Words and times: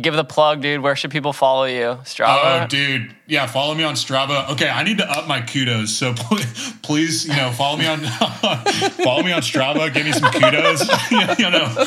give 0.00 0.14
the 0.14 0.24
plug, 0.24 0.62
dude. 0.62 0.80
Where 0.80 0.96
should 0.96 1.10
people 1.10 1.32
follow 1.32 1.64
you? 1.64 1.98
Strava. 2.04 2.64
Oh, 2.64 2.66
dude, 2.66 3.14
yeah, 3.26 3.46
follow 3.46 3.74
me 3.74 3.84
on 3.84 3.94
Strava. 3.94 4.48
Okay, 4.50 4.68
I 4.68 4.82
need 4.82 4.98
to 4.98 5.10
up 5.10 5.26
my 5.26 5.40
kudos, 5.40 5.90
so 5.90 6.14
please, 6.82 7.26
you 7.26 7.36
know, 7.36 7.50
follow 7.52 7.76
me 7.76 7.86
on 7.86 8.00
follow 9.04 9.22
me 9.22 9.32
on 9.32 9.42
Strava. 9.42 9.92
Give 9.92 10.04
me 10.04 10.12
some 10.12 10.30
kudos. 10.32 10.88
you 11.38 11.50
know, 11.50 11.86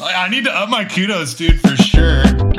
I 0.00 0.28
need 0.30 0.44
to 0.44 0.52
up 0.52 0.68
my 0.68 0.84
kudos, 0.84 1.34
dude, 1.34 1.60
for 1.60 1.76
sure. 1.76 2.51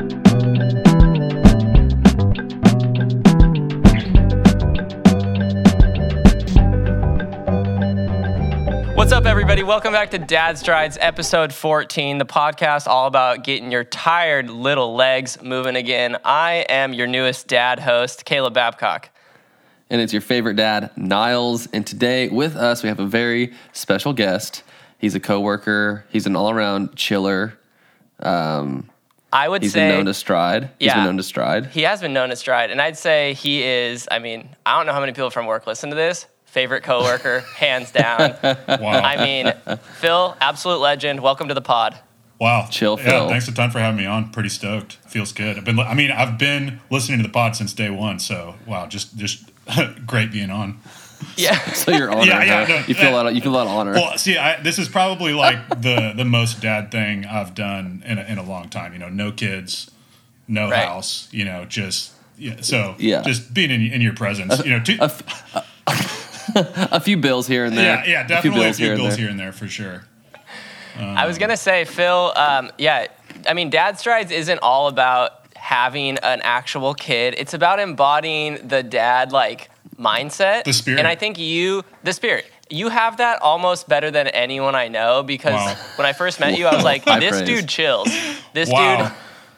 Up, 9.23 9.29
everybody? 9.29 9.63
Welcome 9.63 9.93
back 9.93 10.11
to 10.11 10.17
Dad 10.17 10.57
Strides, 10.57 10.97
episode 10.99 11.53
14, 11.53 12.17
the 12.17 12.25
podcast 12.25 12.87
all 12.87 13.07
about 13.07 13.43
getting 13.43 13.71
your 13.71 13.83
tired 13.83 14.49
little 14.49 14.95
legs 14.95 15.41
moving 15.41 15.75
again. 15.75 16.17
I 16.25 16.65
am 16.69 16.93
your 16.93 17.07
newest 17.07 17.47
dad 17.47 17.79
host, 17.79 18.25
Caleb 18.25 18.53
Babcock. 18.53 19.09
and 19.89 20.01
it's 20.01 20.11
your 20.11 20.21
favorite 20.21 20.55
dad, 20.55 20.91
Niles. 20.97 21.67
And 21.67 21.85
today 21.85 22.27
with 22.29 22.55
us, 22.55 22.83
we 22.83 22.89
have 22.89 22.99
a 22.99 23.05
very 23.05 23.53
special 23.71 24.11
guest. 24.13 24.63
He's 24.97 25.15
a 25.15 25.19
coworker. 25.19 26.05
He's 26.09 26.25
an 26.25 26.35
all-around 26.35 26.95
chiller. 26.95 27.57
Um, 28.19 28.89
I 29.31 29.47
would 29.47 29.61
he's 29.61 29.73
say 29.73 29.87
been 29.89 29.97
known 29.97 30.05
to 30.05 30.13
stride. 30.13 30.69
He's 30.79 30.87
Yeah. 30.87 30.95
been 30.95 31.05
known 31.05 31.17
to 31.17 31.23
stride. 31.23 31.67
he 31.67 31.83
has 31.83 32.01
been 32.01 32.13
known 32.13 32.29
to 32.29 32.35
Stride, 32.35 32.71
and 32.71 32.81
I'd 32.81 32.97
say 32.97 33.33
he 33.33 33.63
is. 33.63 34.07
I 34.11 34.19
mean, 34.19 34.49
I 34.65 34.77
don't 34.77 34.85
know 34.85 34.93
how 34.93 34.99
many 34.99 35.11
people 35.13 35.29
from 35.29 35.45
work 35.45 35.65
listen 35.67 35.89
to 35.91 35.95
this. 35.95 36.25
Favorite 36.53 36.83
coworker, 36.83 37.39
hands 37.55 37.89
down. 37.91 38.35
Wow, 38.67 39.01
I 39.03 39.17
mean, 39.17 39.77
Phil, 39.95 40.37
absolute 40.39 40.77
legend. 40.79 41.19
Welcome 41.21 41.47
to 41.47 41.55
the 41.55 41.61
pod. 41.61 41.97
wow, 42.39 42.67
Chill, 42.69 42.95
Yeah, 42.99 43.09
Phil. 43.09 43.27
thanks 43.29 43.47
a 43.47 43.53
ton 43.53 43.71
for 43.71 43.79
having 43.79 43.97
me 43.97 44.05
on. 44.05 44.29
Pretty 44.31 44.49
stoked. 44.49 44.93
Feels 45.07 45.31
good. 45.31 45.57
I've 45.57 45.65
been, 45.65 45.79
I 45.79 45.95
mean, 45.95 46.11
I've 46.11 46.37
been 46.37 46.79
listening 46.91 47.17
to 47.17 47.23
the 47.23 47.33
pod 47.33 47.55
since 47.55 47.73
day 47.73 47.89
one. 47.89 48.19
So 48.19 48.53
wow, 48.67 48.85
just 48.85 49.17
just 49.17 49.49
great 50.05 50.31
being 50.31 50.51
on. 50.51 50.79
Yeah. 51.37 51.57
So 51.71 51.91
you're 51.91 52.11
honored. 52.11 52.27
Yeah, 52.27 52.43
yeah, 52.43 52.65
huh? 52.65 52.73
no, 52.73 52.77
you 52.85 52.93
feel 52.93 53.07
a 53.07 53.09
yeah. 53.09 53.15
lot. 53.15 53.25
Of, 53.27 53.33
you 53.33 53.41
feel 53.41 53.51
a 53.51 53.55
lot 53.55 53.65
of 53.67 53.73
honor. 53.73 53.93
Well, 53.93 54.15
see, 54.19 54.37
I, 54.37 54.61
this 54.61 54.77
is 54.77 54.87
probably 54.87 55.33
like 55.33 55.67
the 55.81 56.13
the 56.15 56.25
most 56.25 56.61
dad 56.61 56.91
thing 56.91 57.25
I've 57.25 57.55
done 57.55 58.03
in 58.05 58.19
a, 58.19 58.23
in 58.25 58.37
a 58.37 58.43
long 58.43 58.69
time. 58.69 58.93
You 58.93 58.99
know, 58.99 59.09
no 59.09 59.31
kids, 59.31 59.89
no 60.47 60.69
Right. 60.69 60.85
house. 60.85 61.29
You 61.31 61.45
know, 61.45 61.65
just 61.65 62.11
yeah. 62.37 62.61
So 62.61 62.93
Yeah. 62.99 63.23
just 63.23 63.55
being 63.55 63.71
in, 63.71 63.81
in 63.91 64.01
your 64.01 64.13
presence. 64.13 64.63
You 64.63 64.69
know, 64.77 64.83
two, 64.83 64.97
a, 65.01 65.05
f- 65.05 66.22
a 66.55 66.99
few 66.99 67.17
bills 67.17 67.47
here 67.47 67.65
and 67.65 67.77
there. 67.77 68.03
yeah, 68.05 68.21
yeah, 68.21 68.27
definitely 68.27 68.67
a 68.67 68.73
few 68.73 68.89
and 68.91 68.97
bills 68.97 69.09
there. 69.11 69.17
here 69.17 69.29
and 69.29 69.39
there 69.39 69.51
for 69.51 69.67
sure. 69.67 70.03
I 70.99 71.25
was 71.25 71.37
gonna 71.37 71.57
say, 71.57 71.85
Phil. 71.85 72.31
Um, 72.35 72.71
yeah, 72.77 73.07
I 73.47 73.53
mean, 73.53 73.69
Dad 73.71 73.97
Strides 73.99 74.31
isn't 74.31 74.59
all 74.61 74.87
about 74.87 75.31
having 75.55 76.17
an 76.19 76.41
actual 76.43 76.93
kid. 76.93 77.33
It's 77.37 77.53
about 77.53 77.79
embodying 77.79 78.67
the 78.67 78.83
dad 78.83 79.31
like 79.31 79.69
mindset, 79.97 80.65
The 80.65 80.73
spirit. 80.73 80.99
And 80.99 81.07
I 81.07 81.15
think 81.15 81.39
you, 81.39 81.83
the 82.03 82.13
spirit, 82.13 82.45
you 82.69 82.89
have 82.89 83.17
that 83.17 83.41
almost 83.41 83.87
better 83.87 84.11
than 84.11 84.27
anyone 84.27 84.75
I 84.75 84.87
know. 84.87 85.23
Because 85.23 85.53
Wow. 85.53 85.75
when 85.95 86.05
I 86.05 86.13
first 86.13 86.39
met 86.39 86.57
you, 86.57 86.67
I 86.67 86.75
was 86.75 86.83
like, 86.83 87.05
this 87.19 87.31
praise. 87.37 87.47
dude 87.47 87.69
chills. 87.69 88.09
This 88.53 88.69
Wow. 88.69 89.03
dude. 89.07 89.13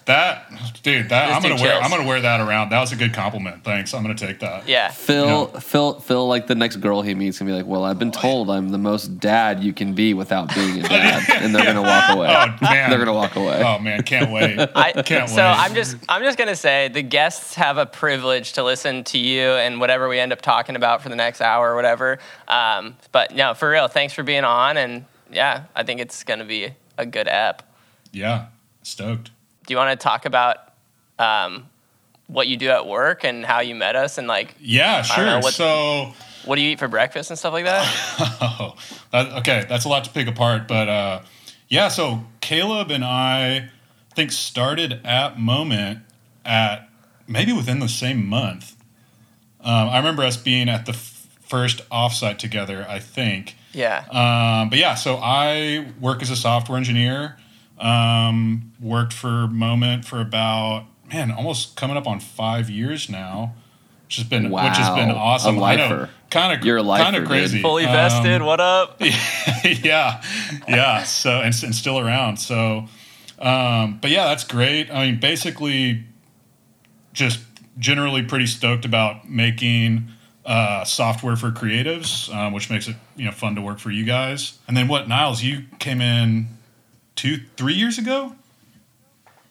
That 0.06 0.52
dude, 0.84 1.10
that 1.10 1.28
This 1.28 1.36
I'm 1.36 1.42
gonna 1.42 1.56
wear. 1.56 1.72
chills. 1.72 1.84
I'm 1.84 1.90
gonna 1.90 2.08
wear 2.08 2.22
that 2.22 2.40
around. 2.40 2.70
That 2.70 2.80
was 2.80 2.92
a 2.92 2.96
good 2.96 3.12
compliment. 3.12 3.64
Thanks. 3.64 3.92
I'm 3.92 4.04
gonna 4.04 4.14
take 4.14 4.40
that. 4.42 4.68
Yeah. 4.70 4.90
Phil, 4.90 5.50
Yeah. 5.52 5.60
Phil, 5.60 6.00
Phil, 6.00 6.28
like 6.28 6.46
the 6.46 6.54
next 6.54 6.76
girl 6.76 7.02
he 7.02 7.16
meets, 7.16 7.40
can 7.40 7.48
be 7.48 7.54
like, 7.54 7.66
"Well, 7.66 7.84
I've 7.84 7.98
been 7.98 8.12
told 8.12 8.52
I'm 8.52 8.70
the 8.70 8.78
most 8.78 9.20
dad 9.20 9.64
you 9.64 9.74
can 9.74 9.94
be 9.94 10.14
without 10.14 10.54
being 10.54 10.80
a 10.86 10.88
dad," 10.88 11.24
and 11.42 11.56
they're 11.56 11.66
gonna 11.66 11.82
walk 11.82 12.10
away. 12.10 12.28
Oh 12.28 12.56
man, 12.62 12.92
They're 12.92 13.00
gonna 13.00 13.14
walk 13.14 13.36
away. 13.36 13.64
Oh 13.66 13.80
man, 13.80 14.04
can't 14.04 14.30
wait. 14.32 14.60
I, 14.76 14.92
Can't 15.02 15.28
so 15.28 15.38
wait. 15.38 15.42
I'm 15.44 15.74
just 15.74 15.98
I'm 16.08 16.22
just 16.22 16.38
gonna 16.38 16.56
say 16.56 16.88
the 16.88 17.02
guests 17.02 17.56
have 17.56 17.80
a 17.80 17.88
privilege 17.88 18.54
to 18.54 18.64
listen 18.64 19.04
to 19.06 19.18
you 19.18 19.42
and 19.54 19.80
whatever 19.80 20.08
we 20.08 20.20
end 20.20 20.32
up 20.32 20.42
talking 20.42 20.76
about 20.76 21.02
for 21.02 21.10
the 21.10 21.16
next 21.16 21.42
hour 21.42 21.72
or 21.72 21.76
whatever. 21.76 22.20
Um, 22.48 22.96
but 23.12 23.34
no, 23.34 23.56
for 23.56 23.68
real, 23.72 23.88
thanks 23.88 24.14
for 24.14 24.22
being 24.22 24.44
on, 24.44 24.78
and 24.78 25.06
yeah, 25.32 25.64
I 25.76 25.82
think 25.82 26.00
it's 26.00 26.24
gonna 26.24 26.46
be 26.46 26.76
a 26.96 27.08
good 27.08 27.28
app. 27.28 27.64
yeah, 28.12 28.46
stoked. 28.84 29.32
Do 29.66 29.74
you 29.74 29.78
want 29.78 29.98
to 30.00 30.04
talk 30.04 30.26
about 30.26 30.58
um, 31.20 31.70
what 32.28 32.48
you 32.48 32.58
do 32.58 32.70
at 32.70 32.86
work 32.88 33.24
and 33.24 33.46
how 33.46 33.60
you 33.62 33.76
met 33.76 33.96
us 33.96 34.18
and 34.18 34.28
like 34.28 34.56
Yeah, 34.60 35.04
don't 35.16 35.26
know 35.26 35.32
sure. 35.34 35.42
what- 35.42 35.54
so. 35.54 36.14
what 36.46 36.56
do 36.58 36.62
you 36.62 36.72
eat 36.72 36.80
for 36.80 36.88
breakfast 36.88 37.30
and 37.32 37.40
stuff 37.40 37.54
like 37.54 37.66
that? 37.66 37.86
Oh, 38.42 38.76
that, 39.12 39.32
okay. 39.40 39.66
That's 39.68 39.86
a 39.86 39.90
lot 39.90 40.04
to 40.06 40.10
pick 40.12 40.28
apart, 40.28 40.68
but 40.68 40.88
uh, 40.90 41.22
yeah. 41.70 41.88
So 41.88 42.26
Caleb 42.42 42.92
and 42.92 43.04
I 43.04 43.70
think 44.16 44.32
started 44.32 45.02
at 45.04 45.40
Moment 45.40 46.00
at 46.46 46.88
maybe 47.28 47.52
within 47.54 47.80
the 47.80 47.90
same 47.90 48.28
month. 48.28 48.76
Um, 49.62 49.90
I 49.90 49.98
remember 49.98 50.24
us 50.24 50.38
being 50.38 50.70
at 50.70 50.86
the 50.86 50.92
f- 50.92 51.28
first 51.42 51.88
offsite 51.90 52.38
together. 52.38 52.86
I 52.88 53.00
think. 53.00 53.56
yeah. 53.74 54.06
Um, 54.12 54.70
but 54.70 54.78
yeah, 54.78 54.94
so 54.94 55.18
I 55.22 55.88
work 56.00 56.22
as 56.22 56.30
a 56.30 56.36
software 56.36 56.78
engineer. 56.78 57.38
Um, 57.80 58.72
worked 58.80 59.14
for 59.14 59.48
Moment 59.48 60.06
for 60.06 60.22
about 60.22 60.86
man, 61.12 61.32
almost 61.32 61.76
coming 61.76 61.98
up 61.98 62.08
on 62.08 62.20
five 62.20 62.70
years 62.70 63.10
now, 63.10 63.54
which 64.08 64.16
has 64.18 64.26
been 64.26 64.50
which 64.50 64.64
has 64.78 64.90
been 64.96 65.10
Wow, 65.10 65.16
a 65.16 65.18
awesome. 65.18 65.58
I 65.62 65.76
lifer. 65.76 66.10
kind 66.30 66.58
of 66.58 66.66
You're 66.66 66.78
a 66.78 66.84
lifer, 66.84 67.04
kind 67.04 67.16
of 67.18 67.24
dude. 67.24 67.30
crazy. 67.30 67.62
Fully 67.62 67.86
Um, 67.86 67.92
vested. 67.92 68.42
What 68.42 68.60
up? 68.62 68.96
yeah, 69.02 70.22
yeah. 70.68 71.04
So 71.04 71.42
and, 71.42 71.54
and 71.64 71.76
still 71.76 72.00
around. 72.00 72.38
So, 72.38 72.86
um, 73.40 74.00
but 74.02 74.10
yeah, 74.10 74.26
that's 74.28 74.46
great. 74.46 74.90
I 74.90 75.08
mean, 75.08 75.20
basically, 75.20 76.06
just 77.14 77.40
generally 77.78 78.24
pretty 78.24 78.46
stoked 78.48 78.86
about 78.86 79.30
making 79.30 80.08
uh, 80.46 80.86
software 80.86 81.36
for 81.36 81.52
creatives, 81.52 82.34
um, 82.34 82.54
which 82.54 82.70
makes 82.70 82.88
it 82.88 82.96
you 83.18 83.26
know 83.26 83.32
fun 83.32 83.56
to 83.56 83.62
work 83.62 83.80
for 83.80 83.92
you 83.92 84.06
guys. 84.06 84.58
And 84.68 84.78
then 84.78 84.88
what, 84.88 85.08
Niles? 85.10 85.44
You 85.44 85.64
came 85.80 86.00
in 86.02 86.48
two, 87.16 87.38
three 87.58 87.74
years 87.74 87.98
ago. 87.98 88.36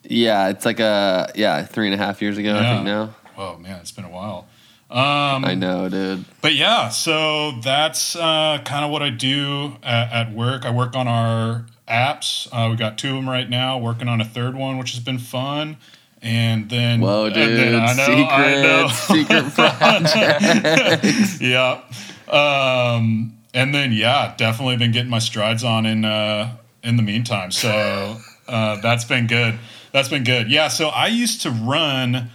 Yeah, 0.02 0.48
it's 0.48 0.64
like 0.66 0.80
a 0.80 1.32
yeah, 1.34 1.64
three 1.64 1.86
and 1.86 1.94
a 1.94 1.98
half 2.04 2.20
years 2.20 2.36
ago, 2.38 2.56
I 2.56 2.74
think 2.74 2.84
now. 2.84 3.14
Oh 3.38 3.56
man, 3.58 3.80
it's 3.80 3.90
been 3.92 4.04
a 4.04 4.10
while. 4.10 4.46
Um, 4.90 5.44
I 5.44 5.54
know, 5.54 5.88
dude. 5.88 6.24
But 6.42 6.54
yeah, 6.54 6.88
so 6.90 7.52
that's 7.62 8.14
uh, 8.14 8.58
kind 8.64 8.84
of 8.84 8.90
what 8.90 9.02
I 9.02 9.08
do 9.10 9.72
at, 9.82 10.12
at 10.12 10.32
work. 10.32 10.64
I 10.64 10.70
work 10.70 10.94
on 10.94 11.08
our 11.08 11.64
apps. 11.88 12.46
Uh, 12.52 12.68
we 12.70 12.76
got 12.76 12.98
two 12.98 13.08
of 13.08 13.14
them 13.16 13.28
right 13.28 13.48
now. 13.48 13.78
Working 13.78 14.08
on 14.08 14.20
a 14.20 14.24
third 14.24 14.54
one, 14.54 14.78
which 14.78 14.92
has 14.92 15.00
been 15.00 15.18
fun. 15.18 15.78
And 16.22 16.70
then, 16.70 17.00
Whoa, 17.00 17.26
and 17.26 17.34
dude! 17.34 17.56
then- 17.58 17.74
I 17.82 17.92
know, 17.94 18.24
I 18.30 18.62
know. 18.62 18.88
secret, 18.88 19.44
secret 19.52 19.54
project. 19.54 21.40
yeah. 21.40 21.80
Um, 22.28 23.36
and 23.52 23.74
then 23.74 23.92
yeah, 23.92 24.34
definitely 24.36 24.76
been 24.76 24.92
getting 24.92 25.10
my 25.10 25.18
strides 25.18 25.64
on 25.64 25.86
in 25.86 26.04
uh, 26.04 26.56
in 26.84 26.96
the 26.96 27.02
meantime. 27.02 27.50
So 27.50 28.18
uh, 28.48 28.80
that's 28.80 29.04
been 29.04 29.26
good. 29.26 29.58
That's 29.92 30.08
been 30.08 30.24
good. 30.24 30.50
Yeah. 30.50 30.68
So 30.68 30.88
I 30.88 31.06
used 31.08 31.42
to 31.42 31.50
run. 31.50 32.30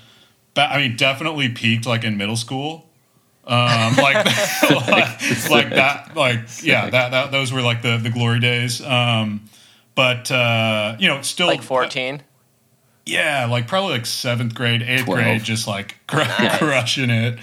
ba- 0.56 0.70
I 0.72 0.78
mean, 0.80 0.96
definitely 0.98 1.50
peaked 1.50 1.86
like 1.86 2.04
in 2.04 2.18
middle 2.18 2.36
school. 2.38 2.86
Um, 3.46 3.96
like, 3.96 4.16
like, 4.70 5.50
like 5.50 5.70
that. 5.72 6.12
Like 6.16 6.42
yeah, 6.64 6.90
that, 6.90 7.12
that 7.12 7.32
those 7.32 7.52
were 7.52 7.62
like 7.62 7.82
the 7.82 7.98
the 7.98 8.10
glory 8.10 8.40
days. 8.40 8.82
Um, 8.82 9.46
but 9.96 10.30
uh, 10.32 10.96
you 11.00 11.08
know, 11.08 11.22
still 11.24 11.48
Like 11.48 11.62
14. 11.64 12.22
yeah, 13.06 13.46
like 13.50 13.68
probably 13.68 13.94
like 13.94 14.06
seventh 14.06 14.54
grade, 14.54 14.82
eighth 14.84 15.06
Twelve. 15.06 15.20
grade, 15.24 15.44
just 15.44 15.68
like 15.68 15.98
cr- 16.08 16.18
Nice. 16.20 16.58
crushing 16.60 17.10
it. 17.10 17.40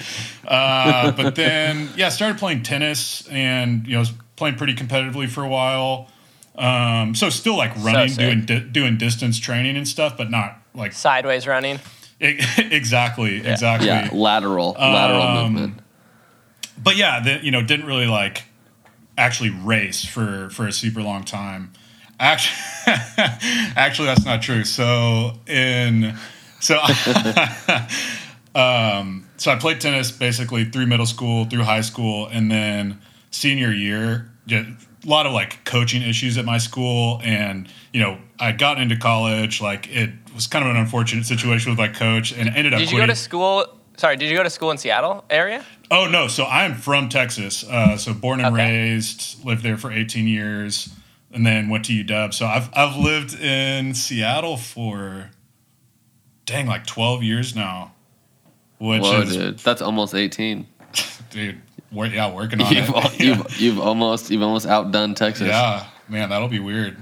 Uh, 0.47 1.11
but 1.13 1.35
then, 1.35 1.89
yeah, 1.97 2.09
started 2.09 2.39
playing 2.39 2.63
tennis 2.63 3.27
and 3.29 3.85
you 3.87 3.95
know 3.95 3.99
was 4.01 4.13
playing 4.37 4.55
pretty 4.57 4.75
competitively 4.75 5.29
for 5.29 5.43
a 5.43 5.49
while. 5.49 6.09
Um, 6.59 7.15
so 7.15 7.29
still 7.31 7.57
like 7.57 7.77
running, 7.77 8.09
sick. 8.09 8.19
doing 8.19 8.45
di- 8.45 8.69
doing 8.69 8.97
distance 8.99 9.39
training 9.39 9.77
and 9.77 9.87
stuff, 9.87 10.17
but 10.17 10.31
not 10.31 10.59
like 10.75 10.93
Sideways 10.93 11.47
running. 11.47 11.81
exactly, 12.21 13.47
exactly. 13.47 13.89
yeah, 13.89 14.09
lateral, 14.13 14.75
lateral 14.79 15.23
Um, 15.23 15.53
movement. 15.53 15.81
But 16.83 16.97
yeah, 16.97 17.21
the, 17.21 17.45
you 17.45 17.51
know, 17.51 17.63
didn't 17.63 17.87
really 17.87 18.07
like 18.07 18.45
actually 19.19 19.51
race 19.51 20.05
for 20.05 20.49
for 20.51 20.67
a 20.67 20.73
super 20.73 21.03
long 21.03 21.25
time. 21.25 21.73
Actually, 22.19 22.57
actually, 23.77 24.07
that's 24.07 24.25
not 24.25 24.41
true. 24.41 24.65
So 24.65 25.33
in 25.47 26.17
so 26.61 26.79
um, 28.55 29.29
so 29.37 29.53
I 29.53 29.57
played 29.57 29.81
tennis 29.81 30.11
basically 30.11 30.65
through 30.65 30.87
middle 30.87 31.07
school, 31.07 31.45
through 31.45 31.65
high 31.65 31.83
school, 31.83 32.27
and 32.29 32.51
then 32.51 33.01
senior 33.31 33.71
year. 33.73 34.31
Just, 35.07 35.09
a 35.09 35.11
lot 35.11 35.27
of 35.27 35.33
like 35.33 35.65
coaching 35.65 36.03
issues 36.03 36.37
at 36.37 36.45
my 36.45 36.59
school, 36.59 37.21
and 37.25 37.69
you 37.93 38.01
know, 38.01 38.19
i 38.39 38.53
got 38.53 38.81
into 38.81 38.97
college. 38.97 39.61
Like 39.61 39.89
it 39.89 40.11
was 40.35 40.47
kind 40.47 40.65
of 40.65 40.71
an 40.71 40.77
unfortunate 40.77 41.27
situation 41.27 41.71
with 41.71 41.79
my 41.79 41.89
coach, 41.89 42.33
and 42.33 42.49
ended 42.49 42.75
up. 42.75 42.81
Did 42.81 42.91
you 42.91 42.99
go 42.99 43.07
to 43.07 43.15
school? 43.15 43.67
Sorry, 43.97 44.17
did 44.17 44.29
you 44.31 44.37
go 44.37 44.43
to 44.43 44.51
school 44.51 44.71
in 44.71 44.79
Seattle 44.79 45.25
area? 45.31 45.65
Oh 45.91 46.07
no, 46.07 46.29
so 46.29 46.45
I'm 46.45 46.75
from 46.75 47.09
Texas. 47.09 47.65
Uh, 47.65 47.97
so 47.97 48.13
born 48.13 48.41
and 48.41 48.55
Okay. 48.55 48.91
raised, 48.93 49.45
lived 49.45 49.63
there 49.63 49.77
for 49.79 49.91
18 49.91 50.27
years. 50.27 50.91
and 51.33 51.47
then 51.47 51.69
went 51.69 51.85
to 51.87 51.93
UW. 51.93 52.33
So 52.35 52.47
I've 52.47 52.69
I've 52.75 52.97
lived 52.97 53.39
in 53.39 53.95
Seattle 53.95 54.57
for 54.57 55.31
dang 56.47 56.67
like 56.67 56.87
twelve 56.87 57.23
years 57.23 57.55
now, 57.55 57.93
which 58.79 59.03
Whoa, 59.03 59.21
is 59.23 59.37
dude, 59.37 59.59
that's 59.59 59.83
almost 59.83 60.15
eighteen. 60.15 60.67
dude. 61.31 61.61
Yeah, 62.05 62.33
working 62.33 62.61
on 62.61 62.73
You've, 62.73 62.89
it. 62.89 62.95
al- 62.95 63.15
you've, 63.19 63.61
you've 63.61 63.81
almost 63.81 64.31
you've 64.31 64.43
almost 64.43 64.67
outdone 64.67 65.15
Texas. 65.15 65.49
Yeah, 65.49 65.87
man, 66.09 66.29
that'll 66.29 66.49
be 66.49 66.61
weird. 66.61 66.97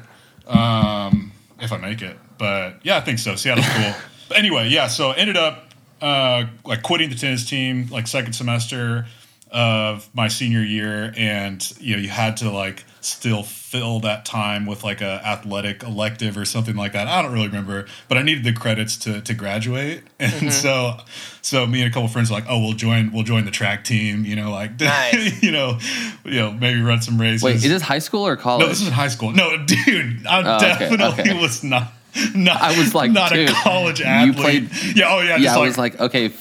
Um, 0.46 1.32
if 1.60 1.72
I 1.72 1.78
make 1.78 2.02
it, 2.02 2.16
but 2.38 2.76
yeah, 2.82 2.96
I 2.96 3.00
think 3.00 3.18
so. 3.18 3.34
Seattle's 3.34 3.66
cool. 3.68 3.94
but 4.28 4.38
anyway, 4.38 4.68
yeah. 4.68 4.86
So 4.86 5.12
ended 5.12 5.36
up 5.36 5.70
uh, 6.00 6.44
like 6.64 6.82
quitting 6.82 7.08
the 7.10 7.16
tennis 7.16 7.48
team 7.48 7.88
like 7.90 8.06
second 8.06 8.34
semester 8.34 9.06
of 9.54 10.10
my 10.12 10.26
senior 10.28 10.62
year, 10.62 11.14
and 11.16 11.72
you 11.80 11.94
know 11.96 12.02
you 12.02 12.08
had 12.08 12.36
to 12.38 12.50
like 12.50 12.84
still 13.00 13.42
fill 13.42 14.00
that 14.00 14.24
time 14.24 14.66
with 14.66 14.82
like 14.82 15.00
a 15.00 15.20
athletic 15.24 15.82
elective 15.82 16.36
or 16.36 16.44
something 16.44 16.74
like 16.74 16.92
that. 16.92 17.06
I 17.06 17.22
don't 17.22 17.32
really 17.32 17.46
remember, 17.46 17.86
but 18.08 18.18
I 18.18 18.22
needed 18.22 18.42
the 18.44 18.52
credits 18.52 18.96
to 18.98 19.20
to 19.20 19.32
graduate, 19.32 20.02
and 20.18 20.32
mm-hmm. 20.32 20.48
so 20.50 20.96
so 21.40 21.66
me 21.66 21.82
and 21.82 21.90
a 21.90 21.94
couple 21.94 22.08
friends 22.08 22.30
were 22.30 22.36
like, 22.36 22.46
oh, 22.48 22.58
we'll 22.58 22.72
join 22.72 23.12
we'll 23.12 23.22
join 23.22 23.44
the 23.44 23.52
track 23.52 23.84
team. 23.84 24.24
You 24.24 24.34
know, 24.36 24.50
like 24.50 24.78
Nice. 24.80 25.40
you 25.42 25.52
know, 25.52 25.78
you 26.24 26.40
know, 26.40 26.50
maybe 26.50 26.82
run 26.82 27.00
some 27.00 27.20
races. 27.20 27.44
Wait, 27.44 27.54
is 27.56 27.62
this 27.62 27.82
high 27.82 28.00
school 28.00 28.26
or 28.26 28.36
college? 28.36 28.62
No, 28.64 28.68
this 28.68 28.82
is 28.82 28.88
high 28.88 29.08
school. 29.08 29.30
No, 29.30 29.64
dude, 29.64 30.26
I 30.26 30.40
Oh, 30.40 30.58
definitely 30.58 31.06
okay. 31.22 31.40
was 31.40 31.62
not. 31.62 31.92
Not, 32.32 32.62
I 32.62 32.78
was 32.78 32.94
like, 32.94 33.10
not 33.10 33.32
dude, 33.32 33.50
a 33.50 33.52
college 33.52 34.00
athlete. 34.00 34.36
you 34.36 34.44
athlete. 34.44 34.70
played- 34.70 34.96
yeah, 34.96 35.06
oh 35.08 35.20
yeah, 35.20 35.30
yeah, 35.30 35.38
just 35.38 35.56
I 35.56 35.58
like, 35.58 35.66
was 35.66 35.78
like, 35.78 36.00
okay. 36.00 36.32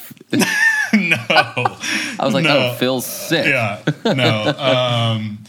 no. 1.09 1.17
I 1.29 2.17
was 2.21 2.33
like, 2.33 2.43
No. 2.43 2.71
oh, 2.71 2.75
Phil's 2.77 3.05
sick. 3.05 3.45
yeah, 3.45 3.81
no. 4.05 4.53
Um, 4.57 5.43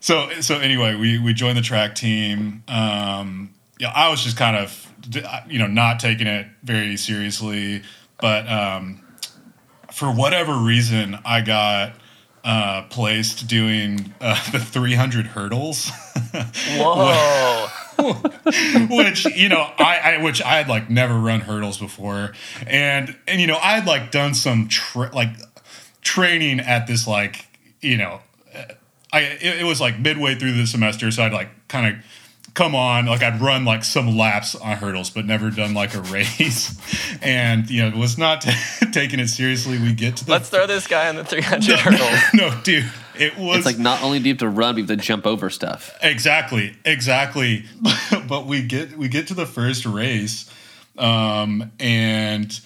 so 0.00 0.28
so 0.40 0.58
anyway, 0.58 0.94
we 0.94 1.18
we 1.18 1.32
joined 1.34 1.56
the 1.58 1.62
track 1.62 1.94
team. 1.94 2.62
Um, 2.68 3.50
yeah, 3.78 3.92
I 3.94 4.08
was 4.10 4.22
just 4.22 4.36
kind 4.36 4.56
of 4.56 4.92
you 5.48 5.58
know 5.58 5.66
not 5.66 6.00
taking 6.00 6.26
it 6.26 6.46
very 6.62 6.96
seriously, 6.96 7.82
but 8.20 8.48
um, 8.48 9.02
for 9.92 10.10
whatever 10.12 10.54
reason, 10.54 11.18
I 11.24 11.40
got 11.40 11.94
uh, 12.44 12.82
placed 12.90 13.48
doing 13.48 14.14
uh, 14.20 14.50
the 14.50 14.58
300 14.58 15.28
hurdles. 15.28 15.90
Whoa. 16.76 17.68
which 18.90 19.24
you 19.24 19.48
know 19.48 19.70
I, 19.78 20.00
I 20.02 20.22
which 20.22 20.42
I 20.42 20.56
had 20.56 20.68
like 20.68 20.90
never 20.90 21.16
run 21.16 21.40
hurdles 21.40 21.78
before, 21.78 22.32
and 22.66 23.16
and 23.28 23.40
you 23.40 23.46
know 23.46 23.56
I 23.56 23.76
had 23.76 23.86
like 23.86 24.10
done 24.10 24.34
some 24.34 24.66
tra- 24.66 25.14
like 25.14 25.30
training 26.02 26.58
at 26.58 26.88
this 26.88 27.06
like 27.06 27.46
you 27.80 27.96
know 27.96 28.20
I 29.12 29.20
it, 29.20 29.60
it 29.60 29.64
was 29.64 29.80
like 29.80 29.98
midway 30.00 30.34
through 30.34 30.54
the 30.54 30.66
semester, 30.66 31.10
so 31.12 31.22
I'd 31.22 31.32
like 31.32 31.68
kind 31.68 31.94
of 31.96 32.04
come 32.54 32.74
on 32.74 33.06
like 33.06 33.22
I'd 33.22 33.40
run 33.40 33.64
like 33.64 33.84
some 33.84 34.16
laps 34.16 34.54
on 34.54 34.76
hurdles, 34.76 35.10
but 35.10 35.26
never 35.26 35.50
done 35.50 35.74
like 35.74 35.94
a 35.94 36.00
race, 36.12 36.74
and 37.22 37.68
you 37.68 37.88
know 37.90 37.96
was 37.96 38.16
not 38.16 38.46
taking 38.92 39.20
it 39.20 39.28
seriously. 39.28 39.78
We 39.78 39.92
get 39.92 40.16
to 40.18 40.24
the 40.24 40.32
Let's 40.32 40.48
throw 40.48 40.66
this 40.66 40.86
guy 40.86 41.08
on 41.08 41.16
the 41.16 41.24
300 41.24 41.78
hurdles. 41.78 42.20
no, 42.34 42.54
dude, 42.62 42.90
it 43.18 43.36
was 43.36 43.58
It's 43.58 43.66
like 43.66 43.78
not 43.78 44.02
only 44.02 44.18
do 44.18 44.28
you 44.28 44.34
have 44.34 44.38
to 44.40 44.48
run, 44.48 44.74
but 44.74 44.80
you 44.80 44.86
have 44.86 44.96
to 44.98 45.04
jump 45.04 45.26
over 45.26 45.50
stuff. 45.50 45.96
Exactly, 46.02 46.76
exactly. 46.84 47.64
but 48.28 48.46
we 48.46 48.62
get 48.62 48.96
we 48.96 49.08
get 49.08 49.28
to 49.28 49.34
the 49.34 49.46
first 49.46 49.84
race, 49.86 50.50
um, 50.98 51.72
and 51.80 52.60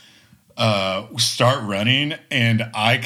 uh, 0.57 1.07
start 1.17 1.63
running, 1.65 2.15
and 2.31 2.63
I 2.75 2.99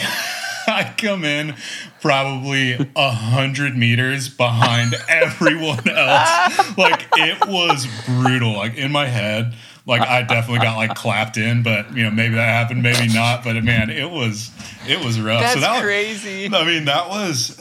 I 0.67 0.94
come 0.97 1.25
in 1.25 1.55
probably 2.00 2.73
a 2.97 3.11
hundred 3.11 3.76
meters 3.76 4.29
behind 4.29 4.94
everyone 5.09 5.88
else. 5.88 6.76
Like 6.79 7.06
it 7.17 7.47
was 7.49 7.87
brutal. 8.06 8.55
Like 8.55 8.76
in 8.76 8.93
my 8.93 9.06
head. 9.06 9.55
Like 9.85 10.03
I 10.03 10.23
definitely 10.23 10.64
got 10.64 10.76
like 10.76 10.94
clapped 10.94 11.37
in, 11.37 11.64
but 11.64 11.97
you 11.97 12.05
know 12.05 12.11
maybe 12.12 12.37
that 12.37 12.47
happened, 12.47 12.85
maybe 12.85 13.12
not. 13.12 13.43
But 13.43 13.62
man, 13.64 13.91
it 13.91 14.09
was 14.09 14.53
it 14.87 15.05
was 15.05 15.20
rough. 15.20 15.41
That's 15.41 15.55
so 15.55 15.61
that 15.61 15.73
was- 15.73 15.82
crazy. 15.82 16.47
I 16.47 16.64
mean, 16.64 16.85
that 16.85 17.09
was 17.09 17.56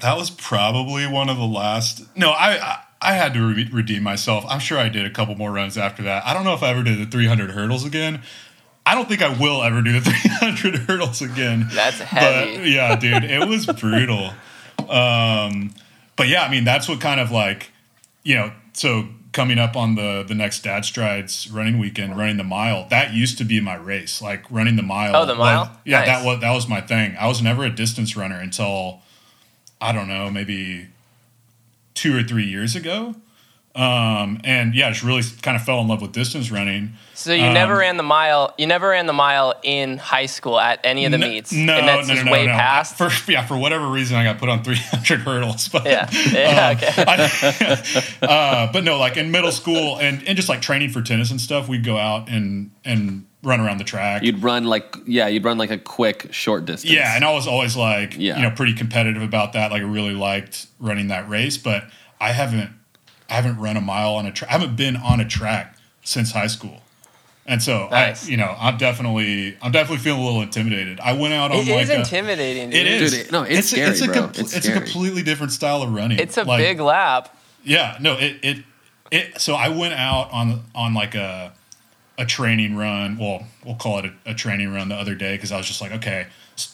that 0.00 0.16
was 0.16 0.30
probably 0.30 1.06
one 1.06 1.28
of 1.28 1.36
the 1.36 1.44
last. 1.46 2.02
No, 2.16 2.30
I 2.32 2.58
I, 2.58 2.78
I 3.00 3.12
had 3.12 3.34
to 3.34 3.46
re- 3.54 3.68
redeem 3.72 4.02
myself. 4.02 4.44
I'm 4.48 4.58
sure 4.58 4.78
I 4.78 4.88
did 4.88 5.06
a 5.06 5.10
couple 5.10 5.36
more 5.36 5.52
runs 5.52 5.78
after 5.78 6.02
that. 6.02 6.26
I 6.26 6.34
don't 6.34 6.42
know 6.42 6.54
if 6.54 6.62
I 6.64 6.70
ever 6.70 6.82
did 6.82 6.98
the 6.98 7.06
300 7.06 7.50
hurdles 7.52 7.84
again. 7.86 8.22
I 8.84 8.94
don't 8.94 9.08
think 9.08 9.22
I 9.22 9.28
will 9.38 9.62
ever 9.62 9.80
do 9.82 9.92
the 9.92 10.00
300 10.10 10.76
hurdles 10.80 11.22
again. 11.22 11.66
That's 11.72 11.98
heavy. 12.00 12.58
But 12.58 12.66
yeah, 12.68 12.96
dude, 12.96 13.24
it 13.24 13.48
was 13.48 13.66
brutal. 13.80 14.32
Um, 14.88 15.72
but 16.16 16.28
yeah, 16.28 16.42
I 16.42 16.50
mean, 16.50 16.64
that's 16.64 16.88
what 16.88 17.00
kind 17.00 17.20
of 17.20 17.30
like, 17.30 17.70
you 18.22 18.34
know, 18.34 18.52
so 18.72 19.06
coming 19.32 19.58
up 19.58 19.76
on 19.76 19.94
the 19.94 20.24
the 20.26 20.34
next 20.34 20.62
Dad 20.62 20.84
Strides 20.84 21.50
running 21.50 21.78
weekend, 21.78 22.18
running 22.18 22.36
the 22.36 22.44
mile, 22.44 22.86
that 22.90 23.12
used 23.14 23.38
to 23.38 23.44
be 23.44 23.60
my 23.60 23.74
race. 23.76 24.20
Like 24.20 24.44
running 24.50 24.76
the 24.76 24.82
mile. 24.82 25.14
Oh, 25.16 25.24
the 25.26 25.34
mile? 25.34 25.60
was- 25.60 25.68
yeah, 25.84 25.98
Nice. 26.00 26.06
that 26.08 26.24
was 26.26 26.40
that 26.40 26.52
was 26.52 26.68
my 26.68 26.80
thing. 26.80 27.16
I 27.18 27.28
was 27.28 27.40
never 27.40 27.64
a 27.64 27.70
distance 27.70 28.16
runner 28.16 28.38
until 28.38 29.00
I 29.80 29.92
don't 29.92 30.08
know, 30.08 30.28
maybe 30.30 30.88
two 31.94 32.16
or 32.16 32.22
three 32.22 32.44
years 32.46 32.74
ago. 32.76 33.14
Um, 33.74 34.38
and 34.44 34.74
yeah, 34.74 34.90
just 34.90 35.02
really 35.02 35.22
kind 35.40 35.56
of 35.56 35.62
fell 35.64 35.80
in 35.80 35.88
love 35.88 36.02
with 36.02 36.12
distance 36.12 36.50
running. 36.50 36.92
So 37.14 37.32
you 37.32 37.46
Um, 37.46 37.54
never 37.54 37.76
ran 37.78 37.96
the 37.96 38.02
mile. 38.02 38.52
You 38.58 38.66
never 38.66 38.88
ran 38.90 39.06
the 39.06 39.12
mile 39.14 39.54
in 39.62 39.96
high 39.96 40.26
school 40.26 40.60
at 40.60 40.80
any 40.84 41.06
of 41.06 41.12
the 41.12 41.18
No- 41.18 41.28
meets. 41.28 41.52
No, 41.52 41.78
and 41.78 41.88
that's 41.88 42.06
no, 42.08 42.14
no, 42.14 42.14
just 42.14 42.26
no, 42.26 42.32
way 42.32 42.46
no. 42.46 42.52
past. 42.52 42.98
For 42.98 43.10
yeah, 43.30 43.46
for 43.46 43.56
whatever 43.56 43.86
reason, 43.88 44.16
I 44.16 44.24
got 44.24 44.38
put 44.38 44.48
on 44.50 44.62
300 44.62 45.20
hurdles. 45.24 45.68
But 45.68 45.86
yeah. 45.86 46.08
Yeah. 46.32 46.68
Um, 46.68 46.76
okay. 46.76 47.04
I- 48.22 48.26
uh, 48.26 48.72
but 48.72 48.84
no, 48.84 48.98
like 48.98 49.16
in 49.16 49.30
middle 49.30 49.52
school 49.52 49.98
and, 49.98 50.22
and 50.26 50.36
just 50.36 50.48
like 50.48 50.60
training 50.60 50.90
for 50.90 51.00
tennis 51.00 51.30
and 51.30 51.40
stuff, 51.40 51.68
we'd 51.68 51.84
go 51.84 51.96
out 51.96 52.28
and 52.28 52.70
and 52.84 53.24
run 53.42 53.60
around 53.60 53.78
the 53.78 53.84
track. 53.84 54.22
You'd 54.22 54.42
run 54.42 54.64
like 54.64 54.96
yeah, 55.06 55.28
you'd 55.28 55.44
run 55.44 55.56
like 55.58 55.70
a 55.70 55.78
quick 55.78 56.28
short 56.32 56.64
distance. 56.66 56.92
yeah, 56.92 57.16
and 57.16 57.24
I 57.24 57.32
was 57.32 57.46
always 57.46 57.76
like, 57.76 58.16
Yeah. 58.18 58.36
you 58.36 58.42
know, 58.42 58.50
pretty 58.50 58.74
competitive 58.74 59.22
about 59.22 59.54
that. 59.54 59.70
Like 59.70 59.80
I 59.82 59.86
really 59.86 60.14
liked 60.14 60.66
running 60.78 61.08
that 61.08 61.28
race, 61.28 61.56
but 61.56 61.84
I 62.20 62.32
haven't 62.32 62.70
I 63.32 63.36
haven't 63.36 63.58
run 63.58 63.76
a 63.78 63.80
mile 63.80 64.14
on 64.14 64.26
a 64.26 64.32
track. 64.32 64.50
I 64.50 64.52
haven't 64.52 64.76
been 64.76 64.94
on 64.96 65.18
a 65.20 65.24
track 65.26 65.76
since 66.04 66.32
high 66.32 66.48
school. 66.48 66.82
And 67.46 67.62
so 67.62 67.88
Nice. 67.90 68.26
I, 68.28 68.30
you 68.30 68.36
know, 68.36 68.54
I'm 68.58 68.76
definitely, 68.76 69.56
I'm 69.62 69.72
definitely 69.72 70.02
feeling 70.04 70.20
a 70.20 70.24
little 70.24 70.42
intimidated. 70.42 71.00
I 71.00 71.14
went 71.14 71.32
out 71.32 71.50
on 71.50 71.56
It 71.58 71.68
like 71.72 71.82
is 71.84 71.90
a, 71.90 71.98
intimidating. 72.00 72.70
Dude. 72.70 72.86
It 72.86 73.02
is. 73.02 73.10
Dude, 73.12 73.20
it- 73.26 73.32
no, 73.32 73.42
it's 73.42 73.72
a- 73.72 73.74
scary, 73.76 73.90
it's 73.90 74.00
a, 74.02 74.06
bro. 74.06 74.14
compl- 74.14 74.38
It's 74.38 74.54
it's 74.56 74.68
a 74.68 74.72
completely 74.72 75.22
different 75.22 75.52
style 75.52 75.82
of 75.82 75.92
running. 75.92 76.18
It's 76.18 76.36
a 76.36 76.44
Like, 76.44 76.58
big 76.60 76.78
lap. 76.80 77.34
Yeah, 77.64 77.96
no, 78.00 78.14
it 78.18 78.36
it 78.42 78.58
it. 79.10 79.40
So 79.40 79.54
I 79.54 79.68
went 79.70 79.94
out 79.94 80.30
on 80.32 80.62
on 80.74 80.92
like 80.94 81.14
a 81.14 81.52
a 82.18 82.26
training 82.26 82.76
run. 82.76 83.16
Well, 83.18 83.46
we'll 83.64 83.76
call 83.76 83.98
it 84.00 84.04
a, 84.26 84.30
a 84.32 84.34
training 84.34 84.72
run 84.74 84.88
the 84.90 84.96
other 84.96 85.14
day 85.14 85.34
because 85.34 85.50
I 85.52 85.56
was 85.56 85.66
just 85.66 85.80
like, 85.80 85.92
okay, 85.92 86.26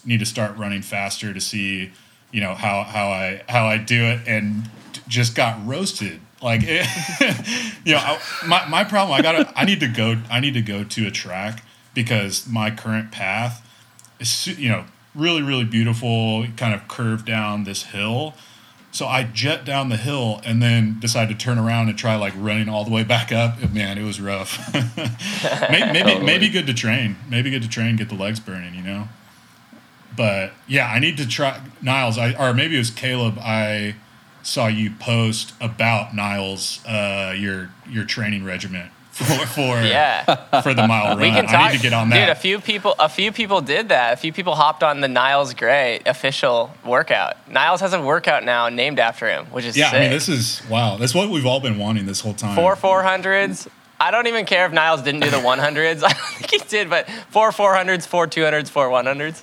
need 0.05 0.19
to 0.21 0.27
start 0.27 0.57
running 0.59 0.83
faster 0.83 1.33
to 1.33 1.41
see, 1.41 1.93
you 2.33 2.41
know, 2.41 2.55
how 2.55 2.83
how 2.83 3.09
I 3.09 3.43
how 3.49 3.67
I 3.67 3.79
do 3.79 4.03
it, 4.05 4.21
and 4.27 4.69
just 5.07 5.35
got 5.35 5.65
roasted. 5.67 6.21
Like, 6.41 6.61
it, 6.65 6.87
you 7.85 7.93
know, 7.95 7.99
I, 7.99 8.21
my 8.47 8.67
my 8.69 8.85
problem. 8.85 9.19
I 9.19 9.23
gotta. 9.23 9.53
I 9.57 9.65
need 9.65 9.81
to 9.81 9.89
go. 9.89 10.19
I 10.31 10.41
need 10.41 10.55
to 10.55 10.63
go 10.63 10.85
to 10.85 11.07
a 11.07 11.11
track 11.11 11.63
because 11.95 12.47
my 12.47 12.71
current 12.71 13.11
path 13.11 13.67
is, 14.21 14.47
you 14.47 14.69
know, 14.69 14.85
really 15.15 15.43
really 15.43 15.65
beautiful. 15.65 16.47
Kind 16.57 16.75
of 16.75 16.87
curved 16.89 17.27
down 17.27 17.65
this 17.65 17.85
hill. 17.85 18.35
So 18.91 19.07
I 19.07 19.23
jet 19.25 19.65
down 19.65 19.91
the 19.91 19.97
hill 19.97 20.41
and 20.45 20.63
then 20.63 20.99
decide 20.99 21.29
to 21.29 21.35
turn 21.35 21.59
around 21.59 21.89
and 21.89 21.99
try 21.99 22.17
like 22.17 22.33
running 22.37 22.69
all 22.69 22.85
the 22.85 22.91
way 22.91 23.05
back 23.05 23.31
up. 23.31 23.59
Man, 23.73 23.99
it 23.99 24.05
was 24.05 24.21
rough. 24.21 24.73
maybe 24.75 25.93
maybe, 25.93 25.99
Totally. 25.99 26.25
maybe 26.25 26.49
good 26.49 26.67
to 26.67 26.75
train. 26.75 27.17
Maybe 27.29 27.51
good 27.51 27.63
to 27.63 27.69
train, 27.69 27.97
get 27.97 28.09
the 28.09 28.15
legs 28.15 28.41
burning, 28.41 28.75
you 28.75 28.83
know. 28.83 29.09
But 30.17 30.53
yeah, 30.67 30.89
I 30.89 30.99
need 30.99 31.17
to 31.19 31.29
try 31.29 31.61
Niles. 31.83 32.17
I 32.17 32.33
or 32.35 32.55
maybe 32.55 32.77
it 32.77 32.79
was 32.79 32.91
Caleb. 32.91 33.39
I 33.39 33.95
saw 34.49 34.67
you 34.67 34.91
post 34.91 35.53
about 35.61 36.15
Niles, 36.15 36.85
uh, 36.87 37.35
your 37.37 37.71
your 37.89 38.05
training 38.05 38.45
regiment 38.45 38.91
for 39.13 39.25
for 39.47 39.81
Yeah. 39.83 40.61
for 40.63 40.75
the 40.75 40.87
mile 40.87 41.09
run. 41.09 41.21
We 41.21 41.31
can 41.31 41.45
talk. 41.47 41.55
I 41.55 41.73
need 41.73 41.77
to 41.79 41.83
get 41.83 41.93
on 41.93 42.09
that. 42.11 42.21
Dude, 42.21 42.29
a 42.31 42.35
few 42.35 42.61
people, 42.61 42.95
a 42.99 43.09
few 43.09 43.33
people 43.33 43.61
did 43.61 43.89
that. 43.91 44.15
A 44.15 44.17
few 44.17 44.33
people 44.33 44.55
hopped 44.55 44.83
on 44.83 45.01
the 45.01 45.09
Niles 45.09 45.55
Gray 45.55 46.01
official 46.07 46.73
workout. 46.85 47.37
Niles 47.51 47.81
has 47.81 47.93
a 47.93 48.01
workout 48.01 48.45
now 48.45 48.69
named 48.69 48.99
after 48.99 49.29
him, 49.29 49.47
which 49.47 49.65
is 49.65 49.77
yeah, 49.77 49.91
sick. 49.91 49.99
I 49.99 50.01
mean 50.03 50.11
this 50.11 50.29
is 50.29 50.63
wow. 50.71 50.97
That's 50.97 51.15
what 51.15 51.29
we've 51.31 51.47
all 51.47 51.61
been 51.61 51.79
wanting 51.79 52.07
this 52.07 52.21
whole 52.21 52.35
time. 52.35 52.55
four 52.57 52.75
400s. 52.77 53.69
I 54.01 54.13
don't 54.13 54.29
even 54.29 54.47
care 54.47 54.65
if 54.65 54.73
Niles 54.73 55.03
didn't 55.03 55.23
do 55.23 55.31
the 55.31 55.39
100s. 55.39 56.03
I 56.05 56.13
don't 56.13 56.17
think 56.39 56.51
he 56.53 56.59
did, 56.69 56.89
but 56.89 57.11
four 57.31 57.51
400s, 57.51 58.07
four 58.07 58.29
200s, 58.29 58.69
four 58.71 58.89
100s. 58.89 59.43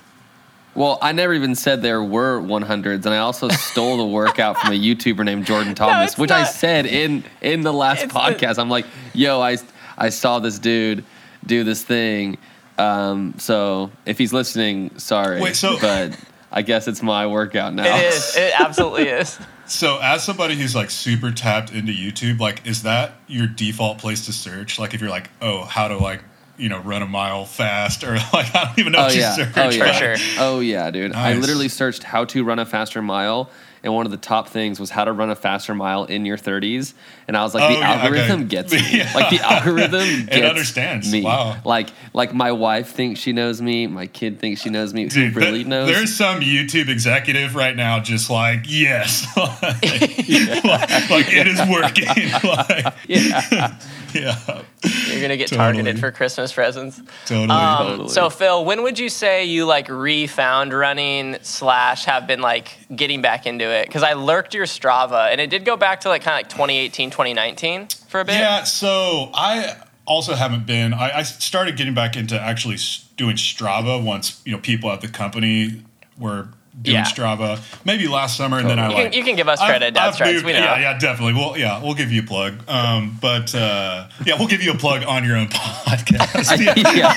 Well, 0.76 0.98
I 1.00 1.12
never 1.12 1.32
even 1.34 1.54
said 1.54 1.82
there 1.82 2.02
were 2.02 2.38
100s, 2.40 3.06
and 3.06 3.08
I 3.14 3.18
also 3.18 3.48
stole 3.48 3.96
the 3.96 4.04
workout 4.04 4.58
from 4.58 4.72
a 4.72 4.76
YouTuber 4.78 5.24
named 5.24 5.46
Jordan 5.46 5.74
Thomas, 5.74 6.12
it's 6.12 6.18
which 6.18 6.30
I 6.30 6.44
said 6.44 6.86
in 6.86 7.24
in 7.40 7.62
the 7.62 7.72
last 7.72 8.04
It's 8.04 8.12
the- 8.12 8.18
podcast. 8.18 8.58
I'm 8.58 8.68
like, 8.70 8.86
yo, 9.14 9.40
I 9.40 9.56
I 9.96 10.10
saw 10.10 10.38
this 10.38 10.58
dude 10.58 11.04
do 11.46 11.64
this 11.64 11.82
thing. 11.82 12.36
Um, 12.78 13.34
so 13.38 13.90
if 14.04 14.18
he's 14.18 14.34
listening, 14.34 14.98
sorry, 14.98 15.40
Wait, 15.40 15.56
so- 15.56 15.78
but 15.80 16.16
I 16.52 16.62
guess 16.62 16.86
it's 16.88 17.02
my 17.02 17.26
workout 17.26 17.74
now. 17.74 17.96
It 17.96 18.04
is. 18.12 18.36
It 18.36 18.52
absolutely 18.60 19.08
is. 19.08 19.38
So, 19.68 19.98
as 20.00 20.22
somebody 20.22 20.54
who's 20.54 20.76
like 20.76 20.90
super 20.90 21.32
tapped 21.32 21.72
into 21.72 21.92
YouTube, 21.92 22.38
like, 22.38 22.64
is 22.66 22.82
that 22.84 23.14
your 23.26 23.46
default 23.48 23.98
place 23.98 24.24
to 24.26 24.32
search? 24.32 24.78
Like, 24.78 24.94
if 24.94 25.00
you're 25.00 25.10
like, 25.10 25.28
oh, 25.42 25.64
how 25.64 25.88
to 25.88 25.96
like, 25.96 26.22
you 26.58 26.68
know, 26.68 26.78
run 26.80 27.02
a 27.02 27.06
mile 27.06 27.44
fast, 27.44 28.04
or 28.04 28.14
like, 28.32 28.54
I 28.54 28.64
don't 28.66 28.78
even 28.78 28.92
know 28.92 29.00
Oh 29.00 29.04
what 29.04 29.14
you 29.14 29.20
yeah. 29.20 29.34
search. 29.34 29.56
Oh 29.56 29.68
yeah. 29.70 29.82
right? 29.84 30.18
sure. 30.18 30.36
Oh 30.38 30.60
yeah, 30.60 30.90
dude. 30.90 31.12
I 31.12 31.34
literally 31.34 31.68
searched 31.68 32.02
how 32.02 32.24
to 32.26 32.44
run 32.44 32.58
a 32.58 32.66
faster 32.66 33.02
mile, 33.02 33.50
and 33.82 33.94
one 33.94 34.04
of 34.06 34.10
the 34.12 34.18
top 34.18 34.48
things 34.48 34.80
was 34.80 34.90
how 34.90 35.04
to 35.04 35.12
run 35.12 35.30
a 35.30 35.36
faster 35.36 35.74
mile 35.74 36.04
in 36.06 36.24
your 36.26 36.36
30s. 36.36 36.94
And 37.28 37.36
I 37.36 37.42
was 37.44 37.54
like, 37.54 37.62
Oh, 37.64 37.68
the 37.74 37.80
yeah, 37.80 37.92
algorithm 37.92 38.40
okay. 38.40 38.48
gets 38.48 38.72
me. 38.72 38.80
Yeah. 38.98 39.12
Like 39.14 39.30
the 39.30 39.40
algorithm 39.40 40.26
gets 40.26 40.36
It 40.36 40.44
understands. 40.44 41.12
me. 41.12 41.22
Wow. 41.22 41.60
Like 41.64 41.90
like 42.12 42.34
my 42.34 42.50
wife 42.52 42.88
thinks 42.90 43.20
she 43.20 43.32
knows 43.32 43.60
me. 43.62 43.86
My 43.86 44.06
kid 44.06 44.40
thinks 44.40 44.62
she 44.62 44.70
knows 44.70 44.92
me. 44.94 45.06
Dude, 45.08 45.32
Who 45.34 45.40
really 45.40 45.58
th- 45.58 45.66
knows? 45.66 45.88
there's 45.88 46.14
some 46.16 46.40
YouTube 46.40 46.88
executive 46.88 47.54
right 47.54 47.76
now 47.76 48.00
just 48.00 48.28
like, 48.30 48.60
yes, 48.66 49.26
like, 49.36 49.54
like, 49.82 51.10
like, 51.10 51.32
it 51.32 51.46
is 51.46 51.60
working. 51.68 52.06
like, 52.42 52.94
yeah. 53.06 53.76
Yeah, 54.22 54.62
You're 54.82 55.20
gonna 55.22 55.36
get 55.36 55.48
Totally. 55.48 55.56
targeted 55.56 55.98
for 56.00 56.10
Christmas 56.10 56.52
presents. 56.52 57.00
totally. 57.26 57.48
Um, 57.50 57.86
Totally. 57.86 58.08
So 58.08 58.30
Phil, 58.30 58.64
when 58.64 58.82
would 58.82 58.98
you 58.98 59.08
say 59.08 59.44
you 59.44 59.64
like 59.66 59.88
refound 59.88 60.72
running 60.72 61.36
slash 61.42 62.04
have 62.06 62.26
been 62.26 62.40
like 62.40 62.76
getting 62.94 63.22
back 63.22 63.46
into 63.46 63.64
it? 63.70 63.86
Because 63.86 64.02
I 64.02 64.14
lurked 64.14 64.54
your 64.54 64.66
Strava 64.66 65.30
and 65.30 65.40
it 65.40 65.50
did 65.50 65.64
go 65.64 65.76
back 65.76 66.00
to 66.00 66.08
like 66.08 66.22
kind 66.22 66.34
of 66.34 66.38
like 66.46 66.50
2018, 66.50 67.10
2019 67.10 67.88
for 68.08 68.20
a 68.20 68.24
bit. 68.24 68.34
Yeah, 68.34 68.64
so 68.64 69.30
I 69.34 69.76
also 70.06 70.34
haven't 70.34 70.66
been. 70.66 70.94
I, 70.94 71.18
I 71.18 71.22
started 71.22 71.76
getting 71.76 71.94
back 71.94 72.16
into 72.16 72.40
actually 72.40 72.76
doing 73.16 73.36
Strava 73.36 74.02
once 74.02 74.40
you 74.44 74.52
know 74.52 74.58
people 74.58 74.90
at 74.90 75.00
the 75.00 75.08
company 75.08 75.82
were 76.18 76.48
doing 76.80 76.96
Yeah. 76.96 77.04
Strava. 77.04 77.58
Maybe 77.84 78.06
last 78.06 78.36
summer, 78.36 78.58
and 78.58 78.68
then 78.68 78.78
I 78.78 78.88
You 78.90 78.94
like 78.94 79.04
can, 79.04 79.12
you 79.18 79.24
can 79.24 79.34
give 79.36 79.48
us 79.48 79.60
credit, 79.60 79.94
Dad 79.94 80.08
I've 80.08 80.14
Strides. 80.14 80.34
moved- 80.34 80.46
We 80.46 80.52
know. 80.52 80.58
Yeah, 80.58 80.78
yeah, 80.80 80.98
definitely. 80.98 81.34
Well, 81.34 81.56
yeah, 81.58 81.82
we'll 81.82 81.94
give 81.94 82.12
you 82.12 82.22
a 82.22 82.24
plug. 82.26 82.62
Um, 82.68 83.16
but 83.20 83.54
uh, 83.54 84.08
yeah, 84.24 84.34
we'll 84.38 84.48
give 84.48 84.62
you 84.62 84.72
a 84.72 84.76
plug 84.76 85.02
on 85.04 85.24
your 85.24 85.36
own 85.36 85.48
podcast. 85.50 86.58
yeah. 86.96 87.14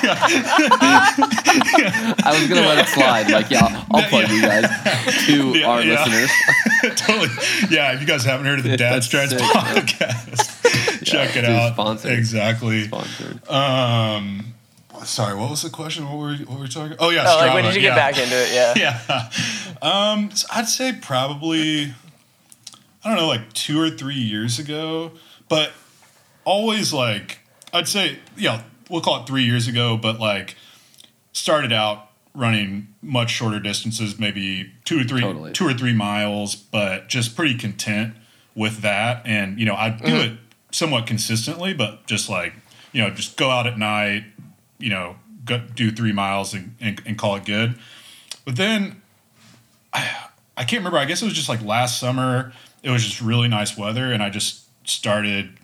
I 2.22 2.36
was 2.38 2.48
gonna 2.48 2.66
let 2.66 2.78
it 2.78 2.88
slide. 2.88 3.30
Like, 3.30 3.50
yeah, 3.50 3.84
I'll, 3.90 4.02
plug 4.08 4.28
you 4.30 4.42
guys 4.42 4.64
to 5.26 5.58
Yeah, 5.58 5.66
our 5.66 5.82
yeah. 5.82 6.04
listeners. 6.04 6.30
totally. 6.96 7.28
Yeah, 7.70 7.92
if 7.92 8.00
you 8.00 8.06
guys 8.06 8.24
haven't 8.24 8.46
heard 8.46 8.58
of 8.58 8.64
the 8.64 8.76
Dad 8.76 9.02
Strides 9.04 9.32
podcast, 9.34 11.04
check 11.04 11.36
it 11.36 11.44
out. 11.44 11.74
sponsored. 11.74 12.12
Exactly. 12.12 12.84
Sponsored. 12.84 13.48
Um, 13.48 14.54
sorry, 15.04 15.34
what 15.38 15.50
was 15.50 15.62
the 15.62 15.70
question? 15.70 16.06
What 16.08 16.18
were 16.18 16.28
we, 16.28 16.44
what 16.44 16.56
were 16.58 16.62
we 16.64 16.68
talking? 16.68 16.96
Oh 16.98 17.10
yeah, 17.10 17.24
Oh, 17.26 17.36
like 17.38 17.54
when 17.54 17.64
did 17.64 17.74
you 17.74 17.80
get 17.80 17.88
yeah. 17.88 17.94
back 17.96 18.18
into 18.18 18.34
it? 18.34 18.76
Yeah. 18.76 18.98
yeah. 19.82 19.82
Um, 19.82 20.30
so 20.32 20.46
I'd 20.52 20.68
say 20.68 20.92
probably, 21.00 21.94
I 23.04 23.08
don't 23.08 23.16
know, 23.16 23.28
like 23.28 23.52
two 23.52 23.80
or 23.80 23.90
three 23.90 24.14
years 24.14 24.58
ago, 24.58 25.12
but 25.48 25.72
always 26.44 26.92
like, 26.92 27.40
I'd 27.72 27.88
say, 27.88 28.18
yeah, 28.36 28.62
we'll 28.88 29.00
call 29.00 29.22
it 29.22 29.26
three 29.26 29.44
years 29.44 29.68
ago, 29.68 29.96
but 29.96 30.20
like 30.20 30.56
started 31.32 31.72
out 31.72 32.08
running 32.34 32.88
much 33.02 33.30
shorter 33.30 33.58
distances, 33.60 34.18
maybe 34.18 34.72
two 34.84 35.00
or 35.00 35.04
three, 35.04 35.20
Totally. 35.20 35.52
two 35.52 35.66
or 35.66 35.74
three 35.74 35.92
miles, 35.94 36.54
but 36.54 37.08
just 37.08 37.34
pretty 37.34 37.56
content 37.56 38.14
with 38.54 38.82
that. 38.82 39.22
And, 39.24 39.58
you 39.58 39.66
know, 39.66 39.74
I 39.74 39.90
do 39.90 40.04
Mm-hmm. 40.04 40.34
it 40.34 40.38
somewhat 40.72 41.06
consistently, 41.06 41.74
but 41.74 42.06
just 42.06 42.28
like, 42.28 42.52
you 42.92 43.02
know, 43.02 43.10
just 43.10 43.36
go 43.36 43.50
out 43.50 43.66
at 43.66 43.78
night, 43.78 44.24
you 44.80 44.90
know, 44.90 45.16
go, 45.44 45.58
do 45.58 45.90
three 45.92 46.12
miles 46.12 46.52
and, 46.54 46.74
and, 46.80 47.00
and 47.06 47.16
call 47.18 47.36
it 47.36 47.44
good. 47.44 47.76
But 48.44 48.56
then 48.56 49.00
I 49.92 50.26
I 50.56 50.64
can't 50.64 50.80
remember. 50.80 50.98
I 50.98 51.04
guess 51.04 51.22
it 51.22 51.26
was 51.26 51.34
just 51.34 51.48
like 51.48 51.62
last 51.62 51.98
summer. 51.98 52.52
It 52.82 52.90
was 52.90 53.04
just 53.04 53.20
really 53.20 53.48
nice 53.48 53.76
weather, 53.76 54.12
and 54.12 54.22
I 54.22 54.30
just 54.30 54.62
started, 54.88 55.58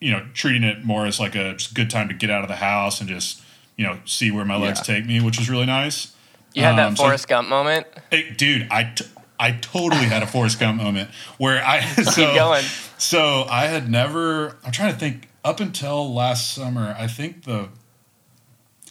you 0.00 0.10
know, 0.12 0.26
treating 0.34 0.62
it 0.64 0.84
more 0.84 1.06
as 1.06 1.18
like 1.20 1.34
a 1.34 1.56
good 1.74 1.90
time 1.90 2.08
to 2.08 2.14
get 2.14 2.30
out 2.30 2.42
of 2.42 2.48
the 2.48 2.56
house 2.56 3.00
and 3.00 3.08
just, 3.08 3.42
you 3.76 3.84
know, 3.84 3.98
see 4.04 4.30
where 4.30 4.44
my 4.44 4.56
legs 4.56 4.78
Yeah. 4.80 4.94
take 4.96 5.06
me, 5.06 5.20
which 5.20 5.38
was 5.38 5.50
really 5.50 5.66
nice. 5.66 6.14
You 6.54 6.62
had 6.62 6.76
that 6.78 6.86
Um, 6.88 6.96
so- 6.96 7.02
Forrest 7.04 7.28
Gump 7.28 7.48
moment. 7.48 7.86
Hey, 8.10 8.30
dude, 8.30 8.66
I, 8.70 8.84
t- 8.84 9.04
I 9.38 9.50
totally 9.52 10.06
had 10.06 10.22
a 10.22 10.26
Forrest 10.26 10.58
Gump 10.60 10.80
moment 10.80 11.10
where 11.36 11.62
I 11.62 11.80
so 12.02 12.10
Keep 12.12 12.34
going. 12.34 12.64
so 12.96 13.44
I 13.50 13.66
had 13.66 13.90
never. 13.90 14.56
I'm 14.64 14.72
trying 14.72 14.92
to 14.92 14.98
think. 14.98 15.28
Up 15.44 15.60
until 15.60 16.12
last 16.12 16.52
summer, 16.54 16.96
I 16.98 17.06
think 17.06 17.44
the 17.44 17.68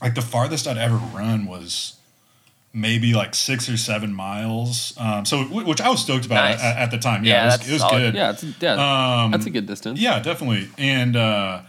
like 0.05 0.13
the 0.15 0.21
farthest 0.21 0.67
I'd 0.67 0.77
ever 0.77 0.97
run 0.97 1.47
was 1.47 1.95
maybe 2.73 3.13
like 3.13 3.33
six 3.33 3.67
or 3.67 3.75
seven 3.77 4.13
miles. 4.13 4.93
Um, 4.99 5.25
so 5.25 5.43
which 5.45 5.81
I 5.81 5.89
was 5.89 6.01
stoked 6.01 6.25
about 6.27 6.51
Nice. 6.51 6.63
at, 6.63 6.77
at 6.77 6.91
the 6.91 6.99
time. 6.99 7.23
Yeah, 7.25 7.31
Yeah, 7.33 7.41
it 7.41 7.45
was, 7.45 7.55
that's 7.57 7.69
it 7.69 7.73
was 7.73 7.91
good. 7.91 8.13
Yeah, 8.13 8.29
it's 8.31 8.43
yeah, 8.61 9.23
Um, 9.23 9.31
that's 9.31 9.45
a 9.47 9.49
good 9.49 9.65
distance. 9.65 9.99
Yeah, 9.99 10.19
definitely. 10.19 10.69
And 10.77 11.15
uh, 11.15 11.61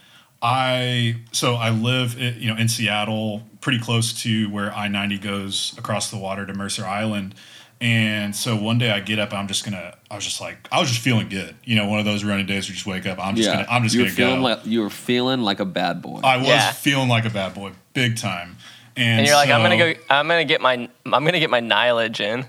I 0.42 1.16
so 1.32 1.54
I 1.54 1.70
live 1.70 2.16
i- 2.20 2.36
you 2.38 2.48
know 2.52 2.56
in 2.60 2.68
Seattle, 2.68 3.42
pretty 3.62 3.78
close 3.78 4.12
to 4.24 4.50
where 4.50 4.70
I 4.74 4.88
ninety 4.88 5.18
goes 5.18 5.74
across 5.78 6.10
the 6.10 6.18
water 6.18 6.44
to 6.44 6.52
Mercer 6.52 6.84
Island. 6.84 7.34
And 7.80 8.34
so 8.34 8.56
one 8.56 8.78
day 8.78 8.90
I 8.90 9.00
get 9.00 9.18
up, 9.18 9.34
I'm 9.34 9.48
just 9.48 9.64
gonna. 9.64 9.94
I 10.10 10.14
was 10.14 10.24
just 10.24 10.40
like, 10.40 10.56
I 10.72 10.80
was 10.80 10.88
just 10.88 11.02
feeling 11.02 11.28
good. 11.28 11.54
You 11.64 11.76
know, 11.76 11.86
one 11.88 11.98
of 11.98 12.06
those 12.06 12.24
running 12.24 12.46
days 12.46 12.64
where 12.64 12.70
you 12.70 12.74
just 12.74 12.86
wake 12.86 13.06
up. 13.06 13.18
I'm 13.18 13.36
just 13.36 13.48
yeah. 13.48 13.56
gonna. 13.56 13.68
I'm 13.68 13.82
just 13.82 13.94
you 13.94 14.00
were 14.02 14.06
gonna 14.06 14.16
feeling 14.16 14.36
go. 14.40 14.42
like 14.42 14.64
you 14.64 14.80
were 14.80 14.90
feeling 14.90 15.42
like 15.42 15.60
a 15.60 15.66
bad 15.66 16.00
boy. 16.00 16.20
I 16.24 16.38
was 16.38 16.46
Yeah. 16.46 16.72
feeling 16.72 17.08
like 17.08 17.26
a 17.26 17.30
bad 17.30 17.54
boy, 17.54 17.72
big 17.92 18.16
time. 18.16 18.56
And, 18.96 19.18
And 19.20 19.26
you're 19.26 19.36
like, 19.36 19.50
I'm 19.50 19.60
gonna 19.60 19.76
go. 19.76 19.92
I'm 20.08 20.26
gonna 20.26 20.46
get 20.46 20.62
my. 20.62 20.88
I'm 21.04 21.24
gonna 21.24 21.38
get 21.38 21.50
my 21.50 21.60
mileage 21.60 22.20
in. 22.20 22.46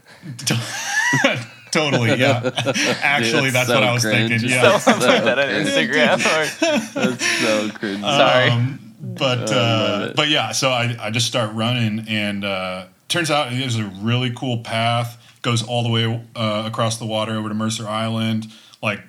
totally, 1.72 2.16
yeah. 2.16 2.42
Actually, 3.02 3.46
Dude, 3.46 3.54
that's 3.54 3.68
that's 3.68 3.70
what 3.70 3.84
I 3.84 3.94
was 3.94 4.04
cringe. 4.04 4.30
thinking. 4.30 4.50
Yeah. 4.50 4.78
Someone 4.78 5.10
put 5.10 5.26
that 5.26 5.40
on 5.40 5.50
Instagram. 5.50 6.18
Or, 6.20 7.06
That's 7.06 7.26
so 7.42 7.70
cringe. 7.78 8.02
Sorry. 8.02 8.50
Um, 8.50 8.80
but 9.02 9.52
uh, 9.52 10.14
but 10.16 10.30
yeah, 10.30 10.52
so 10.52 10.70
I, 10.70 10.96
I 11.00 11.12
just 11.12 11.28
start 11.28 11.54
running, 11.54 12.06
and 12.08 12.46
uh, 12.46 12.86
turns 13.08 13.32
out 13.32 13.54
it 13.54 13.64
was 13.64 13.78
a 13.78 13.86
really 13.86 14.32
cool 14.32 14.60
path. 14.60 15.24
Goes 15.42 15.66
all 15.66 15.84
the 15.84 15.90
way 15.90 16.26
uh, 16.36 16.64
across 16.66 16.98
the 16.98 17.06
water 17.06 17.36
over 17.36 17.50
to 17.50 17.56
Mercer 17.56 17.88
Island. 17.88 18.48
Like, 18.82 19.02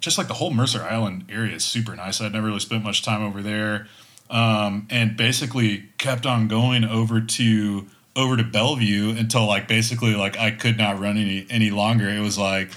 just 0.00 0.18
like 0.18 0.28
the 0.28 0.34
whole 0.34 0.50
Mercer 0.50 0.82
Island 0.82 1.26
area 1.28 1.54
is 1.54 1.64
super 1.64 1.94
nice. 1.96 2.20
I'd 2.20 2.32
never 2.32 2.46
really 2.46 2.60
spent 2.60 2.84
much 2.84 3.02
time 3.02 3.22
over 3.22 3.42
there, 3.42 3.88
um, 4.30 4.86
and 4.90 5.16
basically 5.16 5.90
kept 5.98 6.26
on 6.26 6.48
going 6.48 6.84
over 6.84 7.20
to 7.20 7.86
over 8.16 8.36
to 8.36 8.44
Bellevue 8.44 9.10
until 9.16 9.46
like 9.46 9.66
basically 9.66 10.14
like 10.14 10.38
I 10.38 10.50
could 10.52 10.78
not 10.78 11.00
run 11.00 11.16
any 11.16 11.46
any 11.50 11.70
longer. 11.70 12.08
It 12.08 12.20
was 12.20 12.38
like. 12.38 12.70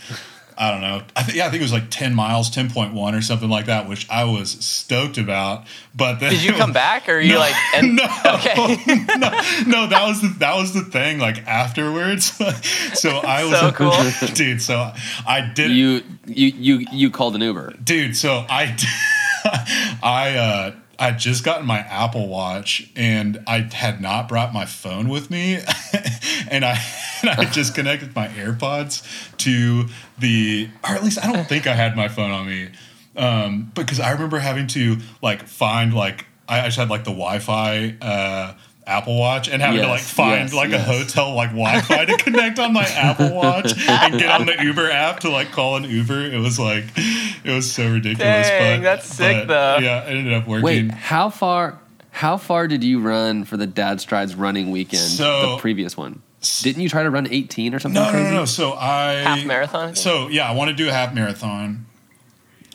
I 0.60 0.72
don't 0.72 0.82
know. 0.82 1.04
I 1.16 1.24
think 1.24 1.38
yeah, 1.38 1.46
I 1.46 1.50
think 1.50 1.62
it 1.62 1.66
was 1.66 1.74
like 1.74 1.90
ten 1.92 2.16
miles, 2.16 2.50
ten 2.50 2.70
point 2.70 2.94
one 2.94 3.14
or 3.14 3.22
something 3.22 3.50
like 3.50 3.68
that, 3.68 3.88
which 3.88 4.10
I 4.10 4.24
was 4.24 4.50
stoked 4.52 5.18
about. 5.20 5.66
But 5.96 6.20
then 6.20 6.32
did 6.32 6.44
you 6.44 6.54
come 6.54 6.74
back, 6.86 7.08
or 7.08 7.14
are 7.18 7.22
you 7.22 7.34
No, 7.34 7.40
like? 7.40 7.56
And, 7.76 7.96
no, 7.96 8.04
Okay. 8.36 8.56
no, 9.18 9.30
no, 9.68 9.88
that 9.88 10.04
was 10.08 10.22
the, 10.22 10.36
that 10.40 10.56
was 10.56 10.74
the 10.74 10.82
thing. 10.82 11.20
Like 11.20 11.46
afterwards, 11.48 12.26
so 13.00 13.10
I 13.12 13.44
was 13.46 13.60
So 13.60 13.72
cool. 13.72 14.34
dude. 14.34 14.62
So 14.62 14.92
I 15.28 15.42
did, 15.54 15.72
You 15.72 16.02
you 16.26 16.48
you 16.58 16.86
you 16.92 17.12
called 17.12 17.36
an 17.36 17.42
Uber. 17.42 17.76
dude. 17.84 18.18
So 18.18 18.46
I, 18.50 18.76
I 20.04 20.36
uh, 20.38 20.72
I 21.00 21.12
just 21.12 21.44
gotten 21.44 21.66
my 21.66 21.80
Apple 21.80 22.28
Watch 22.28 22.90
and 22.96 23.44
I 23.46 23.70
had 23.72 24.02
not 24.02 24.28
brought 24.28 24.54
my 24.54 24.66
phone 24.66 25.10
with 25.10 25.30
me, 25.30 25.56
and 26.50 26.66
I 26.66 26.84
and 27.22 27.30
I 27.30 27.46
just 27.46 27.76
connected 27.76 28.16
my 28.16 28.28
AirPods 28.30 29.38
to 29.38 29.88
the, 30.18 30.70
or 30.84 30.96
at 30.96 31.04
least 31.04 31.24
I 31.24 31.32
don't 31.32 31.48
think 31.48 31.68
I 31.68 31.74
had 31.74 31.96
my 31.96 32.08
phone 32.08 32.32
on 32.32 32.48
me, 32.48 32.70
um, 33.16 33.72
because 33.76 34.00
I 34.00 34.12
remember 34.12 34.40
having 34.40 34.68
to 34.68 34.98
like 35.22 35.48
find 35.48 35.94
like 35.94 36.26
I 36.50 36.64
just 36.66 36.78
had 36.78 36.90
like 36.90 37.04
the 37.04 37.12
Wi-Fi. 37.12 37.96
Uh, 38.02 38.54
Apple 38.88 39.18
Watch 39.20 39.50
and 39.50 39.62
having 39.62 39.82
to 39.82 39.88
like 39.88 40.02
find 40.02 40.44
yes, 40.46 40.54
like 40.54 40.70
yes. 40.70 40.88
a 40.88 40.92
hotel 40.92 41.36
like 41.36 41.50
Wi-Fi 41.50 42.06
to 42.06 42.18
connect 42.18 42.58
on 42.58 42.72
my 42.72 42.86
Apple 42.86 43.34
Watch 43.36 43.74
and 43.88 44.18
get 44.18 44.30
on 44.30 44.46
the 44.46 44.56
Uber 44.64 44.90
app 44.90 45.20
to 45.20 45.30
like 45.30 45.52
call 45.52 45.76
an 45.76 45.84
Uber. 45.84 46.32
It 46.32 46.40
was 46.40 46.58
like 46.58 46.86
it 46.96 47.54
was 47.54 47.72
so 47.72 47.92
ridiculous. 47.92 48.48
Dang, 48.48 48.80
but 48.80 48.84
that's 48.84 49.06
sick, 49.08 49.48
but, 49.48 49.54
though. 49.80 49.86
Yeah, 49.86 50.06
it 50.06 50.16
ended 50.16 50.34
up 50.34 50.48
working. 50.48 50.64
Wait, 50.64 50.92
how 50.92 51.30
far? 51.30 51.80
How 52.12 52.38
far 52.38 52.68
did 52.68 52.84
you 52.84 53.00
run 53.00 53.44
for 53.44 53.58
the 53.58 53.68
Dad 53.68 54.02
Strides 54.02 54.34
running 54.36 54.72
weekend? 54.72 55.04
So- 55.04 55.52
the 55.56 55.58
previous 55.58 55.96
one. 55.96 56.22
Didn't 56.62 56.84
you 56.84 56.88
try 56.88 57.02
to 57.04 57.10
run 57.10 57.28
18 57.30 57.74
or 57.74 57.80
something 57.80 58.00
No, 58.00 58.06
no, 58.06 58.12
crazy? 58.12 58.30
no, 58.32 58.36
no. 58.38 58.46
So 58.46 58.74
I 58.74 59.14
Half 59.16 59.46
marathon, 59.46 59.90
I? 59.90 59.94
So 59.94 60.28
yeah, 60.30 60.48
I 60.48 60.54
want 60.54 60.70
to 60.70 60.76
do 60.76 60.88
a 60.88 60.92
half 60.94 61.14
marathon, 61.14 61.88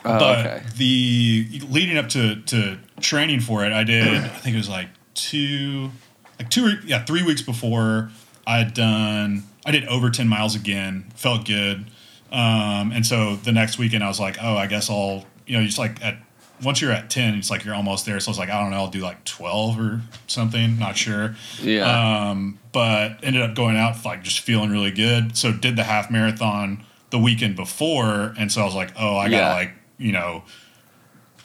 Oh, 0.05 0.19
but 0.19 0.39
okay. 0.45 0.61
the 0.75 1.61
leading 1.69 1.97
up 1.97 2.09
to 2.09 2.41
to 2.41 2.77
training 2.99 3.39
for 3.39 3.65
it, 3.65 3.71
I 3.71 3.83
did. 3.85 4.05
I 4.05 4.27
think 4.27 4.53
it 4.55 4.57
was 4.57 4.69
like 4.69 4.89
two, 5.13 5.91
like 6.39 6.49
two, 6.49 6.77
yeah, 6.85 7.03
three 7.05 7.23
weeks 7.23 7.41
before 7.41 8.09
I 8.47 8.57
had 8.59 8.73
done. 8.73 9.43
I 9.65 9.71
did 9.71 9.85
over 9.87 10.09
ten 10.09 10.27
miles 10.27 10.55
again. 10.55 11.05
Felt 11.15 11.45
good, 11.45 11.85
um, 12.31 12.91
and 12.91 13.05
so 13.05 13.35
the 13.37 13.51
next 13.51 13.77
weekend 13.77 14.03
I 14.03 14.07
was 14.07 14.19
like, 14.19 14.37
oh, 14.41 14.55
I 14.57 14.67
guess 14.67 14.89
I'll 14.89 15.25
you 15.47 15.57
know 15.57 15.63
just 15.65 15.77
like 15.77 16.03
at 16.03 16.17
once 16.63 16.81
you're 16.81 16.91
at 16.91 17.09
ten, 17.09 17.35
it's 17.35 17.49
like 17.49 17.63
you're 17.65 17.75
almost 17.75 18.05
there. 18.05 18.19
So 18.19 18.29
I 18.29 18.31
was 18.31 18.39
like, 18.39 18.49
I 18.49 18.59
don't 18.61 18.71
know, 18.71 18.77
I'll 18.77 18.87
do 18.89 18.99
like 18.99 19.23
twelve 19.25 19.79
or 19.79 20.01
something. 20.27 20.77
Not 20.79 20.97
sure. 20.97 21.35
Yeah. 21.61 22.29
Um, 22.29 22.59
but 22.71 23.19
ended 23.23 23.41
up 23.41 23.55
going 23.55 23.77
out 23.77 24.03
like 24.05 24.23
just 24.23 24.39
feeling 24.41 24.69
really 24.69 24.91
good. 24.91 25.37
So 25.37 25.51
did 25.53 25.75
the 25.75 25.83
half 25.83 26.09
marathon 26.11 26.83
the 27.11 27.19
weekend 27.19 27.55
before, 27.55 28.33
and 28.37 28.51
so 28.51 28.61
I 28.61 28.65
was 28.65 28.75
like, 28.75 28.91
oh, 28.99 29.15
I 29.17 29.25
gotta 29.29 29.35
Yeah. 29.43 29.53
like 29.53 29.71
you 29.97 30.11
know 30.11 30.43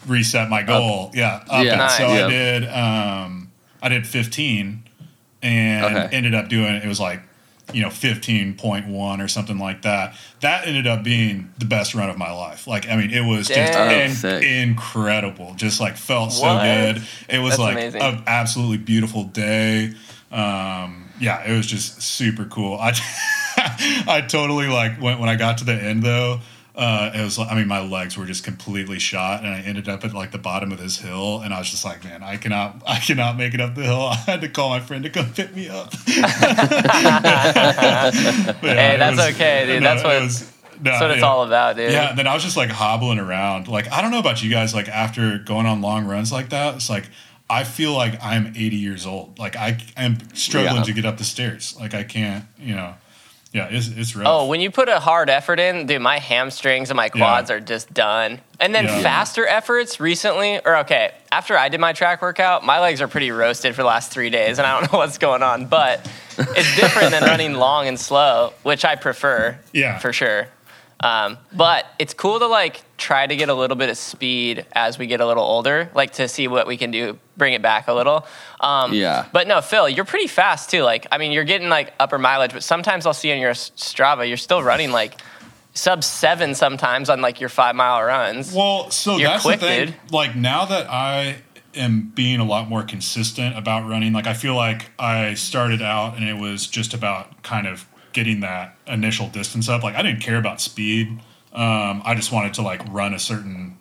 reset 0.06 0.48
my 0.48 0.62
goal. 0.62 1.10
Yeah. 1.14 1.44
Up 1.48 1.64
Yeah. 1.64 1.74
it. 1.74 1.76
Nice. 1.76 1.96
So 1.98 2.06
Yeah. 2.14 2.26
I 2.26 2.30
did. 2.30 2.68
Um, 2.68 3.37
I 3.82 3.88
did 3.88 4.06
fifteen, 4.06 4.82
and 5.42 5.84
Okay. 5.84 6.08
ended 6.16 6.34
up 6.34 6.48
doing 6.48 6.74
it 6.74 6.86
was 6.86 7.00
like 7.00 7.20
you 7.74 7.82
know 7.82 7.88
15.1 7.90 9.22
or 9.22 9.28
something 9.28 9.58
like 9.58 9.82
that 9.82 10.14
that 10.40 10.66
ended 10.66 10.86
up 10.86 11.02
being 11.02 11.52
the 11.58 11.66
best 11.66 11.94
run 11.94 12.08
of 12.08 12.16
my 12.16 12.32
life 12.32 12.66
like 12.66 12.88
i 12.88 12.96
mean 12.96 13.10
it 13.10 13.20
was 13.20 13.46
just 13.46 13.74
Damn. 13.74 14.10
in- 14.10 14.16
Oh, 14.24 14.38
incredible 14.38 15.52
just 15.54 15.78
like 15.78 15.98
felt 15.98 16.32
so 16.32 16.54
What? 16.54 16.62
good 16.62 17.02
it 17.28 17.38
was 17.40 17.50
That's 17.50 17.60
like 17.60 17.72
amazing. 17.74 18.00
an 18.00 18.22
absolutely 18.26 18.78
beautiful 18.78 19.24
day 19.24 19.92
um 20.32 21.10
yeah 21.20 21.42
it 21.46 21.54
was 21.54 21.66
just 21.66 22.00
super 22.00 22.46
cool 22.46 22.78
i 22.80 22.92
i 24.06 24.24
totally 24.26 24.66
like 24.68 24.98
went 25.00 25.20
when 25.20 25.28
i 25.28 25.36
got 25.36 25.58
to 25.58 25.64
the 25.64 25.74
end 25.74 26.02
though 26.02 26.40
uh, 26.78 27.10
it 27.12 27.22
was 27.22 27.38
I 27.38 27.54
mean, 27.56 27.66
my 27.66 27.80
legs 27.80 28.16
were 28.16 28.24
just 28.24 28.44
completely 28.44 28.98
shot, 29.00 29.42
and 29.44 29.52
I 29.52 29.60
ended 29.60 29.88
up 29.88 30.04
at 30.04 30.14
like 30.14 30.30
the 30.30 30.38
bottom 30.38 30.70
of 30.72 30.78
this 30.78 30.98
hill, 30.98 31.40
and 31.40 31.52
I 31.52 31.58
was 31.58 31.68
just 31.68 31.84
like, 31.84 32.04
man, 32.04 32.22
I 32.22 32.36
cannot, 32.36 32.82
I 32.86 32.98
cannot 33.00 33.36
make 33.36 33.52
it 33.52 33.60
up 33.60 33.74
the 33.74 33.82
hill. 33.82 34.00
I 34.12 34.14
had 34.14 34.40
to 34.42 34.48
call 34.48 34.68
my 34.70 34.78
friend 34.80 35.02
to 35.02 35.10
come 35.10 35.32
pick 35.32 35.54
me 35.54 35.68
up. 35.68 35.92
Hey, 38.62 38.96
that's 38.96 39.34
okay, 39.34 39.66
dude. 39.66 39.82
That's 39.82 40.02
what- 40.04 40.54
no, 40.80 40.90
That's 40.92 41.00
what 41.00 41.10
it's 41.10 41.20
yeah. 41.22 41.26
all 41.26 41.42
about, 41.42 41.74
dude. 41.74 41.90
Yeah, 41.90 42.10
and 42.10 42.16
then 42.18 42.28
I 42.28 42.34
was 42.34 42.44
just 42.44 42.56
like 42.56 42.70
hobbling 42.70 43.18
around. 43.18 43.66
Like 43.66 43.90
I 43.90 44.00
don't 44.00 44.12
know 44.12 44.20
about 44.20 44.44
you 44.44 44.48
guys. 44.50 44.72
Like 44.74 44.86
after 44.88 45.38
going 45.38 45.66
on 45.66 45.80
long 45.82 46.06
runs 46.06 46.30
like 46.30 46.50
that, 46.50 46.76
it's 46.76 46.88
like 46.88 47.08
I 47.50 47.64
feel 47.64 47.92
like 47.94 48.22
I'm 48.22 48.46
80 48.54 48.76
years 48.76 49.04
old. 49.04 49.40
Like 49.40 49.56
I 49.56 49.78
am 49.96 50.18
struggling 50.36 50.76
Yeah. 50.76 50.82
to 50.84 50.92
get 50.92 51.04
up 51.04 51.18
the 51.18 51.24
stairs. 51.24 51.76
Like 51.80 51.94
I 51.94 52.04
can't. 52.04 52.44
You 52.60 52.76
know. 52.76 52.94
Yeah, 53.52 53.68
it's 53.70 53.88
it's 53.88 54.14
rough. 54.14 54.26
Oh, 54.28 54.46
when 54.46 54.60
you 54.60 54.70
put 54.70 54.88
a 54.90 55.00
hard 55.00 55.30
effort 55.30 55.58
in, 55.58 55.86
dude, 55.86 56.02
my 56.02 56.18
hamstrings 56.18 56.90
and 56.90 56.96
my 56.96 57.08
quads 57.08 57.50
are 57.50 57.60
just 57.60 57.92
done. 57.94 58.40
And 58.60 58.74
then 58.74 58.84
Yeah. 58.84 59.00
faster 59.00 59.46
efforts 59.46 59.98
recently, 60.00 60.60
or 60.64 60.76
okay, 60.78 61.12
after 61.32 61.56
I 61.56 61.70
did 61.70 61.80
my 61.80 61.92
track 61.94 62.20
workout, 62.20 62.62
my 62.64 62.78
legs 62.80 63.00
are 63.00 63.08
pretty 63.08 63.30
roasted 63.30 63.74
for 63.74 63.82
the 63.82 63.88
last 63.88 64.12
three 64.12 64.28
days, 64.30 64.58
and 64.58 64.66
I 64.66 64.78
don't 64.78 64.92
know 64.92 64.98
what's 64.98 65.16
going 65.18 65.42
on. 65.42 65.64
But 65.66 66.06
it's 66.38 66.76
different 66.76 67.10
than 67.10 67.22
running 67.32 67.54
long 67.54 67.88
and 67.88 67.98
slow, 67.98 68.52
which 68.64 68.84
I 68.84 68.96
prefer. 68.96 69.58
Yeah. 69.72 69.98
for 69.98 70.12
sure. 70.12 70.48
Um, 71.00 71.38
but 71.52 71.86
it's 72.00 72.12
cool 72.12 72.40
to 72.40 72.46
like 72.46 72.82
try 72.96 73.26
to 73.26 73.36
get 73.36 73.48
a 73.48 73.54
little 73.54 73.76
bit 73.76 73.88
of 73.88 73.96
speed 73.96 74.66
as 74.72 74.98
we 74.98 75.06
get 75.06 75.20
a 75.20 75.26
little 75.26 75.44
older, 75.44 75.90
like 75.94 76.14
to 76.14 76.26
see 76.26 76.48
what 76.48 76.66
we 76.66 76.76
can 76.76 76.90
do, 76.90 77.18
bring 77.36 77.54
it 77.54 77.62
back 77.62 77.86
a 77.86 77.94
little. 77.94 78.26
Um, 78.60 78.92
Yeah. 78.92 79.26
But 79.32 79.46
no, 79.46 79.60
Phil, 79.60 79.88
you're 79.88 80.04
pretty 80.04 80.26
fast 80.26 80.70
too. 80.70 80.82
Like, 80.82 81.06
I 81.12 81.18
mean, 81.18 81.30
you're 81.30 81.44
getting 81.44 81.68
like 81.68 81.92
upper 82.00 82.18
mileage, 82.18 82.52
but 82.52 82.64
sometimes 82.64 83.06
I'll 83.06 83.14
see 83.14 83.32
on 83.32 83.38
your 83.38 83.52
Strava, 83.52 84.26
you're 84.26 84.36
still 84.36 84.62
running 84.62 84.90
like 84.90 85.20
sub 85.74 86.02
seven 86.02 86.56
sometimes 86.56 87.08
on 87.08 87.20
like 87.20 87.38
your 87.38 87.48
five 87.48 87.76
mile 87.76 88.02
runs. 88.02 88.52
Well, 88.52 88.90
so 88.90 89.16
You're 89.18 89.28
that's 89.28 89.42
quick, 89.44 89.60
the 89.60 89.66
thing. 89.66 89.86
dude. 89.86 89.94
Like 90.10 90.34
now 90.34 90.64
that 90.64 90.90
I 90.90 91.36
am 91.76 92.10
being 92.12 92.40
a 92.40 92.44
lot 92.44 92.68
more 92.68 92.82
consistent 92.82 93.56
about 93.56 93.88
running, 93.88 94.12
like 94.12 94.26
I 94.26 94.34
feel 94.34 94.56
like 94.56 94.90
I 94.98 95.34
started 95.34 95.80
out 95.80 96.16
and 96.16 96.24
it 96.28 96.34
was 96.34 96.66
just 96.66 96.92
about 96.94 97.44
kind 97.44 97.68
of 97.68 97.87
getting 98.12 98.40
that 98.40 98.76
initial 98.86 99.28
distance 99.28 99.68
up. 99.68 99.82
Like 99.82 99.94
I 99.94 100.02
didn't 100.02 100.20
care 100.20 100.36
about 100.38 100.60
speed. 100.60 101.08
Um, 101.52 102.02
I 102.04 102.14
just 102.14 102.30
wanted 102.32 102.54
to 102.54 102.62
like 102.62 102.82
run 102.92 103.14
a 103.14 103.18
certain, 103.18 103.78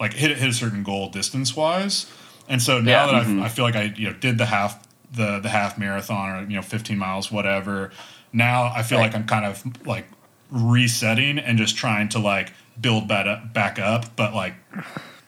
like 0.00 0.12
hit 0.14 0.36
hit 0.36 0.48
a 0.48 0.52
certain 0.52 0.82
goal 0.82 1.08
distance 1.10 1.54
wise. 1.56 2.06
And 2.48 2.60
so 2.62 2.80
now 2.80 3.06
Yeah. 3.06 3.12
that 3.12 3.26
Mm-hmm. 3.26 3.38
I've, 3.40 3.44
I 3.46 3.48
feel 3.48 3.64
like 3.64 3.76
I 3.76 3.94
you 3.96 4.08
know 4.10 4.14
did 4.14 4.38
the 4.38 4.46
half 4.46 4.86
the 5.12 5.38
the 5.38 5.48
half 5.48 5.78
marathon 5.78 6.30
or 6.30 6.40
you 6.48 6.56
know 6.56 6.62
15 6.62 6.98
miles 6.98 7.30
whatever. 7.30 7.90
Now 8.32 8.64
I 8.74 8.82
feel 8.82 8.98
Right. 8.98 9.06
like 9.06 9.14
I'm 9.14 9.26
kind 9.26 9.44
of 9.46 9.86
like 9.86 10.06
resetting 10.50 11.38
and 11.38 11.58
just 11.58 11.76
trying 11.76 12.08
to 12.10 12.18
like 12.18 12.52
build 12.80 13.06
back 13.08 13.26
up, 13.26 13.52
back 13.52 13.78
up, 13.78 14.16
but 14.16 14.34
like 14.34 14.54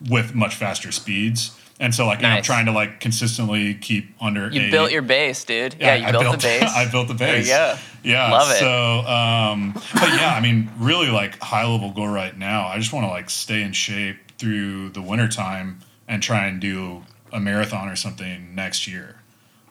with 0.09 0.35
much 0.35 0.55
faster 0.55 0.93
speeds. 0.93 1.59
And 1.79 1.95
so 1.95 2.07
like 2.07 2.19
you 2.21 2.23
know, 2.23 2.29
I'm 2.31 2.43
trying 2.43 2.67
to 2.67 2.73
like 2.73 3.01
consistently 3.01 3.75
keep 3.75 4.09
under. 4.21 4.49
You 4.51 4.63
80. 4.63 4.71
built 4.71 4.93
your 4.93 5.03
base, 5.03 5.45
dude. 5.45 5.77
Yeah, 5.79 5.95
you 5.97 6.07
I 6.07 6.13
built, 6.13 6.33
the 6.33 6.39
base. 6.47 6.63
I 6.63 6.91
built 6.91 7.09
the 7.09 7.15
There 7.15 7.35
you 7.37 7.43
base. 7.43 7.49
go. 7.51 7.77
Yeah, 8.03 8.31
Love 8.31 8.51
it. 8.51 8.55
So, 8.61 9.01
um, 9.11 9.73
but 9.93 10.09
yeah, 10.15 10.35
I 10.35 10.41
mean, 10.41 10.71
really, 10.79 11.09
like 11.09 11.39
high 11.41 11.67
level 11.67 11.91
goal 11.91 12.09
right 12.09 12.37
now. 12.37 12.67
I 12.69 12.79
just 12.79 12.93
want 12.95 13.05
to 13.05 13.11
like 13.11 13.29
stay 13.29 13.63
in 13.63 13.73
shape 13.73 14.17
through 14.39 14.91
the 14.91 15.03
winter 15.03 15.29
time 15.29 15.81
and 16.09 16.23
try 16.23 16.47
and 16.47 16.61
do 16.61 17.03
a 17.33 17.41
marathon 17.41 17.89
or 17.89 17.97
something 17.97 18.55
next 18.55 18.87
year. 18.87 19.17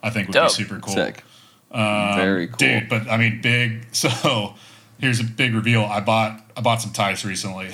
I 0.03 0.09
think 0.11 0.27
would 0.27 0.33
Dope. 0.33 0.49
be 0.49 0.53
super 0.53 0.79
cool. 0.79 0.93
Sick. 0.93 1.23
Um, 1.71 2.15
Very 2.17 2.47
cool. 2.47 2.57
dude. 2.57 2.87
But 2.89 3.09
I 3.09 3.17
mean, 3.17 3.41
big. 3.41 3.87
So 3.93 4.53
here's 4.99 5.19
a 5.19 5.23
big 5.23 5.53
reveal. 5.55 5.83
I 5.83 5.99
bought 5.99 6.41
I 6.57 6.61
bought 6.61 6.81
some 6.81 6.91
tights 6.91 7.25
recently. 7.25 7.69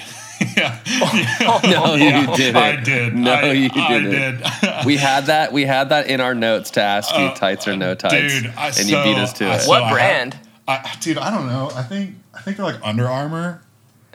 yeah. 0.57 0.79
No, 1.63 1.95
Yeah, 1.95 2.21
you 2.31 2.35
didn't. 2.35 2.55
I 2.55 2.75
did. 2.81 3.15
No, 3.15 3.31
I, 3.31 3.51
you 3.51 3.69
didn't. 3.69 4.09
did. 4.41 4.41
We 4.85 4.97
had 4.97 5.27
that. 5.27 5.53
We 5.53 5.65
had 5.65 5.89
that 5.89 6.07
in 6.07 6.19
our 6.21 6.33
notes 6.33 6.71
to 6.71 6.81
ask 6.81 7.11
you, 7.15 7.25
Uh, 7.25 7.35
tights 7.35 7.67
or 7.67 7.75
no 7.75 7.93
tights, 7.95 8.41
dude, 8.41 8.53
I- 8.57 8.67
and 8.67 8.75
so- 8.75 8.81
you 8.83 9.03
beat 9.03 9.19
us 9.21 9.33
to 9.33 9.45
I- 9.45 9.55
it. 9.55 9.59
so 9.61 9.69
What 9.69 9.83
I 9.83 9.91
brand? 9.91 10.37
I, 10.67 10.95
dude, 11.01 11.17
I 11.17 11.29
don't 11.31 11.47
know. 11.47 11.71
I 11.75 11.83
think 11.83 12.15
I 12.33 12.41
think 12.41 12.57
they're 12.57 12.65
like 12.65 12.79
Under 12.83 13.07
Armour. 13.07 13.61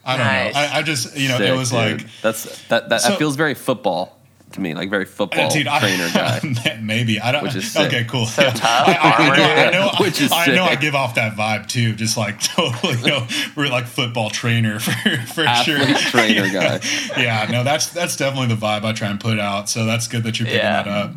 I 0.04 0.16
don't 0.16 0.26
Nice. 0.26 0.54
know. 0.54 0.60
I, 0.60 0.78
I 0.78 0.82
just 0.82 1.16
you 1.16 1.28
know 1.28 1.38
Sick, 1.38 1.48
it 1.48 1.56
was 1.56 1.70
dude. 1.70 1.78
like 2.02 2.06
that's 2.22 2.66
that. 2.68 2.88
That, 2.88 3.00
So- 3.02 3.10
that 3.10 3.18
feels 3.18 3.36
very 3.36 3.54
football 3.54 4.15
to 4.56 4.60
me, 4.60 4.74
like 4.74 4.90
very 4.90 5.04
football 5.04 5.48
dude, 5.48 5.66
I- 5.68 5.78
trainer 5.78 6.08
guy. 6.12 6.78
maybe 6.82 7.20
I 7.20 7.32
don't. 7.32 7.44
Which 7.44 7.54
is 7.54 7.70
sick. 7.70 7.86
okay, 7.86 8.04
cool. 8.04 8.26
So 8.26 8.42
tough, 8.50 8.60
I, 8.64 8.92
I, 9.00 9.28
I 9.30 9.36
know, 9.36 9.44
I 9.44 9.70
know, 9.70 9.90
Which 10.00 10.20
is 10.20 10.32
I 10.32 10.46
know. 10.46 10.64
I 10.64 10.74
give 10.76 10.94
off 10.94 11.14
that 11.14 11.34
vibe 11.36 11.68
too. 11.68 11.94
Just 11.94 12.16
like 12.16 12.40
totally, 12.42 12.98
you 12.98 13.06
know, 13.06 13.26
we're 13.56 13.68
like 13.68 13.86
football 13.86 14.30
trainer 14.30 14.80
for 14.80 14.92
for 15.26 15.46
sure. 15.64 15.78
Trainer 16.10 16.44
yeah. 16.46 16.78
guy. 16.78 16.86
Yeah, 17.16 17.46
no, 17.50 17.64
that's 17.64 17.88
that's 17.88 18.16
definitely 18.16 18.54
the 18.54 18.60
vibe 18.60 18.84
I 18.84 18.92
try 18.92 19.08
and 19.08 19.20
put 19.20 19.38
out. 19.38 19.68
So 19.68 19.84
that's 19.86 20.08
good 20.08 20.24
that 20.24 20.38
you're 20.38 20.46
picking 20.46 20.60
Yeah. 20.60 20.82
that 20.82 20.88
up. 20.88 21.10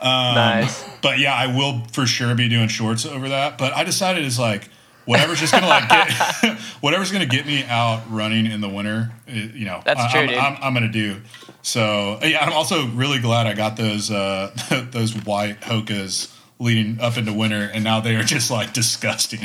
Um, 0.00 0.34
Nice. 0.34 0.84
But 1.02 1.18
yeah, 1.18 1.34
I 1.34 1.46
will 1.46 1.84
for 1.92 2.06
sure 2.06 2.34
be 2.34 2.48
doing 2.48 2.68
shorts 2.68 3.06
over 3.06 3.28
that. 3.28 3.56
But 3.58 3.72
I 3.74 3.84
decided 3.84 4.24
is 4.24 4.38
like 4.38 4.68
whatever's 5.06 5.40
just 5.40 5.52
gonna 5.52 5.66
like 5.66 5.88
get 5.88 6.58
whatever's 6.80 7.10
gonna 7.10 7.26
get 7.26 7.46
me 7.46 7.64
out 7.64 8.02
running 8.10 8.46
in 8.46 8.60
the 8.60 8.68
winter. 8.68 9.10
You 9.26 9.64
know, 9.64 9.80
That's 9.84 10.00
I, 10.00 10.10
true, 10.10 10.20
I'm, 10.20 10.28
dude. 10.28 10.38
I'm, 10.38 10.56
I'm 10.62 10.74
gonna 10.74 10.88
do. 10.92 11.22
So 11.62 12.18
yeah, 12.22 12.44
I'm 12.44 12.52
also 12.52 12.86
really 12.88 13.18
glad 13.20 13.46
I 13.46 13.54
got 13.54 13.76
those 13.76 14.10
uh, 14.10 14.50
those 14.90 15.14
white 15.24 15.60
Hokas 15.62 16.32
leading 16.58 17.00
up 17.00 17.16
into 17.18 17.32
winter, 17.32 17.70
and 17.74 17.82
now 17.84 18.00
they 18.00 18.16
are 18.16 18.22
just 18.22 18.50
like 18.50 18.72
disgusting. 18.72 19.40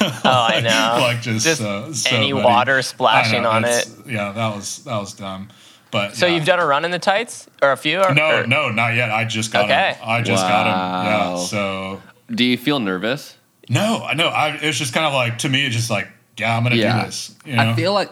Oh, 0.00 0.20
I 0.24 0.60
know. 0.64 1.02
like 1.02 1.20
just, 1.22 1.44
Just 1.46 1.60
uh, 1.60 1.92
so 1.92 2.16
any 2.16 2.32
muddy. 2.32 2.44
water 2.44 2.82
splashing 2.82 3.42
know, 3.42 3.50
on 3.50 3.64
it. 3.64 3.88
Yeah, 4.06 4.32
that 4.32 4.54
was 4.56 4.82
that 4.84 4.98
was 4.98 5.12
dumb. 5.14 5.48
But 5.92 6.16
So 6.16 6.26
yeah. 6.26 6.34
you've 6.34 6.44
done 6.44 6.58
a 6.58 6.66
run 6.66 6.84
in 6.84 6.90
the 6.90 6.98
tights 6.98 7.46
or 7.62 7.70
a 7.70 7.76
few? 7.76 8.00
Or, 8.02 8.12
no, 8.12 8.40
or- 8.40 8.46
no, 8.46 8.70
not 8.70 8.94
yet. 8.96 9.10
I 9.12 9.24
just 9.24 9.52
got 9.52 9.66
Okay. 9.66 9.92
him. 9.92 10.02
I 10.04 10.20
just 10.20 10.42
got 10.42 10.66
him. 10.66 10.72
Wow. 10.72 11.34
Yeah. 11.36 11.36
So 11.44 12.02
Do 12.28 12.44
you 12.44 12.58
feel 12.58 12.80
nervous? 12.80 13.36
No, 13.68 14.02
I 14.04 14.14
know. 14.14 14.28
I 14.28 14.58
it's 14.62 14.78
just 14.78 14.94
kind 14.94 15.06
of 15.06 15.12
like 15.12 15.38
to 15.38 15.48
me, 15.48 15.66
it's 15.66 15.74
just 15.76 15.90
like 15.90 16.08
yeah, 16.36 16.56
I'm 16.56 16.62
gonna 16.62 16.76
Yeah. 16.76 17.00
do 17.00 17.06
this. 17.06 17.34
You 17.44 17.56
know? 17.56 17.70
I 17.70 17.74
feel 17.74 17.92
like 17.92 18.10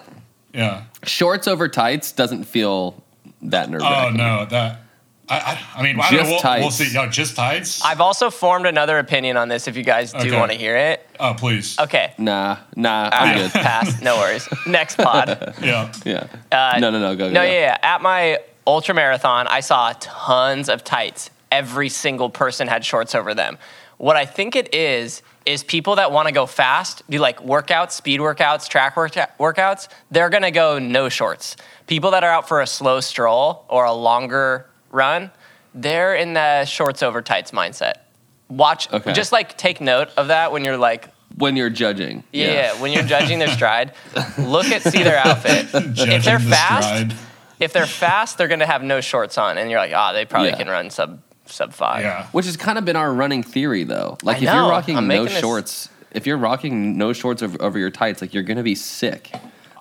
yeah. 0.53 0.85
shorts 1.05 1.47
over 1.49 1.69
tights 1.69 2.13
doesn't 2.13 2.45
feel 2.45 3.03
that 3.43 3.69
nerve. 3.71 3.83
Oh 3.85 4.11
no, 4.15 4.47
that. 4.47 4.81
I, 5.27 5.37
I, 5.75 5.81
I 5.81 5.83
mean, 5.83 5.99
I 5.99 6.11
don't 6.11 6.19
know. 6.19 6.23
We'll, 6.25 6.33
we'll 6.33 6.41
tights. 6.41 6.75
see. 6.75 6.93
Yeah, 6.93 7.09
just 7.09 7.35
tights. 7.35 7.83
I've 7.83 8.03
also 8.03 8.29
formed 8.29 8.67
another 8.67 8.99
opinion 8.99 9.39
on 9.39 9.49
this 9.49 9.67
if 9.67 9.75
you 9.75 9.83
guys 9.83 10.13
do 10.13 10.19
Okay. 10.19 10.39
want 10.39 10.53
to 10.53 10.59
hear 10.59 10.77
it. 10.77 11.09
oh, 11.19 11.33
please. 11.33 11.79
Okay. 11.79 12.13
Nah, 12.19 12.59
nah, 12.77 13.05
All 13.05 13.11
I'm 13.11 13.29
right, 13.41 13.53
good. 13.53 13.53
pass. 13.63 14.03
No 14.03 14.19
worries. 14.19 14.47
Next 14.67 14.97
pod. 14.99 15.55
Yeah. 15.63 15.91
Yeah. 16.05 16.27
Uh, 16.53 16.79
no, 16.79 16.91
no, 16.91 16.99
no. 17.01 17.17
Go, 17.17 17.29
go. 17.29 17.33
No, 17.33 17.41
go. 17.41 17.43
yeah, 17.43 17.53
yeah. 17.53 17.79
At 17.83 18.03
my 18.03 18.39
ultra 18.67 18.95
marathon, 18.95 19.47
I 19.47 19.61
saw 19.61 19.95
tons 19.99 20.69
of 20.69 20.85
tights. 20.85 21.31
Every 21.51 21.89
single 21.89 22.29
person 22.29 22.69
had 22.69 22.85
shorts 22.85 23.15
over 23.15 23.33
them. 23.33 23.57
What 24.05 24.17
I 24.17 24.27
think 24.27 24.55
it 24.55 24.75
is 24.75 25.23
is 25.47 25.65
people 25.65 25.97
that 25.97 26.13
want 26.13 26.29
to 26.29 26.35
go 26.35 26.45
fast, 26.45 27.03
do 27.09 27.19
like 27.19 27.39
workouts, 27.41 27.93
speed 27.93 28.21
workouts, 28.21 28.69
track 28.69 28.99
work- 28.99 29.13
workouts. 29.41 29.89
They're 30.11 30.29
gonna 30.29 30.51
go 30.51 30.79
no 30.79 31.09
shorts. 31.09 31.57
People 31.87 32.11
that 32.11 32.23
are 32.23 32.29
out 32.31 32.47
for 32.47 32.61
a 32.61 32.67
slow 32.67 33.01
stroll 33.01 33.65
or 33.67 33.87
a 33.87 33.95
longer 33.95 34.67
run, 34.91 35.31
they're 35.75 36.15
in 36.15 36.35
the 36.35 36.67
shorts 36.67 37.03
over 37.03 37.23
tights 37.23 37.53
mindset. 37.53 37.95
Watch, 38.51 38.93
Okay. 38.93 39.15
just 39.15 39.33
like 39.33 39.57
take 39.57 39.81
note 39.81 40.11
of 40.19 40.29
that 40.29 40.53
when 40.53 40.67
you're 40.67 40.77
like 40.77 41.09
When 41.39 41.57
you're 41.57 41.71
judging. 41.71 42.25
yeah, 42.31 42.53
yeah, 42.53 42.73
when 42.83 42.93
you're 42.93 43.05
judging 43.05 43.39
their 43.39 43.49
stride, 43.49 43.93
look 44.39 44.67
at 44.67 44.83
see 44.83 45.03
their 45.03 45.17
outfit. 45.27 45.69
Judging 45.95 46.13
if 46.13 46.25
they're 46.27 46.39
the 46.39 46.51
fast, 46.51 46.89
stride. 46.89 47.15
if 47.59 47.73
they're 47.73 47.87
fast, 47.87 48.37
they're 48.37 48.49
gonna 48.49 48.67
have 48.67 48.83
no 48.83 49.01
shorts 49.01 49.39
on, 49.39 49.57
and 49.57 49.71
you're 49.71 49.81
like, 49.81 49.95
ah, 49.95 50.13
they 50.13 50.27
probably 50.27 50.51
Yeah. 50.51 50.57
can 50.57 50.69
run 50.69 50.91
sub 50.91 51.21
sub 51.47 51.73
five. 51.73 52.03
Yeah. 52.03 52.27
Which 52.33 52.47
has 52.47 52.57
kind 52.57 52.79
of 52.79 52.85
been 52.85 52.97
our 52.97 53.13
running 53.13 53.43
theory, 53.43 53.85
though. 53.85 54.19
Like, 54.23 54.37
I 54.37 54.41
if 54.41 54.45
know. 54.47 54.55
you're 54.63 54.71
rocking 54.71 54.97
I'm 54.97 55.07
no 55.07 55.09
making 55.23 55.25
this- 55.35 55.41
shorts, 55.41 55.89
if 56.13 56.27
you're 56.27 56.39
rocking 56.39 56.97
no 56.97 57.13
shorts 57.13 57.43
over, 57.43 57.61
over 57.63 57.79
your 57.79 57.91
tights, 57.91 58.21
like, 58.23 58.33
you're 58.35 58.43
going 58.45 58.57
to 58.57 58.63
be 58.63 58.75
sick. 58.75 59.31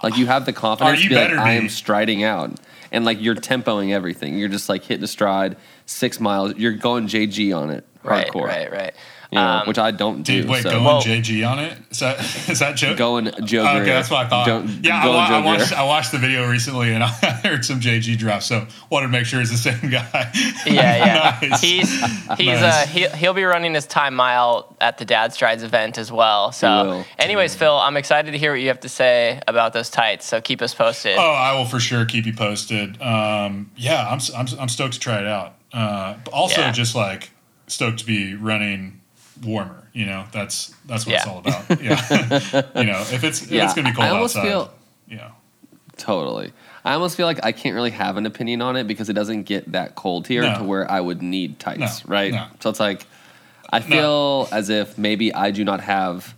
Like, 0.02 0.18
you 0.18 0.26
have 0.26 0.46
the 0.46 0.52
confidence 0.54 1.02
you 1.04 1.10
to 1.10 1.16
be 1.16 1.22
like, 1.22 1.30
better 1.30 1.40
I 1.40 1.52
am 1.54 1.70
striding 1.70 2.24
out. 2.24 2.52
and 2.92 3.06
like 3.06 3.22
you're 3.22 3.36
tempoing 3.36 3.92
everything. 3.94 4.38
You're 4.38 4.50
just 4.50 4.68
like 4.68 4.84
hitting 4.84 5.04
a 5.04 5.08
stride, 5.08 5.56
six 5.86 6.20
miles. 6.20 6.56
You're 6.58 6.74
going 6.74 7.08
JG 7.08 7.56
on 7.58 7.70
it, 7.70 7.86
Right, 8.04 8.28
hardcore. 8.28 8.48
right, 8.48 8.70
right. 8.72 8.94
You 9.34 9.40
know, 9.40 9.48
Um, 9.48 9.68
which 9.68 9.80
I 9.80 9.90
don't 9.90 10.22
do. 10.22 10.42
Dude, 10.42 10.50
wait, 10.50 10.62
so. 10.62 10.70
going 10.70 10.84
Well- 10.84 11.02
JG 11.02 11.44
on 11.44 11.58
it? 11.58 11.76
Is 11.90 12.00
that 12.00 12.20
is 12.50 12.60
that 12.60 12.76
joke? 12.76 12.98
Going 12.98 13.32
Joe 13.46 13.64
Okay, 13.64 13.74
Greer. 13.80 13.86
that's 13.86 14.10
what 14.12 14.26
I 14.28 14.30
thought. 14.30 14.46
Don't- 14.46 14.68
yeah, 14.86 15.00
I, 15.00 15.04
going 15.06 15.16
wa- 15.18 15.24
I 15.24 15.40
watched 15.40 15.74
I 15.74 15.84
watched 15.84 16.12
the 16.12 16.20
video 16.20 16.48
recently 16.48 16.94
and 16.94 17.04
I 17.04 17.08
heard 17.44 17.66
some 17.66 17.80
JG 17.80 18.16
drops, 18.18 18.46
so 18.46 18.68
wanted 18.92 19.08
to 19.08 19.12
make 19.12 19.26
sure 19.26 19.42
it's 19.42 19.50
the 19.50 19.58
same 19.58 19.90
guy. 19.90 20.32
Yeah, 20.68 21.06
yeah. 21.42 21.50
Nice. 21.50 21.62
He's 21.62 21.90
he's 22.38 22.60
Nice. 22.62 22.64
uh 22.64 22.88
he, 22.88 23.08
he'll 23.18 23.34
be 23.34 23.44
running 23.44 23.74
his 23.74 23.86
time 23.88 24.14
mile 24.14 24.76
at 24.80 24.98
the 25.00 25.06
Dad 25.06 25.34
Strides 25.34 25.64
event 25.64 25.98
as 25.98 26.12
well. 26.12 26.52
So, 26.52 27.04
anyways, 27.18 27.56
Phil, 27.56 27.76
I'm 27.76 27.98
excited 27.98 28.32
to 28.34 28.38
hear 28.38 28.52
what 28.52 28.62
you 28.62 28.68
have 28.68 28.80
to 28.82 28.90
say 28.90 29.42
about 29.48 29.74
those 29.74 29.90
tights. 29.90 30.26
So 30.28 30.42
keep 30.42 30.62
us 30.62 30.74
posted. 30.76 31.18
Oh, 31.18 31.22
I 31.22 31.56
will 31.58 31.66
for 31.66 31.80
sure 31.80 32.06
keep 32.06 32.26
you 32.28 32.34
posted. 32.34 33.02
Um, 33.02 33.72
yeah, 33.76 34.08
I'm, 34.10 34.20
I'm 34.38 34.48
I'm 34.60 34.70
stoked 34.70 34.94
to 34.94 35.00
try 35.00 35.20
it 35.20 35.28
out. 35.28 35.56
Uh, 35.74 36.16
but 36.24 36.32
also, 36.34 36.62
Yeah. 36.62 36.72
just 36.72 36.94
like 36.96 37.32
stoked 37.68 38.00
to 38.00 38.06
be 38.06 38.36
running 38.36 39.02
warmer. 39.44 39.88
You 39.94 40.06
know, 40.08 40.26
that's 40.32 40.74
that's 40.86 41.06
what 41.06 41.16
it's 41.16 41.28
all 41.28 41.40
about. 41.40 41.82
Yeah, 41.82 42.72
you 42.76 42.86
know, 42.86 43.02
if 43.12 43.24
it's 43.24 43.44
if 43.44 43.52
Yeah, 43.52 43.66
it's 43.66 43.74
gonna 43.74 43.90
be 43.90 43.96
cold 43.96 44.06
I 44.08 44.10
almost 44.10 44.36
outside, 44.36 44.50
feel- 44.50 44.74
know, 45.10 45.32
Totally. 45.98 46.52
I 46.86 46.94
almost 46.94 47.16
feel 47.16 47.28
like 47.28 47.40
I 47.44 47.52
can't 47.52 47.76
really 47.76 47.92
have 47.92 48.18
an 48.18 48.26
opinion 48.26 48.62
on 48.62 48.76
it 48.76 48.88
because 48.88 49.10
it 49.10 49.14
doesn't 49.14 49.44
get 49.44 49.72
that 49.74 49.96
cold 49.96 50.28
here 50.28 50.42
No. 50.42 50.58
to 50.58 50.64
where 50.64 50.90
I 50.92 51.00
would 51.00 51.22
need 51.22 51.60
tights, 51.60 52.04
No, 52.06 52.12
right? 52.12 52.32
no. 52.34 52.48
So 52.60 52.70
it's 52.72 52.80
like 52.80 53.06
I 53.70 53.80
feel 53.80 54.48
as 54.52 54.70
if 54.70 54.98
maybe 54.98 55.34
I 55.34 55.52
do 55.52 55.64
not 55.64 55.82
have 55.82 56.34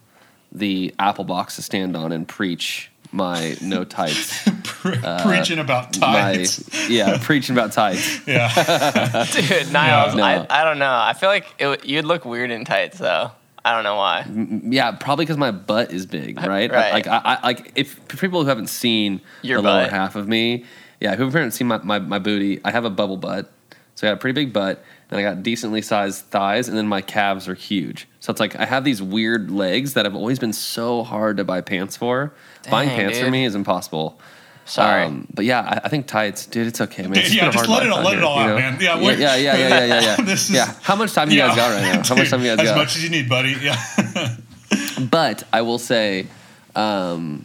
the 0.51 0.93
apple 0.99 1.23
box 1.23 1.55
to 1.55 1.61
stand 1.61 1.95
on 1.97 2.11
and 2.11 2.27
preach 2.27 2.91
my 3.11 3.55
no 3.61 3.83
tights. 3.85 4.45
Pre- 4.85 4.97
preaching 5.23 5.57
about 5.57 5.97
Uh, 6.01 6.11
my 6.11 6.45
yeah, 6.87 7.17
preaching 7.21 7.55
about 7.55 7.71
tights. 7.71 8.19
Yeah, 8.27 9.25
Dude, 9.31 9.71
Niles, 9.71 10.13
No. 10.15 10.23
I, 10.23 10.45
I 10.49 10.63
don't 10.63 10.77
know. 10.77 10.91
I 10.93 11.13
feel 11.13 11.29
like 11.29 11.47
it, 11.57 11.85
you'd 11.85 12.05
look 12.05 12.23
weird 12.23 12.51
in 12.51 12.65
tights 12.65 12.99
though. 12.99 13.31
I 13.63 13.73
don't 13.73 13.83
know 13.83 13.95
why. 13.95 14.27
Yeah, 14.71 14.91
probably 14.91 15.25
because 15.25 15.37
my 15.37 15.49
butt 15.49 15.91
is 15.91 16.05
big, 16.05 16.37
right? 16.37 16.71
Right. 16.71 16.93
Like 16.93 17.07
I, 17.07 17.19
I 17.23 17.47
like 17.47 17.71
if 17.75 18.07
people 18.09 18.43
who 18.43 18.47
haven't 18.47 18.67
seen 18.67 19.21
Your 19.41 19.59
the 19.59 19.67
lower 19.67 19.87
half 19.87 20.15
of 20.15 20.27
me, 20.27 20.65
yeah, 20.99 21.15
who 21.15 21.25
haven't 21.25 21.51
seen 21.51 21.65
my, 21.67 21.79
my, 21.79 21.97
my 21.97 22.19
booty, 22.19 22.61
I 22.63 22.69
have 22.69 22.85
a 22.85 22.91
bubble 22.91 23.17
butt. 23.17 23.51
So 23.95 24.05
I 24.05 24.11
got 24.11 24.17
a 24.17 24.19
pretty 24.19 24.33
big 24.39 24.53
butt, 24.53 24.83
and 25.09 25.19
I 25.19 25.23
got 25.23 25.41
decently 25.41 25.81
sized 25.81 26.25
thighs, 26.25 26.67
and 26.67 26.77
then 26.77 26.85
my 26.85 27.01
calves 27.01 27.47
are 27.47 27.55
huge. 27.55 28.07
So 28.19 28.29
it's 28.29 28.39
like 28.39 28.55
I 28.55 28.65
have 28.65 28.83
these 28.83 29.01
weird 29.01 29.49
legs 29.49 29.93
that 29.95 30.05
have 30.05 30.13
always 30.15 30.37
been 30.37 30.53
so 30.53 31.01
hard 31.03 31.37
to 31.37 31.43
buy 31.43 31.61
pants 31.61 31.97
for. 31.97 32.33
Buying 32.69 32.89
Dang, 32.89 32.97
pants 32.99 33.19
for 33.19 33.31
me 33.31 33.45
is 33.45 33.55
impossible. 33.55 34.19
Sorry. 34.65 35.03
Um, 35.05 35.27
but 35.33 35.45
yeah, 35.45 35.61
I, 35.61 35.85
I 35.85 35.89
think 35.89 36.07
tights, 36.07 36.47
dude, 36.47 36.65
it's 36.67 36.81
okay, 36.81 37.03
man. 37.03 37.17
It's 37.17 37.33
yeah. 37.33 37.51
Just 37.51 37.67
let 37.69 37.85
it 37.85 37.91
all, 37.91 37.99
out 37.99 38.05
let 38.05 38.17
it 38.17 38.23
all 38.23 38.39
out, 38.39 38.47
know? 38.47 38.55
man. 38.55 38.77
Yeah, 38.81 38.95
Yeah, 38.97 39.03
we're- 39.05 39.19
yeah, 39.21 39.35
yeah, 39.35 39.55
yeah, 39.57 39.67
yeah, 39.67 39.85
yeah. 39.85 40.01
yeah. 40.01 40.15
This 40.25 40.49
is- 40.49 40.55
yeah. 40.55 40.73
How 40.81 40.95
much 40.95 41.13
time 41.13 41.29
do 41.29 41.35
you 41.35 41.41
guys 41.41 41.55
got 41.55 41.69
right 41.71 41.93
now? 41.95 42.03
How 42.03 42.15
much 42.15 42.29
time 42.31 42.41
you 42.41 42.47
guys 42.47 42.59
as 42.65 42.69
got? 42.71 42.77
much 42.77 42.95
as 42.95 43.03
you 43.03 43.09
need, 43.09 43.29
buddy. 43.29 43.55
Yeah. 43.61 44.35
But 45.11 45.43
I 45.53 45.61
will 45.61 45.77
say, 45.77 46.27
um, 46.75 47.43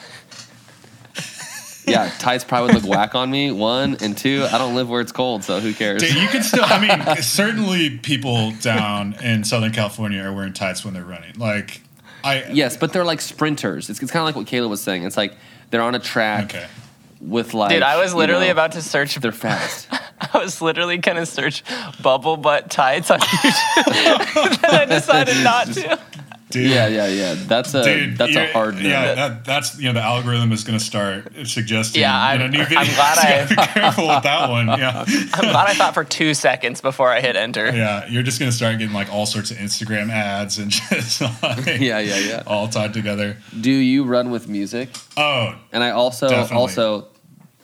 yeah, 1.87 2.11
tights 2.19 2.45
probably 2.45 2.75
would 2.75 2.85
look 2.85 2.91
whack 2.91 3.15
on 3.17 3.31
me. 3.31 3.51
One 3.51 3.97
and 4.01 4.17
two, 4.17 4.47
I 4.51 4.59
don't 4.59 4.75
live 4.77 4.89
where 4.89 5.01
it's 5.01 5.11
cold, 5.13 5.43
so 5.43 5.59
who 5.61 5.75
cares? 5.75 6.03
Dude, 6.03 6.15
you 6.15 6.29
can 6.29 6.43
still. 6.45 6.65
I 6.65 6.79
mean, 6.81 7.23
certainly 7.23 7.99
people 7.99 8.53
down 8.63 9.15
in 9.23 9.43
Southern 9.45 9.73
California 9.73 10.23
are 10.23 10.33
wearing 10.33 10.53
tights 10.53 10.85
when 10.85 10.95
they're 10.95 11.05
running. 11.05 11.35
Like, 11.39 11.83
I 12.23 12.45
Yes, 12.53 12.77
but 12.77 12.93
they're 12.93 13.05
like 13.05 13.21
sprinters. 13.21 13.91
It's, 13.91 14.01
it's 14.01 14.13
kind 14.13 14.21
of 14.23 14.27
like 14.27 14.37
what 14.37 14.47
Kayla 14.47 14.69
was 14.69 14.81
saying. 14.83 15.03
It's 15.03 15.17
like 15.17 15.35
they're 15.71 15.83
on 15.83 15.95
a 15.97 16.01
track 16.01 16.45
Okay. 16.55 16.67
With 17.21 17.55
like. 17.55 17.71
Dude, 17.71 17.83
I 17.83 17.97
was 17.97 18.13
you 18.13 18.19
literally 18.19 18.47
know, 18.47 18.53
about 18.53 18.73
to 18.73 18.83
search. 18.83 19.15
They're 19.17 19.33
fast. 19.33 19.89
I 20.33 20.39
was 20.39 20.61
literally 20.61 20.99
gonna 20.99 21.27
search 21.27 21.63
bubble 22.03 22.37
butt 22.37 22.71
tights 22.71 23.11
on 23.11 23.19
YouTube. 23.21 24.61
then 24.63 24.75
I 24.75 24.85
decided 24.87 25.43
not 25.45 25.67
to. 25.75 25.99
Dude, 26.51 26.69
yeah, 26.69 26.89
yeah, 26.89 27.07
yeah. 27.07 27.35
That's 27.47 27.73
a 27.75 27.85
Dude, 27.85 28.19
that's 28.19 28.35
a 28.35 28.53
hard. 28.53 28.77
Yeah, 28.81 29.15
that, 29.15 29.45
that's 29.45 29.79
you 29.79 29.85
know 29.85 29.93
the 29.93 30.01
algorithm 30.03 30.51
is 30.51 30.65
going 30.65 30.77
to 30.77 30.85
start 30.85 31.31
suggesting. 31.47 32.01
Yeah, 32.03 32.33
you 32.33 32.39
know, 32.41 32.45
I'm- 32.47 32.51
new 32.53 32.61
I'm 32.63 32.69
glad 32.69 33.19
I- 33.19 33.43
You 33.49 33.55
gotta 33.57 33.69
be 33.69 33.81
careful 33.81 34.09
with 34.09 34.23
that 34.25 34.51
one. 34.51 34.67
Yeah, 34.67 35.05
I'm 35.07 35.45
glad 35.53 35.69
I 35.69 35.75
thought 35.75 35.95
for 35.95 36.03
two 36.03 36.35
seconds 36.35 36.81
before 36.81 37.09
I 37.09 37.21
hit 37.21 37.37
enter. 37.37 37.67
yeah, 37.67 38.05
you're 38.09 38.25
just 38.25 38.41
going 38.41 38.51
to 38.51 38.57
start 38.57 38.79
getting 38.79 38.93
like 38.93 39.13
all 39.13 39.27
sorts 39.27 39.53
of 39.53 39.59
Instagram 39.59 40.11
ads 40.11 40.59
and 40.59 40.73
just 40.73 41.21
like, 41.21 41.67
Yeah, 41.81 42.01
yeah, 42.01 42.19
yeah. 42.19 42.43
all 42.49 42.67
tied 42.67 42.95
together. 42.95 43.37
Do 43.61 43.71
you 43.71 44.03
run 44.03 44.33
with 44.33 44.49
music? 44.49 44.89
Oh, 45.17 45.55
And 45.71 45.85
I 45.85 45.91
also 45.91 46.29
Definitely. 46.29 46.57
also 46.57 47.07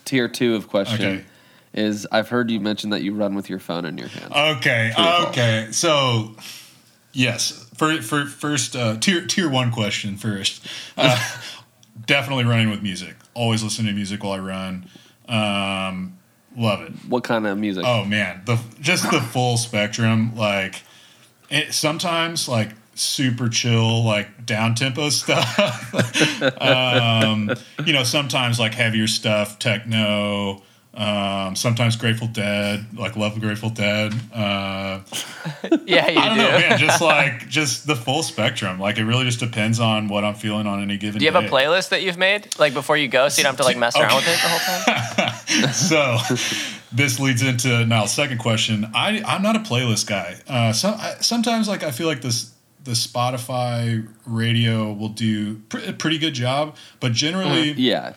tier 0.07 0.29
two 0.29 0.55
of 0.55 0.69
question 0.69 1.07
Okay. 1.19 1.25
is 1.75 2.07
I've 2.11 2.31
heard 2.31 2.51
you 2.51 2.59
mention 2.61 2.91
that 2.91 3.03
you 3.03 3.15
run 3.15 3.35
with 3.35 3.51
your 3.51 3.59
phone 3.59 3.85
in 3.85 3.99
your 3.99 4.09
hand. 4.09 4.33
Okay. 4.57 4.93
True? 4.97 5.27
Okay. 5.29 5.69
So, 5.73 6.35
yes. 7.13 7.69
For 7.77 8.01
for 8.01 8.25
first 8.25 8.75
uh, 8.75 8.97
tier 8.99 9.27
tier 9.27 9.51
one 9.51 9.71
question 9.71 10.17
first. 10.17 10.67
Uh, 10.97 11.19
definitely 12.07 12.45
running 12.45 12.71
with 12.71 12.83
music. 12.83 13.17
Always 13.35 13.63
listening 13.63 13.89
to 13.89 13.93
music 13.93 14.25
while 14.25 14.33
I 14.33 14.39
run. 14.39 14.87
Um, 15.29 16.17
love 16.57 16.81
it. 16.83 16.93
What 17.09 17.25
kind 17.25 17.47
of 17.47 17.59
music? 17.59 17.85
Oh 17.87 18.05
man, 18.05 18.41
the 18.47 18.59
just 18.81 19.11
the 19.11 19.21
full 19.21 19.59
spectrum. 19.59 20.35
Like 20.35 20.83
it, 21.51 21.75
sometimes 21.75 22.49
like 22.49 22.71
super 22.97 23.49
chill, 23.49 24.05
like 24.05 24.47
down 24.47 24.75
tempo 24.75 25.09
stuff. 25.11 25.95
um, 26.61 27.51
you 27.85 27.93
know, 27.93 28.03
sometimes 28.05 28.59
like 28.59 28.75
heavier 28.75 29.07
stuff, 29.07 29.59
techno. 29.59 30.63
Um, 30.95 31.55
sometimes 31.57 31.95
Grateful 31.97 32.27
Dead, 32.27 32.87
like 32.97 33.17
love 33.17 33.39
Grateful 33.39 33.69
Dead. 33.69 34.15
Uh, 34.33 35.01
Yeah, 35.85 36.09
you 36.09 36.19
I 36.19 36.29
don't 36.29 36.37
do. 36.39 36.43
know, 36.43 36.51
man. 36.59 36.79
Just 36.79 37.03
like 37.03 37.49
just 37.49 37.87
the 37.87 37.95
full 37.95 38.23
spectrum. 38.23 38.81
Like 38.81 38.97
it 38.97 39.05
really 39.05 39.25
just 39.27 39.39
depends 39.39 39.79
on 39.79 40.09
what 40.09 40.25
I'm 40.25 40.35
feeling 40.35 40.67
on 40.67 40.81
any 40.83 40.97
given. 40.97 41.19
Day 41.19 41.19
Do 41.19 41.25
you 41.27 41.33
have 41.33 41.45
a 41.45 41.49
playlist 41.55 41.91
that 41.91 42.03
you've 42.03 42.17
made, 42.17 42.49
like 42.59 42.73
before 42.73 42.97
you 42.97 43.09
go, 43.09 43.29
so 43.29 43.39
you 43.41 43.43
don't 43.45 43.51
have 43.53 43.59
to 43.59 43.65
like 43.65 43.77
mess 43.77 43.95
around 43.95 44.17
with 44.17 44.27
it 44.27 44.41
the 44.43 44.49
whole 44.49 45.63
time? 45.63 45.73
so 45.75 46.17
this 46.93 47.21
leads 47.21 47.43
into 47.43 47.85
Niles' 47.85 48.13
second 48.15 48.39
question. 48.39 48.91
I 48.95 49.23
I'm 49.27 49.43
not 49.43 49.55
a 49.55 49.61
playlist 49.61 50.07
guy. 50.07 50.37
Uh, 50.49 50.73
so 50.73 50.89
I, 50.91 51.17
sometimes 51.21 51.69
like 51.69 51.83
I 51.83 51.91
feel 51.91 52.07
like 52.07 52.23
this 52.23 52.55
the 52.87 52.93
Spotify 52.93 54.09
radio 54.27 54.93
will 54.93 55.11
do 55.11 55.57
pr- 55.69 55.79
a 55.89 55.93
pretty 55.93 56.19
good 56.19 56.33
job, 56.35 56.77
but 57.01 57.13
generally 57.13 57.73
Yeah. 57.73 58.15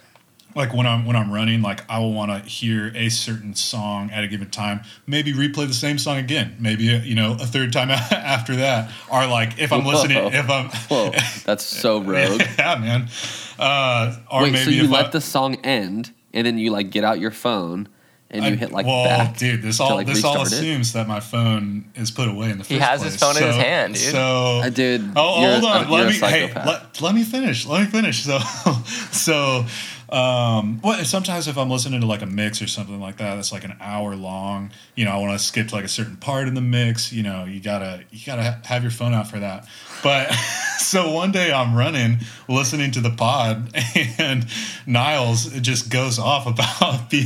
like 0.56 0.74
when 0.74 0.86
I'm 0.88 1.06
when 1.06 1.16
I'm 1.16 1.32
running, 1.32 1.62
like 1.62 1.82
I 1.90 2.00
will 2.00 2.14
want 2.14 2.32
to 2.32 2.48
hear 2.50 2.92
a 2.96 3.10
certain 3.10 3.54
song 3.56 4.10
at 4.12 4.24
a 4.24 4.28
given 4.28 4.50
time. 4.50 4.82
Maybe 5.08 5.34
replay 5.34 5.68
the 5.68 5.74
same 5.74 5.98
song 5.98 6.18
again. 6.18 6.56
Maybe 6.60 6.84
you 6.86 7.16
know 7.16 7.34
a 7.34 7.46
third 7.46 7.74
time 7.74 7.90
after 8.12 8.56
that. 8.58 8.92
Or 9.12 9.26
like 9.28 9.60
if 9.60 9.74
I'm 9.74 9.86
listening, 9.86 10.18
if 10.34 10.50
I'm 10.50 10.70
Whoa, 10.70 11.12
that's 11.46 11.64
so 11.82 12.00
rogue. 12.02 12.42
yeah, 12.60 12.76
man. 12.76 13.10
Uh, 13.58 14.16
or 14.32 14.44
Wait, 14.44 14.54
maybe 14.54 14.66
so 14.66 14.70
you 14.72 14.88
let 14.88 15.08
I, 15.08 15.10
the 15.10 15.22
song 15.22 15.56
end 15.64 16.12
and 16.34 16.46
then 16.48 16.58
you 16.58 16.72
like 16.72 16.92
get 16.92 17.04
out 17.04 17.20
your 17.20 17.32
phone 17.32 17.88
and 18.32 18.46
you 18.46 18.52
I- 18.52 18.56
hit 18.56 18.72
like 18.72 18.86
well, 18.86 19.06
back. 19.06 19.38
dude, 19.38 19.62
this 19.62 19.80
all 19.80 19.96
like, 19.96 20.08
this 20.08 20.24
all 20.24 20.34
restart 20.34 20.52
it? 20.52 20.56
assumes 20.60 20.94
that 20.94 21.08
my 21.08 21.20
phone 21.20 21.86
is 21.96 22.12
put 22.12 22.28
away 22.28 22.52
in 22.52 22.58
the 22.60 22.64
first 22.64 22.70
He 22.72 22.78
has 22.80 23.02
his 23.02 23.18
place. 23.18 23.38
phone 23.38 23.42
in 23.42 23.48
his 23.48 23.56
hand, 23.62 23.94
dude. 23.96 24.04
So, 24.04 24.20
uh, 24.20 24.60
I 24.66 24.70
did. 24.70 25.02
oh, 25.02 25.12
oh 25.16 25.52
hold 25.52 25.64
on, 25.66 25.90
you're 25.90 26.00
let 26.00 26.08
me 26.08 26.14
hey, 26.20 26.54
let, 26.54 27.02
let 27.02 27.16
me 27.16 27.24
finish. 27.24 27.66
Let 27.66 27.82
me 27.82 27.88
finish. 27.88 28.24
So, 28.24 28.40
so, 29.12 29.66
um, 30.12 30.80
well, 30.84 31.04
sometimes 31.06 31.48
if 31.48 31.58
I'm 31.58 31.70
listening 31.70 32.02
to 32.02 32.08
like 32.08 32.24
a 32.24 32.26
mix 32.26 32.62
or 32.62 32.68
something 32.68 33.00
like 33.00 33.18
that, 33.18 33.36
that's 33.36 33.52
like 33.52 33.64
an 33.64 33.76
hour 33.80 34.16
long. 34.16 34.72
You 34.96 35.06
know, 35.06 35.12
I 35.12 35.18
want 35.18 35.38
to 35.38 35.44
skip 35.44 35.68
to 35.68 35.76
like 35.76 35.86
a 35.86 35.90
certain 35.90 36.18
part 36.18 36.48
in 36.48 36.56
the 36.56 36.62
mix. 36.62 37.14
You 37.14 37.22
know, 37.22 37.46
you 37.46 37.60
gotta 37.60 38.04
you 38.10 38.20
gotta 38.26 38.44
ha- 38.44 38.60
have 38.66 38.82
your 38.82 38.92
phone 38.92 39.14
out 39.14 39.28
for 39.28 39.40
that. 39.40 39.68
But 40.02 40.32
so 40.80 41.12
one 41.12 41.32
day 41.32 41.52
I'm 41.52 41.76
running, 41.76 42.20
listening 42.48 42.92
to 42.92 43.02
the 43.02 43.12
pod, 43.12 43.72
and 44.18 44.48
Niles 44.88 45.46
just 45.60 45.92
goes 45.92 46.18
off 46.18 46.48
about 46.48 47.10
the, 47.12 47.24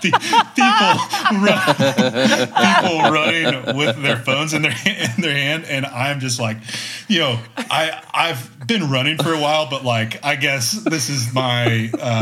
the 0.00 0.10
people 0.54 0.94
run, 1.44 1.66
people 2.54 3.10
running 3.12 3.76
with 3.76 4.02
their 4.02 4.16
phones 4.16 4.54
in 4.54 4.62
their 4.62 4.74
in 4.86 5.20
their 5.20 5.34
hand, 5.34 5.64
and 5.66 5.84
I'm 5.84 6.20
just 6.20 6.40
like, 6.40 6.56
you 7.06 7.18
know, 7.18 7.38
I 7.56 8.02
I've 8.14 8.66
been 8.66 8.90
running 8.90 9.18
for 9.18 9.34
a 9.34 9.38
while, 9.38 9.68
but 9.68 9.84
like 9.84 10.24
I 10.24 10.36
guess 10.36 10.72
this 10.72 11.10
is 11.10 11.34
my. 11.34 11.90
Uh, 12.00 12.13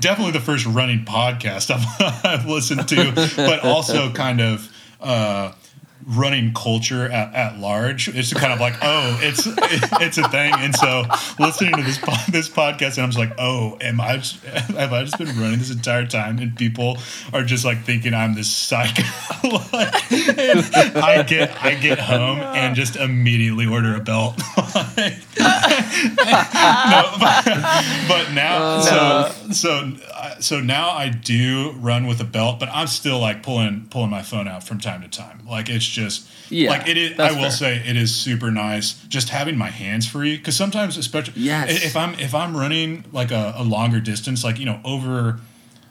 Definitely 0.00 0.32
the 0.32 0.40
first 0.40 0.64
running 0.64 1.04
podcast 1.04 1.72
I've, 1.74 2.24
I've 2.24 2.46
listened 2.46 2.86
to, 2.88 3.12
but 3.36 3.64
also 3.64 4.12
kind 4.12 4.40
of 4.40 4.72
uh, 5.00 5.52
running 6.08 6.54
culture 6.54 7.04
at, 7.04 7.34
at 7.34 7.58
large. 7.58 8.08
It's 8.08 8.32
kind 8.32 8.52
of 8.52 8.60
like, 8.60 8.74
oh, 8.82 9.18
it's 9.22 9.46
it's 10.00 10.18
a 10.18 10.28
thing. 10.28 10.52
And 10.56 10.74
so 10.74 11.04
listening 11.38 11.74
to 11.76 11.82
this 11.82 11.98
this 12.30 12.48
podcast, 12.48 12.96
and 12.96 13.04
I'm 13.04 13.10
just 13.10 13.18
like, 13.18 13.34
oh, 13.38 13.76
am 13.80 14.00
I 14.00 14.16
just, 14.16 14.42
have 14.44 14.92
I 14.92 15.04
just 15.04 15.18
been 15.18 15.28
running 15.38 15.58
this 15.58 15.70
entire 15.70 16.06
time, 16.06 16.38
and 16.38 16.56
people 16.56 16.98
are 17.32 17.44
just 17.44 17.64
like 17.64 17.84
thinking 17.84 18.14
I'm 18.14 18.34
this 18.34 18.50
psycho? 18.50 19.02
like, 19.72 19.94
I 20.96 21.24
get 21.26 21.62
I 21.62 21.74
get 21.74 21.98
home 21.98 22.38
and 22.38 22.74
just 22.74 22.96
immediately 22.96 23.66
order 23.66 23.94
a 23.94 24.00
belt. 24.00 24.38
No, 25.38 27.14
but, 27.20 27.44
but 28.08 28.32
now, 28.32 28.80
so 28.80 29.32
so 29.52 29.92
uh, 30.14 30.40
so 30.40 30.60
now 30.60 30.90
I 30.90 31.08
do 31.08 31.72
run 31.72 32.06
with 32.06 32.20
a 32.20 32.24
belt, 32.24 32.58
but 32.60 32.68
I'm 32.72 32.86
still 32.86 33.18
like 33.18 33.42
pulling 33.42 33.86
pulling 33.90 34.10
my 34.10 34.22
phone 34.22 34.48
out 34.48 34.64
from 34.64 34.78
time 34.78 35.02
to 35.02 35.08
time. 35.08 35.46
Like 35.48 35.68
it's 35.68 35.84
just 35.98 36.26
Yeah, 36.50 36.70
like 36.70 36.88
it 36.88 36.96
is. 36.96 37.18
I 37.18 37.32
will 37.32 37.42
fair. 37.42 37.50
say 37.50 37.82
it 37.86 37.96
is 37.96 38.14
super 38.14 38.50
nice 38.50 38.94
just 39.08 39.28
having 39.28 39.56
my 39.58 39.70
hands 39.70 40.06
free 40.06 40.36
because 40.36 40.56
sometimes, 40.56 40.96
especially 40.96 41.34
Yes. 41.42 41.84
if 41.84 41.96
I'm 41.96 42.14
if 42.14 42.34
I'm 42.34 42.56
running 42.56 43.04
like 43.12 43.30
a, 43.30 43.54
a 43.56 43.62
longer 43.64 44.00
distance, 44.00 44.42
like 44.44 44.58
you 44.58 44.64
know 44.66 44.80
over 44.84 45.38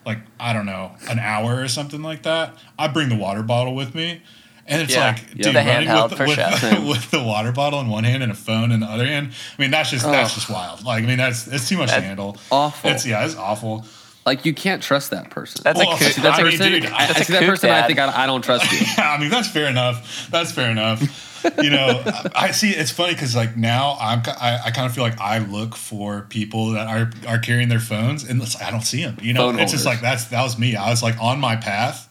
like 0.05 0.19
I 0.39 0.53
don't 0.53 0.65
know 0.65 0.91
an 1.09 1.19
hour 1.19 1.61
or 1.61 1.67
something 1.67 2.01
like 2.01 2.23
that, 2.23 2.53
I 2.79 2.87
bring 2.87 3.09
the 3.09 3.15
water 3.17 3.43
bottle 3.43 3.75
with 3.75 3.93
me. 3.93 4.21
And 4.69 4.81
it's 4.81 4.93
Yeah. 4.93 5.07
like, 5.07 5.21
Yeah. 5.33 5.43
dude, 5.43 5.55
The 5.55 5.59
running 5.59 5.89
with, 6.03 6.17
for 6.17 6.27
with, 6.27 6.35
sure. 6.59 6.81
With 6.91 7.09
the 7.11 7.23
water 7.23 7.53
bottle 7.53 7.79
in 7.79 7.87
one 7.87 8.03
hand 8.03 8.21
and 8.21 8.33
a 8.33 8.35
phone 8.35 8.73
in 8.73 8.81
the 8.81 8.85
other 8.87 9.05
hand. 9.05 9.31
I 9.57 9.61
mean, 9.61 9.71
that's 9.71 9.91
just 9.91 10.03
that's 10.05 10.31
Oh. 10.31 10.35
just 10.35 10.49
wild. 10.49 10.83
Like, 10.83 11.03
I 11.03 11.07
mean, 11.07 11.17
that's 11.17 11.47
it's 11.47 11.69
too 11.69 11.77
much 11.77 11.89
to 11.93 12.01
handle. 12.01 12.35
awful. 12.51 12.89
It's 12.89 13.05
yeah, 13.05 13.23
it's 13.25 13.35
awful. 13.35 13.85
Like 14.27 14.45
you 14.45 14.53
can't 14.53 14.83
trust 14.83 15.09
that 15.11 15.29
person. 15.31 15.61
That's 15.63 15.79
Well, 15.79 15.89
a 15.89 15.93
I 15.93 15.97
kook. 15.97 16.17
mean, 16.17 16.23
That's 16.23 16.39
a 16.39 16.41
person, 16.43 16.71
dude, 16.71 16.85
I, 16.85 16.89
I- 16.89 17.03
I 17.03 17.07
that's 17.07 17.19
a 17.21 17.23
see 17.23 17.33
that 17.33 17.39
kook 17.39 17.49
person. 17.49 17.69
I 17.71 17.87
think 17.87 17.97
I, 17.99 18.23
I 18.23 18.25
don't 18.27 18.43
trust 18.43 18.71
you. 18.71 18.79
Yeah, 18.97 19.11
I 19.17 19.17
mean 19.19 19.29
that's 19.31 19.47
fair 19.47 19.67
enough. 19.69 20.27
That's 20.29 20.51
fair 20.51 20.69
enough. 20.69 21.23
You 21.63 21.69
know, 21.69 22.03
I 22.35 22.51
see. 22.51 22.71
It's 22.71 22.91
funny 22.91 23.13
because 23.13 23.35
like 23.35 23.55
now 23.55 23.95
I'm 24.01 24.21
I, 24.39 24.59
I 24.65 24.71
kind 24.71 24.85
of 24.85 24.93
feel 24.93 25.03
like 25.05 25.19
I 25.21 25.37
look 25.37 25.75
for 25.75 26.23
people 26.29 26.71
that 26.71 26.87
are 26.87 27.09
are 27.27 27.39
carrying 27.39 27.69
their 27.69 27.79
phones 27.79 28.23
and 28.27 28.41
it's, 28.41 28.61
I 28.61 28.69
don't 28.69 28.81
see 28.81 29.01
them. 29.03 29.17
You 29.21 29.33
know, 29.33 29.51
Phone 29.51 29.59
it's 29.59 29.71
just 29.71 29.85
like 29.85 30.01
that's 30.01 30.25
that 30.25 30.43
was 30.43 30.59
me. 30.59 30.75
I 30.75 30.89
was 30.89 31.01
like 31.01 31.15
on 31.21 31.39
my 31.39 31.55
path, 31.55 32.09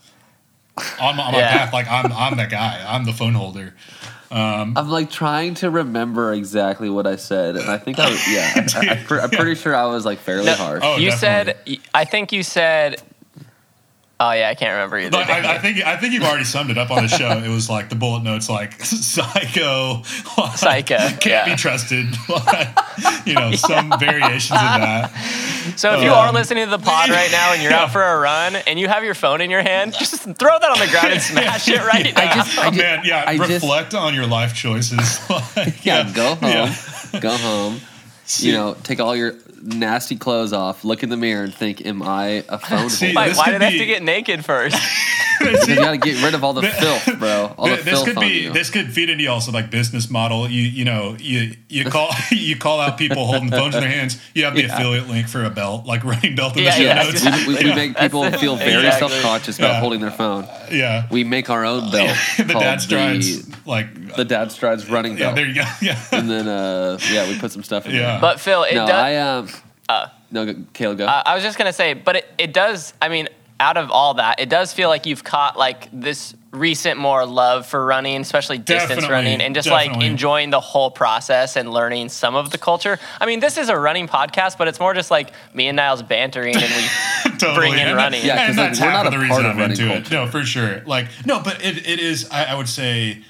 on 1.01 1.17
my, 1.17 1.23
on 1.25 1.33
my 1.33 1.39
Yeah. 1.39 1.51
path. 1.59 1.73
Like 1.75 1.87
I'm 1.89 2.11
I'm 2.13 2.37
that 2.39 2.51
guy. 2.51 2.83
I'm 2.89 3.05
the 3.05 3.13
phone 3.13 3.35
holder. 3.35 3.75
Um, 4.31 4.73
I'm 4.77 4.89
like 4.89 5.11
trying 5.11 5.55
to 5.55 5.71
remember 5.71 6.33
exactly 6.33 6.91
what 6.91 7.07
I 7.07 7.17
said, 7.17 7.57
and 7.57 7.71
I 7.71 7.79
think 7.79 7.99
I 7.99 8.11
was, 8.11 8.29
yeah, 8.29 8.67
I, 8.75 8.89
I, 8.91 8.97
pre- 9.05 9.21
I'm 9.21 9.31
pretty 9.31 9.55
sure 9.61 9.75
I 9.75 9.87
was 9.87 10.05
like 10.05 10.19
fairly 10.19 10.47
No, 10.47 10.55
harsh. 10.55 10.83
Oh, 10.85 10.97
you 10.97 11.11
definitely. 11.11 11.75
said, 11.77 11.81
I 11.95 12.05
think 12.05 12.33
you 12.33 12.43
said, 12.43 13.01
oh 14.19 14.33
yeah, 14.33 14.49
I 14.49 14.55
can't 14.55 14.73
remember 14.73 14.99
either. 14.99 15.11
But 15.11 15.29
I, 15.29 15.57
I 15.57 15.59
think 15.59 15.85
I 15.85 15.97
think 15.97 16.13
you've 16.15 16.23
already 16.25 16.45
summed 16.45 16.71
it 16.71 16.79
up 16.79 16.91
on 16.91 17.03
the 17.03 17.09
show. 17.09 17.31
It 17.39 17.49
was 17.49 17.69
like 17.71 17.89
the 17.89 17.95
bullet 17.97 18.23
notes, 18.23 18.49
like 18.49 18.73
psycho, 18.85 20.03
like, 20.39 20.57
Psycho, 20.59 20.97
can't 20.99 21.27
yeah. 21.27 21.45
be 21.47 21.57
trusted. 21.57 22.07
like, 22.29 22.69
you 23.27 23.35
know, 23.35 23.53
some 23.53 23.93
variations 23.99 24.53
of 24.59 24.81
that. 24.81 25.11
So 25.77 25.95
if 25.95 26.03
you 26.03 26.11
Um, 26.11 26.19
are 26.19 26.33
listening 26.33 26.65
to 26.65 26.71
the 26.71 26.79
pod 26.79 27.09
right 27.11 27.31
now 27.31 27.53
and 27.53 27.63
you're 27.63 27.73
out 27.73 27.91
for 27.93 28.03
a 28.03 28.19
run 28.19 28.57
and 28.57 28.79
you 28.79 28.89
have 28.89 29.05
your 29.05 29.15
phone 29.15 29.41
in 29.41 29.51
your 29.51 29.63
hand, 29.63 29.95
just 29.95 30.15
throw 30.23 30.59
that 30.59 30.71
on 30.71 30.79
the 30.79 30.87
ground 30.91 31.13
and 31.13 31.21
smash 31.23 31.69
it 31.69 31.81
right 31.85 32.15
now. 32.15 32.21
I 32.23 32.35
just, 32.35 32.59
I 32.59 32.63
Oh, 32.67 32.71
just, 32.71 32.79
man, 32.79 33.01
yeah. 33.05 33.25
I 33.27 33.37
just- 33.37 33.51
reflect 33.51 33.95
on 33.95 34.15
your 34.15 34.27
life 34.27 34.55
choices. 34.55 35.19
Like, 35.57 35.85
yeah, 35.85 36.11
go 36.15 36.35
home, 36.37 36.49
Yeah. 36.51 37.21
go 37.21 37.31
home. 37.37 37.81
You 38.39 38.53
know, 38.53 38.77
take 38.83 39.01
all 39.01 39.15
your 39.15 39.35
nasty 39.67 40.17
clothes 40.17 40.53
off, 40.53 40.85
look 40.85 41.03
in 41.03 41.09
the 41.09 41.17
mirror, 41.17 41.45
and 41.45 41.55
think, 41.55 41.85
"Am 41.85 42.03
I 42.03 42.45
a 42.49 42.59
phone 42.59 42.89
See, 42.91 43.07
holder?" 43.07 43.15
Why, 43.21 43.29
this 43.29 43.39
why 43.39 43.51
did 43.51 43.63
I 43.63 43.71
have 43.71 43.79
to 43.81 43.87
get 43.87 44.03
naked 44.03 44.45
first? 44.45 44.77
You 45.39 45.77
got 45.77 45.91
to 45.91 45.99
get 45.99 46.23
rid 46.25 46.33
of 46.35 46.43
all 46.43 46.55
the 46.55 46.63
filth, 46.63 47.19
bro. 47.19 47.55
All 47.59 47.69
the 47.69 47.77
this 47.77 47.85
filth 47.85 48.07
could 48.07 48.19
be 48.21 48.49
this 48.49 48.71
could 48.71 48.91
feed 48.91 49.11
into 49.11 49.27
also 49.27 49.53
like 49.53 49.71
business 49.71 50.09
model. 50.09 50.49
You 50.49 50.63
you 50.63 50.85
know 50.87 51.15
you 51.21 51.53
you 51.69 51.85
call 51.91 52.09
you 52.31 52.57
call 52.57 52.81
out 52.81 52.97
people 52.97 53.27
holding 53.27 53.51
phones 53.51 53.75
in 53.75 53.83
their 53.83 53.91
hands. 53.91 54.19
You 54.35 54.45
have 54.47 54.55
the 54.55 54.63
Yeah. 54.63 54.75
affiliate 54.75 55.09
link 55.09 55.29
for 55.29 55.45
a 55.45 55.51
belt, 55.51 55.85
like 55.85 56.05
running 56.05 56.37
belt 56.37 56.57
in 56.57 56.65
Yeah, 56.65 56.71
the 56.71 56.77
show 56.77 56.83
yeah, 56.83 57.03
notes. 57.35 57.47
we, 57.47 57.55
we, 57.55 57.65
we 57.65 57.75
make 57.75 57.97
people 57.99 58.23
That's- 58.23 58.41
feel 58.41 58.57
very 58.57 58.87
exactly. 58.87 59.11
self-conscious 59.11 59.59
about 59.59 59.73
Yeah. 59.73 59.81
holding 59.81 60.01
their 60.01 60.11
phone. 60.11 60.49
Yeah, 60.73 61.07
We 61.11 61.23
make 61.23 61.51
our 61.51 61.67
own 61.67 61.91
belt 61.91 62.17
the 62.39 62.45
dad 62.45 62.81
strides 62.81 63.47
the, 63.47 63.57
like 63.67 64.17
the 64.17 64.25
dad 64.25 64.51
strides 64.53 64.89
running 64.91 65.13
yeah. 65.19 65.25
belt, 65.27 65.37
There 65.37 65.47
you 65.47 65.55
go. 65.55 65.65
Yeah, 65.83 66.01
and 66.13 66.31
then 66.31 66.49
uh, 66.49 66.99
yeah, 67.13 67.29
we 67.29 67.39
put 67.39 67.53
some 67.53 67.63
stuff 67.63 67.85
in 67.85 67.95
Yeah. 67.95 68.13
there. 68.13 68.21
But 68.23 68.41
Phil, 68.41 68.63
it 68.65 68.75
no, 68.75 68.87
does. 68.87 68.91
I 68.91 69.17
um, 69.17 69.49
Uh. 69.89 70.09
no, 70.31 70.55
Caleb, 70.73 70.99
go. 70.99 71.07
Uh, 71.07 71.23
I 71.25 71.35
was 71.35 71.43
just 71.45 71.59
gonna 71.59 71.73
say, 71.73 71.95
but 71.95 72.17
it, 72.17 72.27
it 72.39 72.53
does. 72.53 72.93
I 73.01 73.09
mean, 73.09 73.29
out 73.61 73.77
of 73.77 73.91
all 73.91 74.15
that, 74.15 74.41
it 74.41 74.49
does 74.49 74.73
feel 74.73 74.89
like 74.89 75.07
you've 75.07 75.25
caught 75.25 75.57
like 75.57 75.89
this 75.93 76.35
recent 76.51 76.99
more 76.99 77.25
love 77.27 77.67
for 77.67 77.85
running, 77.85 78.21
especially 78.21 78.59
distance 78.59 78.89
Definitely, 79.03 79.11
running, 79.11 79.41
and 79.43 79.55
just 79.55 79.69
like 79.71 80.03
enjoying 80.03 80.51
the 80.51 80.61
whole 80.61 80.91
process 80.91 81.57
and 81.57 81.71
learning 81.71 82.09
some 82.09 82.35
of 82.35 82.51
the 82.51 82.59
culture. 82.59 82.99
I 83.21 83.27
mean, 83.27 83.41
this 83.41 83.57
is 83.59 83.69
a 83.69 83.79
running 83.79 84.09
podcast, 84.09 84.59
but 84.59 84.67
it's 84.69 84.81
more 84.81 84.93
just 84.95 85.11
like 85.11 85.31
me 85.55 85.69
and 85.69 85.77
Niles 85.77 86.03
bantering, 86.03 86.57
and 86.57 86.65
we 86.65 87.31
totally. 87.39 87.55
bring 87.57 87.73
in 87.75 87.89
And 87.89 87.97
running. 87.97 88.21
that- 88.23 88.27
Yeah, 88.27 88.37
'cause, 88.47 88.49
and 88.49 88.57
like, 88.59 88.69
that's 88.71 88.81
we're 88.81 88.91
not 88.93 89.07
of 89.07 89.13
the 89.13 89.19
a 89.19 89.21
reason 89.23 89.35
part 89.35 89.45
of 89.47 89.51
I'm 89.53 89.59
running 89.59 89.79
into 89.81 89.93
it. 89.93 90.03
culture. 90.05 90.15
No, 90.15 90.27
for 90.31 90.43
sure. 90.45 90.83
Like 90.87 91.07
no, 91.25 91.41
but 91.41 91.65
it, 91.65 91.87
it 91.87 92.01
is. 92.01 92.29
I, 92.31 92.45
I 92.45 92.55
would 92.55 92.69
say 92.69 93.23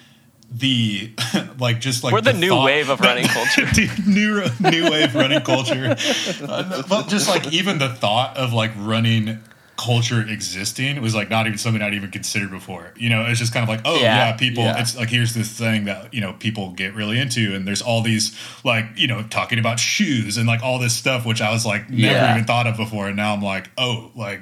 the 0.51 1.13
like 1.59 1.81
just 1.81 2.05
like 2.05 2.13
We're 2.13 2.21
the 2.21 2.33
new 2.33 2.63
wave 2.63 2.89
of 2.89 3.01
running 3.01 3.27
culture. 3.29 3.67
Dude, 3.73 4.07
new 4.07 4.45
new 4.61 4.91
wave 4.91 5.15
running 5.15 5.41
culture. 5.41 5.97
Uh, 6.43 6.83
but 6.89 7.09
just 7.09 7.29
like 7.29 7.53
even 7.53 7.79
the 7.79 7.89
thought 7.89 8.37
of 8.37 8.53
like 8.53 8.71
running 8.77 9.41
culture 9.77 10.23
existing 10.23 11.03
was 11.03 11.15
like 11.15 11.29
not 11.29 11.47
even 11.47 11.59
something 11.59 11.83
I'd 11.83 11.93
even 11.93 12.11
considered 12.11 12.51
before. 12.51 12.95
You 12.97 13.11
know, 13.11 13.27
it's 13.27 13.39
just 13.39 13.53
kind 13.53 13.63
of 13.63 13.69
like, 13.69 13.83
oh 13.85 13.97
Yeah. 13.97 14.29
yeah, 14.31 14.37
people. 14.37 14.65
Yeah. 14.65 14.81
It's 14.81 14.97
like 14.97 15.11
here's 15.11 15.35
this 15.35 15.51
thing 15.51 15.85
that 15.85 16.15
you 16.15 16.21
know 16.23 16.33
people 16.35 16.71
get 16.71 16.95
really 16.95 17.19
into, 17.19 17.55
and 17.55 17.67
there's 17.69 17.83
all 17.83 18.01
these 18.01 18.35
like 18.65 18.87
you 18.97 19.07
know 19.07 19.23
talking 19.25 19.59
about 19.59 19.79
shoes 19.79 20.39
and 20.39 20.47
like 20.47 20.63
all 20.63 20.79
this 20.79 20.95
stuff, 20.95 21.27
which 21.27 21.43
I 21.43 21.51
was 21.51 21.67
like 21.67 21.91
never 21.91 22.15
Yeah. 22.15 22.33
even 22.35 22.47
thought 22.47 22.67
of 22.67 22.77
before, 22.79 23.09
and 23.09 23.17
now 23.17 23.35
I'm 23.35 23.43
like, 23.43 23.69
oh, 23.77 24.11
like 24.15 24.41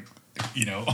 you 0.55 0.65
know. 0.67 0.85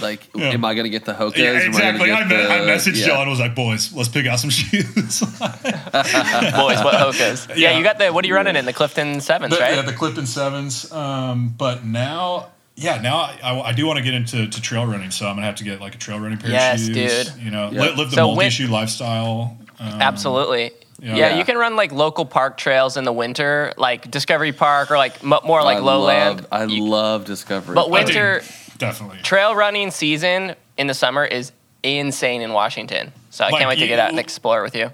like, 0.00 0.28
yeah. 0.34 0.46
am 0.50 0.64
I 0.64 0.74
gonna 0.74 0.88
get 0.88 1.04
the 1.04 1.12
hokas? 1.14 1.36
Yeah, 1.36 1.50
Am 1.50 1.56
I 1.56 1.60
exactly. 1.66 2.10
I, 2.12 2.20
gonna 2.20 2.24
me- 2.34 2.36
get 2.42 2.50
I 2.50 2.64
the- 2.64 2.70
messaged 2.70 3.00
yeah. 3.00 3.06
John. 3.06 3.28
Was 3.30 3.40
like, 3.40 3.54
boys, 3.54 3.92
let's 3.92 4.08
pick 4.08 4.26
out 4.26 4.38
some 4.40 4.50
shoes. 4.50 5.20
boys, 5.20 6.82
what 6.82 6.94
hokas? 6.94 7.48
Yeah. 7.56 7.70
Yeah. 7.70 7.78
you 7.78 7.84
got 7.84 7.98
the. 7.98 8.12
What 8.12 8.24
are 8.24 8.28
you 8.28 8.34
running 8.34 8.56
in 8.56 8.64
the 8.64 8.72
Clifton 8.72 9.20
Sevens, 9.20 9.54
the, 9.54 9.60
right? 9.60 9.74
Yeah, 9.76 9.82
the 9.82 9.92
Clifton 9.92 10.26
Sevens. 10.26 10.90
Um, 10.92 11.54
but 11.56 11.84
now, 11.84 12.48
yeah, 12.76 13.00
now 13.00 13.16
I, 13.18 13.38
I, 13.42 13.60
I 13.68 13.72
do 13.72 13.86
want 13.86 13.98
to 13.98 14.02
get 14.04 14.14
into 14.14 14.46
to 14.48 14.60
trail 14.62 14.86
running, 14.86 15.10
so 15.10 15.26
I'm 15.26 15.36
gonna 15.36 15.46
have 15.46 15.56
to 15.56 15.64
get 15.64 15.80
like 15.80 15.94
a 15.94 15.98
trail 15.98 16.18
running 16.20 16.38
pair 16.38 16.50
Yes, 16.50 16.88
of 16.88 16.94
shoes. 16.94 17.30
dude. 17.32 17.42
You 17.42 17.50
know, 17.50 17.70
Yeah. 17.72 17.82
li- 17.82 17.94
live 17.96 18.10
the 18.10 18.16
So 18.16 18.26
multi-shoe 18.28 18.66
lifestyle. 18.68 19.56
Um, 19.80 20.00
Absolutely. 20.02 20.64
yeah. 20.64 20.70
Yeah. 21.00 21.14
Yeah. 21.16 21.38
you 21.38 21.44
can 21.44 21.56
run 21.56 21.76
like 21.76 21.92
local 21.92 22.24
park 22.24 22.56
trails 22.56 22.96
in 22.96 23.04
the 23.04 23.12
winter, 23.12 23.72
like 23.76 24.10
Discovery 24.10 24.52
Park 24.52 24.90
or 24.90 24.96
like 24.98 25.22
m- 25.22 25.38
more 25.44 25.62
like 25.62 25.76
I 25.78 25.80
lowland. 25.80 26.40
Love, 26.40 26.48
I 26.50 26.64
You- 26.64 26.84
love 26.88 27.24
Discovery. 27.24 27.74
But 27.76 27.86
I 27.86 27.90
when- 27.90 28.06
think 28.06 28.16
winter- 28.16 28.42
definitely. 28.78 29.18
trail 29.22 29.54
running 29.54 29.90
season 29.90 30.54
in 30.76 30.86
the 30.86 30.94
summer 30.94 31.24
is 31.24 31.52
insane 31.82 32.40
in 32.42 32.52
Washington. 32.52 33.12
So 33.30 33.44
I 33.44 33.50
Like, 33.50 33.58
can't 33.60 33.68
wait 33.68 33.78
to 33.80 33.86
get 33.86 33.98
out 33.98 34.10
and 34.10 34.18
explore 34.18 34.62
with 34.62 34.74
you. 34.74 34.90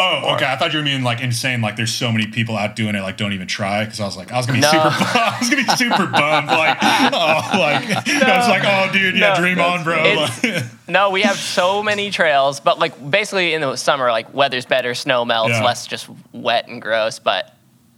Oh, 0.00 0.34
okay. 0.36 0.44
I 0.46 0.54
thought 0.54 0.72
you 0.72 0.78
were 0.78 0.84
meaning 0.84 1.02
like 1.02 1.20
insane. 1.20 1.60
Like 1.60 1.74
there's 1.74 1.92
so 1.92 2.12
many 2.12 2.28
people 2.28 2.56
out 2.56 2.76
doing 2.76 2.94
it. 2.94 3.00
Like 3.00 3.16
don't 3.16 3.32
even 3.32 3.48
try. 3.48 3.84
Because 3.84 3.98
I 3.98 4.04
was 4.04 4.16
like, 4.16 4.30
I 4.30 4.36
was 4.36 4.46
gonna 4.46 4.58
be 4.58 4.62
No. 4.62 4.70
super. 4.70 4.88
I 4.90 5.36
was 5.40 5.50
gonna 5.50 5.64
be 5.64 5.68
super 5.76 6.06
bummed. 6.06 6.46
Like, 6.46 6.78
oh, 6.80 7.58
like 7.58 8.06
I 8.06 8.38
was 8.38 8.48
like, 8.48 8.62
oh, 8.64 8.92
dude, 8.92 9.16
yeah, 9.16 9.30
No, 9.34 9.40
dream 9.40 9.58
on, 9.60 9.82
bro. 9.82 9.96
Like, 10.14 10.62
No, 10.88 11.10
we 11.10 11.22
have 11.22 11.34
so 11.36 11.82
many 11.82 12.12
trails, 12.12 12.60
but 12.60 12.78
like 12.78 13.10
basically 13.10 13.54
in 13.54 13.60
the 13.60 13.74
summer, 13.74 14.10
like 14.12 14.32
weather's 14.32 14.66
better, 14.66 14.94
snow 14.94 15.24
melts, 15.24 15.50
Yeah. 15.54 15.64
less 15.64 15.86
just 15.88 16.08
wet 16.32 16.68
and 16.68 16.80
gross. 16.80 17.18
But 17.18 17.52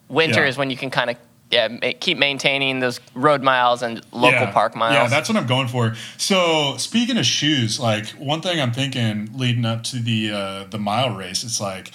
winter 0.08 0.40
Yeah. 0.42 0.48
is 0.48 0.56
when 0.56 0.70
you 0.70 0.78
can 0.78 0.88
kind 0.90 1.10
of 1.10 1.16
yeah 1.50 1.68
ma- 1.68 1.92
keep 2.00 2.18
maintaining 2.18 2.80
those 2.80 3.00
road 3.14 3.42
miles 3.42 3.82
and 3.82 4.04
local 4.12 4.40
yeah. 4.40 4.52
park 4.52 4.74
miles. 4.76 4.94
Yeah, 4.94 5.08
that's 5.08 5.28
what 5.28 5.36
I'm 5.36 5.46
going 5.46 5.68
for. 5.68 5.94
So 6.16 6.76
speaking 6.76 7.18
of 7.18 7.26
shoes, 7.26 7.78
like 7.78 8.08
one 8.10 8.40
thing 8.40 8.60
I'm 8.60 8.72
thinking 8.72 9.30
leading 9.34 9.64
up 9.64 9.82
to 9.84 9.96
the 9.96 10.30
uh, 10.30 10.64
the 10.64 10.78
mile 10.78 11.14
race, 11.14 11.44
it's 11.44 11.60
like, 11.60 11.92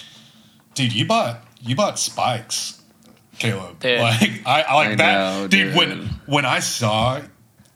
dude, 0.74 0.92
you 0.92 1.06
bought 1.06 1.44
you 1.60 1.74
bought 1.74 1.98
spikes, 1.98 2.82
Caleb. 3.38 3.80
Dude. 3.80 4.00
Like 4.00 4.42
I, 4.46 4.62
I 4.62 4.74
like 4.74 4.88
I 4.90 4.94
that, 4.96 5.40
know, 5.40 5.48
dude, 5.48 5.74
When 5.74 6.08
when 6.26 6.44
I 6.44 6.60
saw 6.60 7.20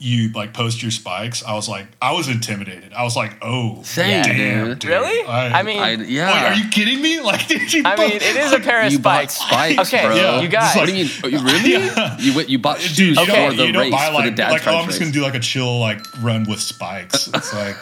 you 0.03 0.33
like 0.33 0.55
post 0.55 0.81
your 0.83 0.91
spikes, 0.91 1.45
I 1.45 1.53
was 1.55 1.69
like, 1.69 1.87
I 2.01 2.13
was 2.15 2.27
intimidated. 2.29 2.93
I 2.95 3.03
was 3.05 3.15
like, 3.17 3.37
oh, 3.43 3.83
Same, 3.83 4.23
damn, 4.25 4.67
dude. 4.69 4.79
dude. 4.79 4.91
Really? 4.91 5.29
I 5.29 5.63
mean- 5.63 5.79
I, 5.79 5.91
yeah. 5.93 6.33
Wait, 6.33 6.49
are 6.59 6.65
you 6.65 6.69
kidding 6.71 7.01
me? 7.03 7.21
Like, 7.31 7.47
did 7.49 7.71
you? 7.73 7.83
I 7.85 7.97
buy- 7.97 8.07
mean, 8.09 8.17
it 8.17 8.35
is 8.37 8.53
a 8.53 8.59
pair 8.61 8.83
of 8.85 8.91
you 8.91 8.99
spikes. 8.99 9.35
spikes, 9.35 9.79
Okay, 9.93 10.07
bro. 10.07 10.17
Yeah. 10.17 10.41
you 10.41 10.49
guys. 10.49 10.75
What 10.75 10.87
do 10.89 10.97
you 10.97 11.05
mean? 11.05 11.13
Oh, 11.23 11.29
you 11.29 11.39
really? 11.45 11.73
Yeah. 11.73 12.17
You 12.19 12.35
went, 12.35 12.49
you 12.49 12.59
bought 12.59 12.79
Dude, 12.79 12.87
shoes 12.89 13.19
you 13.19 13.27
for 13.27 13.53
the 13.55 13.67
you 13.67 13.79
race 13.79 13.93
buy 13.93 14.07
for 14.09 14.15
like, 14.15 14.25
the 14.25 14.31
dad 14.31 14.51
like 14.53 14.67
oh, 14.67 14.77
I'm 14.79 14.87
just 14.87 14.99
gonna 14.99 15.13
do 15.13 15.21
like 15.21 15.35
a 15.35 15.41
chill 15.41 15.79
like 15.79 16.01
run 16.23 16.49
with 16.49 16.61
spikes. 16.61 17.29
It's 17.29 17.53
like 17.55 17.77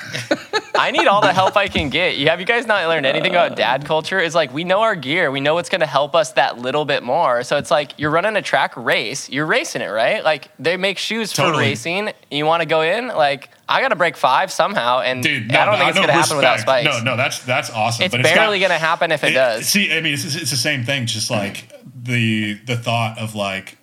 I 0.77 0.91
need 0.91 1.07
all 1.07 1.21
the 1.21 1.33
help 1.33 1.57
I 1.57 1.69
can 1.69 1.89
get. 1.89 2.17
You 2.17 2.29
have 2.29 2.41
you 2.41 2.47
guys 2.47 2.67
not 2.67 2.87
learned 2.89 3.07
anything 3.07 3.31
about 3.31 3.57
dad 3.57 3.85
culture? 3.85 4.19
It's 4.19 4.35
like 4.35 4.53
we 4.53 4.65
know 4.65 4.81
our 4.81 4.97
gear, 4.97 5.31
we 5.31 5.41
know 5.41 5.55
what's 5.55 5.69
going 5.69 5.81
to 5.81 5.87
help 5.87 6.15
us 6.17 6.33
that 6.33 6.59
little 6.59 6.85
bit 6.85 7.03
more. 7.03 7.43
So 7.45 7.57
it's 7.59 7.71
like 7.71 7.93
you're 7.99 8.11
running 8.11 8.37
a 8.37 8.43
track 8.43 8.77
race, 8.77 9.29
you're 9.31 9.47
racing 9.47 9.83
it, 9.83 9.87
right? 9.89 10.23
Like 10.25 10.49
they 10.59 10.77
make 10.77 10.99
shoes 10.99 11.31
for 11.33 11.43
Totally. 11.43 11.65
racing. 11.65 12.08
You 12.31 12.47
want 12.47 12.63
to 12.63 12.67
go 12.69 12.83
in, 12.83 13.09
like 13.09 13.51
I 13.69 13.81
got 13.81 13.89
to 13.89 13.97
break 13.97 14.17
five 14.17 14.51
somehow, 14.53 15.01
and 15.01 15.23
Dude, 15.23 15.51
no, 15.53 15.59
I 15.61 15.65
don't 15.65 15.75
no, 15.75 15.79
think 15.79 15.89
it's 15.91 15.97
no, 15.97 16.03
going 16.03 16.09
to 16.09 16.21
happen 16.21 16.37
without 16.37 16.61
spikes. 16.61 16.85
No, 16.87 17.03
no, 17.03 17.17
that's 17.17 17.45
that's 17.45 17.71
awesome. 17.71 18.05
it's 18.05 18.15
but 18.15 18.23
barely 18.23 18.59
got- 18.61 18.69
going 18.69 18.79
to 18.81 18.85
happen 18.87 19.13
if 19.13 19.25
it, 19.25 19.31
it- 19.31 19.35
does. 19.35 19.67
See, 19.69 19.93
I 19.93 20.01
mean, 20.01 20.15
it's, 20.15 20.25
it's 20.25 20.51
the 20.51 20.57
same 20.57 20.85
thing. 20.85 21.07
Just 21.07 21.31
like 21.31 21.71
the 22.03 22.55
the 22.65 22.77
thought 22.77 23.19
of 23.19 23.35
like, 23.35 23.79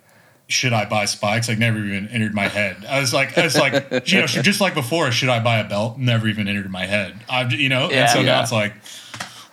should 0.48 0.72
I 0.72 0.84
buy 0.84 1.04
spikes? 1.04 1.48
Like, 1.48 1.58
never 1.58 1.78
even 1.78 2.08
entered 2.08 2.34
my 2.34 2.48
head. 2.48 2.84
I 2.88 3.00
was 3.00 3.12
like, 3.14 3.36
it's 3.36 3.56
like 3.58 3.72
you 4.10 4.20
know, 4.20 4.26
just 4.26 4.60
like 4.60 4.74
before, 4.74 5.10
should 5.12 5.28
I 5.28 5.40
buy 5.42 5.58
a 5.58 5.68
belt? 5.68 5.98
Never 5.98 6.28
even 6.28 6.48
entered 6.48 6.70
my 6.70 6.86
head. 6.86 7.14
I've 7.28 7.52
you 7.52 7.68
know, 7.68 7.90
Yeah. 7.90 8.02
and 8.02 8.10
so 8.10 8.18
Yeah. 8.20 8.26
now 8.26 8.42
it's 8.42 8.52
like, 8.52 8.72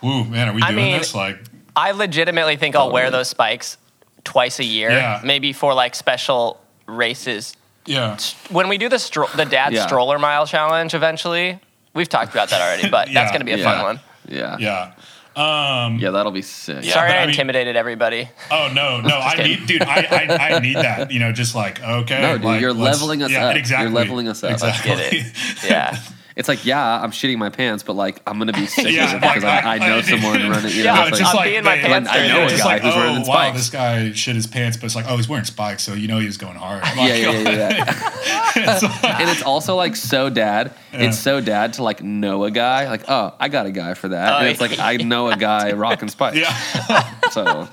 ooh, 0.04 0.24
man, 0.24 0.48
are 0.48 0.52
we 0.54 0.62
I 0.62 0.70
doing 0.72 0.84
mean, 0.84 0.98
this? 0.98 1.14
Like, 1.14 1.38
I 1.76 1.90
legitimately 1.92 2.56
think 2.56 2.76
I'll 2.76 2.92
wear 2.92 3.10
those 3.10 3.28
spikes 3.28 3.76
twice 4.24 4.58
a 4.58 4.64
year, 4.64 4.90
Yeah. 4.90 5.20
maybe 5.24 5.52
for 5.52 5.74
like 5.74 5.94
special 5.94 6.60
races. 6.86 7.56
Yeah, 7.86 8.16
When 8.50 8.68
we 8.68 8.78
do 8.78 8.88
the 8.88 8.96
stro- 8.96 9.30
the 9.36 9.44
dad 9.44 9.72
Yeah. 9.72 9.86
stroller 9.86 10.18
mile 10.18 10.46
challenge 10.46 10.94
eventually, 10.94 11.58
we've 11.94 12.08
talked 12.08 12.32
about 12.32 12.50
that 12.50 12.60
already, 12.60 12.88
but 12.88 13.08
Yeah. 13.08 13.14
that's 13.14 13.30
going 13.32 13.40
to 13.40 13.44
be 13.46 13.52
a 13.60 13.62
fun 13.64 13.82
one. 13.82 14.00
Yeah. 14.28 14.56
yeah. 14.58 14.92
Um, 15.36 15.98
Yeah, 15.98 16.10
that'll 16.10 16.30
be 16.32 16.42
sick. 16.42 16.84
Yeah, 16.84 16.92
Sorry 16.94 17.10
I, 17.10 17.16
I 17.16 17.20
mean- 17.22 17.30
intimidated 17.30 17.74
everybody. 17.76 18.28
Oh 18.50 18.70
no, 18.72 19.00
no, 19.00 19.18
I 19.20 19.34
kidding. 19.36 19.58
need, 19.60 19.66
dude, 19.66 19.82
I, 19.82 20.26
I, 20.28 20.56
I 20.56 20.58
need 20.60 20.76
that. 20.76 21.10
You 21.10 21.18
know, 21.18 21.32
just 21.32 21.54
like 21.56 21.82
okay, 21.82 22.20
No, 22.22 22.34
dude, 22.36 22.44
like, 22.44 22.60
you're 22.60 22.72
leveling 22.72 23.22
us 23.22 23.30
yeah, 23.32 23.46
up. 23.48 23.56
You're 23.68 23.90
leveling 23.90 24.28
us 24.28 24.44
up. 24.44 24.50
I 24.50 24.52
Exactly. 24.54 24.90
get 24.90 25.12
it. 25.12 25.32
Yeah. 25.64 25.98
It's 26.36 26.48
like, 26.48 26.64
yeah, 26.66 27.00
I'm 27.00 27.12
shitting 27.12 27.38
my 27.38 27.48
pants, 27.48 27.84
but 27.84 27.92
like, 27.94 28.20
I'm 28.26 28.38
gonna 28.38 28.52
be 28.52 28.66
sick 28.66 28.90
Yeah, 28.90 29.04
with 29.14 29.14
it 29.14 29.20
because 29.20 29.44
like, 29.44 29.64
I, 29.64 29.74
I 29.76 29.78
know 29.78 29.96
I- 29.98 30.00
someone 30.02 30.32
running. 30.50 30.72
You 30.72 30.82
Yeah, 30.82 30.94
know, 30.94 31.06
it's 31.06 31.18
just 31.20 31.32
like, 31.34 31.46
I'm 31.46 31.52
being 31.52 31.64
my 31.64 31.76
they- 31.76 31.82
pants 31.82 32.10
I 32.10 32.26
know 32.26 32.40
a 32.40 32.44
It's 32.46 32.58
guy 32.58 32.64
like, 32.64 32.82
who's 32.82 32.94
oh, 32.94 32.98
running 32.98 33.18
wow, 33.18 33.24
spikes. 33.24 33.56
this 33.58 33.70
guy 33.70 34.12
shit 34.12 34.34
his 34.34 34.46
pants, 34.48 34.76
but 34.76 34.86
it's 34.86 34.96
like, 34.96 35.06
oh, 35.08 35.16
he's 35.16 35.28
wearing 35.28 35.44
spikes, 35.44 35.84
so 35.84 35.94
you 35.94 36.08
know 36.08 36.18
he 36.18 36.26
was 36.26 36.36
going 36.36 36.56
hard. 36.56 36.82
yeah, 36.96 37.14
yeah, 37.14 37.30
yeah, 37.30 37.50
yeah. 37.68 38.50
It's 38.56 38.82
like- 38.82 39.04
and 39.04 39.30
it's 39.30 39.42
also 39.42 39.76
like 39.76 39.94
so 39.96 40.28
dad. 40.28 40.72
Yeah. 40.92 41.08
It's 41.08 41.18
so 41.18 41.40
dad 41.40 41.72
to 41.74 41.82
like 41.84 42.02
know 42.02 42.44
a 42.44 42.50
guy. 42.50 42.88
Like, 42.88 43.04
oh, 43.08 43.34
I 43.40 43.48
got 43.48 43.66
a 43.66 43.72
guy 43.72 43.94
for 43.94 44.08
that. 44.08 44.32
Oh, 44.32 44.38
and 44.38 44.48
it's 44.48 44.60
oh, 44.60 44.64
like 44.66 44.78
I 44.78 44.96
know 44.96 45.28
a 45.28 45.36
guy 45.36 45.72
rocking 45.72 46.08
spikes. 46.08 46.36
yeah, 46.36 47.28
So 47.30 47.68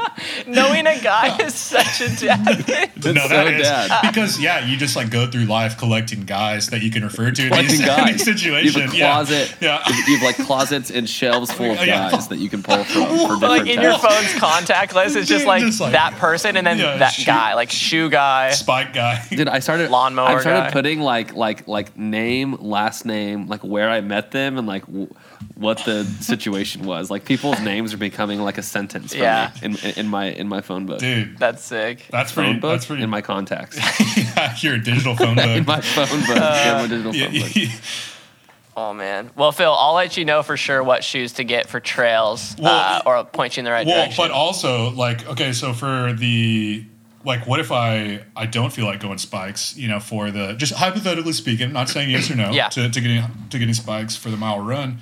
Knowing 0.47 0.88
a 0.88 1.00
guy 1.02 1.38
is 1.43 1.54
such 1.54 2.02
a 2.02 2.10
dad. 2.15 2.45
no, 3.04 3.13
that 3.13 3.30
so 3.30 3.45
is 3.47 3.62
dad. 3.67 4.02
because 4.12 4.39
yeah, 4.39 4.65
you 4.65 4.76
just 4.78 4.95
like 4.95 5.10
go 5.12 5.30
through 5.30 5.45
life 5.45 5.78
collecting 5.78 6.26
guys 6.26 6.67
that 6.69 6.82
you 6.82 6.89
can 6.91 7.04
refer 7.04 7.30
to 7.32 7.43
in 7.43 7.47
Collecting 7.50 7.78
these, 7.78 7.86
guys. 7.86 8.10
in 8.10 8.13
these 8.17 8.26
you 8.58 8.72
have 8.72 8.94
a 8.94 8.98
closet. 8.98 9.56
Yeah. 9.62 9.82
You 10.08 10.18
have 10.18 10.24
like 10.26 10.36
closets 10.48 10.90
and 10.92 11.10
shelves 11.10 11.52
full 11.52 11.72
of 11.72 11.78
Yeah. 11.86 12.12
guys 12.12 12.28
that 12.30 12.38
you 12.40 12.50
can 12.50 12.64
pull 12.64 12.84
from 12.84 13.06
for 13.40 13.48
like 13.48 13.68
in 13.68 13.82
your 13.82 13.98
phone's 13.98 14.34
contact 14.36 14.94
list, 14.96 15.16
it's 15.16 15.28
just 15.28 15.46
like, 15.46 15.64
just 15.64 15.80
like- 15.82 15.92
that 15.94 16.14
person 16.18 16.58
and 16.58 16.66
then 16.66 16.78
Yeah, 16.80 16.98
that 16.98 17.14
shoe- 17.14 17.26
guy, 17.26 17.54
like 17.56 17.70
shoe 17.72 18.10
guy. 18.10 18.52
Spike 18.52 18.94
guy. 18.94 19.24
Dude, 19.30 19.48
I 19.48 19.60
started 19.60 19.90
Lawnmower 19.92 20.28
I 20.38 20.42
started 20.42 20.60
guy. 20.62 20.72
putting 20.72 21.00
like 21.02 21.34
like 21.36 21.68
like 21.68 21.98
name, 21.98 22.54
last 22.60 23.06
name, 23.06 23.48
like 23.48 23.62
where 23.64 23.90
I 23.90 24.02
met 24.02 24.32
them, 24.32 24.58
and 24.58 24.68
like 24.68 24.86
w- 24.86 25.14
what 25.56 25.78
the 25.86 26.04
situation 26.22 26.84
was. 26.86 27.10
Like 27.12 27.26
people's 27.26 27.60
names 27.72 27.94
are 27.94 27.98
becoming 27.98 28.42
like 28.42 28.58
a 28.58 28.64
sentence 28.64 29.14
for 29.14 29.20
Yeah. 29.22 29.52
me 29.62 29.66
in, 29.68 29.76
in, 29.78 30.00
in 30.00 30.08
my 30.08 30.26
in 30.26 30.48
my 30.48 30.62
phone 30.62 30.86
book. 30.86 31.00
Dude, 31.00 31.38
That's 31.38 31.64
sick. 31.64 32.06
that's 32.10 32.32
phone 32.32 32.46
pretty. 32.46 32.60
book 32.60 32.72
That's 32.74 32.86
pretty. 32.86 33.04
in 33.04 33.10
my 33.10 33.22
contacts. 33.22 33.78
yeah, 34.18 34.56
your 34.60 34.78
digital 34.78 35.16
phone 35.16 35.38
in 35.40 35.64
book. 35.64 35.68
my 35.68 35.82
phone 35.82 36.20
book. 36.22 36.36
yeah, 36.38 36.74
my 36.82 36.88
digital 36.88 37.16
Yeah, 37.16 37.30
phone 37.30 37.40
book. 37.42 37.56
yeah. 37.56 37.70
Oh 38.75 38.93
man. 38.93 39.31
Well, 39.36 39.51
Phil, 39.51 39.71
I'll 39.73 39.93
let 39.95 40.15
you 40.17 40.23
know 40.25 40.43
for 40.43 40.55
sure 40.57 40.81
what 40.84 41.03
shoes 41.03 41.34
to 41.34 41.43
get 41.43 41.67
for 41.67 41.79
trails, 41.79 42.55
Well, 42.57 42.73
uh, 42.73 43.01
or 43.05 43.15
I'll 43.17 43.25
point 43.25 43.57
you 43.57 43.62
in 43.62 43.65
the 43.65 43.71
right 43.71 43.86
direction. 43.86 43.97
well, 43.97 44.05
direction. 44.05 44.23
but 44.27 44.31
also 44.31 44.89
like 44.91 45.27
okay, 45.27 45.51
so 45.51 45.73
for 45.73 46.13
the 46.13 46.86
like, 47.23 47.45
what 47.45 47.60
if 47.60 47.71
I 47.71 48.23
I 48.36 48.45
don't 48.45 48.71
feel 48.71 48.86
like 48.86 48.99
going 49.01 49.17
spikes? 49.17 49.75
You 49.77 49.88
know, 49.89 49.99
for 49.99 50.31
the 50.31 50.53
just 50.53 50.73
hypothetically 50.73 51.34
speaking, 51.34 51.73
not 51.73 51.89
saying 51.89 52.10
yes 52.10 52.31
or 52.31 52.36
no 52.36 52.51
Yeah. 52.53 52.69
to, 52.69 52.89
to 52.89 53.01
getting 53.01 53.23
to 53.49 53.60
getting 53.60 53.73
spikes 53.73 54.15
for 54.15 54.29
the 54.29 54.38
mile 54.38 54.60
run. 54.60 54.99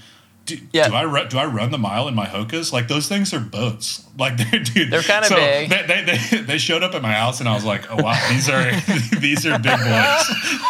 Do, 0.49 0.57
Yeah. 0.73 0.87
do 0.89 0.95
I 0.95 1.05
run, 1.05 1.27
do 1.29 1.37
I 1.37 1.45
run 1.45 1.71
the 1.71 1.77
mile 1.77 2.07
in 2.07 2.15
my 2.15 2.25
Hokas? 2.25 2.71
Like 2.73 2.87
those 2.87 3.07
things 3.07 3.33
are 3.33 3.39
boats. 3.39 4.05
Like 4.19 4.35
they're 4.35 4.59
dude. 4.59 4.91
They're 4.91 5.01
kinda 5.01 5.27
so 5.27 5.35
big. 5.37 5.69
They, 5.69 5.83
they, 5.87 6.03
they, 6.03 6.41
they 6.41 6.57
showed 6.57 6.83
up 6.83 6.93
at 6.93 7.01
my 7.01 7.13
house 7.13 7.39
and 7.39 7.47
I 7.47 7.53
was 7.55 7.63
like, 7.63 7.89
oh 7.89 8.03
wow, 8.03 8.19
these 8.29 8.49
are 8.49 8.69
these 9.21 9.45
are 9.45 9.57
big 9.57 9.77
boys. 9.79 10.27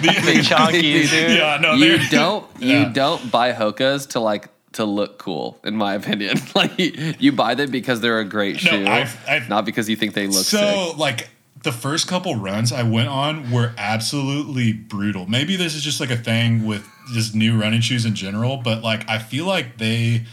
These- 0.00 0.24
Big 0.24 0.44
chonkies, 0.44 1.10
dude. 1.10 1.36
Yeah, 1.36 1.58
no, 1.60 1.74
you 1.74 1.98
they're- 1.98 2.08
don't 2.10 2.46
you 2.60 2.90
don't 2.90 3.30
buy 3.30 3.52
hokas 3.52 4.08
to 4.10 4.20
like 4.20 4.48
to 4.72 4.84
look 4.84 5.18
cool, 5.18 5.58
in 5.62 5.76
my 5.76 5.94
opinion. 5.94 6.38
like 6.54 6.78
you, 6.78 7.14
you 7.18 7.32
buy 7.32 7.54
them 7.54 7.70
because 7.70 8.00
they're 8.00 8.18
a 8.20 8.24
great 8.24 8.54
No, 8.64 8.70
shoe, 8.70 8.86
I've- 8.86 9.18
I've- 9.28 9.48
not 9.48 9.64
because 9.66 9.88
you 9.90 9.96
think 9.96 10.14
they 10.14 10.26
look 10.26 10.44
so 10.46 10.88
sick. 10.88 10.98
like 10.98 11.28
the 11.64 11.72
first 11.72 12.06
couple 12.06 12.36
runs 12.36 12.72
I 12.72 12.82
went 12.82 13.08
on 13.08 13.50
were 13.50 13.72
absolutely 13.76 14.72
brutal. 14.72 15.26
Maybe 15.26 15.56
this 15.56 15.74
is 15.74 15.82
just 15.82 15.98
like 15.98 16.10
a 16.10 16.16
thing 16.16 16.64
with 16.66 16.86
just 17.12 17.34
new 17.34 17.60
running 17.60 17.80
shoes 17.80 18.04
in 18.04 18.14
general, 18.14 18.58
but 18.58 18.82
like 18.82 19.08
I 19.08 19.18
feel 19.18 19.46
like 19.46 19.78
they 19.78 20.24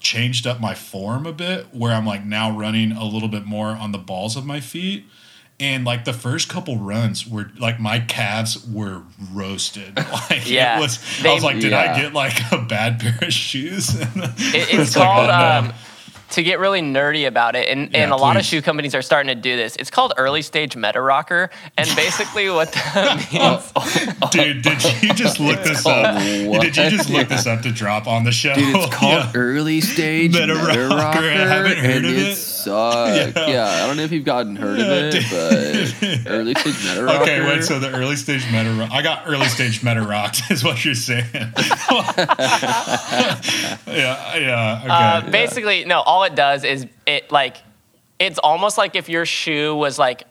changed 0.00 0.46
up 0.46 0.60
my 0.60 0.74
form 0.74 1.26
a 1.26 1.32
bit 1.32 1.74
where 1.74 1.92
I'm 1.92 2.06
like 2.06 2.24
now 2.24 2.56
running 2.56 2.92
a 2.92 3.04
little 3.04 3.28
bit 3.28 3.44
more 3.46 3.68
on 3.70 3.92
the 3.92 3.98
balls 3.98 4.36
of 4.36 4.44
my 4.46 4.60
feet. 4.60 5.06
And 5.60 5.84
like 5.84 6.04
the 6.04 6.12
first 6.12 6.48
couple 6.48 6.76
runs 6.78 7.26
were 7.28 7.50
like 7.58 7.78
my 7.80 8.00
calves 8.00 8.66
were 8.66 9.02
roasted. 9.32 9.96
Like 10.30 10.48
Yeah. 10.50 10.78
it 10.78 10.80
was 10.80 10.98
I 11.24 11.32
was 11.32 11.44
like, 11.44 11.60
did 11.60 11.72
I 11.72 11.98
get 12.00 12.12
like 12.12 12.34
a 12.52 12.58
bad 12.58 13.00
pair 13.00 13.16
of 13.22 13.32
shoes? 13.32 13.94
It, 14.16 14.74
it's 14.74 14.96
like, 14.96 15.04
called 15.06 15.30
oh, 15.30 15.60
no. 15.62 15.68
um, 15.68 15.74
to 16.30 16.42
get 16.42 16.58
really 16.58 16.80
nerdy 16.82 17.26
about 17.28 17.54
it, 17.54 17.68
and, 17.68 17.82
and 17.94 18.10
Yeah, 18.10 18.14
a 18.14 18.16
lot 18.16 18.36
of 18.36 18.44
shoe 18.44 18.60
companies 18.62 18.94
are 18.94 19.02
starting 19.02 19.28
to 19.28 19.40
do 19.40 19.56
this. 19.56 19.76
It's 19.76 19.90
called 19.90 20.12
early 20.16 20.42
stage 20.42 20.74
meta 20.76 21.00
rocker, 21.00 21.50
and 21.78 21.88
basically 21.96 22.50
what 22.50 22.72
that 22.72 23.16
means. 23.32 24.30
Dude, 24.32 24.62
did 24.62 24.82
you 25.02 25.14
just 25.14 25.38
look 25.38 25.62
this 25.62 25.86
up? 25.86 26.14
what? 26.48 26.62
Did 26.62 26.76
you 26.76 26.90
just 26.90 27.08
look 27.10 27.28
this 27.28 27.46
up 27.46 27.62
to 27.62 27.70
drop 27.70 28.06
on 28.06 28.24
the 28.24 28.32
show? 28.32 28.54
Dude, 28.54 28.74
it's 28.74 28.94
called 28.94 29.12
Yeah. 29.12 29.32
early 29.34 29.80
stage 29.80 30.32
Meta 30.32 30.46
meta, 30.54 30.66
rocker. 30.66 30.88
rocker, 30.88 31.18
I 31.18 31.46
haven't 31.46 31.76
heard 31.78 31.96
and 31.96 32.06
of 32.06 32.12
it 32.16 32.28
it. 32.30 32.34
sucks. 32.36 33.36
Yeah. 33.36 33.46
Yeah. 33.48 33.84
I 33.84 33.86
don't 33.86 33.96
know 33.96 34.02
if 34.04 34.10
you've 34.12 34.24
gotten 34.24 34.56
heard 34.56 34.78
Yeah, 34.78 34.84
of 34.86 35.14
it, 35.14 36.24
but 36.24 36.30
early 36.32 36.54
stage 36.54 36.82
meta 36.84 37.04
rocker. 37.04 37.22
Okay, 37.22 37.40
wait. 37.46 37.62
So 37.64 37.78
the 37.78 37.90
early 37.92 38.16
stage 38.16 38.44
meta, 38.50 38.72
rock. 38.72 38.90
I 38.90 39.02
got 39.02 39.22
early 39.26 39.46
stage 39.46 39.82
meta 39.84 40.02
rocked, 40.02 40.50
is 40.50 40.64
what 40.64 40.84
you're 40.84 40.94
saying. 40.94 41.26
yeah, 43.86 44.36
yeah. 44.36 44.80
Okay. 44.82 44.88
Uh, 44.88 45.30
basically, 45.30 45.84
no. 45.84 46.00
All 46.00 46.13
it 46.22 46.34
does 46.34 46.64
is 46.64 46.86
it 47.06 47.30
like 47.32 47.56
it's 48.18 48.38
almost 48.38 48.78
like 48.78 48.94
if 48.94 49.08
your 49.08 49.26
shoe 49.26 49.74
was 49.74 49.98
like 49.98 50.22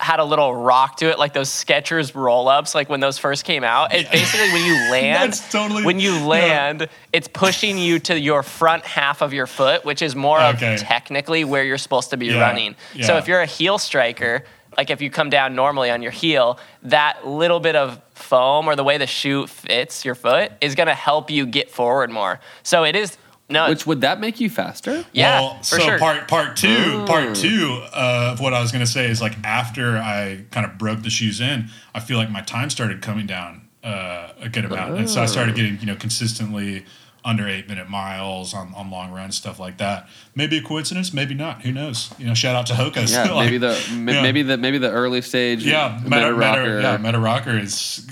had 0.00 0.18
a 0.18 0.24
little 0.24 0.52
rock 0.52 0.96
to 0.96 1.08
it, 1.08 1.16
like 1.16 1.32
those 1.32 1.48
Skechers 1.48 2.12
roll 2.16 2.48
ups, 2.48 2.74
like 2.74 2.88
when 2.88 2.98
those 2.98 3.18
first 3.18 3.44
came 3.44 3.62
out. 3.62 3.94
It 3.94 4.10
basically 4.10 4.50
when 4.52 4.64
you 4.66 4.74
land, 4.90 5.40
totally- 5.52 5.84
when 5.84 6.00
you 6.00 6.14
yeah. 6.14 6.24
land, 6.26 6.88
it's 7.12 7.28
pushing 7.28 7.78
you 7.78 8.00
to 8.00 8.18
your 8.18 8.42
front 8.42 8.84
half 8.84 9.22
of 9.22 9.32
your 9.32 9.46
foot, 9.46 9.84
which 9.84 10.02
is 10.02 10.16
more 10.16 10.40
Okay. 10.40 10.74
of 10.74 10.80
technically 10.80 11.44
where 11.44 11.62
you're 11.62 11.78
supposed 11.78 12.10
to 12.10 12.16
be 12.16 12.26
Yeah, 12.26 12.40
running. 12.40 12.74
So 13.00 13.16
if 13.16 13.28
you're 13.28 13.42
a 13.42 13.46
heel 13.46 13.78
striker, 13.78 14.42
like 14.76 14.90
if 14.90 15.00
you 15.00 15.08
come 15.08 15.30
down 15.30 15.54
normally 15.54 15.88
on 15.90 16.02
your 16.02 16.10
heel, 16.10 16.58
that 16.82 17.24
little 17.24 17.60
bit 17.60 17.76
of 17.76 18.00
foam 18.14 18.66
or 18.66 18.74
the 18.74 18.82
way 18.84 18.98
the 18.98 19.06
shoe 19.06 19.46
fits 19.46 20.04
your 20.04 20.16
foot 20.16 20.50
is 20.60 20.74
going 20.74 20.88
to 20.88 20.94
help 20.94 21.30
you 21.30 21.46
get 21.46 21.70
forward 21.70 22.10
more. 22.10 22.40
So 22.64 22.82
it 22.82 22.96
is 22.96 23.16
no, 23.52 23.68
Which 23.68 23.86
would 23.86 24.00
that 24.00 24.18
make 24.20 24.40
you 24.40 24.50
faster? 24.50 25.04
yeah, 25.12 25.40
well, 25.40 25.56
for 25.58 25.64
so 25.64 25.78
sure. 25.78 25.98
part 25.98 26.26
part 26.28 26.56
two, 26.56 27.04
part 27.06 27.34
two 27.36 27.82
uh, 27.92 28.30
of 28.32 28.40
what 28.40 28.54
I 28.54 28.60
was 28.60 28.72
gonna 28.72 28.86
say 28.86 29.08
is 29.08 29.20
like 29.20 29.36
after 29.44 29.96
I 29.98 30.44
kind 30.50 30.66
of 30.66 30.78
broke 30.78 31.02
the 31.02 31.10
shoes 31.10 31.40
in, 31.40 31.68
I 31.94 32.00
feel 32.00 32.16
like 32.18 32.30
my 32.30 32.40
time 32.42 32.70
started 32.70 33.02
coming 33.02 33.26
down 33.26 33.68
uh, 33.84 34.28
a 34.40 34.48
good 34.48 34.64
amount, 34.64 34.98
and 34.98 35.08
so 35.08 35.22
I 35.22 35.26
started 35.26 35.54
getting 35.54 35.78
you 35.80 35.86
know 35.86 35.96
consistently 35.96 36.84
under 37.24 37.46
eight 37.48 37.68
minute 37.68 37.88
miles 37.88 38.52
on, 38.54 38.72
on 38.74 38.90
long 38.90 39.12
runs, 39.12 39.36
stuff 39.36 39.58
like 39.60 39.78
that. 39.78 40.08
Maybe 40.34 40.58
a 40.58 40.62
coincidence, 40.62 41.12
maybe 41.12 41.34
not. 41.34 41.62
Who 41.62 41.72
knows? 41.72 42.12
You 42.18 42.26
know, 42.26 42.34
shout 42.34 42.56
out 42.56 42.66
to 42.66 42.72
Hokas. 42.74 43.12
Yeah, 43.12 43.30
Like, 43.32 43.46
maybe 43.46 43.58
the 43.58 43.84
m- 43.90 44.08
yeah. 44.08 44.22
maybe 44.22 44.42
the 44.42 44.56
maybe 44.56 44.78
the 44.78 44.90
early 44.90 45.22
stage 45.22 45.64
yeah, 45.64 46.00
meta, 46.02 46.16
meta, 46.16 46.34
rocker. 46.34 46.60
meta, 46.76 46.80
yeah, 46.82 46.96
meta 46.96 47.18
rocker 47.20 47.58
is 47.58 48.06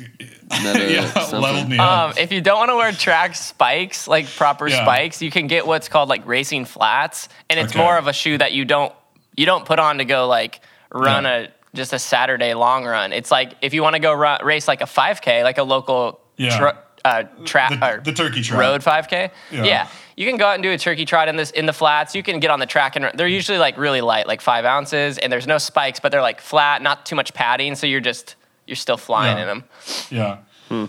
Meta 0.50 0.92
yeah, 0.92 1.28
leveled 1.38 1.68
me 1.68 1.78
up. 1.78 2.10
Um, 2.10 2.18
if 2.18 2.32
you 2.32 2.40
don't 2.40 2.58
want 2.58 2.70
to 2.70 2.76
wear 2.76 2.90
track 2.92 3.36
spikes, 3.36 4.08
like 4.08 4.26
proper 4.26 4.66
Yeah. 4.68 4.82
spikes, 4.82 5.22
you 5.22 5.30
can 5.30 5.46
get 5.46 5.66
what's 5.66 5.88
called 5.88 6.08
like 6.08 6.26
racing 6.26 6.64
flats, 6.64 7.28
and 7.48 7.58
it's 7.60 7.72
Okay. 7.72 7.78
more 7.82 7.96
of 7.96 8.06
a 8.08 8.12
shoe 8.12 8.36
that 8.38 8.52
you 8.52 8.64
don't 8.64 8.92
you 9.36 9.46
don't 9.46 9.64
put 9.64 9.78
on 9.78 9.98
to 9.98 10.04
go 10.04 10.26
like 10.26 10.60
run 10.92 11.24
Yeah. 11.24 11.36
a 11.36 11.48
just 11.76 11.92
a 11.92 12.00
Saturday 12.00 12.54
long 12.54 12.84
run. 12.84 13.12
It's 13.12 13.30
like 13.30 13.52
if 13.62 13.74
you 13.74 13.82
want 13.82 13.94
to 13.94 14.00
go 14.00 14.12
run, 14.12 14.44
race 14.44 14.66
like 14.66 14.80
a 14.80 14.86
5K, 14.86 15.44
like 15.44 15.58
a 15.58 15.62
local 15.62 16.20
Yeah. 16.36 16.58
tr- 16.58 16.78
uh, 17.04 17.24
track 17.44 17.78
the, 17.80 17.94
or 17.96 18.00
the 18.00 18.12
turkey 18.12 18.42
trot. 18.42 18.60
road 18.60 18.80
5K. 18.82 19.30
Yeah. 19.50 19.64
Yeah. 19.64 19.88
you 20.16 20.26
can 20.28 20.36
go 20.36 20.46
out 20.46 20.54
and 20.54 20.62
do 20.62 20.70
a 20.70 20.78
turkey 20.78 21.04
trot 21.04 21.28
in 21.28 21.36
this 21.36 21.50
in 21.50 21.66
the 21.66 21.72
flats. 21.72 22.14
You 22.14 22.22
can 22.22 22.40
get 22.40 22.50
on 22.50 22.60
the 22.60 22.66
track 22.66 22.96
and 22.96 23.10
they're 23.14 23.26
usually 23.28 23.58
like 23.58 23.76
really 23.78 24.00
light, 24.00 24.26
like 24.26 24.40
five 24.40 24.64
ounces, 24.64 25.18
and 25.18 25.32
there's 25.32 25.46
no 25.46 25.58
spikes, 25.58 25.98
but 26.00 26.12
they're 26.12 26.22
like 26.22 26.40
flat, 26.40 26.82
not 26.82 27.06
too 27.06 27.16
much 27.16 27.32
padding, 27.34 27.74
so 27.74 27.86
you're 27.86 28.00
just 28.00 28.36
you're 28.66 28.76
still 28.76 28.96
flying 28.96 29.36
Yeah. 29.36 29.42
in 29.42 29.48
them. 29.48 29.64
Yeah. 30.10 30.38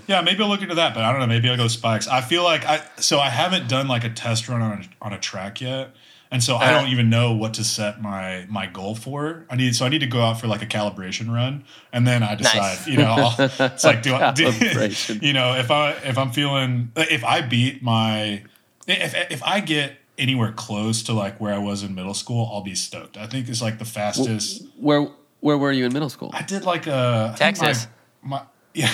yeah, 0.07 0.21
maybe 0.21 0.43
I'll 0.43 0.49
look 0.49 0.61
into 0.61 0.75
that. 0.75 0.93
But 0.93 1.03
I 1.03 1.11
don't 1.11 1.19
know. 1.21 1.27
Maybe 1.27 1.49
I'll 1.49 1.57
go 1.57 1.67
spikes. 1.67 2.07
I 2.07 2.21
feel 2.21 2.43
like 2.43 2.65
I 2.65 2.81
so 2.97 3.19
I 3.19 3.29
haven't 3.29 3.67
done 3.67 3.87
like 3.87 4.03
a 4.03 4.09
test 4.09 4.47
run 4.49 4.61
on 4.61 4.71
a, 5.01 5.05
on 5.05 5.13
a 5.13 5.17
track 5.17 5.59
yet, 5.61 5.89
and 6.31 6.41
so 6.43 6.55
I 6.55 6.67
Uh. 6.73 6.79
don't 6.81 6.89
even 6.89 7.09
know 7.09 7.33
what 7.33 7.53
to 7.55 7.63
set 7.63 8.01
my 8.01 8.45
my 8.49 8.65
goal 8.65 8.95
for. 8.95 9.45
I 9.49 9.55
need 9.55 9.75
so 9.75 9.85
I 9.85 9.89
need 9.89 9.99
to 9.99 10.07
go 10.07 10.21
out 10.21 10.39
for 10.39 10.47
like 10.47 10.61
a 10.61 10.65
calibration 10.65 11.31
run, 11.33 11.63
and 11.93 12.07
then 12.07 12.23
I 12.23 12.35
decide. 12.35 12.57
Nice. 12.57 12.87
You 12.87 12.97
know, 12.97 13.11
I'll, 13.17 13.35
it's 13.67 13.83
like 13.83 14.01
do 14.01 14.15
I 14.15 14.31
do, 14.31 14.45
you 15.21 15.33
know 15.33 15.55
if 15.55 15.69
I 15.71 15.91
if 16.05 16.17
I'm 16.17 16.31
feeling 16.31 16.91
if 16.95 17.23
I 17.23 17.41
beat 17.41 17.83
my 17.83 18.43
if 18.87 19.13
if 19.31 19.43
I 19.43 19.59
get 19.59 19.97
anywhere 20.17 20.51
close 20.51 21.03
to 21.03 21.13
like 21.13 21.39
where 21.41 21.53
I 21.53 21.57
was 21.57 21.83
in 21.83 21.95
middle 21.95 22.13
school, 22.13 22.49
I'll 22.53 22.61
be 22.63 22.75
stoked. 22.75 23.17
I 23.17 23.27
think 23.27 23.49
it's 23.49 23.61
like 23.61 23.79
the 23.79 23.85
fastest. 23.85 24.63
Where 24.77 25.07
where 25.39 25.57
were 25.57 25.71
you 25.71 25.85
in 25.85 25.93
middle 25.93 26.09
school? 26.09 26.29
I 26.33 26.43
did 26.43 26.63
like 26.63 26.87
a 26.87 27.33
Texas. 27.37 27.87
My, 28.21 28.37
my 28.37 28.43
yeah, 28.73 28.89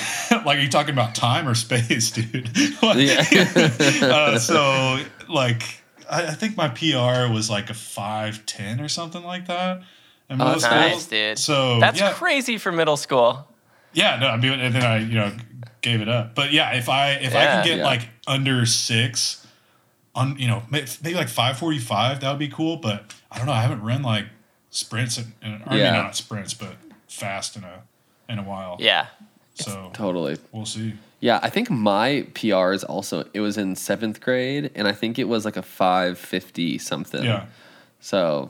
like 0.45 0.57
are 0.57 0.61
you 0.61 0.69
talking 0.69 0.93
about 0.93 1.13
time 1.13 1.47
or 1.47 1.53
space, 1.53 2.09
dude? 2.17 2.49
Like, 2.81 2.97
Yeah. 2.97 4.07
uh, 4.07 4.39
so 4.39 4.99
like 5.29 5.76
I, 6.09 6.27
I 6.27 6.31
think 6.33 6.55
my 6.57 6.67
PR 6.69 7.31
was 7.31 7.49
like 7.49 7.69
a 7.69 7.73
five 7.73 8.45
ten 8.45 8.79
or 8.81 8.87
something 8.89 9.23
like 9.23 9.47
that. 9.47 9.77
In 10.29 10.41
Oh, 10.41 10.45
middle 10.45 10.51
that's 10.53 10.63
school. 10.65 10.77
Nice, 10.77 11.05
dude. 11.07 11.39
So 11.39 11.79
That's 11.79 11.99
yeah, 11.99 12.11
cray 12.13 12.41
for 12.41 12.71
middle 12.71 12.97
school. 12.97 13.47
yeah, 13.93 14.17
no, 14.19 14.27
I 14.27 14.37
mean, 14.37 14.59
and 14.59 14.75
then 14.75 14.83
I 14.83 14.97
you 14.99 15.15
know 15.15 15.31
gave 15.81 16.01
it 16.01 16.09
up. 16.09 16.35
But 16.35 16.51
yeah, 16.51 16.73
if 16.75 16.89
I 16.89 17.11
if 17.13 17.33
I 17.35 17.45
can 17.45 17.65
get 17.65 17.77
Yeah. 17.79 17.85
like 17.85 18.09
under 18.27 18.65
six, 18.65 19.45
on 20.15 20.37
you 20.37 20.47
know 20.47 20.63
maybe 20.69 21.13
like 21.15 21.29
five 21.29 21.57
forty 21.57 21.79
five, 21.79 22.19
that 22.21 22.29
would 22.29 22.39
be 22.39 22.49
cool. 22.49 22.75
But 22.77 23.13
I 23.31 23.37
don't 23.37 23.47
know. 23.47 23.53
I 23.53 23.61
haven't 23.61 23.81
run 23.83 24.01
like 24.03 24.25
sprints 24.69 25.17
and 25.17 25.31
I 25.65 25.69
mean 25.75 25.79
Yeah. 25.79 25.91
not 25.93 26.15
sprints, 26.15 26.53
but 26.53 26.75
fast 27.07 27.55
in 27.55 27.63
a 27.63 27.83
in 28.27 28.37
a 28.39 28.43
while. 28.43 28.75
Yeah. 28.79 29.07
So 29.55 29.91
Totally. 29.93 30.37
we'll 30.51 30.65
see. 30.65 30.93
Yeah, 31.20 31.39
I 31.41 31.49
think 31.49 31.70
my 31.70 32.28
PR 32.36 32.72
is 32.74 32.84
also 32.84 33.26
it 33.34 33.39
was 33.39 33.57
in 33.57 33.76
seventh 33.76 34.22
grade, 34.22 34.72
and 34.76 34.88
I 34.88 34.91
think 34.91 35.18
it 35.18 35.28
was 35.28 35.45
like 35.45 35.57
a 35.57 35.63
five 35.63 36.18
fifty 36.18 36.78
something. 36.78 37.24
Yeah. 37.24 37.45
So, 37.99 38.49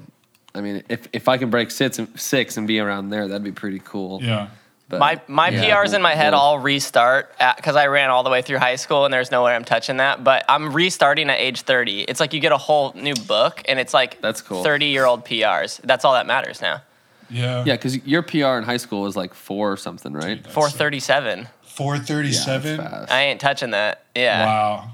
I 0.53 0.61
mean, 0.61 0.83
if 0.89 1.07
if 1.13 1.29
I 1.29 1.37
can 1.37 1.49
break 1.49 1.71
six 1.71 1.97
and 1.97 2.19
six 2.19 2.57
and 2.57 2.67
be 2.67 2.79
around 2.79 3.09
there, 3.09 3.27
that'd 3.27 3.43
be 3.43 3.53
pretty 3.53 3.79
cool. 3.79 4.21
Yeah. 4.21 4.49
But 4.89 4.99
my 4.99 5.21
my 5.27 5.49
yeah, 5.49 5.63
PRs 5.63 5.87
we'll, 5.87 5.95
in 5.95 6.01
my 6.01 6.15
head 6.15 6.31
we'll, 6.31 6.41
all 6.41 6.59
restart 6.59 7.33
because 7.57 7.75
I 7.75 7.87
ran 7.87 8.09
all 8.09 8.23
the 8.23 8.29
way 8.29 8.41
through 8.41 8.57
high 8.57 8.77
school 8.77 9.03
and 9.03 9.13
there's 9.13 9.31
no 9.31 9.43
way 9.43 9.53
I'm 9.53 9.65
touching 9.65 9.97
that. 9.97 10.23
But 10.23 10.45
I'm 10.47 10.71
restarting 10.71 11.29
at 11.29 11.39
age 11.39 11.61
30. 11.61 12.03
It's 12.03 12.21
like 12.21 12.33
you 12.33 12.39
get 12.39 12.53
a 12.53 12.57
whole 12.57 12.93
new 12.93 13.15
book 13.15 13.61
and 13.67 13.79
it's 13.79 13.93
like 13.93 14.21
that's 14.21 14.41
cool. 14.41 14.63
30 14.63 14.85
year 14.85 15.05
old 15.05 15.25
PRs. 15.25 15.81
That's 15.83 16.05
all 16.05 16.13
that 16.13 16.25
matters 16.25 16.61
now. 16.61 16.81
Yeah. 17.29 17.65
Yeah, 17.65 17.73
because 17.73 18.05
your 18.05 18.21
PR 18.21 18.57
in 18.57 18.63
high 18.63 18.77
school 18.77 19.01
was 19.01 19.17
like 19.17 19.33
four 19.33 19.71
or 19.73 19.77
something, 19.77 20.13
right? 20.13 20.45
437. 20.47 21.49
437? 21.77 22.79
Yeah, 22.79 23.05
I 23.07 23.21
ain't 23.25 23.39
touching 23.39 23.69
that. 23.69 24.03
Yeah. 24.15 24.45
Wow. 24.45 24.89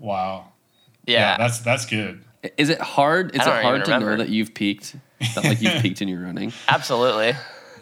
Wow. 0.00 0.48
Yeah. 1.06 1.20
yeah 1.20 1.36
that's 1.38 1.60
that's 1.60 1.86
good. 1.86 2.24
Is 2.56 2.68
it 2.68 2.80
hard? 2.80 3.36
Is 3.36 3.46
it 3.46 3.48
hard 3.48 3.84
to 3.84 3.92
remember. 3.92 4.10
know 4.10 4.24
that 4.24 4.28
you've 4.28 4.52
peaked? 4.52 4.96
That 5.36 5.44
like 5.44 5.62
you've 5.62 5.80
peaked 5.80 6.02
in 6.02 6.08
your 6.08 6.20
running? 6.20 6.52
Absolutely. 6.68 7.34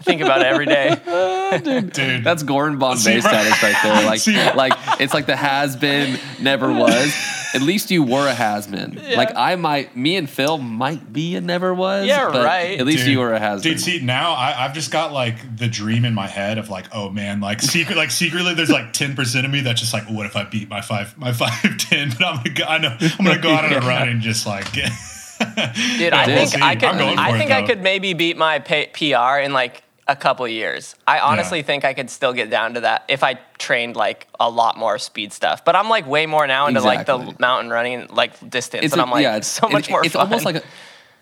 Think 0.03 0.21
about 0.21 0.43
it 0.43 0.47
every 0.47 0.67
day, 0.67 1.61
dude, 1.65 1.93
dude. 1.93 2.23
That's 2.23 2.43
gordon 2.45 2.79
bombay 2.79 3.21
status 3.21 3.63
right 3.63 3.77
there. 3.83 4.05
Like, 4.05 4.55
like 4.55 5.01
it's 5.01 5.15
like 5.15 5.27
the 5.27 5.35
has 5.35 5.75
been, 5.75 6.21
never 6.39 6.71
was. 6.73 7.13
At 7.61 7.67
least 7.67 7.91
you 7.91 8.03
were 8.03 8.27
a 8.27 8.35
has 8.35 8.67
been. 8.67 9.01
Like 9.17 9.35
I 9.37 9.57
might, 9.57 9.97
me 9.97 10.17
and 10.17 10.29
Phil 10.31 10.59
might 10.59 11.13
be 11.13 11.37
a 11.37 11.41
never 11.41 11.75
was. 11.75 12.07
Yeah, 12.07 12.31
but 12.31 12.45
right. 12.45 12.79
At 12.79 12.87
least 12.87 13.01
Dude, 13.05 13.09
you 13.09 13.19
were 13.19 13.33
a 13.33 13.39
has 13.39 13.63
been. 13.63 13.73
Dude, 13.73 13.81
see 13.81 14.01
now 14.01 14.33
I, 14.33 14.65
I've 14.65 14.75
just 14.75 14.91
got 14.91 15.13
like 15.13 15.57
the 15.57 15.69
dream 15.69 16.05
in 16.05 16.15
my 16.15 16.27
head 16.27 16.59
of 16.59 16.69
like, 16.71 16.87
oh 16.93 17.11
man, 17.11 17.41
like 17.41 17.61
secret, 17.61 17.97
like 17.97 18.11
secretly, 18.11 18.55
there's 18.55 18.71
like 18.71 18.93
ten 18.93 19.15
percent 19.17 19.45
of 19.45 19.53
me 19.53 19.61
that's 19.61 19.81
just 19.81 19.93
like, 19.93 20.05
what 20.09 20.27
if 20.27 20.37
I 20.37 20.45
beat 20.45 20.69
my 20.69 20.81
five, 20.81 21.17
my 21.19 21.33
five 21.35 21.79
ten? 21.79 22.11
But 22.11 22.25
I'm 22.25 22.37
gonna, 22.37 22.51
go, 22.51 22.65
I 22.65 22.79
know, 22.79 22.97
I'm 23.01 23.25
gonna 23.25 23.41
go 23.41 23.51
out 23.51 23.65
on 23.65 23.73
a 23.73 23.81
run 23.87 24.09
and 24.09 24.21
just 24.21 24.47
like, 24.47 24.73
get, 24.73 24.91
Dude, 25.39 26.13
I 26.13 26.25
think. 26.47 26.63
I 26.63 26.75
could 26.75 26.85
I'm 26.85 26.99
going 26.99 27.19
I 27.19 27.31
for 27.31 27.37
it, 27.37 27.39
think 27.39 27.51
I 27.51 27.63
could 27.67 27.83
maybe 27.83 28.13
beat 28.13 28.37
my 28.37 28.59
pa- 28.59 28.87
PR 28.93 29.41
in 29.41 29.53
like 29.53 29.83
a 30.09 30.17
couple 30.17 30.49
years. 30.49 30.95
I 31.07 31.19
honestly 31.21 31.59
Yeah. 31.59 31.65
think 31.65 31.85
I 31.85 31.93
could 31.95 32.09
still 32.11 32.33
get 32.33 32.49
down 32.51 32.75
to 32.75 32.81
that 32.81 33.05
if 33.09 33.23
I 33.23 33.35
trained 33.59 33.95
like 33.95 34.27
a 34.41 34.49
lot 34.49 34.77
more 34.79 34.99
speed 34.99 35.33
stuff. 35.33 35.65
But 35.65 35.77
I'm 35.77 35.89
like 35.91 36.07
way 36.07 36.25
more 36.27 36.47
now 36.47 36.67
into 36.67 36.81
like 36.81 37.07
the 37.07 37.35
mountain 37.39 37.71
running 37.71 38.07
like 38.09 38.33
distance 38.51 38.85
it's 38.87 38.95
and 38.95 39.01
a- 39.01 39.05
I'm 39.05 39.11
like 39.11 39.23
yeah, 39.23 39.37
it's 39.37 39.47
so 39.49 39.69
it- 39.69 39.73
much 39.73 39.91
more 39.91 40.05
It's 40.05 40.15
fun. 40.15 40.23
almost 40.23 40.45
like 40.47 40.57
a, 40.57 40.63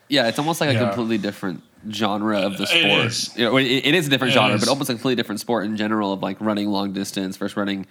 yeah, 0.09 0.29
it's 0.29 0.39
almost 0.39 0.61
like 0.61 0.75
a 0.75 0.79
completely 0.79 1.19
different 1.19 1.63
genre 1.91 2.39
of 2.41 2.57
the 2.59 2.67
sport. 2.67 3.07
is. 3.07 3.37
You 3.37 3.45
know, 3.47 3.57
it, 3.57 3.65
it 3.65 3.95
is 3.95 4.07
a 4.07 4.11
different 4.11 4.33
It 4.33 4.35
genre, 4.35 4.55
is. 4.55 4.61
but 4.63 4.69
almost 4.71 4.89
a 4.89 4.93
completely 4.95 5.17
different 5.17 5.41
sport 5.41 5.65
in 5.67 5.77
general 5.77 6.13
of 6.13 6.23
like 6.23 6.41
running 6.41 6.69
long 6.69 6.93
distance 6.93 7.37
versus 7.37 7.57
running, 7.57 7.87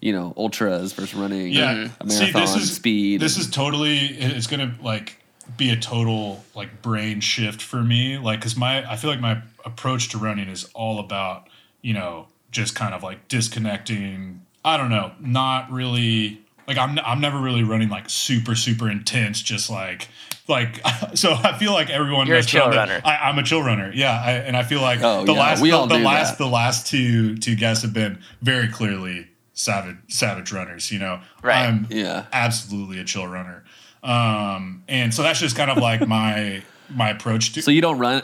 you 0.00 0.12
know, 0.12 0.34
ultras 0.36 0.92
versus 0.92 1.14
running 1.14 1.48
yeah. 1.52 1.88
a 2.00 2.04
marathon 2.04 2.10
See, 2.10 2.30
this 2.32 2.54
is 2.56 2.74
speed. 2.74 3.20
This 3.20 3.38
is 3.38 3.48
totally. 3.50 3.98
It's 3.98 4.46
gonna 4.46 4.74
like 4.82 5.16
be 5.56 5.70
a 5.70 5.76
total 5.76 6.44
like 6.54 6.82
brain 6.82 7.20
shift 7.20 7.60
for 7.62 7.82
me. 7.82 8.18
Like, 8.18 8.40
cause 8.42 8.56
my 8.56 8.90
I 8.90 8.96
feel 8.96 9.10
like 9.10 9.20
my 9.20 9.42
approach 9.64 10.08
to 10.10 10.18
running 10.18 10.48
is 10.48 10.64
all 10.74 10.98
about 10.98 11.48
you 11.82 11.92
know 11.94 12.28
just 12.50 12.74
kind 12.74 12.94
of 12.94 13.02
like 13.02 13.28
disconnecting. 13.28 14.42
I 14.64 14.76
don't 14.76 14.90
know, 14.90 15.12
not 15.20 15.70
really. 15.70 16.40
Like 16.66 16.78
I'm, 16.78 16.98
I'm 17.00 17.20
never 17.20 17.38
really 17.38 17.62
running 17.62 17.90
like 17.90 18.08
super, 18.08 18.54
super 18.54 18.90
intense. 18.90 19.42
Just 19.42 19.68
like, 19.68 20.08
like, 20.48 20.80
so 21.14 21.34
I 21.34 21.58
feel 21.58 21.72
like 21.72 21.90
everyone. 21.90 22.26
You're 22.26 22.38
a 22.38 22.42
chill 22.42 22.62
around 22.62 22.72
that- 22.72 22.88
runner. 22.88 23.02
I, 23.04 23.28
I'm 23.28 23.38
a 23.38 23.42
chill 23.42 23.62
runner. 23.62 23.92
Yeah, 23.94 24.12
I, 24.18 24.32
and 24.32 24.56
I 24.56 24.62
feel 24.62 24.80
like 24.80 25.00
Oh, 25.02 25.26
the 25.26 25.34
yeah, 25.34 25.38
last, 25.40 25.60
we 25.60 25.70
the, 25.70 25.76
all 25.76 25.86
the 25.86 25.98
last, 25.98 26.38
that. 26.38 26.44
the 26.44 26.48
last 26.50 26.86
two 26.86 27.36
two 27.36 27.54
guests 27.54 27.82
have 27.82 27.92
been 27.92 28.18
very 28.40 28.68
clearly 28.68 29.28
savage, 29.52 29.96
savage 30.08 30.52
runners. 30.52 30.90
You 30.90 31.00
know, 31.00 31.20
Right. 31.42 31.66
I'm 31.66 31.86
Yeah. 31.90 32.24
absolutely 32.32 32.98
a 32.98 33.04
chill 33.04 33.26
runner. 33.26 33.62
Um, 34.04 34.84
and 34.86 35.12
so 35.12 35.22
that's 35.22 35.40
just 35.40 35.56
kind 35.56 35.70
of 35.70 35.78
like 35.78 36.06
my 36.06 36.62
my 36.90 37.10
approach 37.10 37.54
to 37.54 37.62
so 37.62 37.70
you 37.70 37.80
don't 37.80 37.98
run. 37.98 38.22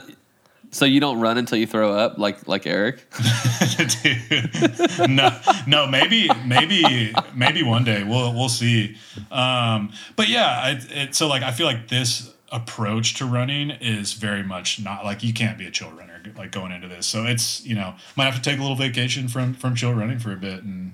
So 0.72 0.85
you 0.85 1.01
don't 1.01 1.18
run 1.18 1.37
until 1.37 1.59
you 1.59 1.66
throw 1.66 1.93
up, 1.93 2.16
like 2.18 2.47
like 2.47 2.64
Eric. 2.64 3.05
Dude. 4.03 5.11
no, 5.11 5.37
no, 5.66 5.89
maybe, 5.89 6.28
maybe, 6.47 7.12
maybe 7.35 7.64
one 7.64 7.83
day 7.83 8.05
we'll 8.05 8.33
we'll 8.33 8.49
see. 8.49 8.97
Um, 9.33 9.93
but 10.14 10.28
yeah, 10.28 10.68
it, 10.68 10.93
it, 10.93 11.14
so 11.16 11.26
like 11.26 11.43
I 11.43 11.51
feel 11.51 11.66
like 11.66 11.89
this 11.89 12.33
approach 12.53 13.14
to 13.14 13.24
running 13.24 13.70
is 13.70 14.12
very 14.12 14.45
much 14.45 14.81
not 14.81 15.05
like 15.05 15.24
you 15.24 15.33
can't 15.33 15.59
be 15.59 15.66
a 15.66 15.70
chill 15.70 15.91
runner 15.91 16.22
like 16.37 16.53
going 16.53 16.72
into 16.72 16.87
this. 16.87 17.07
So 17.07 17.24
it's 17.24 17.64
you 17.64 17.74
know 17.74 17.95
might 18.16 18.26
have 18.26 18.37
to 18.37 18.43
take 18.43 18.59
a 18.59 18.62
little 18.62 18.76
vacation 18.76 19.26
from 19.26 19.55
from 19.55 19.74
chill 19.74 19.95
running 19.95 20.18
for 20.18 20.33
a 20.33 20.37
bit 20.37 20.62
and. 20.62 20.93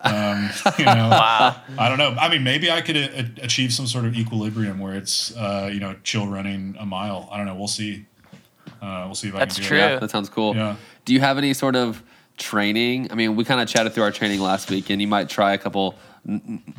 Um, 0.00 0.50
you 0.78 0.84
know, 0.84 1.08
wow. 1.10 1.56
I 1.78 1.88
don't 1.88 1.98
know. 1.98 2.14
I 2.20 2.28
mean, 2.28 2.42
maybe 2.44 2.70
I 2.70 2.80
could 2.80 2.96
a- 2.96 3.20
a- 3.20 3.44
achieve 3.44 3.72
some 3.72 3.86
sort 3.86 4.04
of 4.04 4.14
equilibrium 4.16 4.78
where 4.78 4.94
it's, 4.94 5.36
uh, 5.36 5.70
you 5.72 5.80
know, 5.80 5.96
chill 6.04 6.26
running 6.26 6.76
a 6.78 6.86
mile. 6.86 7.28
I 7.32 7.36
don't 7.36 7.46
know. 7.46 7.54
We'll 7.56 7.66
see. 7.68 8.06
Uh, 8.80 9.02
we'll 9.06 9.14
see 9.14 9.28
if 9.28 9.34
I 9.34 9.40
That's 9.40 9.56
can 9.56 9.62
do 9.64 9.68
true. 9.68 9.78
it. 9.78 9.80
Yeah, 9.80 9.98
that 9.98 10.10
sounds 10.10 10.28
cool. 10.28 10.54
Yeah. 10.54 10.76
Do 11.04 11.12
you 11.12 11.20
have 11.20 11.36
any 11.38 11.52
sort 11.54 11.74
of 11.74 12.02
training? 12.36 13.10
I 13.10 13.14
mean, 13.16 13.34
we 13.34 13.44
kind 13.44 13.60
of 13.60 13.68
chatted 13.68 13.92
through 13.92 14.04
our 14.04 14.12
training 14.12 14.40
last 14.40 14.70
week, 14.70 14.90
and 14.90 15.00
you 15.00 15.08
might 15.08 15.28
try 15.28 15.52
a 15.54 15.58
couple, 15.58 15.94
n- 15.94 15.96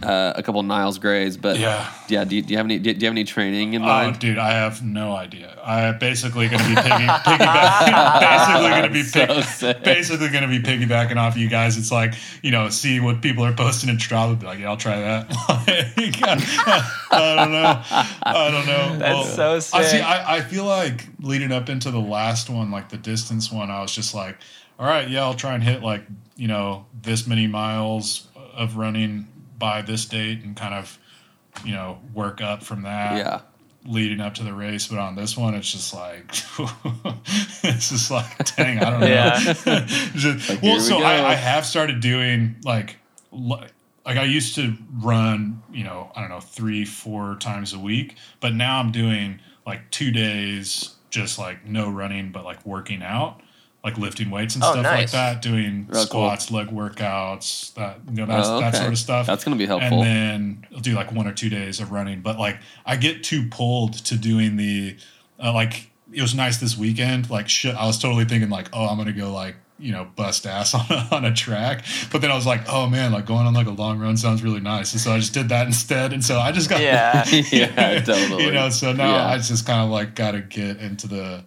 uh, 0.04 0.34
a 0.36 0.44
couple 0.44 0.62
Niles 0.64 1.00
Grays, 1.00 1.36
but 1.38 1.58
Yeah. 1.58 1.92
yeah. 2.08 2.24
Do 2.24 2.36
you, 2.36 2.42
do 2.44 2.52
you 2.52 2.58
have 2.58 2.66
any? 2.68 2.78
Do 2.78 2.90
you 2.92 2.96
have 2.96 3.04
any 3.14 3.24
training 3.24 3.74
in 3.74 3.82
Oh, 3.82 3.86
mind? 3.86 4.20
dude, 4.20 4.38
I 4.38 4.52
have 4.52 4.84
no 4.84 5.16
idea. 5.16 5.58
I 5.64 5.92
basically 5.94 6.48
going 6.50 6.62
to 6.62 6.70
be 6.70 6.76
piggy, 6.76 6.90
piggyback, 6.90 8.20
basically 8.20 8.70
going 8.70 8.84
to 8.84 8.90
be 8.90 9.04
So 9.10 9.26
pig, 9.26 9.44
sick. 9.46 9.84
basically 9.84 10.30
going 10.30 10.44
to 10.44 10.48
be 10.48 10.60
piggybacking 10.60 11.18
off 11.18 11.36
you 11.36 11.50
guys. 11.50 11.78
It's 11.78 11.92
like 11.92 12.14
you 12.44 12.52
know, 12.52 12.70
see 12.70 13.00
what 13.00 13.22
people 13.22 13.44
are 13.44 13.54
posting 13.54 13.90
in 13.90 13.98
Strava. 13.98 14.40
Be 14.40 14.46
like, 14.46 14.60
yeah, 14.60 14.70
I'll 14.70 14.78
try 14.78 15.00
that. 15.00 15.26
I 17.12 17.36
don't 17.36 17.52
know. 17.52 17.82
I 18.24 18.52
don't 18.52 18.66
know. 18.68 18.98
That's 18.98 19.34
so 19.36 19.60
sick. 19.60 19.80
I 19.80 19.84
see. 19.84 20.00
I, 20.00 20.38
I 20.38 20.42
feel 20.42 20.66
like 20.66 21.08
leading 21.22 21.52
up 21.52 21.70
into 21.70 21.92
the 21.92 22.00
last 22.00 22.50
one, 22.50 22.72
like 22.72 22.90
the 22.90 22.98
distance 22.98 23.52
one, 23.52 23.70
I 23.70 23.82
was 23.82 23.92
just 23.94 24.14
like, 24.14 24.38
all 24.78 24.86
right, 24.88 25.10
yeah, 25.10 25.24
I'll 25.24 25.34
try 25.34 25.54
and 25.56 25.64
hit 25.64 25.82
like 25.82 26.04
you 26.36 26.48
know 26.48 26.86
this 27.02 27.28
many 27.28 27.48
miles 27.48 28.28
of 28.54 28.78
running 28.78 29.28
by 29.60 29.82
this 29.82 30.06
date 30.06 30.44
and 30.44 30.56
kind 30.56 30.74
of 30.74 30.98
you 31.66 31.74
know 31.74 32.00
work 32.14 32.42
up 32.42 32.64
from 32.64 32.84
that 32.84 33.18
yeah. 33.18 33.42
leading 33.86 34.22
up 34.22 34.34
to 34.36 34.44
the 34.44 34.54
race, 34.54 34.88
but 34.88 34.98
on 34.98 35.16
this 35.16 35.38
one, 35.38 35.54
it's 35.54 35.72
just 35.72 35.94
like 35.94 36.26
it's 37.64 37.90
just 37.90 38.10
like 38.10 38.56
dang, 38.56 38.80
I 38.80 38.90
don't 38.90 39.00
know. 39.02 39.08
Yeah. 39.08 39.38
Just- 40.16 40.50
Like, 40.50 40.62
well, 40.62 40.72
here 40.72 40.74
we 40.76 40.80
so. 40.80 40.98
I, 41.04 41.32
I 41.32 41.36
have 41.36 41.66
started 41.66 42.00
doing 42.00 42.56
like 42.64 42.98
like 44.06 44.18
I 44.18 44.24
used 44.24 44.56
to 44.56 44.74
run, 45.02 45.62
you 45.72 45.84
know, 45.84 46.12
I 46.16 46.22
don't 46.22 46.30
know, 46.30 46.40
three, 46.40 46.84
four 46.86 47.36
times 47.36 47.74
a 47.74 47.80
week, 47.80 48.16
but 48.40 48.54
now 48.56 48.80
I'm 48.80 48.92
doing 48.92 49.40
like 49.68 49.92
two 49.92 50.12
days, 50.12 50.96
just 51.12 51.38
like 51.38 51.66
no 51.66 51.90
running, 51.92 52.32
but 52.32 52.44
like 52.44 52.66
working 52.66 53.04
out. 53.04 53.42
Like 53.84 53.98
lifting 53.98 54.30
weights 54.30 54.56
and 54.56 54.64
Oh, 54.64 54.72
stuff 54.74 54.84
like 54.86 55.12
that, 55.12 55.42
doing 55.42 55.86
Real 55.88 55.94
cool. 56.02 56.06
squats, 56.06 56.52
leg 56.52 56.68
workouts, 56.68 57.74
that 57.76 58.00
you 58.10 58.16
know, 58.18 58.26
that's, 58.26 58.48
Oh, 58.48 58.60
that 58.60 58.76
sort 58.76 58.90
of 58.92 58.98
stuff 58.98 59.26
That's 59.26 59.44
gonna 59.44 59.56
be 59.56 59.66
helpful. 59.66 60.04
and 60.04 60.06
then 60.64 60.68
I'll 60.74 60.82
do 60.82 60.94
like 60.96 61.12
one 61.14 61.28
or 61.28 61.34
two 61.34 61.50
days 61.50 61.80
of 61.80 61.92
running. 61.92 62.22
But 62.22 62.38
like 62.38 62.58
I 62.86 62.98
get 62.98 63.24
too 63.24 63.48
pulled 63.50 63.94
to 64.06 64.18
doing 64.18 64.58
the 64.58 64.98
uh, 65.42 65.54
like 65.54 65.90
it 66.12 66.22
was 66.22 66.36
nice 66.36 66.58
this 66.58 66.78
weekend. 66.78 67.30
Like 67.30 67.48
shit, 67.48 67.74
I 67.76 67.86
was 67.86 67.98
totally 67.98 68.26
thinking 68.26 68.50
like, 68.50 68.68
oh, 68.74 68.86
I'm 68.86 68.98
gonna 68.98 69.14
go 69.14 69.32
like 69.32 69.56
you 69.78 69.94
know 69.94 70.06
bust 70.18 70.46
ass 70.46 70.74
on 70.76 70.86
a, 70.90 71.08
on 71.16 71.24
a 71.24 71.34
track. 71.34 71.86
But 72.12 72.20
then 72.20 72.32
I 72.32 72.36
was 72.36 72.46
like, 72.46 72.68
oh 72.68 72.88
man, 72.90 73.14
like 73.14 73.26
going 73.26 73.48
on 73.48 73.54
like 73.54 73.68
a 73.68 73.72
long 73.72 73.98
run 73.98 74.18
sounds 74.18 74.44
really 74.44 74.60
nice, 74.60 74.92
and 74.92 75.00
so 75.00 75.14
I 75.14 75.20
just 75.20 75.34
did 75.34 75.48
that 75.50 75.68
instead. 75.72 76.12
And 76.12 76.22
so 76.26 76.38
I 76.38 76.52
just 76.52 76.70
got 76.70 76.82
Yeah. 76.82 77.26
yeah, 77.52 78.02
totally. 78.02 78.44
you 78.44 78.52
know. 78.52 78.68
So 78.72 78.92
now 78.92 79.16
Yeah. 79.16 79.28
I 79.28 79.38
just 79.38 79.66
kind 79.66 79.80
of 79.82 79.90
like 79.90 80.16
got 80.16 80.32
to 80.32 80.42
get 80.42 80.78
into 80.82 81.08
the 81.08 81.46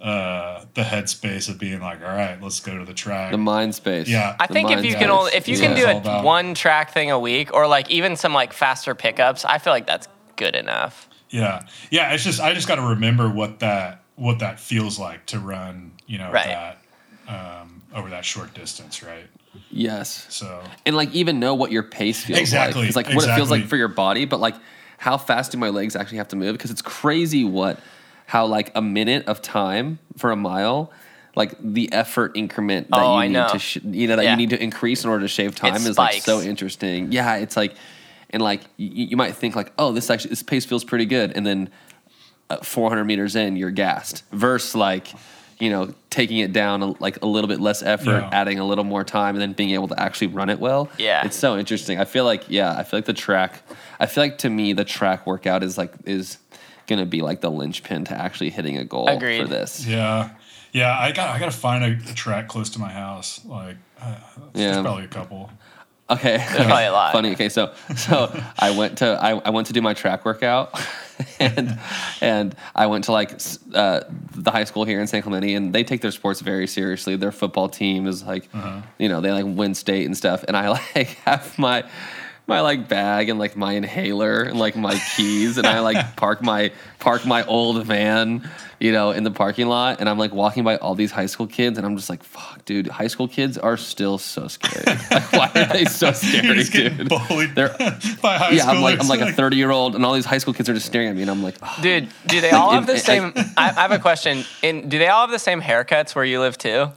uh 0.00 0.64
the 0.74 0.82
headspace 0.82 1.48
of 1.48 1.58
being 1.58 1.80
like, 1.80 2.00
all 2.02 2.08
right, 2.14 2.40
let's 2.42 2.60
go 2.60 2.76
to 2.78 2.84
the 2.84 2.92
track. 2.94 3.32
the 3.32 3.38
mind 3.38 3.74
space. 3.74 4.08
Yeah. 4.08 4.36
I 4.38 4.46
The 4.46 4.52
think 4.52 4.70
if 4.70 4.76
mind 4.76 4.86
you 4.86 4.94
can 4.94 5.10
only 5.10 5.32
if 5.32 5.48
you 5.48 5.56
That's 5.56 5.74
can 5.84 6.02
do 6.02 6.08
a 6.10 6.22
one 6.22 6.54
track 6.54 6.92
thing 6.92 7.10
a 7.10 7.18
week 7.18 7.54
or 7.54 7.66
like 7.66 7.90
even 7.90 8.16
some 8.16 8.34
like 8.34 8.52
faster 8.52 8.94
pickups, 8.94 9.44
I 9.44 9.58
feel 9.58 9.72
like 9.72 9.86
that's 9.86 10.06
good 10.36 10.54
enough. 10.54 11.08
Yeah, 11.30 11.66
yeah. 11.90 12.12
It's 12.12 12.24
just 12.24 12.40
I 12.40 12.52
just 12.54 12.68
got 12.68 12.76
to 12.76 12.82
remember 12.82 13.28
what 13.28 13.60
that 13.60 14.02
what 14.16 14.38
that 14.40 14.60
feels 14.60 14.98
like 14.98 15.24
to 15.26 15.38
run, 15.38 15.92
you 16.06 16.18
know, 16.18 16.30
Right. 16.30 16.46
that 16.46 16.78
um, 17.28 17.82
over 17.94 18.10
that 18.10 18.24
short 18.24 18.54
distance, 18.54 19.02
right? 19.02 19.26
Yes. 19.70 20.26
So 20.28 20.62
and 20.84 20.94
like 20.94 21.12
even 21.14 21.40
know 21.40 21.54
what 21.54 21.72
your 21.72 21.82
pace 21.82 22.22
feels 22.22 22.38
Exactly, 22.38 22.82
like. 22.82 22.88
It's 22.88 22.96
like 22.96 23.08
what 23.08 23.26
it 23.28 23.34
feels 23.34 23.50
like 23.50 23.64
for 23.64 23.76
your 23.76 23.88
body, 23.88 24.26
but 24.26 24.40
like 24.40 24.54
how 24.98 25.16
fast 25.18 25.52
do 25.52 25.58
my 25.58 25.70
legs 25.70 25.96
actually 25.96 26.18
have 26.18 26.28
to 26.28 26.36
move? 26.36 26.52
Because 26.52 26.70
it's 26.70 26.82
crazy 26.82 27.44
what 27.44 27.80
how 28.26 28.46
like 28.46 28.72
a 28.74 28.82
minute 28.82 29.26
of 29.26 29.40
time 29.42 29.98
for 30.16 30.30
a 30.32 30.36
mile, 30.36 30.90
like 31.34 31.54
the 31.60 31.92
effort 31.92 32.32
increment 32.34 32.90
that 32.90 32.98
Oh, 33.00 33.14
you 33.14 33.20
I 33.20 33.26
need 33.28 33.32
know. 33.34 33.48
to 33.48 33.58
sh- 33.58 33.78
you 33.84 34.08
know 34.08 34.16
that 34.16 34.24
Yeah. 34.24 34.30
you 34.32 34.36
need 34.36 34.50
to 34.50 34.62
increase 34.62 35.04
in 35.04 35.10
order 35.10 35.22
to 35.22 35.28
shave 35.28 35.54
time 35.54 35.76
is 35.76 35.96
like 35.98 36.22
so 36.22 36.40
interesting. 36.40 37.12
Yeah, 37.12 37.36
it's 37.36 37.56
like 37.56 37.74
and 38.30 38.42
like 38.42 38.62
you, 38.76 39.06
you 39.10 39.16
might 39.16 39.34
think 39.36 39.54
like 39.54 39.72
oh 39.78 39.92
this 39.92 40.10
actually 40.10 40.30
this 40.30 40.42
pace 40.42 40.64
feels 40.64 40.84
pretty 40.84 41.06
good, 41.06 41.32
and 41.36 41.46
then 41.46 41.70
uh, 42.50 42.56
400 42.58 43.04
meters 43.04 43.36
in 43.36 43.56
you're 43.56 43.70
gassed. 43.70 44.24
Versus 44.32 44.74
like 44.74 45.08
you 45.60 45.70
know 45.70 45.94
taking 46.10 46.38
it 46.38 46.52
down 46.52 46.82
a, 46.82 46.86
like 47.02 47.22
a 47.22 47.26
little 47.26 47.48
bit 47.48 47.60
less 47.60 47.82
effort, 47.82 48.10
Yeah. 48.22 48.30
adding 48.32 48.58
a 48.58 48.64
little 48.66 48.84
more 48.84 49.04
time, 49.04 49.34
and 49.36 49.42
then 49.42 49.52
being 49.52 49.70
able 49.70 49.88
to 49.88 50.00
actually 50.00 50.28
run 50.28 50.48
it 50.50 50.58
well. 50.58 50.88
Yeah. 50.98 51.24
it's 51.26 51.36
so 51.36 51.56
interesting. 51.58 52.00
I 52.00 52.04
feel 52.06 52.24
like 52.24 52.44
yeah, 52.48 52.74
I 52.76 52.82
feel 52.82 52.98
like 52.98 53.04
the 53.06 53.12
track. 53.12 53.62
I 54.00 54.06
feel 54.06 54.24
like 54.24 54.38
to 54.38 54.50
me 54.50 54.72
the 54.72 54.84
track 54.84 55.26
workout 55.26 55.62
is 55.62 55.76
like 55.78 55.92
is 56.04 56.38
gonna 56.86 57.06
be 57.06 57.22
like 57.22 57.40
the 57.40 57.50
linchpin 57.50 58.04
to 58.06 58.14
actually 58.14 58.50
hitting 58.50 58.76
a 58.78 58.84
goal 58.84 59.08
Agreed. 59.08 59.42
for 59.42 59.48
this. 59.48 59.86
yeah, 59.86 60.30
yeah. 60.72 60.98
I 60.98 61.12
got 61.12 61.34
I 61.34 61.38
got 61.38 61.50
to 61.52 61.56
find 61.56 61.84
a, 61.84 62.10
a 62.10 62.14
track 62.14 62.48
close 62.48 62.70
to 62.70 62.78
my 62.78 62.90
house. 62.90 63.44
Like, 63.44 63.76
uh, 64.00 64.16
Yeah. 64.54 64.72
there's 64.72 64.82
probably 64.82 65.04
a 65.04 65.08
couple. 65.08 65.50
Okay, 66.08 66.38
probably 66.50 66.84
a 66.84 66.92
lot. 66.92 67.12
Funny. 67.12 67.32
Okay, 67.32 67.48
so 67.48 67.72
so 67.96 68.32
I 68.56 68.70
went 68.78 68.98
to 68.98 69.18
I, 69.20 69.30
I 69.44 69.50
went 69.50 69.66
to 69.66 69.72
do 69.72 69.82
my 69.82 69.92
track 69.92 70.24
workout, 70.24 70.78
and 71.40 71.80
and 72.20 72.54
I 72.76 72.86
went 72.86 73.04
to 73.06 73.12
like 73.12 73.32
uh, 73.74 74.02
the 74.32 74.52
high 74.52 74.62
school 74.62 74.84
here 74.84 75.00
in 75.00 75.08
San 75.08 75.22
Clemente, 75.22 75.52
and 75.54 75.74
they 75.74 75.82
take 75.82 76.02
their 76.02 76.12
sports 76.12 76.40
very 76.42 76.68
seriously. 76.68 77.16
Their 77.16 77.32
football 77.32 77.68
team 77.68 78.06
is 78.06 78.22
like, 78.22 78.48
you 78.98 79.08
know, 79.08 79.20
they 79.20 79.32
like 79.32 79.46
win 79.48 79.74
state 79.74 80.06
and 80.06 80.16
stuff. 80.16 80.44
And 80.46 80.56
I 80.56 80.68
like 80.94 81.08
have 81.26 81.58
my 81.58 81.82
my 82.46 82.60
like 82.60 82.88
bag 82.88 83.28
and 83.28 83.38
like 83.38 83.56
my 83.56 83.72
inhaler 83.72 84.42
and 84.42 84.58
like 84.58 84.76
my 84.76 84.98
keys, 85.16 85.58
and 85.58 85.66
I 85.66 85.80
like 85.80 86.16
park 86.16 86.42
my 86.42 86.70
park 86.98 87.26
my 87.26 87.44
old 87.46 87.84
van, 87.84 88.48
you 88.78 88.92
know, 88.92 89.10
in 89.10 89.24
the 89.24 89.30
parking 89.30 89.66
lot, 89.68 89.98
and 90.00 90.08
I'm 90.08 90.18
like 90.18 90.32
walking 90.32 90.62
by 90.64 90.76
all 90.76 90.94
these 90.94 91.10
high 91.10 91.26
school 91.26 91.46
kids, 91.46 91.76
and 91.78 91.86
I'm 91.86 91.96
just 91.96 92.08
like, 92.08 92.22
fuck, 92.22 92.64
dude, 92.64 92.86
high 92.86 93.08
school 93.08 93.26
kids 93.28 93.58
are 93.58 93.76
still 93.76 94.18
so 94.18 94.46
scary. 94.48 94.84
like, 95.10 95.32
why 95.32 95.50
are 95.54 95.72
they 95.72 95.84
so 95.86 96.06
You're 96.06 96.14
scary, 96.14 96.54
just 96.54 96.72
dude? 96.72 97.08
bullied 97.08 97.54
They're- 97.54 97.74
by 98.22 98.38
high 98.38 98.50
yeah, 98.50 98.66
I'm 98.70 98.80
like. 98.82 99.00
I'm 99.00 99.08
like 99.08 99.20
a 99.20 99.32
30 99.32 99.56
year 99.56 99.70
old, 99.70 99.94
and 99.96 100.04
all 100.04 100.14
these 100.14 100.24
high 100.24 100.38
school 100.38 100.54
kids 100.54 100.68
are 100.68 100.74
just 100.74 100.86
staring 100.86 101.08
at 101.08 101.16
me, 101.16 101.22
and 101.22 101.30
I'm 101.30 101.42
like, 101.42 101.56
oh, 101.62 101.78
Dude, 101.82 102.08
do 102.26 102.40
they 102.40 102.50
all 102.52 102.70
have 102.72 102.86
the 102.86 102.98
same? 102.98 103.32
I, 103.56 103.70
I 103.70 103.72
have 103.82 103.92
a 103.92 103.98
question. 103.98 104.44
In 104.62 104.88
do 104.88 104.98
they 104.98 105.08
all 105.08 105.22
have 105.22 105.30
the 105.30 105.38
same 105.38 105.60
haircuts 105.60 106.14
where 106.14 106.24
you 106.24 106.40
live 106.40 106.56
too? 106.58 106.90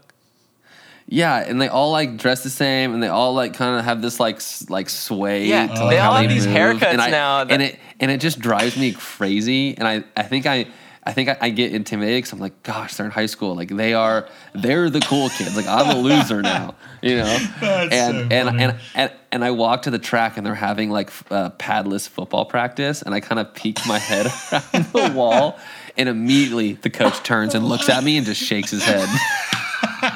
Yeah, 1.11 1.37
and 1.45 1.59
they 1.59 1.67
all 1.67 1.91
like 1.91 2.17
dress 2.17 2.43
the 2.43 2.49
same, 2.51 2.93
and 2.93 3.01
they 3.01 3.07
all 3.07 3.33
like 3.33 3.53
kind 3.55 3.79
of 3.79 3.85
have 3.85 4.01
this 4.01 4.19
like 4.19 4.35
s- 4.35 4.69
like 4.69 4.89
sway. 4.89 5.47
Yeah, 5.47 5.65
to, 5.67 5.73
they 5.73 5.79
like, 5.83 5.97
how 5.97 6.11
all 6.11 6.17
have 6.17 6.29
these 6.29 6.45
move. 6.45 6.55
haircuts 6.55 6.83
and 6.83 7.01
I, 7.01 7.09
now 7.09 7.43
that- 7.45 7.53
and 7.53 7.61
it 7.63 7.79
and 7.99 8.11
it 8.11 8.21
just 8.21 8.39
drives 8.39 8.77
me 8.77 8.93
crazy, 8.93 9.75
and 9.77 9.87
I 9.87 10.03
I 10.15 10.23
think 10.23 10.45
I. 10.45 10.67
I 11.01 11.13
think 11.13 11.29
I, 11.29 11.37
I 11.41 11.49
get 11.49 11.73
intimidated 11.73 12.17
because 12.17 12.33
I'm 12.33 12.39
like, 12.39 12.61
gosh, 12.61 12.95
they're 12.95 13.05
in 13.05 13.11
high 13.11 13.25
school. 13.25 13.55
Like 13.55 13.69
they 13.69 13.93
are, 13.95 14.27
they're 14.53 14.91
the 14.91 14.99
cool 14.99 15.29
kids. 15.29 15.55
Like 15.55 15.65
I'm 15.65 15.89
a 15.95 15.99
loser 15.99 16.41
now, 16.43 16.75
you 17.01 17.15
know. 17.15 17.23
That's 17.61 17.93
and, 17.95 18.15
so 18.15 18.35
and, 18.35 18.49
funny. 18.49 18.63
and 18.63 18.75
and 18.93 19.11
and 19.31 19.45
I 19.45 19.49
walk 19.51 19.83
to 19.83 19.91
the 19.91 19.97
track 19.97 20.37
and 20.37 20.45
they're 20.45 20.53
having 20.53 20.91
like 20.91 21.07
f- 21.07 21.23
uh, 21.31 21.49
padless 21.57 22.07
football 22.07 22.45
practice, 22.45 23.01
and 23.01 23.15
I 23.15 23.21
kind 23.21 23.39
of 23.39 23.55
peek 23.55 23.79
my 23.87 23.97
head 23.97 24.27
around 24.51 24.85
the 24.93 25.11
wall, 25.15 25.57
and 25.97 26.09
immediately 26.09 26.73
the 26.73 26.91
coach 26.91 27.23
turns 27.23 27.55
and 27.55 27.65
looks 27.65 27.89
at 27.89 28.03
me 28.03 28.17
and 28.17 28.25
just 28.25 28.41
shakes 28.43 28.69
his 28.69 28.83
head. 28.83 29.07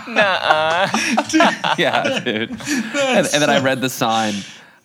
Nuh-uh. 0.07 0.87
yeah, 1.77 2.19
dude. 2.23 2.51
And, 2.51 3.27
and 3.27 3.27
then 3.41 3.49
I 3.49 3.59
read 3.61 3.81
the 3.81 3.89
sign. 3.89 4.33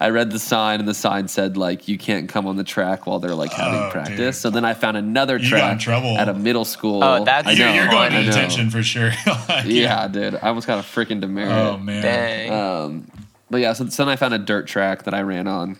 I 0.00 0.10
read 0.10 0.30
the 0.30 0.38
sign, 0.38 0.78
and 0.78 0.88
the 0.88 0.94
sign 0.94 1.26
said 1.26 1.56
like 1.56 1.88
you 1.88 1.98
can't 1.98 2.28
come 2.28 2.46
on 2.46 2.54
the 2.56 2.62
track 2.62 3.06
while 3.06 3.18
they're 3.18 3.34
like 3.34 3.52
having 3.52 3.80
Oh, 3.80 3.90
practice. 3.90 4.16
dude. 4.16 4.34
So 4.36 4.50
then 4.50 4.64
I 4.64 4.74
found 4.74 4.96
another 4.96 5.38
You 5.38 5.50
got 5.50 5.72
in 5.72 5.78
track 5.78 5.80
trouble. 5.80 6.16
at 6.18 6.28
a 6.28 6.34
middle 6.34 6.64
school. 6.64 7.02
Oh, 7.02 7.24
that's- 7.24 7.46
I 7.46 7.58
You're, 7.58 7.66
know, 7.68 7.74
you're 7.74 7.88
going 7.90 8.12
I 8.12 8.20
to 8.20 8.24
know. 8.24 8.30
detention 8.30 8.70
for 8.70 8.82
sure. 8.82 9.10
Like, 9.48 9.64
Yeah, 9.66 10.06
dude. 10.06 10.36
I 10.36 10.48
almost 10.48 10.68
got 10.68 10.78
a 10.78 10.82
freaking 10.82 11.20
demerit. 11.20 11.50
Oh 11.50 11.78
man. 11.78 12.02
Dang. 12.02 12.52
Um, 12.52 13.10
but 13.50 13.60
yeah, 13.60 13.72
so, 13.72 13.88
so 13.88 14.04
then 14.04 14.12
I 14.12 14.16
found 14.16 14.34
a 14.34 14.38
dirt 14.38 14.68
track 14.68 15.02
that 15.04 15.14
I 15.14 15.22
ran 15.22 15.48
on, 15.48 15.78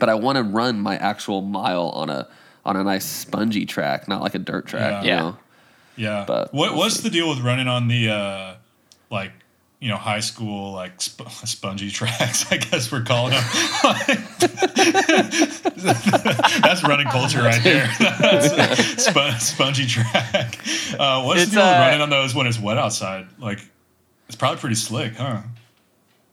but 0.00 0.08
I 0.08 0.14
want 0.14 0.36
to 0.36 0.42
run 0.42 0.80
my 0.80 0.96
actual 0.96 1.42
mile 1.42 1.88
on 1.90 2.08
a 2.08 2.26
on 2.64 2.76
a 2.76 2.82
nice 2.84 3.04
spongy 3.04 3.66
track, 3.66 4.08
not 4.08 4.22
like 4.22 4.34
a 4.34 4.38
dirt 4.38 4.66
track. 4.66 4.90
Yeah. 4.90 5.02
You 5.02 5.08
Yeah. 5.08 5.16
know? 5.18 5.36
Yeah. 5.96 6.24
But 6.26 6.52
what 6.52 6.70
we'll 6.72 6.80
what's 6.80 6.96
see. 6.96 7.08
the 7.08 7.10
deal 7.10 7.28
with 7.28 7.40
running 7.40 7.68
on 7.68 7.88
the 7.88 8.10
uh 8.10 8.54
like 9.10 9.32
you 9.80 9.88
know 9.88 9.96
high 9.96 10.20
school 10.20 10.72
like 10.72 11.00
sp- 11.02 11.28
spongy 11.44 11.90
tracks? 11.90 12.46
I 12.52 12.56
guess 12.56 12.90
we're 12.90 13.02
calling 13.02 13.32
them. 13.32 13.44
That's 16.62 16.82
running 16.86 17.06
culture 17.08 17.42
right 17.42 17.62
there. 17.62 17.90
Sp- 18.98 19.38
spongy 19.38 19.86
track. 19.86 20.58
Uh, 20.98 21.22
what's 21.22 21.42
It's, 21.42 21.50
the 21.50 21.56
deal 21.56 21.64
with 21.66 21.76
uh, 21.76 21.80
running 21.80 22.00
on 22.00 22.10
those 22.10 22.34
when 22.34 22.46
it's 22.46 22.58
wet 22.58 22.78
outside? 22.78 23.26
Like 23.38 23.60
it's 24.28 24.36
probably 24.36 24.60
pretty 24.60 24.76
slick, 24.76 25.14
huh? 25.16 25.42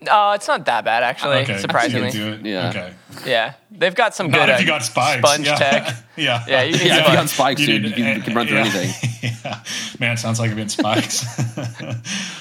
Oh, 0.10 0.32
it's 0.32 0.48
not 0.48 0.66
that 0.66 0.84
bad 0.84 1.04
actually. 1.04 1.38
Okay, 1.38 1.58
surprisingly, 1.58 2.12
so 2.12 2.18
you 2.18 2.24
can 2.24 2.44
do 2.44 2.50
it. 2.50 2.52
Yeah. 2.52 2.70
Okay. 2.70 2.94
yeah, 3.26 3.54
they've 3.70 3.94
got 3.94 4.16
some 4.16 4.32
Not 4.32 4.48
good 4.48 4.50
if 4.50 4.62
you 4.62 4.74
uh, 4.74 4.78
got 4.78 4.84
spikes. 4.84 5.28
sponge 5.28 5.46
yeah. 5.46 5.56
tech. 5.56 5.96
yeah. 6.18 6.44
Yeah, 6.48 6.64
you 6.64 6.72
need 6.72 6.86
Yeah, 6.88 7.00
if 7.00 7.08
you 7.08 7.14
got 7.14 7.30
spikes, 7.30 7.62
dude, 7.66 7.84
you 7.84 7.92
can, 7.92 8.18
you 8.18 8.24
can 8.24 8.34
run 8.34 8.48
through 8.48 8.58
yeah. 8.58 8.66
anything. 8.66 9.32
yeah. 9.46 9.64
Man, 10.00 10.18
sounds 10.18 10.40
like 10.40 10.52
it 10.52 10.56
been 10.56 10.70
spikes. 10.70 11.24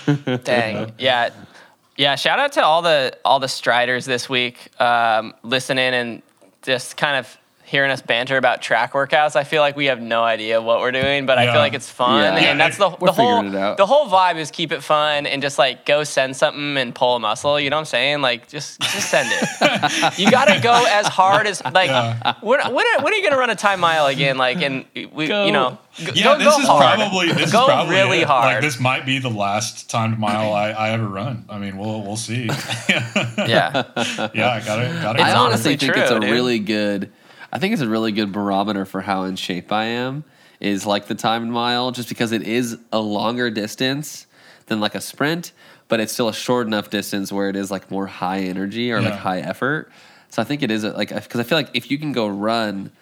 Dang. 0.45 0.93
Yeah. 0.99 1.31
Yeah. 1.97 2.15
Shout 2.17 2.39
out 2.39 2.53
to 2.53 2.65
all 2.65 2.81
the 2.81 3.17
all 3.25 3.41
the 3.41 3.49
striders 3.49 4.07
this 4.07 4.29
week, 4.29 4.71
um, 4.81 5.35
listening 5.43 5.93
and 5.93 6.23
just 6.63 6.97
kind 6.97 7.17
of 7.17 7.37
hearing 7.71 7.93
us 7.93 8.03
banter 8.03 8.37
about 8.37 8.61
track 8.61 8.95
workouts. 8.95 9.37
I 9.37 9.45
feel 9.45 9.63
like 9.63 9.77
we 9.77 9.87
have 9.87 10.01
no 10.03 10.25
idea 10.25 10.61
what 10.61 10.81
we're 10.81 10.91
doing, 10.91 11.25
but 11.25 11.39
I 11.39 11.47
feel 11.53 11.61
like 11.61 11.73
it's 11.73 11.89
fun. 11.89 12.21
Yeah. 12.21 12.41
Yeah, 12.41 12.51
And 12.51 12.59
that's 12.61 12.77
the, 12.79 12.89
the 12.91 13.13
whole 13.13 13.39
figuring 13.43 13.55
it 13.55 13.57
out. 13.57 13.77
the 13.77 13.87
whole 13.87 14.09
vibe 14.09 14.37
is 14.39 14.51
keep 14.51 14.73
it 14.73 14.83
fun 14.83 15.25
and 15.25 15.41
just 15.41 15.57
like 15.57 15.87
go 15.87 16.03
send 16.03 16.37
something 16.37 16.77
and 16.77 16.93
pull 16.93 17.15
a 17.15 17.21
muscle. 17.21 17.61
You 17.61 17.71
know 17.71 17.77
what 17.77 17.81
I'm 17.83 17.87
saying? 17.87 18.23
Like 18.23 18.49
just 18.49 18.81
just 18.81 19.09
send 19.09 19.29
it. 19.31 19.49
you 20.19 20.29
gotta 20.33 20.61
go 20.61 20.85
as 20.89 21.07
hard 21.07 21.47
as 21.47 21.63
like 21.65 21.91
Yeah. 21.91 22.35
when, 22.41 22.59
when, 22.75 22.85
are, 22.87 23.05
when 23.05 23.13
are 23.13 23.17
you 23.17 23.23
gonna 23.23 23.39
run 23.39 23.51
a 23.51 23.55
time 23.55 23.79
mile 23.79 24.07
again? 24.07 24.37
Like 24.37 24.61
and 24.63 24.85
we 25.13 25.29
Go. 25.29 25.47
you 25.47 25.53
know 25.53 25.79
go, 26.05 26.13
Yeah, 26.13 26.25
go, 26.25 26.39
this 26.39 26.55
go 26.57 26.61
is 26.63 26.67
hard. 26.67 26.99
probably 26.99 27.33
this 27.33 27.53
go 27.53 27.61
is 27.61 27.67
probably 27.67 27.95
really 27.95 28.21
it. 28.23 28.27
hard. 28.27 28.55
Like 28.55 28.63
this 28.63 28.81
might 28.81 29.07
be 29.07 29.21
the 29.21 29.31
last 29.31 29.89
timed 29.89 30.19
mile 30.19 30.53
I, 30.53 30.71
I 30.71 30.91
ever 30.91 31.07
run. 31.07 31.45
I 31.49 31.59
mean, 31.59 31.79
we'll 31.79 32.03
we'll 32.03 32.17
see. 32.17 32.47
yeah. 32.49 33.85
yeah, 34.35 34.51
I 34.51 34.61
got 34.65 34.81
it. 34.81 35.03
gotta. 35.03 35.21
It's 35.21 35.31
I 35.31 35.35
honestly 35.35 35.37
honestly 35.37 35.77
think 35.77 35.93
true, 35.93 36.03
it's 36.03 36.11
a 36.11 36.19
dude. 36.21 36.31
really 36.31 36.59
good. 36.59 37.13
I 37.53 37.59
think 37.59 37.73
it's 37.73 37.83
a 37.83 37.89
really 37.89 38.13
good 38.13 38.33
barometer 38.33 38.85
for 38.85 39.01
how 39.01 39.25
in 39.25 39.37
shape 39.37 39.73
I 39.73 39.85
am. 39.87 40.25
Is 40.61 40.85
like 40.85 41.07
the 41.07 41.15
timed 41.15 41.51
mile, 41.51 41.91
just 41.91 42.11
because 42.11 42.33
it 42.33 42.43
is 42.43 42.77
a 42.93 43.01
longer 43.01 43.51
distance 43.51 44.27
than 44.67 44.79
like 44.79 44.95
a 44.95 45.01
sprint, 45.01 45.53
but 45.89 46.01
it's 46.01 46.13
still 46.13 46.29
a 46.29 46.35
short 46.35 46.67
enough 46.67 46.91
distance 46.91 47.33
where 47.33 47.49
it 47.49 47.57
is 47.57 47.71
like 47.71 47.91
more 47.91 48.07
high 48.07 48.41
energy 48.41 48.93
or 48.93 49.01
like 49.01 49.15
high 49.15 49.41
effort. 49.41 49.91
So 50.29 50.43
I 50.43 50.45
think 50.45 50.63
it 50.63 50.71
is 50.71 50.85
like 50.85 51.09
because 51.09 51.41
I 51.41 51.45
feel 51.45 51.57
like 51.57 51.71
if 51.73 51.91
you 51.91 51.97
can 51.97 52.13
go 52.13 52.29
run 52.29 52.93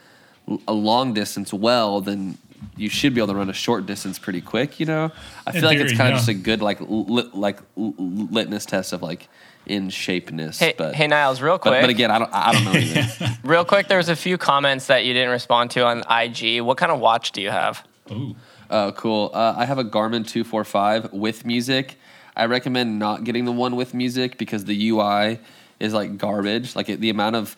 a 0.67 0.73
long 0.73 1.15
distance 1.15 1.53
well, 1.53 2.01
then 2.01 2.39
you 2.77 2.89
should 2.89 3.15
be 3.15 3.21
able 3.21 3.33
to 3.33 3.35
run 3.35 3.51
a 3.51 3.55
short 3.55 3.87
distance 3.87 4.19
pretty 4.19 4.41
quick. 4.41 4.81
You 4.81 4.87
know, 4.87 5.13
I 5.47 5.53
feel 5.53 5.65
like 5.65 5.79
it's 5.79 5.93
kind 5.93 6.11
yeah. 6.11 6.15
of 6.15 6.19
just 6.19 6.29
a 6.29 6.35
good 6.35 6.63
like 6.63 6.79
lit, 6.81 7.35
like 7.35 7.59
litmus 7.77 8.67
test 8.67 8.93
of 8.93 9.03
like 9.03 9.29
in 9.69 9.89
shapeness. 9.89 10.59
Hey, 10.59 10.75
but 10.77 10.95
hey 10.95 11.07
Niles, 11.07 11.41
real 11.41 11.59
quick. 11.59 11.73
but, 11.75 11.81
but 11.83 11.91
again, 11.91 12.11
I 12.11 12.19
don't 12.19 12.31
I 12.33 12.53
don't 12.53 12.65
know. 12.65 12.71
Anything. 12.73 13.29
Real 13.45 13.65
quick, 13.65 13.89
there 13.89 13.99
was 13.99 14.09
a 14.09 14.17
few 14.17 14.37
comments 14.39 14.87
that 14.89 15.05
you 15.05 15.13
didn't 15.13 15.31
respond 15.31 15.71
to 15.73 15.85
on 15.87 16.03
IG. 16.11 16.61
What 16.63 16.77
kind 16.79 16.91
of 16.93 17.01
watch 17.01 17.33
do 17.33 17.41
you 17.41 17.51
have? 17.51 17.87
Ooh. 18.11 18.35
Oh, 18.71 18.93
cool. 18.93 19.31
Uh, 19.33 19.55
I 19.57 19.65
have 19.65 19.79
a 19.79 19.85
Garmin 19.85 20.27
245 20.27 21.13
with 21.13 21.45
music. 21.47 21.97
I 22.37 22.45
recommend 22.47 22.99
not 22.99 23.25
getting 23.25 23.45
the 23.47 23.53
one 23.53 23.77
with 23.77 23.95
music 23.95 24.37
because 24.39 24.65
the 24.67 24.91
UI 24.91 25.39
is 25.81 25.93
like 25.95 26.19
garbage. 26.19 26.77
Like 26.77 26.89
it, 26.89 27.01
the 27.01 27.11
amount 27.11 27.37
of 27.37 27.57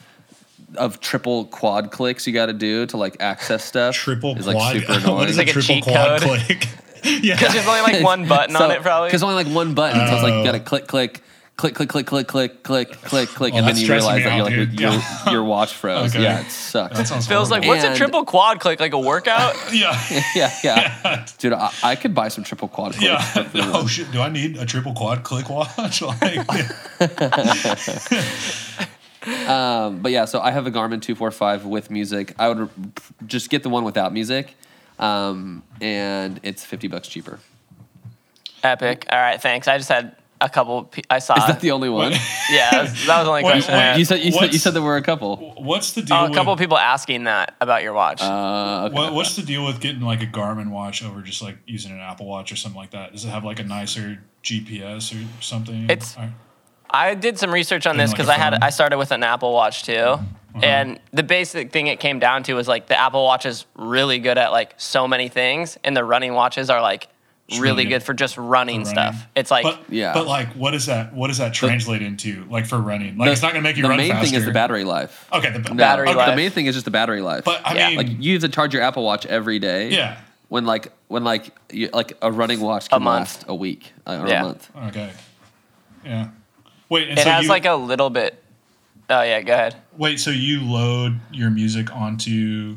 of 0.77 1.01
triple 1.01 1.47
quad 1.47 1.91
clicks 1.91 2.27
you 2.29 2.33
got 2.33 2.47
to 2.47 2.53
do 2.53 2.87
to 2.87 2.97
like 2.97 3.17
access 3.21 3.65
stuff 3.65 3.95
Triple 3.97 4.37
is 4.39 4.45
quad. 4.45 4.55
like 4.57 4.81
super 4.81 4.93
annoying. 4.93 5.17
what 5.17 5.29
is 5.31 5.37
Like 5.37 5.49
a 5.49 5.51
a 5.51 5.53
triple 5.55 5.75
cheat 5.75 5.85
quad 5.85 6.21
code. 6.23 6.41
click? 6.41 6.69
yeah. 7.23 7.35
Because 7.35 7.55
there's 7.55 7.67
only 7.67 7.81
like 7.81 8.05
one 8.05 8.29
button 8.29 8.55
on 8.55 8.71
it, 8.71 8.81
probably. 8.83 9.09
Because 9.09 9.23
only 9.25 9.35
like 9.43 9.49
one 9.53 9.75
button. 9.75 9.99
So 10.07 10.15
it's 10.15 10.23
like 10.23 10.33
you 10.35 10.39
Oh. 10.41 10.45
gotta 10.45 10.61
click, 10.61 10.87
click, 10.87 11.23
click, 11.61 11.75
click, 11.75 11.89
click, 11.91 12.07
click, 12.07 12.27
click, 12.27 12.63
click, 12.63 12.93
click, 13.03 13.29
click, 13.29 13.53
Well, 13.53 13.65
and 13.65 13.69
then 13.69 13.77
you 13.83 13.89
realize 13.93 14.19
me 14.19 14.25
that 14.25 14.37
you're 14.37 14.45
like 14.45 14.55
dude. 14.55 14.81
your, 14.81 14.91
Yeah. 14.93 15.31
your 15.31 15.45
watch 15.45 15.75
froze. 15.81 16.15
Okay. 16.15 16.23
Yeah, 16.25 16.41
it 16.41 16.51
sucks. 16.51 16.97
That 16.97 17.07
sounds 17.07 17.27
Feels 17.27 17.51
like, 17.51 17.65
horrible. 17.65 17.85
what's 17.85 17.97
a 17.97 17.99
triple 17.99 18.25
quad 18.25 18.61
click? 18.61 18.81
Like 18.81 18.93
a 18.95 18.99
workout? 18.99 19.55
yeah. 19.73 20.01
yeah, 20.35 20.51
yeah, 20.65 21.27
dude. 21.39 21.53
I, 21.53 21.71
I 21.83 21.97
could 21.97 22.15
buy 22.15 22.29
some 22.29 22.45
triple 22.45 22.69
quad 22.69 22.93
clicks. 22.95 23.05
Yeah. 23.05 23.21
for 23.21 23.51
Oh 23.55 23.87
shit! 23.87 24.11
Do 24.11 24.21
I 24.21 24.29
need 24.31 24.57
a 24.57 24.65
triple 24.65 24.95
quad 24.95 25.23
click 25.23 25.49
watch? 25.51 26.01
like, 26.03 26.49
Um, 29.47 29.99
but 30.01 30.13
yeah, 30.13 30.25
so 30.25 30.41
I 30.41 30.51
have 30.51 30.67
a 30.67 30.71
Garmin 30.71 31.03
245 31.03 31.67
with 31.67 31.91
music. 31.91 32.35
I 32.39 32.49
would 32.49 32.71
just 33.27 33.51
get 33.51 33.63
the 33.63 33.69
one 33.69 33.85
without 33.85 34.15
music, 34.15 34.55
um, 34.99 35.63
and 35.83 36.41
it's 36.43 36.65
50 36.65 36.89
bucks 36.89 37.07
cheaper. 37.07 37.39
Epic. 38.63 39.07
All 39.13 39.19
right, 39.19 39.41
thanks. 39.41 39.69
I 39.69 39.77
just 39.77 39.91
had 39.91 40.17
a 40.41 40.49
couple. 40.49 40.85
pe- 40.85 41.03
I 41.11 41.19
saw. 41.19 41.35
Is 41.37 41.47
that 41.47 41.61
the 41.61 41.71
only 41.73 41.89
one? 41.89 42.13
yeah, 42.51 42.71
that 42.71 42.83
was, 42.83 43.07
that 43.07 43.19
was 43.19 43.27
the 43.27 43.31
only 43.31 43.43
question. 43.43 43.75
I 43.75 43.93
wait. 43.93 43.99
You 43.99 44.05
said 44.05 44.21
you 44.25 44.33
said 44.33 44.53
you 44.53 44.59
said 44.59 44.75
there 44.75 44.83
were 44.83 44.97
a 44.97 45.03
couple. 45.03 45.55
what's 45.59 45.93
the 45.93 46.03
deal? 46.03 46.17
Oh, 46.17 46.21
a 46.21 46.29
with, 46.29 46.35
couple 46.37 46.53
of 46.53 46.59
people 46.59 46.79
asking 46.79 47.25
that 47.25 47.55
about 47.61 47.83
your 47.83 47.93
watch. 47.93 48.23
Uh, 48.23 48.85
okay. 48.87 48.95
What, 48.95 49.13
what's 49.15 49.37
the 49.37 49.43
deal 49.43 49.65
with 49.65 49.81
getting 49.81 50.01
like 50.03 50.23
a 50.23 50.27
Garmin 50.27 50.71
watch 50.71 51.05
over 51.05 51.21
just 51.23 51.43
like 51.43 51.57
using 51.67 51.93
an 51.93 52.01
Apple 52.01 52.27
Watch 52.27 52.53
or 52.53 52.57
something 52.57 52.81
like 52.81 52.91
that? 52.93 53.13
Does 53.13 53.25
it 53.25 53.29
have 53.29 53.45
like 53.45 53.59
a 53.61 53.65
nicer 53.65 54.23
GPS 54.43 55.13
or 55.15 55.43
something? 55.43 55.85
It's- 55.85 56.17
Or- 56.19 56.33
I 56.93 57.15
did 57.15 57.39
some 57.39 57.53
research 57.55 57.87
on 57.87 57.93
And 57.93 58.01
this 58.01 58.11
like 58.11 58.17
because 58.17 58.29
a 58.29 58.33
I 58.33 58.37
had? 58.37 58.55
I 58.55 58.71
started 58.71 58.99
with 58.99 59.13
an 59.13 59.23
Apple 59.23 59.53
Watch 59.53 59.85
too, 59.85 59.93
Uh-huh. 59.95 60.61
and 60.61 60.99
the 61.13 61.23
basic 61.23 61.71
thing 61.71 61.87
it 61.87 62.01
came 62.01 62.19
down 62.19 62.43
to 62.45 62.55
was 62.55 62.67
like 62.67 62.89
the 62.89 62.99
Apple 62.99 63.23
Watch 63.23 63.47
is 63.47 63.65
really 63.77 64.19
good 64.19 64.37
at 64.39 64.51
like 64.51 64.75
so 64.77 65.07
many 65.07 65.29
things, 65.29 65.79
and 65.85 65.97
the 65.97 66.03
running 66.03 66.35
watches 66.35 66.69
are 66.69 66.83
like 66.83 67.05
It's 67.05 67.11
really 67.53 67.63
really 67.63 67.85
good 67.85 67.91
good 67.91 68.03
for 68.05 68.15
just 68.15 68.37
running, 68.37 68.85
for 68.85 68.93
running. 68.95 69.13
stuff. 69.15 69.27
It's 69.35 69.51
like 69.51 69.65
but 69.65 69.81
Yeah. 69.89 70.13
but 70.13 70.27
like, 70.27 70.49
what 70.55 70.71
does 70.73 70.87
that 70.87 71.13
what 71.15 71.29
does 71.29 71.39
that 71.39 71.53
translate 71.55 72.03
into? 72.03 72.45
Like 72.51 72.67
for 72.67 72.79
running, 72.79 73.17
like 73.19 73.27
The- 73.29 73.33
it's 73.33 73.43
not 73.43 73.53
gonna 73.53 73.63
make 73.63 73.77
you 73.77 73.83
run. 73.85 73.91
the 73.91 73.97
run 73.97 73.99
main 73.99 74.11
faster. 74.13 74.27
thing 74.31 74.39
is 74.39 74.45
the 74.45 74.53
battery 74.53 74.85
life. 74.85 75.27
Okay, 75.33 75.51
the 75.51 75.59
No, 75.59 75.75
Battery 75.75 76.09
okay, 76.09 76.17
life. 76.17 76.31
The 76.31 76.37
main 76.37 76.51
thing 76.51 76.67
is 76.67 76.75
just 76.75 76.85
the 76.85 76.91
battery 76.91 77.23
life. 77.23 77.45
But 77.45 77.61
I 77.67 77.75
Yeah. 77.75 77.89
mean, 77.89 77.97
like 77.97 78.09
you 78.21 78.33
have 78.35 78.43
to 78.43 78.49
charge 78.49 78.73
your 78.75 78.83
Apple 78.83 79.05
Watch 79.05 79.27
every 79.27 79.59
day. 79.59 79.91
yeah. 79.91 80.17
When 80.49 80.67
like 80.67 80.93
when 81.09 81.23
like 81.25 81.51
you, 81.73 81.89
like 81.93 82.17
a 82.23 82.31
running 82.33 82.61
watch 82.61 82.89
can 82.89 83.03
month. 83.03 83.21
last 83.39 83.45
a 83.49 83.55
week 83.55 83.93
uh, 84.07 84.19
or 84.23 84.29
Yeah. 84.29 84.41
a 84.41 84.45
month. 84.45 84.71
Okay. 84.89 85.11
Yeah. 86.05 86.29
Wait, 86.89 87.09
and 87.09 87.19
it 87.19 87.23
so 87.23 87.31
has 87.31 87.45
you, 87.45 87.49
like 87.49 87.67
a 87.67 87.75
little 87.75 88.11
bit. 88.11 88.43
Oh 89.09 89.23
yeah, 89.23 89.41
go 89.43 89.53
ahead. 89.55 89.77
wait, 89.97 90.19
so 90.21 90.31
you 90.31 90.61
load 90.63 91.21
your 91.33 91.51
music 91.51 91.93
onto 91.95 92.77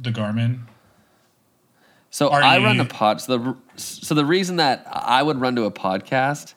the 0.00 0.10
Garmin? 0.10 0.60
So 2.10 2.28
Are 2.28 2.42
I 2.42 2.58
run 2.58 2.76
you- 2.76 2.82
a 2.82 2.84
pod. 2.86 3.20
So 3.20 3.38
the 3.38 3.56
so 3.76 4.14
the 4.14 4.24
reason 4.24 4.56
that 4.56 4.86
I 4.90 5.22
would 5.22 5.40
run 5.40 5.56
to 5.56 5.64
a 5.64 5.70
podcast, 5.70 6.54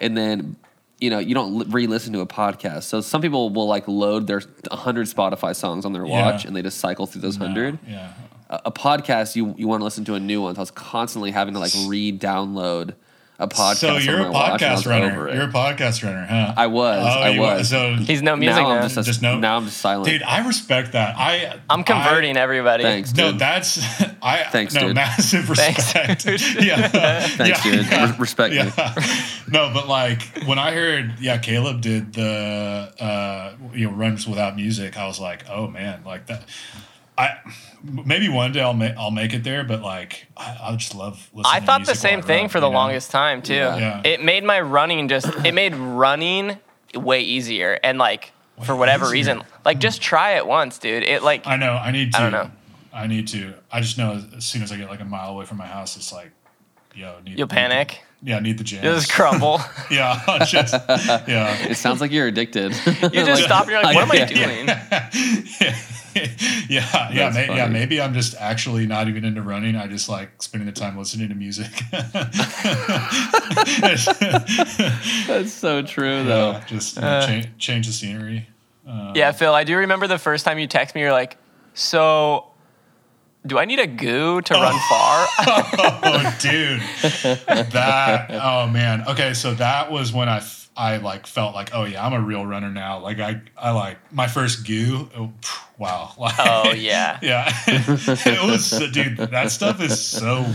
and 0.00 0.16
then 0.16 0.56
you 1.00 1.10
know 1.10 1.18
you 1.18 1.34
don't 1.34 1.68
re-listen 1.72 2.12
to 2.12 2.20
a 2.20 2.26
podcast. 2.26 2.84
So 2.84 3.00
some 3.00 3.20
people 3.20 3.50
will 3.50 3.66
like 3.66 3.88
load 3.88 4.26
their 4.26 4.40
hundred 4.70 5.06
Spotify 5.08 5.54
songs 5.56 5.84
on 5.84 5.92
their 5.92 6.06
Yeah. 6.06 6.30
watch, 6.32 6.44
and 6.44 6.54
they 6.54 6.62
just 6.62 6.78
cycle 6.78 7.06
through 7.06 7.22
those 7.22 7.36
hundred. 7.36 7.78
Yeah. 7.88 8.12
A, 8.50 8.62
a 8.66 8.72
podcast, 8.72 9.34
you 9.36 9.54
you 9.58 9.66
want 9.66 9.80
to 9.80 9.84
listen 9.84 10.04
to 10.06 10.14
a 10.14 10.20
new 10.20 10.42
one. 10.42 10.54
So 10.54 10.60
I 10.60 10.62
was 10.62 10.70
constantly 10.70 11.32
having 11.32 11.54
to 11.54 11.60
like 11.60 11.72
re-download 11.88 12.94
a 13.38 13.48
podcast. 13.48 13.76
So 13.76 13.96
you're 13.96 14.20
on 14.20 14.20
a 14.20 14.24
my 14.26 14.30
watch, 14.30 14.62
and 14.62 14.70
I 14.70 14.74
was 14.74 14.84
podcast 14.84 14.86
runner. 14.90 15.34
You're 15.34 15.44
a 15.44 15.48
podcast 15.48 16.04
runner, 16.04 16.24
huh? 16.24 16.54
I 16.56 16.68
was. 16.68 16.98
Oh, 17.02 17.20
I 17.20 17.28
you 17.30 17.40
was. 17.40 17.68
So, 17.68 17.94
He's 17.94 18.22
no 18.22 18.36
music 18.36 18.62
now 18.62 18.68
now. 18.68 18.76
I'm 18.76 18.82
just, 18.82 18.96
a- 18.96 19.02
Just 19.02 19.22
no- 19.22 19.38
now 19.38 19.56
I'm 19.56 19.64
just 19.64 19.78
silent. 19.78 20.06
dude, 20.08 20.22
I 20.22 20.46
respect 20.46 20.92
that. 20.92 21.16
I 21.18 21.58
I'm 21.68 21.82
converting 21.82 22.36
everybody. 22.36 22.84
Thanks, 22.84 23.12
I, 23.12 23.16
no, 23.22 23.30
dude. 23.32 23.40
that's 23.40 23.78
I. 24.22 24.44
Thanks, 24.52 24.74
no, 24.74 24.82
dude. 24.86 24.94
massive 24.94 25.50
respect. 25.50 26.24
dude. 26.24 26.40
yeah, 26.64 26.88
Thanks, 27.26 27.64
yeah, 27.64 27.72
dude. 27.72 27.86
yeah, 27.86 28.10
Re- 28.12 28.18
respect 28.18 28.50
me. 28.54 28.58
yeah. 28.58 28.94
No, 29.50 29.70
but 29.74 29.88
like 29.88 30.22
when 30.46 30.58
I 30.60 30.72
heard, 30.72 31.14
yeah, 31.20 31.38
Caleb 31.38 31.80
did 31.80 32.12
the 32.12 32.92
uh, 33.00 33.54
you 33.72 33.88
know 33.90 33.96
runs 33.96 34.28
without 34.28 34.54
music. 34.54 34.96
I 34.96 35.06
was 35.06 35.18
like, 35.18 35.44
oh 35.50 35.66
man, 35.66 36.02
like 36.06 36.26
that. 36.26 36.44
I 37.16 37.36
maybe 37.82 38.28
one 38.28 38.52
day 38.52 38.60
I'll 38.60 38.74
make 38.74 38.94
I'll 38.96 39.10
make 39.10 39.32
it 39.34 39.44
there, 39.44 39.62
but 39.64 39.82
like 39.82 40.26
I, 40.36 40.56
I 40.62 40.76
just 40.76 40.94
love 40.94 41.30
listening. 41.32 41.44
I 41.54 41.60
thought 41.60 41.80
the 41.84 41.90
music 41.92 42.02
while 42.04 42.10
same 42.12 42.22
thing 42.22 42.40
run, 42.44 42.48
for 42.48 42.60
the 42.60 42.66
you 42.66 42.72
know? 42.72 42.78
longest 42.78 43.10
time 43.10 43.42
too. 43.42 43.54
Yeah. 43.54 43.76
Yeah. 43.76 44.02
It 44.04 44.22
made 44.22 44.42
my 44.44 44.60
running 44.60 45.08
just 45.08 45.26
it 45.44 45.52
made 45.54 45.74
running 45.76 46.58
way 46.94 47.20
easier 47.20 47.78
and 47.84 47.98
like 47.98 48.32
for 48.64 48.74
whatever 48.76 49.04
easier. 49.06 49.12
reason, 49.12 49.42
like 49.64 49.78
just 49.78 50.00
try 50.02 50.32
it 50.36 50.46
once, 50.46 50.78
dude. 50.78 51.02
It 51.04 51.22
like 51.22 51.46
I 51.46 51.56
know. 51.56 51.72
I 51.72 51.90
need 51.92 52.12
to. 52.12 52.18
I 52.18 52.22
don't 52.22 52.32
know. 52.32 52.50
I 52.92 53.06
need 53.08 53.26
to. 53.28 53.54
I 53.72 53.80
just 53.80 53.98
know 53.98 54.12
as, 54.14 54.24
as 54.36 54.44
soon 54.44 54.62
as 54.62 54.70
I 54.72 54.76
get 54.76 54.88
like 54.88 55.00
a 55.00 55.04
mile 55.04 55.30
away 55.30 55.44
from 55.44 55.58
my 55.58 55.66
house, 55.66 55.96
it's 55.96 56.12
like, 56.12 56.30
yo, 56.94 57.18
need, 57.24 57.38
you'll 57.38 57.48
need 57.48 57.50
panic. 57.54 57.88
the- 58.22 58.30
yeah, 58.30 58.38
need 58.40 58.56
the 58.56 58.64
jams. 58.64 58.84
You'll 58.84 58.94
just 58.94 59.12
crumble. 59.12 59.60
yeah, 59.90 60.22
just 60.46 60.72
yeah. 61.28 61.66
it 61.68 61.76
sounds 61.76 62.00
like 62.00 62.10
you're 62.10 62.26
addicted. 62.28 62.72
You 62.86 63.24
just 63.24 63.42
stop 63.44 63.62
and 63.64 63.72
you're 63.72 63.82
like, 63.82 63.94
what 63.94 64.04
am 64.04 64.12
I 64.12 64.16
Yeah. 64.30 65.66
doing? 65.66 65.76
yeah, 66.68 67.10
yeah, 67.12 67.30
may, 67.34 67.46
yeah. 67.56 67.66
Maybe 67.66 68.00
I'm 68.00 68.14
just 68.14 68.34
actually 68.38 68.86
not 68.86 69.08
even 69.08 69.24
into 69.24 69.42
running. 69.42 69.76
I 69.76 69.86
just 69.86 70.08
like 70.08 70.42
spending 70.42 70.66
the 70.66 70.72
time 70.72 70.96
listening 70.96 71.28
to 71.28 71.34
music. 71.34 71.70
That's 75.26 75.52
so 75.52 75.82
true, 75.82 76.24
though. 76.24 76.52
yeah, 76.52 76.64
just 76.66 76.96
you 76.96 77.02
know, 77.02 77.08
Uh. 77.08 77.26
change, 77.26 77.48
change 77.58 77.86
the 77.86 77.92
scenery. 77.92 78.48
Uh, 78.88 79.12
Yeah, 79.14 79.32
Phil, 79.32 79.54
I 79.54 79.64
do 79.64 79.76
remember 79.76 80.06
the 80.06 80.18
first 80.18 80.44
time 80.44 80.58
you 80.58 80.66
text 80.66 80.94
me, 80.94 81.00
you're 81.00 81.12
like, 81.12 81.36
so 81.74 82.46
do 83.46 83.58
I 83.58 83.64
need 83.64 83.78
a 83.78 83.86
goo 83.86 84.40
to 84.40 84.54
run 84.54 84.78
far? 84.88 85.26
oh, 85.40 86.36
dude, 86.40 86.80
that. 87.72 88.30
Oh 88.30 88.66
man. 88.68 89.04
Okay, 89.08 89.34
so 89.34 89.54
that 89.54 89.90
was 89.90 90.12
when 90.12 90.28
I. 90.28 90.42
f- 90.76 90.78
I 90.78 90.96
like 90.98 91.26
felt 91.26 91.54
like, 91.54 91.70
oh 91.74 91.84
yeah, 91.84 92.04
I'm 92.04 92.12
a 92.12 92.20
real 92.20 92.44
runner 92.46 92.70
now. 92.70 92.98
Like 93.00 93.20
I, 93.20 93.40
I 93.56 93.70
like 93.70 93.98
my 94.12 94.26
first 94.26 94.66
goo. 94.66 95.08
Oh, 95.16 95.32
phew, 95.42 95.60
wow. 95.78 96.12
Like, 96.18 96.34
Oh, 96.38 96.72
yeah. 96.72 97.18
yeah. 97.22 97.52
it 97.66 98.50
was, 98.50 98.70
dude. 98.92 99.16
That 99.18 99.50
stuff 99.50 99.80
is 99.80 100.00
so, 100.00 100.46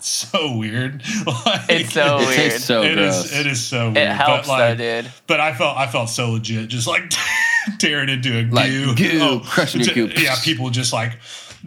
so 0.00 0.56
weird. 0.56 1.02
Like, 1.26 1.62
It's 1.70 1.92
so 1.92 2.18
It 2.18 2.26
weird. 2.26 2.34
tastes 2.36 2.64
so 2.66 2.82
It 2.82 2.98
is. 2.98 3.14
gross. 3.16 3.40
It 3.40 3.46
is 3.46 3.64
so 3.64 3.84
weird. 3.86 3.96
it 3.96 4.08
helps 4.08 4.48
but, 4.48 4.52
like, 4.70 4.78
though, 4.78 5.02
dude. 5.02 5.12
But 5.26 5.40
I 5.40 5.54
felt 5.54 5.76
I 5.76 5.86
felt 5.86 6.08
so 6.10 6.30
legit, 6.32 6.68
just 6.68 6.86
like 6.86 7.12
tearing 7.78 8.08
into 8.08 8.38
a 8.38 8.44
Like, 8.44 8.70
goo. 8.70 8.94
goo, 8.94 9.18
oh, 9.20 9.40
crushing 9.44 9.80
your 9.82 9.94
goo. 9.94 10.10
Yeah, 10.16 10.36
people 10.42 10.70
just 10.70 10.92
like, 10.92 11.18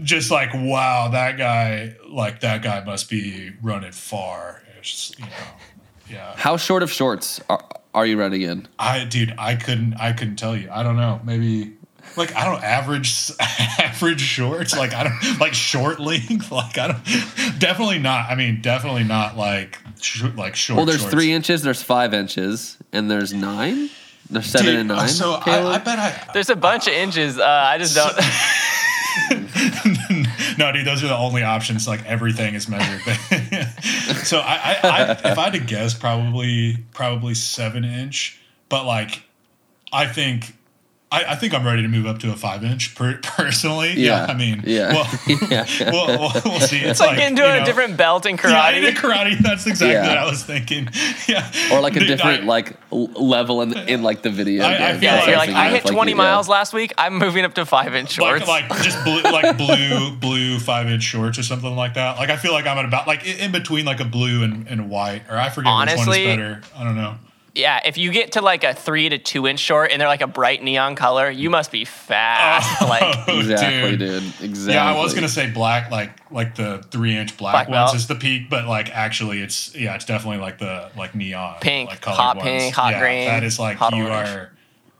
just 0.04 0.30
like, 0.32 0.52
wow, 0.54 1.10
that 1.12 1.38
guy, 1.38 1.96
like 2.08 2.42
that 2.42 2.62
guy 2.62 2.84
must 2.84 3.10
be 3.10 3.52
running 3.64 3.92
far. 3.92 4.62
It's 4.78 4.92
just, 4.92 5.20
you 5.20 5.26
know, 5.26 5.32
yeah. 6.10 6.34
How 6.36 6.58
short 6.58 6.84
of 6.84 6.92
shorts 6.92 7.42
are, 7.50 7.64
are 7.94 8.06
you 8.06 8.20
running 8.20 8.42
in? 8.42 8.68
I, 8.80 9.06
dude, 9.06 9.34
I 9.38 9.56
couldn't, 9.56 9.96
I 9.96 10.14
couldn't 10.14 10.36
tell 10.38 10.56
you. 10.56 10.70
I 10.72 10.84
don't 10.84 10.96
know. 10.98 11.20
Maybe. 11.24 11.74
Like 12.16 12.34
I 12.36 12.46
don't 12.46 12.64
average 12.64 13.32
average 13.80 14.22
shorts 14.22 14.76
like 14.76 14.94
I 14.94 15.04
don't 15.04 15.40
like 15.40 15.54
short 15.54 16.00
length 16.00 16.52
like 16.54 16.78
I 16.78 16.88
don't 16.88 17.60
definitely 17.60 18.00
not 18.00 18.32
I 18.32 18.36
mean 18.36 18.62
definitely 18.62 19.04
not 19.04 19.38
like 19.38 19.78
sh- 20.02 20.24
like 20.36 20.56
short 20.56 20.78
Well, 20.78 20.86
there's 20.86 21.02
shorts. 21.02 21.14
three 21.14 21.32
inches, 21.34 21.62
there's 21.64 21.84
five 21.84 22.14
inches, 22.16 22.78
and 22.94 23.12
there's 23.12 23.34
nine. 23.34 23.90
There's 24.32 24.48
seven 24.48 24.68
Dude, 24.68 24.76
and 24.80 24.88
nine. 24.88 25.10
So 25.10 25.34
I, 25.34 25.76
I 25.76 25.78
bet 25.80 26.00
I 26.00 26.30
There's 26.34 26.50
a 26.50 26.56
bunch 26.56 26.88
of 26.88 26.94
inches. 26.94 27.38
Uh, 27.38 27.44
I 27.46 27.78
just 27.78 27.94
don't. 27.96 28.14
no, 30.60 30.72
dude, 30.72 30.86
those 30.86 31.04
are 31.04 31.08
the 31.08 31.18
only 31.18 31.44
options. 31.44 31.88
Like 31.88 32.06
everything 32.06 32.56
is 32.56 32.68
measured. 32.68 33.02
so 34.24 34.40
I, 34.40 34.80
I, 34.84 34.90
I, 34.90 35.12
if 35.12 35.38
I 35.38 35.44
had 35.44 35.54
to 35.54 35.60
guess, 35.60 35.94
probably 35.94 36.78
probably 36.94 37.34
seven 37.36 37.84
inch. 37.84 38.40
But 38.70 38.86
like, 38.86 39.24
I 39.92 40.08
think. 40.08 40.56
I, 41.10 41.24
I 41.24 41.36
think 41.36 41.54
I'm 41.54 41.66
ready 41.66 41.84
to 41.84 41.88
move 41.88 42.06
up 42.06 42.20
to 42.20 42.34
a 42.34 42.36
five 42.36 42.66
inch 42.66 42.94
per, 42.94 43.18
personally. 43.24 43.94
Yeah. 43.94 44.26
Yeah. 44.26 44.26
I 44.26 44.34
mean, 44.34 44.62
Yeah. 44.66 44.92
well, 44.94 45.08
Yeah. 45.50 45.66
we'll, 45.92 46.08
we'll, 46.08 46.32
we'll 46.44 46.60
see. 46.60 46.80
It's, 46.80 46.90
It's 46.92 47.00
like 47.00 47.18
getting 47.18 47.38
you 47.38 47.44
into 47.46 47.56
a 47.56 47.60
know, 47.60 47.66
different 47.66 47.96
belt 47.96 48.26
in 48.26 48.36
Yeah, 48.36 48.42
karate. 48.42 48.88
in 48.90 48.94
karate. 48.94 49.38
That's 49.40 49.66
exactly 49.68 49.94
Yeah. 49.94 50.08
what 50.10 50.18
I 50.18 50.26
was 50.30 50.44
thinking. 50.44 50.90
Yeah. 51.30 51.50
or 51.72 51.80
like 51.80 51.96
a 51.96 52.00
Dude, 52.00 52.10
different 52.10 52.44
I- 52.44 52.46
like 52.46 52.74
level 52.92 53.62
in 53.62 53.72
in 53.78 54.04
like 54.04 54.22
the 54.22 54.30
video. 54.30 54.66
I- 54.66 54.68
I 54.68 54.78
game. 54.78 55.00
feel 55.00 55.04
yeah, 55.04 55.16
like- 55.16 55.28
you're 55.28 55.38
like, 55.38 55.48
like, 55.50 55.56
I 55.58 55.70
hit 55.70 55.86
like, 55.86 55.94
20 55.94 56.12
yeah. 56.12 56.18
miles 56.18 56.50
last 56.50 56.74
week. 56.74 56.94
I'm 56.98 57.18
moving 57.18 57.46
up 57.46 57.54
to 57.54 57.66
five 57.66 57.96
inch 57.96 58.12
shorts. 58.12 58.46
Like, 58.46 58.70
like 58.70 58.82
just 58.84 59.02
blue, 59.06 59.22
like 59.22 59.58
blue, 59.58 60.12
blue 60.18 60.60
five 60.60 60.88
inch 60.88 61.04
shorts 61.04 61.40
or 61.40 61.44
something 61.44 61.74
like 61.74 61.94
that. 61.94 62.18
Like 62.18 62.30
I 62.32 62.36
feel 62.36 62.52
like 62.52 62.68
I'm 62.68 62.78
at 62.80 62.86
about 62.86 63.08
like 63.08 63.26
in 63.26 63.38
in 63.46 63.52
between 63.54 63.86
like 63.86 64.02
a 64.02 64.06
blue 64.06 64.44
and, 64.44 64.68
and 64.68 64.90
white, 64.90 65.22
or 65.30 65.38
I 65.38 65.50
forget 65.50 65.72
Honestly- 65.72 66.28
which 66.28 66.38
one 66.38 66.48
is 66.50 66.56
better. 66.58 66.62
I 66.76 66.84
don't 66.84 66.96
know. 66.96 67.16
Yeah, 67.58 67.82
if 67.86 67.98
you 67.98 68.12
get 68.12 68.34
to 68.34 68.42
like 68.42 68.64
a 68.64 68.74
three 68.74 69.10
to 69.10 69.18
two 69.18 69.48
inch 69.48 69.60
short 69.60 69.92
and 69.92 70.00
they're 70.00 70.08
like 70.08 70.22
a 70.22 70.28
bright 70.28 70.64
neon 70.64 70.96
color, 70.96 71.30
you 71.30 71.50
must 71.50 71.72
be 71.72 71.84
fast. 71.84 72.82
Oh, 72.82 72.88
like, 72.88 73.04
Oh, 73.28 73.40
Exactly, 73.40 73.98
dude. 73.98 74.00
dude. 74.00 74.24
Exactly. 74.42 74.74
Yeah, 74.74 74.86
I 74.94 74.98
was 74.98 75.14
gonna 75.14 75.28
say 75.28 75.50
black, 75.50 75.92
like 75.92 76.12
like 76.32 76.56
the 76.56 76.86
three 76.92 77.16
inch 77.18 77.36
black, 77.38 77.54
Black 77.54 77.70
ones 77.70 77.92
belt. 77.92 77.96
is 77.96 78.08
the 78.08 78.16
peak, 78.16 78.50
but 78.50 78.66
like 78.68 78.90
actually, 78.96 79.42
it's 79.42 79.76
yeah, 79.76 79.96
it's 79.96 80.06
definitely 80.06 80.40
like 80.40 80.60
the 80.60 80.90
like 80.96 81.16
neon, 81.16 81.58
Pink, 81.60 81.90
like 81.90 82.02
colored 82.02 82.18
hot 82.18 82.38
ones. 82.38 82.48
pink, 82.48 82.76
hot 82.76 82.92
yeah, 82.94 83.00
green, 83.00 83.26
That 83.26 83.44
is 83.44 83.60
like 83.60 83.78
hot 83.78 83.94
you 83.96 84.08
orange. 84.08 84.30
are 84.30 84.52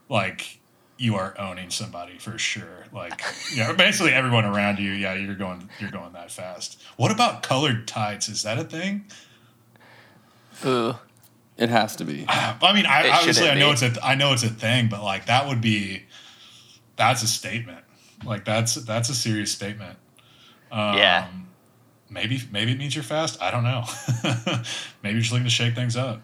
like 0.08 0.58
you 1.00 1.14
are 1.14 1.34
owning 1.38 1.70
somebody 1.70 2.18
for 2.18 2.36
sure. 2.38 2.84
Like, 2.92 3.22
yeah, 3.54 3.72
basically 3.72 4.12
everyone 4.12 4.44
around 4.44 4.80
you, 4.80 4.90
yeah, 4.90 5.14
you're 5.14 5.36
going, 5.36 5.70
you're 5.78 5.92
going 5.92 6.12
that 6.14 6.32
fast. 6.32 6.82
What 6.96 7.12
about 7.12 7.44
colored 7.44 7.86
tights? 7.86 8.28
Is 8.28 8.42
that 8.42 8.58
a 8.58 8.64
thing? 8.64 9.04
Ooh. 10.66 10.96
It 11.58 11.68
has 11.70 11.96
to 11.96 12.04
be. 12.04 12.24
I 12.28 12.72
mean, 12.72 12.86
I 12.86 13.10
obviously 13.10 13.48
I 13.48 13.54
know 13.54 13.68
be. 13.68 13.72
it's 13.72 13.98
a, 13.98 14.04
I 14.04 14.14
know 14.14 14.32
it's 14.32 14.44
a 14.44 14.48
thing, 14.48 14.88
but 14.88 15.02
like 15.02 15.26
that 15.26 15.46
would 15.48 15.60
be, 15.60 16.04
that's 16.96 17.22
a 17.22 17.28
statement. 17.28 17.84
Like 18.24 18.44
that's 18.44 18.76
that's 18.76 19.08
a 19.10 19.14
serious 19.14 19.52
statement. 19.52 19.98
Um, 20.72 20.96
Yeah. 20.96 21.28
Maybe 22.10 22.40
maybe 22.50 22.72
it 22.72 22.78
means 22.78 22.94
you're 22.94 23.04
fast. 23.04 23.40
I 23.42 23.50
don't 23.50 23.64
know. 23.64 23.84
maybe 25.02 25.14
you're 25.14 25.20
just 25.20 25.32
looking 25.32 25.44
to 25.44 25.50
shake 25.50 25.74
things 25.74 25.94
up. 25.96 26.22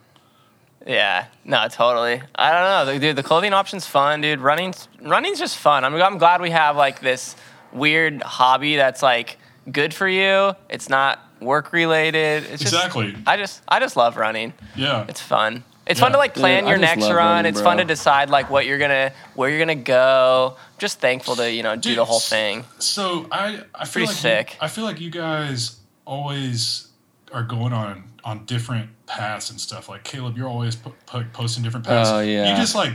Yeah, 0.86 1.26
no, 1.44 1.66
totally. 1.68 2.22
I 2.34 2.52
don't 2.52 2.86
know, 2.86 2.98
dude. 2.98 3.16
The 3.16 3.22
clothing 3.22 3.52
option's 3.52 3.86
fun, 3.86 4.20
dude. 4.20 4.40
Running's 4.40 4.88
running's 5.02 5.38
just 5.38 5.58
fun. 5.58 5.84
I'm, 5.84 5.94
I'm 5.94 6.18
glad 6.18 6.40
we 6.40 6.50
have 6.50 6.76
like 6.76 7.00
this 7.00 7.36
weird 7.72 8.22
hobby 8.22 8.76
that's 8.76 9.02
like 9.02 9.38
good 9.70 9.92
for 9.92 10.08
you. 10.08 10.54
It's 10.70 10.88
not 10.88 11.20
work 11.40 11.72
related. 11.72 12.44
It's 12.44 12.62
just, 12.62 12.74
Exactly. 12.74 13.16
I 13.26 13.36
just 13.36 13.62
I 13.68 13.80
just 13.80 13.96
love 13.96 14.16
running. 14.16 14.52
Yeah. 14.76 15.06
It's 15.08 15.20
fun. 15.20 15.64
It's 15.86 16.00
fun 16.00 16.12
to 16.12 16.18
like 16.18 16.32
plan 16.34 16.62
Dude, 16.62 16.70
your 16.70 16.78
next 16.78 17.02
run. 17.02 17.14
running, 17.14 17.50
it's 17.50 17.60
fun 17.60 17.76
to 17.76 17.84
decide 17.84 18.30
like 18.30 18.48
what 18.48 18.64
you're 18.64 18.78
gonna 18.78 19.12
where 19.34 19.50
you're 19.50 19.58
gonna 19.58 19.74
go. 19.74 20.56
Just 20.78 20.98
thankful 21.00 21.36
to 21.36 21.50
you 21.52 21.62
know 21.62 21.74
do 21.76 21.90
Dude, 21.90 21.98
the 21.98 22.04
whole 22.06 22.20
thing. 22.20 22.64
So 22.78 23.26
I 23.30 23.60
I 23.74 23.84
feel 23.84 23.92
Pretty 23.92 24.06
like 24.06 24.16
sick. 24.16 24.50
You, 24.52 24.58
I 24.62 24.68
feel 24.68 24.84
like 24.84 24.98
you 25.00 25.10
guys 25.10 25.76
always 26.06 26.88
are 27.32 27.42
going 27.42 27.72
on 27.74 28.04
on 28.24 28.46
different 28.46 28.88
paths 29.06 29.50
and 29.50 29.60
stuff. 29.60 29.88
Like 29.90 30.04
Caleb, 30.04 30.38
you're 30.38 30.48
always 30.48 30.76
po- 30.76 30.94
po- 31.04 31.26
posting 31.34 31.62
different 31.62 31.84
paths. 31.84 32.08
Oh, 32.10 32.20
yeah. 32.20 32.50
You 32.50 32.56
just 32.56 32.74
like 32.74 32.92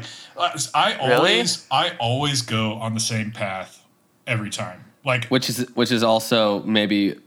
I 0.73 0.95
Really? 1.07 1.13
always 1.13 1.67
I 1.69 1.91
always 1.99 2.41
go 2.41 2.73
on 2.73 2.95
the 2.95 2.99
same 2.99 3.29
path 3.31 3.83
every 4.25 4.49
time. 4.49 4.83
Like 5.05 5.25
Which 5.25 5.47
is 5.49 5.67
which 5.75 5.91
is 5.91 6.01
also 6.01 6.63
maybe 6.63 7.19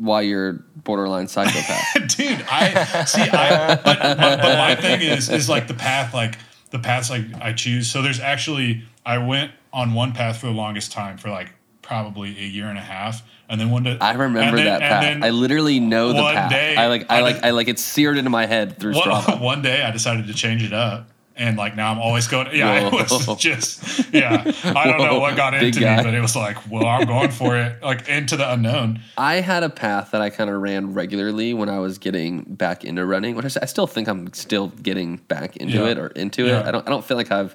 why 0.00 0.22
you're 0.22 0.54
borderline 0.84 1.28
psychopath. 1.28 1.84
dude 2.16 2.42
i 2.50 3.04
see 3.04 3.20
i 3.22 3.74
but, 3.76 3.84
but, 3.84 4.16
but 4.16 4.58
my 4.58 4.74
thing 4.74 5.02
is 5.02 5.28
is 5.28 5.48
like 5.48 5.68
the 5.68 5.74
path 5.74 6.14
like 6.14 6.38
the 6.70 6.78
paths 6.78 7.10
like 7.10 7.22
i 7.40 7.52
choose 7.52 7.90
so 7.90 8.00
there's 8.00 8.18
actually 8.20 8.82
i 9.04 9.18
went 9.18 9.52
on 9.72 9.92
one 9.92 10.12
path 10.12 10.38
for 10.38 10.46
the 10.46 10.52
longest 10.52 10.90
time 10.90 11.18
for 11.18 11.28
like 11.30 11.52
probably 11.82 12.30
a 12.38 12.46
year 12.46 12.66
and 12.68 12.78
a 12.78 12.82
half 12.82 13.22
and 13.48 13.60
then 13.60 13.70
one 13.70 13.82
day 13.82 13.98
I 14.00 14.12
remember 14.12 14.58
then- 14.58 14.66
that 14.66 14.80
path. 14.80 15.22
I 15.24 15.30
literally 15.30 15.80
know 15.80 16.12
the 16.12 16.22
one 16.22 16.34
path. 16.36 16.50
day, 16.52 16.76
I 16.76 16.86
like 16.86 17.06
I, 17.10 17.18
I 17.18 17.20
like 17.22 17.34
did- 17.34 17.44
I 17.46 17.50
like 17.50 17.66
it's 17.68 17.82
seared 17.82 18.16
into 18.16 18.30
my 18.30 18.46
head 18.46 18.78
through 18.78 18.94
one, 18.94 19.02
Strava. 19.08 19.40
one 19.52 19.60
day 19.60 19.82
i 19.82 19.90
decided 19.90 20.28
to 20.28 20.32
change 20.34 20.62
it 20.62 20.72
up 20.72 21.08
and 21.40 21.56
like 21.56 21.74
now 21.74 21.90
i'm 21.90 21.98
always 21.98 22.28
going 22.28 22.46
yeah 22.54 22.86
it 22.86 22.92
was 22.92 23.36
just 23.38 24.12
yeah 24.12 24.42
i 24.76 24.84
don't 24.86 24.98
know 24.98 25.18
what 25.18 25.36
got 25.36 25.54
into 25.54 25.80
me 25.80 25.86
but 26.04 26.14
it 26.14 26.20
was 26.20 26.36
like 26.36 26.56
well 26.70 26.86
i'm 26.86 27.06
going 27.06 27.30
for 27.30 27.56
it 27.56 27.82
like 27.82 28.08
into 28.08 28.36
the 28.36 28.52
unknown 28.52 29.00
I 29.18 29.36
had 29.40 29.62
a 29.62 29.68
path 29.68 30.12
that 30.12 30.22
I 30.22 30.30
kind 30.30 30.48
of 30.48 30.60
ran 30.62 30.94
regularly 30.94 31.52
when 31.52 31.68
I 31.68 31.78
was 31.78 31.98
getting 31.98 32.42
back 32.42 32.84
into 32.84 33.04
running, 33.04 33.34
which 33.36 33.56
I 33.60 33.66
still 33.66 33.86
think 33.86 34.08
I'm 34.08 34.32
still 34.32 34.68
getting 34.82 35.16
back 35.16 35.56
into 35.58 35.78
Yeah. 35.78 35.88
it 35.88 35.98
or 35.98 36.06
into 36.08 36.46
Yeah. 36.46 36.60
it. 36.60 36.66
I 36.66 36.70
don't 36.70 36.86
I 36.86 36.90
don't 36.90 37.04
feel 37.04 37.16
like 37.18 37.30
I've 37.30 37.54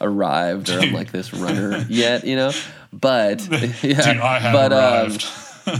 arrived 0.00 0.68
or 0.68 0.78
I'm 0.80 0.92
like 0.92 1.10
this 1.12 1.32
runner 1.32 1.84
yet, 1.88 2.24
you 2.24 2.36
know. 2.36 2.52
But 2.92 3.40
yeah, 3.82 4.12
dude 4.12 4.20
i 4.20 4.38
have 4.38 4.52
but, 4.54 4.72
um, 4.72 4.78
arrived 4.78 5.22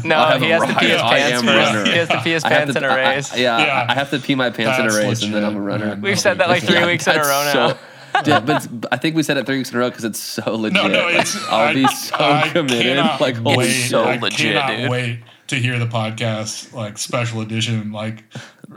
No, 0.04 0.38
he 0.38 0.50
has 0.50 0.62
to 0.66 0.74
pee 0.78 0.88
his 0.88 1.00
pants 1.00 1.42
first. 1.44 1.86
He 1.86 1.96
has 1.98 2.08
to 2.08 2.20
pee 2.22 2.30
his 2.32 2.42
pants 2.42 2.74
in 2.76 2.84
a 2.84 2.88
race. 2.88 3.36
yeah, 3.36 3.58
Yeah. 3.58 3.86
I 3.88 3.94
have 3.94 4.10
to 4.10 4.18
pee 4.18 4.34
my 4.34 4.50
pants 4.50 4.78
in 4.78 4.86
a 4.86 4.88
That's 4.88 4.96
race 5.04 5.22
and 5.22 5.34
then 5.34 5.44
I'm 5.44 5.56
a 5.56 5.60
runner. 5.60 5.96
We've 6.00 6.18
said 6.18 6.38
that 6.38 6.48
like 6.48 6.62
three 6.64 6.74
Yeah, 6.76 6.86
weeks 6.86 7.06
in 7.06 7.12
a 7.12 7.16
that's 7.16 7.28
row 7.28 7.50
so- 7.52 7.68
now. 7.68 7.78
Yeah, 8.26 8.40
but 8.40 8.68
I 8.90 8.96
think 8.96 9.14
we 9.14 9.22
said 9.22 9.36
it 9.36 9.46
three 9.46 9.58
weeks 9.58 9.70
in 9.70 9.76
a 9.76 9.80
row 9.80 9.90
because 9.90 10.04
it's 10.04 10.18
so 10.18 10.54
legit. 10.54 10.82
No, 10.82 10.88
no, 10.88 11.08
it's. 11.08 11.36
I'll 11.48 11.68
I, 11.68 11.74
be 11.74 11.86
so 11.88 12.16
I 12.18 12.48
committed. 12.48 12.96
Like, 13.20 13.36
holy 13.36 13.58
wait. 13.58 13.70
shit. 13.70 13.90
so 13.90 14.04
I 14.04 14.16
legit, 14.16 14.54
cannot 14.54 14.76
dude. 14.76 14.90
wait 14.90 15.20
to 15.48 15.56
hear 15.56 15.78
the 15.78 15.86
podcast, 15.86 16.72
like 16.72 16.98
special 16.98 17.40
edition, 17.40 17.92
like. 17.92 18.24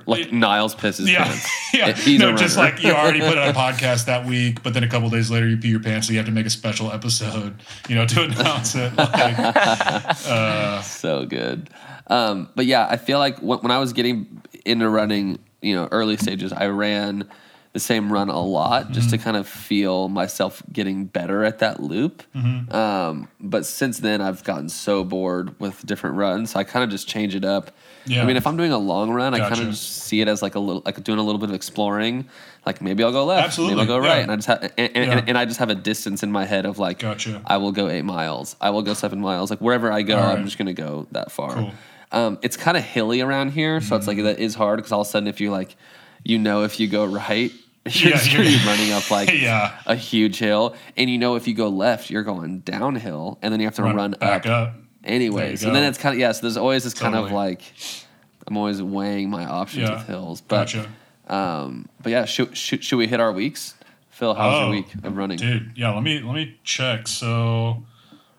like 0.06 0.32
Niles 0.32 0.76
pisses 0.76 1.12
yeah, 1.12 1.24
pants. 1.24 1.50
yeah. 1.74 1.94
He's 1.94 2.20
no, 2.20 2.34
a 2.34 2.38
just 2.38 2.58
like 2.58 2.84
you 2.84 2.92
already 2.92 3.22
put 3.22 3.38
out 3.38 3.50
a 3.50 3.54
podcast 3.58 4.06
that 4.06 4.26
week, 4.26 4.62
but 4.62 4.74
then 4.74 4.84
a 4.84 4.90
couple 4.90 5.10
days 5.10 5.32
later 5.32 5.48
you 5.48 5.58
pee 5.58 5.70
your 5.70 5.80
pants, 5.80 6.08
so 6.08 6.14
you 6.14 6.20
have 6.20 6.28
to 6.28 6.32
make 6.32 6.46
a 6.46 6.52
special 6.52 6.92
episode, 6.92 7.56
you 7.88 7.96
know, 7.96 8.06
to 8.06 8.24
announce 8.24 8.76
it. 8.76 8.96
Like, 8.96 9.36
uh, 9.40 10.82
so 10.82 11.26
good. 11.26 11.70
Um, 12.08 12.50
but 12.56 12.66
yeah, 12.66 12.88
I 12.90 12.98
feel 12.98 13.20
like 13.20 13.40
when, 13.40 13.60
when 13.60 13.72
I 13.72 13.80
was 13.80 13.94
getting 13.94 14.42
into 14.66 14.90
running, 14.90 15.40
you 15.62 15.76
know, 15.76 15.88
early 15.92 16.18
stages, 16.18 16.52
I 16.52 16.68
ran 16.68 17.28
the 17.74 17.80
same 17.80 18.12
run 18.12 18.30
a 18.30 18.40
lot 18.42 18.92
just 18.92 19.12
to 19.12 19.16
Mm-hmm. 19.18 19.24
kind 19.24 19.38
of 19.38 19.48
feel 19.48 20.10
myself 20.10 20.64
getting 20.74 21.06
better 21.06 21.44
at 21.44 21.60
that 21.60 21.80
loop. 21.80 22.24
Mm-hmm. 22.36 22.74
Um, 22.76 23.28
but 23.40 23.66
since 23.66 24.00
then, 24.00 24.22
I've 24.22 24.44
gotten 24.44 24.70
so 24.70 25.04
bored 25.04 25.60
with 25.60 25.86
different 25.86 26.16
runs, 26.16 26.50
so 26.52 26.60
I 26.60 26.64
kind 26.64 26.84
of 26.84 26.90
just 26.90 27.08
change 27.08 27.36
it 27.36 27.46
up. 27.46 27.70
Yeah. 28.06 28.24
I 28.24 28.26
mean, 28.26 28.38
if 28.38 28.48
I'm 28.48 28.58
doing 28.58 28.72
a 28.72 28.78
long 28.80 29.12
run, 29.12 29.36
I 29.36 29.40
kind 29.48 29.62
of 29.62 29.70
just 29.70 29.98
see 30.04 30.20
it 30.20 30.28
as 30.28 30.42
like 30.42 30.56
a 30.56 30.60
little, 30.60 30.82
like 30.84 31.04
doing 31.04 31.20
a 31.20 31.24
little 31.24 31.38
bit 31.40 31.50
of 31.50 31.56
exploring. 31.56 32.28
Like 32.66 32.82
maybe 32.82 33.04
I'll 33.04 33.12
go 33.12 33.26
left, 33.26 33.46
Absolutely, 33.48 33.76
maybe 33.76 33.92
I'll 33.92 34.00
go 34.00 34.04
yeah. 34.06 34.14
right, 34.14 34.24
and 34.24 34.32
I 34.32 34.36
just 34.36 34.48
have, 34.48 34.64
and, 34.64 34.74
and, 34.78 34.96
Yeah. 34.96 35.18
and, 35.20 35.30
and 35.30 35.38
I 35.38 35.46
just 35.46 35.60
have 35.60 35.70
a 35.70 35.76
distance 35.76 36.24
in 36.24 36.32
my 36.32 36.46
head 36.46 36.66
of 36.66 36.80
like, 36.80 37.00
Gotcha. 37.00 37.42
I 37.46 37.58
will 37.58 37.72
go 37.72 37.88
eight 37.88 38.04
miles, 38.04 38.56
I 38.60 38.72
will 38.72 38.82
go 38.82 38.94
seven 38.96 39.22
miles, 39.22 39.50
like 39.52 39.60
wherever 39.60 39.92
I 39.92 40.02
go, 40.02 40.18
All 40.18 40.24
I'm 40.36 40.46
just 40.46 40.58
gonna 40.58 40.74
go 40.74 41.06
that 41.12 41.32
far. 41.32 41.54
Cool. 41.54 41.72
Um, 42.12 42.40
it's 42.42 42.58
kind 42.58 42.76
of 42.78 42.84
hilly 42.84 43.22
around 43.22 43.52
here, 43.52 43.80
so 43.80 43.96
it's 43.96 44.08
like 44.08 44.18
that 44.18 44.40
is 44.40 44.56
hard 44.56 44.78
because 44.78 44.92
all 44.92 45.02
of 45.02 45.08
a 45.08 45.10
sudden, 45.10 45.28
if 45.28 45.40
you 45.40 45.52
like, 45.52 45.76
you 46.24 46.38
know, 46.40 46.64
if 46.64 46.80
you 46.80 46.88
go 46.88 47.06
right, 47.06 47.52
you're 47.86 48.12
Yeah, 48.12 48.26
gonna 48.34 48.50
you're- 48.50 48.66
running 48.66 48.92
up 48.92 49.10
like 49.10 49.32
Yeah. 49.34 49.80
a 49.86 49.96
huge 49.96 50.38
hill, 50.38 50.76
and 50.98 51.10
you 51.10 51.18
know, 51.18 51.36
if 51.36 51.48
you 51.48 51.54
go 51.54 51.70
left, 51.70 52.10
you're 52.10 52.24
going 52.24 52.60
downhill, 52.60 53.38
and 53.42 53.52
then 53.54 53.60
you 53.60 53.66
have 53.68 53.76
to 53.76 53.84
run, 53.84 53.96
run 53.96 54.12
back 54.12 54.46
up, 54.46 54.70
up. 54.70 54.74
anyway. 55.04 55.42
There 55.42 55.52
you 55.52 55.58
So 55.58 55.72
then 55.74 55.84
it's 55.84 55.98
kind 55.98 56.14
of 56.14 56.20
yeah. 56.20 56.32
So 56.34 56.42
there's 56.42 56.58
always 56.58 56.84
this 56.84 56.94
kind 56.94 57.16
of 57.16 57.32
like, 57.32 57.62
I'm 58.48 58.58
always 58.58 58.82
weighing 58.82 59.30
my 59.30 59.46
options 59.46 59.88
Yeah. 59.90 59.96
with 59.98 60.08
hills, 60.08 60.42
but 60.42 60.66
Gotcha. 60.72 60.88
um, 61.28 61.88
but 62.04 62.12
yeah, 62.12 62.26
should, 62.26 62.56
should 62.58 62.84
should 62.84 62.98
we 62.98 63.08
hit 63.08 63.20
our 63.20 63.32
weeks? 63.32 63.76
Phil, 64.10 64.34
how's 64.34 64.56
Oh, 64.56 64.62
your 64.64 64.70
week 64.72 64.94
of 65.04 65.16
running? 65.16 65.38
Dude, 65.38 65.72
yeah, 65.78 65.94
let 65.94 66.04
me 66.04 66.20
let 66.20 66.36
me 66.36 66.58
check. 66.66 67.08
So 67.08 67.84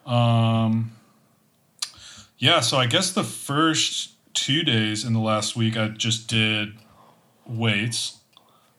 um 0.06 0.92
yeah, 2.38 2.60
so 2.60 2.76
I 2.78 2.86
guess 2.86 3.12
the 3.12 3.24
first 3.24 4.12
two 4.34 4.62
days 4.62 5.04
in 5.04 5.12
the 5.12 5.20
last 5.20 5.56
week 5.56 5.76
I 5.76 5.88
just 5.88 6.28
did 6.28 6.74
weights. 7.46 8.18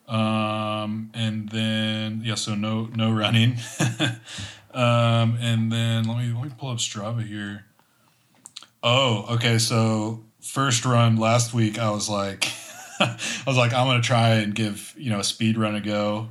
Um 0.08 1.12
and 1.14 1.50
then 1.50 2.22
yeah, 2.24 2.36
so 2.36 2.56
no 2.56 2.86
no 2.96 3.12
running. 3.12 3.58
um 4.74 5.38
and 5.40 5.72
then 5.72 6.06
let 6.06 6.18
me 6.18 6.34
let 6.34 6.44
me 6.44 6.52
pull 6.58 6.70
up 6.70 6.78
Strava 6.78 7.26
here. 7.26 7.66
Oh, 8.84 9.26
okay, 9.36 9.58
so 9.58 10.24
first 10.42 10.86
run 10.86 11.18
last 11.18 11.54
week 11.54 11.78
I 11.80 11.92
was 11.92 12.10
like 12.10 12.52
I 13.00 13.18
was 13.46 13.58
like 13.58 13.74
I'm 13.74 14.02
to 14.02 14.06
try 14.06 14.36
and 14.36 14.54
give, 14.54 14.94
you 14.98 15.10
know, 15.10 15.20
a 15.20 15.24
speed 15.24 15.58
run 15.58 15.76
a 15.76 15.82
go 15.82 16.30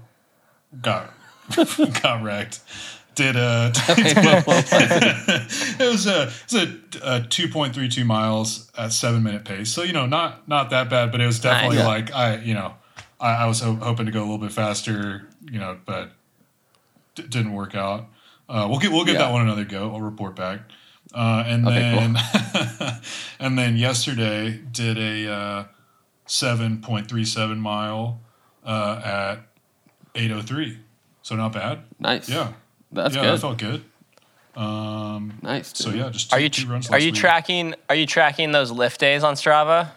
got 0.81 1.13
got 2.03 2.23
wrecked. 2.23 2.61
Did 3.15 3.37
a 3.49 3.73
it 3.89 5.91
was 5.91 6.07
a 6.07 6.23
it 6.29 6.53
was 6.53 6.55
a, 6.55 6.77
a 7.03 7.21
two 7.23 7.49
point 7.49 7.75
three 7.75 7.89
two 7.89 8.05
miles 8.05 8.71
at 8.79 8.93
seven 8.93 9.23
minute 9.23 9.45
pace. 9.45 9.71
So 9.71 9.83
you 9.83 9.93
know 9.93 10.07
not 10.07 10.49
not 10.49 10.71
that 10.71 10.89
bad, 10.91 11.11
but 11.13 11.21
it 11.21 11.27
was 11.27 11.41
definitely 11.41 11.79
Nice. 11.79 11.87
like 11.87 12.15
I 12.15 12.37
you 12.37 12.55
know 12.55 12.75
I, 13.21 13.45
I 13.45 13.47
was 13.47 13.61
ho- 13.61 13.75
hoping 13.75 14.07
to 14.07 14.13
go 14.13 14.21
a 14.21 14.27
little 14.27 14.39
bit 14.39 14.53
faster, 14.53 15.29
you 15.51 15.59
know, 15.59 15.79
but 15.85 16.13
d- 17.15 17.25
didn't 17.25 17.53
work 17.53 17.75
out. 17.75 18.07
Uh, 18.49 18.67
we'll 18.71 18.79
get 18.79 18.93
we'll 18.93 19.05
give 19.05 19.15
Yeah. 19.15 19.23
that 19.27 19.33
one 19.33 19.43
another 19.43 19.65
go. 19.65 19.93
I'll 19.93 20.01
report 20.01 20.37
back. 20.37 20.61
Uh, 21.13 21.43
and 21.47 21.67
Okay, 21.67 21.91
cool. 21.93 22.01
then 22.15 23.01
and 23.41 23.59
then 23.59 23.77
yesterday 23.77 24.61
did 24.71 24.97
a 24.97 25.31
uh, 25.33 25.65
seven 26.27 26.81
point 26.81 27.09
three 27.09 27.25
seven 27.25 27.59
mile 27.61 28.21
uh, 28.65 29.01
at 29.05 29.37
eight 30.15 30.31
oh 30.31 30.41
three. 30.43 30.79
So 31.23 31.35
not 31.37 31.53
bad. 31.53 31.81
Nice. 31.99 32.29
Yeah. 32.29 32.53
That's 32.93 33.15
yeah, 33.15 33.23
good. 33.23 33.33
that 33.35 33.41
felt 33.41 33.59
good. 33.59 33.85
Um, 34.57 35.39
nice. 35.43 35.73
so 35.77 35.91
yeah, 35.91 36.11
just 36.11 36.33
Are 36.33 36.39
two, 36.39 36.43
you 36.45 36.49
two 36.51 36.65
tr- 36.65 36.71
runs 36.73 36.89
are 36.89 36.93
last 36.95 37.03
you 37.03 37.13
week. 37.13 37.21
tracking 37.21 37.75
are 37.89 37.95
you 37.95 38.05
tracking 38.07 38.51
those 38.53 38.71
lift 38.71 38.99
days 39.01 39.23
on 39.23 39.35
Strava 39.35 39.91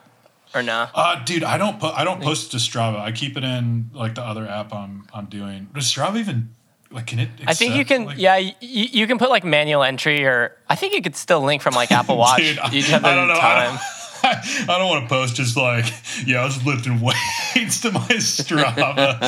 or 0.53 0.61
no? 0.61 0.87
Uh, 0.93 1.23
dude, 1.25 1.43
I 1.43 1.57
don't 1.57 1.79
po- 1.79 1.91
I 1.95 2.03
don't 2.03 2.21
post 2.21 2.47
it 2.53 2.57
to 2.57 2.57
Strava. 2.57 2.99
I 2.99 3.11
keep 3.11 3.35
it 3.35 3.43
in 3.43 3.89
like 3.93 4.15
the 4.15 4.21
other 4.21 4.47
app 4.47 4.71
I'm 4.73 5.07
I'm 5.13 5.25
doing. 5.25 5.69
Does 5.73 5.85
Strava 5.91 6.17
even 6.17 6.51
like 6.91 7.07
can 7.07 7.17
it? 7.19 7.29
I 7.47 7.55
think 7.55 7.73
you 7.75 7.83
can 7.83 8.05
like- 8.05 8.17
yeah 8.19 8.37
you, 8.37 8.53
you 8.61 9.07
can 9.07 9.17
put 9.17 9.31
like 9.31 9.43
manual 9.43 9.81
entry 9.83 10.23
or 10.23 10.55
I 10.69 10.75
think 10.75 10.93
you 10.93 11.01
could 11.01 11.15
still 11.15 11.41
link 11.41 11.63
from 11.63 11.73
like 11.73 11.91
Apple 11.91 12.17
Watch. 12.23 12.37
Dude, 12.41 12.59
I- 12.59 12.67
you 12.71 12.81
just 12.81 12.91
have 12.91 13.03
I 13.03 13.15
don't 13.15 13.27
the 13.27 13.33
know. 13.33 13.39
I 13.39 13.65
time. 13.65 13.79
I 14.25 14.65
don't 14.79 14.87
want 14.89 15.03
to 15.03 15.09
post 15.09 15.35
just 15.35 15.57
like 15.57 15.85
yeah, 16.25 16.41
I 16.41 16.45
was 16.45 16.63
lifting 16.65 17.01
weights 17.01 17.81
to 17.81 17.91
my 17.91 17.99
Strava. 18.07 19.19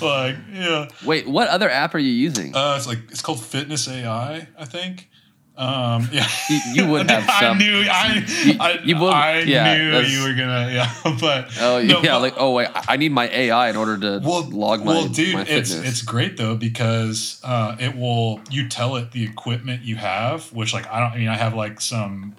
like 0.02 0.36
yeah, 0.52 0.88
Wait, 1.04 1.26
what 1.28 1.48
other 1.48 1.70
app 1.70 1.94
are 1.94 1.98
you 1.98 2.10
using? 2.12 2.54
uh, 2.54 2.74
it's 2.76 2.86
like 2.86 2.98
it's 3.10 3.22
called 3.22 3.40
Fitness 3.42 3.88
AI, 3.88 4.46
I 4.58 4.64
think. 4.64 5.08
Um, 5.56 6.08
yeah, 6.12 6.26
You, 6.50 6.60
you 6.74 6.88
would 6.90 7.08
have 7.08 7.28
I 7.28 7.40
some. 7.40 7.58
knew 7.58 7.84
I, 7.88 8.56
I, 8.58 8.78
you 8.82 8.98
would- 8.98 9.12
I 9.12 9.38
yeah, 9.42 9.76
knew 9.76 10.00
you 10.00 10.24
were 10.24 10.34
gonna 10.34 10.68
yeah, 10.72 10.92
but 11.20 11.48
Oh 11.60 11.80
no, 11.80 12.02
yeah, 12.02 12.14
but- 12.14 12.22
like 12.22 12.34
oh 12.36 12.52
wait, 12.54 12.68
I 12.74 12.96
need 12.96 13.12
my 13.12 13.28
AI 13.28 13.70
in 13.70 13.76
order 13.76 13.96
to 13.98 14.20
well, 14.26 14.42
log 14.50 14.80
my 14.80 14.86
well, 14.94 15.06
dude, 15.08 15.34
my 15.34 15.44
it's 15.48 15.72
it's 15.72 16.02
great 16.02 16.36
though 16.36 16.56
because 16.56 17.40
uh, 17.44 17.76
it 17.78 17.96
will 17.96 18.40
you 18.50 18.68
tell 18.68 18.96
it 18.96 19.12
the 19.12 19.22
equipment 19.24 19.82
you 19.82 19.94
have, 19.96 20.52
which 20.52 20.74
like 20.74 20.88
I 20.90 20.98
don't 21.00 21.12
I 21.12 21.18
mean 21.18 21.28
I 21.28 21.36
have 21.36 21.54
like 21.54 21.80
some 21.80 22.34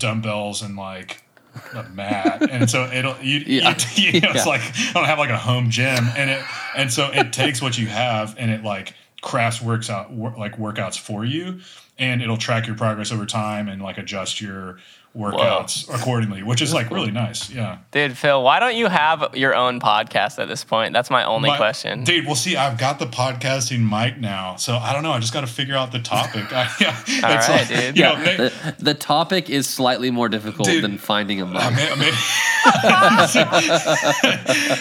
dumbbells 0.00 0.62
and 0.62 0.76
like 0.76 1.22
a 1.74 1.82
mat, 1.84 2.48
and 2.50 2.68
so 2.70 2.84
it'll 2.92 3.16
you, 3.20 3.38
Yeah. 3.46 3.76
you, 3.94 4.10
you 4.12 4.20
know, 4.20 4.28
Yeah. 4.30 4.36
it's 4.36 4.46
like 4.46 4.60
I 4.62 4.92
don't 4.94 5.04
have 5.04 5.18
like 5.18 5.30
a 5.30 5.38
home 5.38 5.70
gym, 5.70 6.04
and 6.16 6.30
it 6.30 6.42
and 6.76 6.92
so 6.92 7.10
it 7.12 7.32
takes 7.32 7.62
what 7.62 7.78
you 7.78 7.86
have 7.88 8.34
and 8.38 8.50
it 8.50 8.62
like 8.64 8.94
crafts 9.22 9.60
works 9.60 9.90
out 9.90 10.12
like 10.16 10.56
workouts 10.58 10.98
for 10.98 11.24
you, 11.24 11.60
and 11.98 12.22
it'll 12.22 12.36
track 12.38 12.66
your 12.66 12.76
progress 12.76 13.12
over 13.12 13.26
time 13.26 13.68
and 13.68 13.82
like 13.82 13.98
adjust 13.98 14.40
your 14.40 14.78
workouts 15.16 15.92
accordingly, 15.92 16.42
which 16.44 16.62
is 16.62 16.72
like 16.72 16.88
really 16.90 17.10
nice. 17.10 17.50
Yeah. 17.50 17.78
Dude, 17.90 18.16
Phil, 18.16 18.42
why 18.44 18.60
don't 18.60 18.76
you 18.76 18.86
have 18.86 19.34
your 19.34 19.54
own 19.56 19.80
podcast 19.80 20.38
at 20.40 20.46
this 20.48 20.62
point? 20.62 20.92
That's 20.92 21.10
my 21.10 21.24
only 21.24 21.50
My- 21.50 21.56
question. 21.56 22.04
Dude, 22.04 22.26
well, 22.26 22.36
see, 22.36 22.56
I've 22.56 22.78
got 22.78 22.98
the 23.00 23.06
podcasting 23.06 23.80
mic 23.88 24.18
now, 24.18 24.54
so 24.56 24.76
I 24.76 24.92
don't 24.92 25.02
know. 25.02 25.10
I 25.12 25.18
just 25.18 25.32
got 25.32 25.40
to 25.40 25.46
figure 25.48 25.74
out 25.76 25.90
the 25.90 25.98
topic. 25.98 26.44
I, 26.52 26.70
yeah, 26.80 26.88
All 27.24 27.36
it's 27.36 27.48
right, 27.48 27.66
dude. 27.68 27.96
You 27.96 28.02
know, 28.04 28.12
yeah, 28.12 28.22
may- 28.24 28.36
the, 28.36 28.74
the 28.78 28.94
topic 28.94 29.50
is 29.50 29.68
slightly 29.68 30.10
more 30.12 30.28
difficult 30.28 30.68
Dude. 30.68 30.84
than 30.84 30.96
finding 30.96 31.40
a 31.40 31.46
mic. 31.46 31.56
Uh, 31.56 31.58
I 31.64 31.70
mean- 31.70 31.88
I 31.92 31.96
mean- 31.96 32.14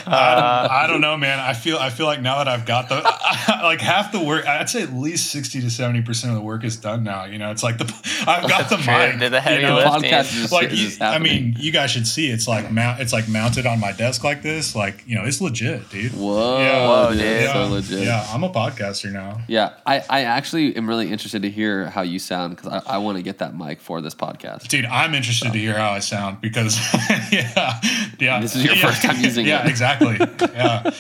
I, 0.05 0.83
I 0.83 0.87
don't 0.87 1.01
know, 1.01 1.17
man. 1.17 1.39
I 1.39 1.53
feel 1.53 1.77
I 1.77 1.89
feel 1.89 2.05
like 2.05 2.21
now 2.21 2.37
that 2.37 2.47
I've 2.47 2.65
got 2.65 2.89
the 2.89 2.95
like 3.63 3.81
half 3.81 4.11
the 4.11 4.19
work, 4.23 4.45
I'd 4.47 4.69
say 4.69 4.83
at 4.83 4.93
least 4.93 5.31
sixty 5.31 5.61
to 5.61 5.69
seventy 5.69 6.01
percent 6.01 6.31
of 6.31 6.37
the 6.37 6.43
work 6.43 6.63
is 6.63 6.75
done 6.77 7.03
now. 7.03 7.25
You 7.25 7.37
know, 7.37 7.51
it's 7.51 7.63
like 7.63 7.77
the 7.77 7.85
I've 8.27 8.47
got 8.49 8.69
the 8.69 8.77
True, 8.77 8.93
mic. 8.93 9.19
did 9.19 9.31
the 9.31 9.39
heavy 9.41 9.61
you 9.61 9.67
know? 9.67 9.75
lifting. 9.75 10.11
Podcast 10.11 10.18
is, 10.25 10.51
Like 10.51 10.71
you, 10.71 10.89
I 11.01 11.19
mean, 11.19 11.55
you 11.57 11.71
guys 11.71 11.91
should 11.91 12.07
see. 12.07 12.29
It's 12.29 12.47
like 12.47 12.71
mount. 12.71 12.99
It's 12.99 13.13
like 13.13 13.27
mounted 13.27 13.65
on 13.65 13.79
my 13.79 13.91
desk 13.91 14.23
like 14.23 14.41
this. 14.41 14.75
Like 14.75 15.03
you 15.07 15.15
know, 15.15 15.25
it's 15.25 15.41
legit, 15.41 15.89
dude. 15.89 16.13
Whoa, 16.13 16.59
Yeah. 16.59 16.87
Whoa, 16.87 17.09
dude, 17.11 17.19
dude. 17.19 17.27
that's 17.27 17.53
so 17.53 17.67
legit. 17.67 17.99
Yeah, 18.05 18.27
I'm 18.29 18.43
a 18.43 18.49
podcaster 18.49 19.11
now. 19.11 19.41
Yeah, 19.47 19.73
I, 19.85 20.03
I 20.09 20.21
actually 20.23 20.75
am 20.75 20.87
really 20.87 21.11
interested 21.11 21.41
to 21.43 21.49
hear 21.49 21.89
how 21.89 22.01
you 22.01 22.19
sound 22.19 22.55
because 22.55 22.71
I, 22.85 22.95
I 22.95 22.97
want 22.99 23.17
to 23.17 23.21
get 23.23 23.39
that 23.39 23.55
mic 23.55 23.79
for 23.81 24.01
this 24.01 24.15
podcast. 24.15 24.67
Dude, 24.67 24.85
I'm 24.85 25.13
interested 25.15 25.51
to 25.53 25.57
hear 25.59 25.77
how 25.77 25.91
I 25.91 25.99
sound 25.99 26.41
because, 26.41 26.77
yeah, 27.31 27.79
yeah. 28.19 28.39
This 28.41 28.55
is 28.55 28.63
your 28.63 28.75
yeah, 28.75 28.81
first 28.85 29.01
time 29.01 29.23
using 29.23 29.45
yeah, 29.47 29.63
it. 29.63 29.69
exactly. 29.69 30.17
Yeah. 30.49 30.91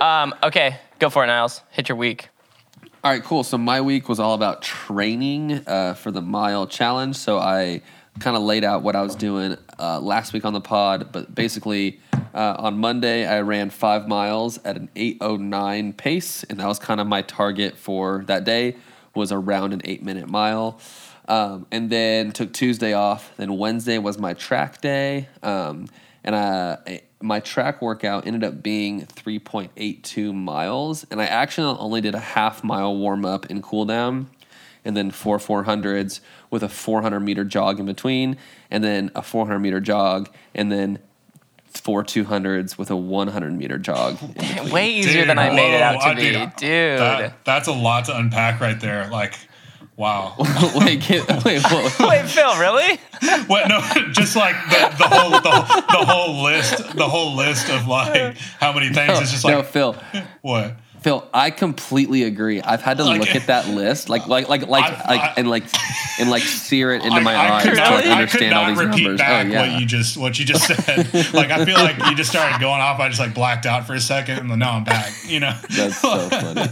Um, 0.00 0.34
okay, 0.42 0.78
go 0.98 1.08
for 1.10 1.24
it, 1.24 1.28
Niles. 1.28 1.62
Hit 1.70 1.88
your 1.88 1.96
week. 1.96 2.28
All 3.04 3.10
right, 3.12 3.22
cool. 3.22 3.44
So 3.44 3.56
my 3.56 3.80
week 3.80 4.08
was 4.08 4.18
all 4.20 4.34
about 4.34 4.62
training 4.62 5.62
uh, 5.66 5.94
for 5.94 6.10
the 6.10 6.20
mile 6.20 6.66
challenge. 6.66 7.16
So 7.16 7.38
I 7.38 7.82
kind 8.20 8.36
of 8.36 8.42
laid 8.42 8.64
out 8.64 8.82
what 8.82 8.96
I 8.96 9.02
was 9.02 9.14
doing 9.14 9.56
uh, 9.78 10.00
last 10.00 10.32
week 10.32 10.44
on 10.44 10.52
the 10.52 10.60
pod, 10.60 11.10
but 11.12 11.34
basically 11.34 12.00
uh, 12.34 12.56
on 12.58 12.78
Monday 12.78 13.26
I 13.26 13.40
ran 13.40 13.70
five 13.70 14.08
miles 14.08 14.58
at 14.64 14.76
an 14.76 14.88
8:09 14.94 15.96
pace, 15.96 16.44
and 16.44 16.60
that 16.60 16.66
was 16.66 16.78
kind 16.78 17.00
of 17.00 17.06
my 17.06 17.22
target 17.22 17.76
for 17.76 18.24
that 18.26 18.44
day 18.44 18.76
was 19.14 19.32
around 19.32 19.72
an 19.72 19.80
eight 19.84 20.02
minute 20.02 20.28
mile. 20.28 20.78
Um, 21.28 21.66
and 21.72 21.90
then 21.90 22.30
took 22.30 22.52
Tuesday 22.52 22.92
off. 22.92 23.32
Then 23.36 23.58
Wednesday 23.58 23.98
was 23.98 24.16
my 24.16 24.34
track 24.34 24.80
day, 24.80 25.28
um, 25.42 25.88
and 26.22 26.36
I, 26.36 27.02
my 27.20 27.40
track 27.40 27.82
workout 27.82 28.26
ended 28.26 28.44
up 28.44 28.62
being 28.62 29.02
3.82 29.06 30.34
miles. 30.34 31.04
And 31.10 31.20
I 31.20 31.26
actually 31.26 31.76
only 31.78 32.00
did 32.00 32.14
a 32.14 32.20
half 32.20 32.62
mile 32.62 32.96
warm 32.96 33.24
up 33.24 33.50
and 33.50 33.62
cool 33.62 33.84
down, 33.84 34.28
and 34.86 34.96
then 34.96 35.10
four 35.10 35.38
400s 35.38 36.20
with 36.50 36.62
a 36.62 36.68
400 36.68 37.20
meter 37.20 37.44
jog 37.44 37.78
in 37.80 37.86
between, 37.86 38.36
and 38.70 38.82
then 38.82 39.10
a 39.14 39.22
400 39.22 39.58
meter 39.58 39.80
jog, 39.80 40.30
and 40.54 40.70
then 40.72 40.98
four 41.66 42.02
200s 42.04 42.78
with 42.78 42.90
a 42.90 42.96
100 42.96 43.52
meter 43.52 43.78
jog. 43.78 44.16
Way 44.72 44.90
easier 44.92 45.22
Dude, 45.22 45.28
than 45.30 45.38
I 45.38 45.50
made 45.50 45.74
it 45.74 45.82
out 45.82 46.00
to 46.00 46.06
I- 46.08 46.14
be, 46.14 46.20
dude, 46.32 46.56
dude. 46.56 46.98
That, 47.00 47.44
that's 47.44 47.68
a 47.68 47.72
lot 47.72 48.06
to 48.06 48.16
unpack 48.16 48.60
right 48.60 48.80
there. 48.80 49.08
Like, 49.10 49.34
wow. 49.96 50.34
wait, 50.76 51.02
get, 51.02 51.28
wait. 51.44 51.62
Wait, 52.00 52.24
Phil, 52.26 52.58
really? 52.58 52.98
what? 53.46 53.68
No, 53.68 53.80
just 54.12 54.36
like 54.36 54.54
the, 54.70 54.94
the 54.98 55.08
whole 55.08 55.30
the, 55.30 55.50
whole- 55.50 55.80
the 56.00 56.06
whole 56.06 56.44
list, 56.44 56.96
the 56.96 57.08
whole 57.08 57.34
list 57.36 57.68
of 57.70 57.86
like 57.86 58.36
how 58.60 58.72
many 58.72 58.88
things. 58.94 59.20
It's 59.20 59.32
just 59.32 59.44
like 59.44 59.54
no, 59.56 59.62
Phil. 59.62 59.96
what? 60.42 60.76
Phil, 61.00 61.26
I 61.32 61.50
completely 61.50 62.24
agree. 62.24 62.60
I've 62.60 62.82
had 62.82 62.96
to 62.96 63.04
Like- 63.04 63.20
look 63.20 63.34
at 63.36 63.46
that 63.46 63.68
list, 63.68 64.08
like, 64.08 64.26
like, 64.26 64.48
like, 64.48 64.66
like, 64.66 64.84
I- 64.84 64.88
like, 65.08 65.20
I- 65.20 65.34
and 65.36 65.48
like, 65.48 65.64
and 66.18 66.30
like, 66.30 66.42
sear 66.42 66.92
it 66.94 67.02
into 67.04 67.16
I, 67.16 67.20
my 67.20 67.34
I 67.34 67.56
eyes 67.56 67.62
could 67.62 67.70
to 67.70 67.76
not, 67.76 67.92
I 67.92 68.02
could 68.02 68.10
understand 68.10 68.54
all 68.54 68.68
these 68.68 68.78
repeat 68.78 69.02
numbers. 69.02 69.18
back 69.20 69.46
oh 69.46 69.50
yeah, 69.50 69.72
what 69.72 69.80
you 69.80 69.86
just 69.86 70.16
what 70.16 70.38
you 70.38 70.44
just 70.44 70.66
said. 70.66 71.14
like 71.34 71.50
I 71.50 71.64
feel 71.64 71.76
like 71.76 71.98
you 72.06 72.14
just 72.16 72.30
started 72.30 72.60
going 72.60 72.80
off. 72.80 72.98
I 72.98 73.08
just 73.08 73.20
like 73.20 73.34
blacked 73.34 73.66
out 73.66 73.86
for 73.86 73.94
a 73.94 74.00
second, 74.00 74.38
and 74.38 74.50
then 74.50 74.58
now 74.58 74.72
I'm 74.72 74.84
back. 74.84 75.12
You 75.26 75.40
know. 75.40 75.52
that's 75.70 75.98
so 75.98 76.28
funny. 76.30 76.66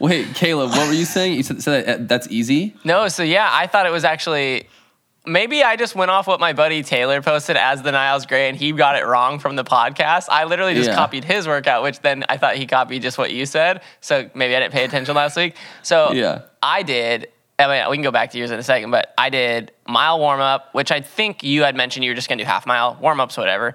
Wait, 0.00 0.34
Caleb, 0.34 0.70
what 0.70 0.88
were 0.88 0.92
you 0.92 1.04
saying? 1.04 1.34
You 1.34 1.42
said, 1.44 1.62
said 1.62 1.86
that, 1.86 2.00
uh, 2.00 2.04
that's 2.06 2.26
easy. 2.28 2.74
No, 2.84 3.08
so 3.08 3.22
yeah, 3.22 3.48
I 3.50 3.66
thought 3.68 3.86
it 3.86 3.92
was 3.92 4.04
actually. 4.04 4.68
Maybe 5.26 5.62
I 5.62 5.76
just 5.76 5.94
went 5.94 6.10
off 6.10 6.26
what 6.26 6.38
my 6.38 6.52
buddy 6.52 6.82
Taylor 6.82 7.22
posted 7.22 7.56
as 7.56 7.80
the 7.80 7.90
Niles 7.92 8.26
Gray 8.26 8.48
and 8.50 8.58
he 8.58 8.72
got 8.72 8.96
it 8.96 9.06
wrong 9.06 9.38
from 9.38 9.56
the 9.56 9.64
podcast. 9.64 10.26
I 10.28 10.44
literally 10.44 10.74
just 10.74 10.90
Yeah. 10.90 10.96
copied 10.96 11.24
his 11.24 11.46
workout, 11.48 11.82
which 11.82 12.00
then 12.00 12.24
I 12.28 12.36
thought 12.36 12.56
he 12.56 12.66
copied 12.66 13.00
just 13.00 13.16
what 13.16 13.32
you 13.32 13.46
said. 13.46 13.80
So 14.02 14.28
maybe 14.34 14.54
I 14.54 14.60
didn't 14.60 14.74
pay 14.74 14.84
attention 14.84 15.14
last 15.14 15.36
week. 15.36 15.56
So 15.82 16.12
Yeah. 16.12 16.40
I 16.62 16.82
did. 16.82 17.28
I 17.58 17.68
mean, 17.68 17.88
we 17.90 17.96
can 17.96 18.02
go 18.02 18.10
back 18.10 18.32
to 18.32 18.38
yours 18.38 18.50
in 18.50 18.58
a 18.58 18.62
second, 18.62 18.90
but 18.90 19.14
I 19.16 19.30
did 19.30 19.72
mile 19.88 20.18
warm 20.18 20.40
up, 20.40 20.68
which 20.72 20.90
I 20.92 21.00
think 21.00 21.42
you 21.42 21.62
had 21.62 21.74
mentioned 21.74 22.04
you 22.04 22.10
were 22.10 22.16
just 22.16 22.28
gonna 22.28 22.42
do 22.42 22.46
half 22.46 22.66
mile 22.66 22.98
warm 23.00 23.18
ups, 23.20 23.38
whatever. 23.38 23.74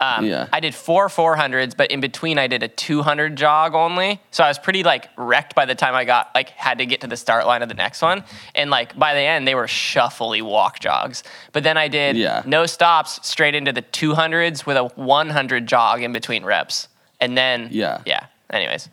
Um, 0.00 0.24
Yeah. 0.24 0.46
I 0.52 0.60
did 0.60 0.74
four 0.74 1.08
400s, 1.08 1.76
but 1.76 1.90
in 1.90 2.00
between 2.00 2.38
I 2.38 2.46
did 2.46 2.62
a 2.62 2.68
200 2.68 3.36
jog 3.36 3.74
only. 3.74 4.20
So 4.30 4.42
I 4.42 4.48
was 4.48 4.58
pretty 4.58 4.82
like 4.82 5.08
wrecked 5.16 5.54
by 5.54 5.66
the 5.66 5.74
time 5.74 5.94
I 5.94 6.04
got 6.04 6.30
like 6.34 6.50
had 6.50 6.78
to 6.78 6.86
get 6.86 7.02
to 7.02 7.06
the 7.06 7.16
start 7.16 7.46
line 7.46 7.62
of 7.62 7.68
the 7.68 7.74
next 7.74 8.00
one. 8.00 8.24
And 8.54 8.70
like 8.70 8.98
by 8.98 9.12
the 9.14 9.20
end 9.20 9.46
they 9.46 9.54
were 9.54 9.66
shuffly 9.66 10.40
walk 10.42 10.80
jogs. 10.80 11.22
But 11.52 11.62
then 11.64 11.76
I 11.76 11.88
did 11.88 12.16
Yeah. 12.16 12.42
no 12.46 12.64
stops 12.66 13.20
straight 13.28 13.54
into 13.54 13.72
the 13.72 13.82
200s 13.82 14.64
with 14.64 14.76
a 14.78 14.84
100 14.84 15.66
jog 15.66 16.02
in 16.02 16.12
between 16.12 16.44
reps. 16.44 16.88
And 17.20 17.36
then 17.36 17.68
Yeah. 17.70 17.98
yeah. 18.06 18.26
Anyways, 18.50 18.88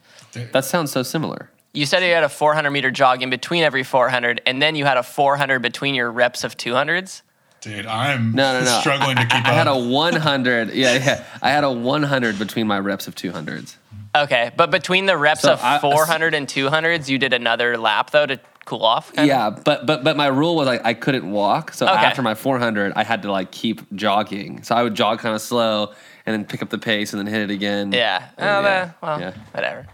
That 0.51 0.65
sounds 0.65 0.91
so 0.91 1.01
similar. 1.03 1.49
you 1.73 1.85
said 1.85 2.03
you 2.03 2.13
had 2.13 2.23
a 2.23 2.29
400 2.29 2.69
meter 2.71 2.91
jog 2.91 3.23
in 3.23 3.29
between 3.29 3.63
every 3.63 3.83
400, 3.83 4.41
and 4.45 4.61
then 4.61 4.75
you 4.75 4.85
had 4.85 4.97
a 4.97 5.03
400 5.03 5.61
between 5.61 5.95
your 5.95 6.11
reps 6.11 6.43
of 6.43 6.57
200s. 6.57 7.21
Dude, 7.61 7.85
I'm 7.85 8.31
No, 8.33 8.59
no, 8.59 8.65
no. 8.65 8.71
struggling 8.81 9.15
to 9.17 9.23
keep 9.25 9.45
I, 9.45 9.51
I 9.51 9.53
had 9.53 9.67
a 9.67 9.77
100. 9.77 10.69
Yeah, 10.73 10.93
yeah. 10.93 11.23
I 11.41 11.49
had 11.49 11.63
a 11.63 11.71
100 11.71 12.37
between 12.39 12.67
my 12.67 12.79
reps 12.79 13.07
of 13.07 13.15
200s. 13.15 13.75
Okay, 14.15 14.51
but 14.55 14.71
between 14.71 15.05
the 15.05 15.17
reps 15.17 15.41
So 15.41 15.53
of 15.53 15.63
I- 15.63 15.79
400 15.79 16.33
and 16.33 16.47
200s, 16.47 17.07
you 17.09 17.17
did 17.19 17.33
another 17.33 17.77
lap 17.77 18.11
though 18.11 18.25
to 18.25 18.39
cool 18.65 18.83
off. 18.83 19.11
kinda? 19.13 19.27
Yeah, 19.27 19.49
but 19.49 19.85
but 19.85 20.03
but 20.03 20.17
my 20.17 20.27
rule 20.27 20.55
was 20.55 20.67
I, 20.67 20.79
I 20.83 20.93
couldn't 20.93 21.29
walk. 21.29 21.71
So 21.73 21.85
Okay. 21.87 21.95
after 22.05 22.21
my 22.21 22.35
400, 22.35 22.93
I 22.95 23.03
had 23.03 23.21
to 23.23 23.31
like 23.31 23.51
keep 23.51 23.81
jogging. 23.95 24.63
So 24.63 24.75
I 24.75 24.83
would 24.83 24.95
jog 24.95 25.19
kind 25.19 25.35
of 25.35 25.41
slow 25.41 25.93
and 26.25 26.33
then 26.33 26.45
pick 26.45 26.61
up 26.61 26.69
the 26.69 26.77
pace 26.77 27.13
and 27.13 27.19
then 27.19 27.31
hit 27.33 27.49
it 27.49 27.53
again. 27.53 27.91
Yeah. 27.91 28.27
Oh, 28.37 28.43
yeah, 28.43 28.91
well, 29.01 29.19
yeah. 29.21 29.31
whatever. 29.51 29.87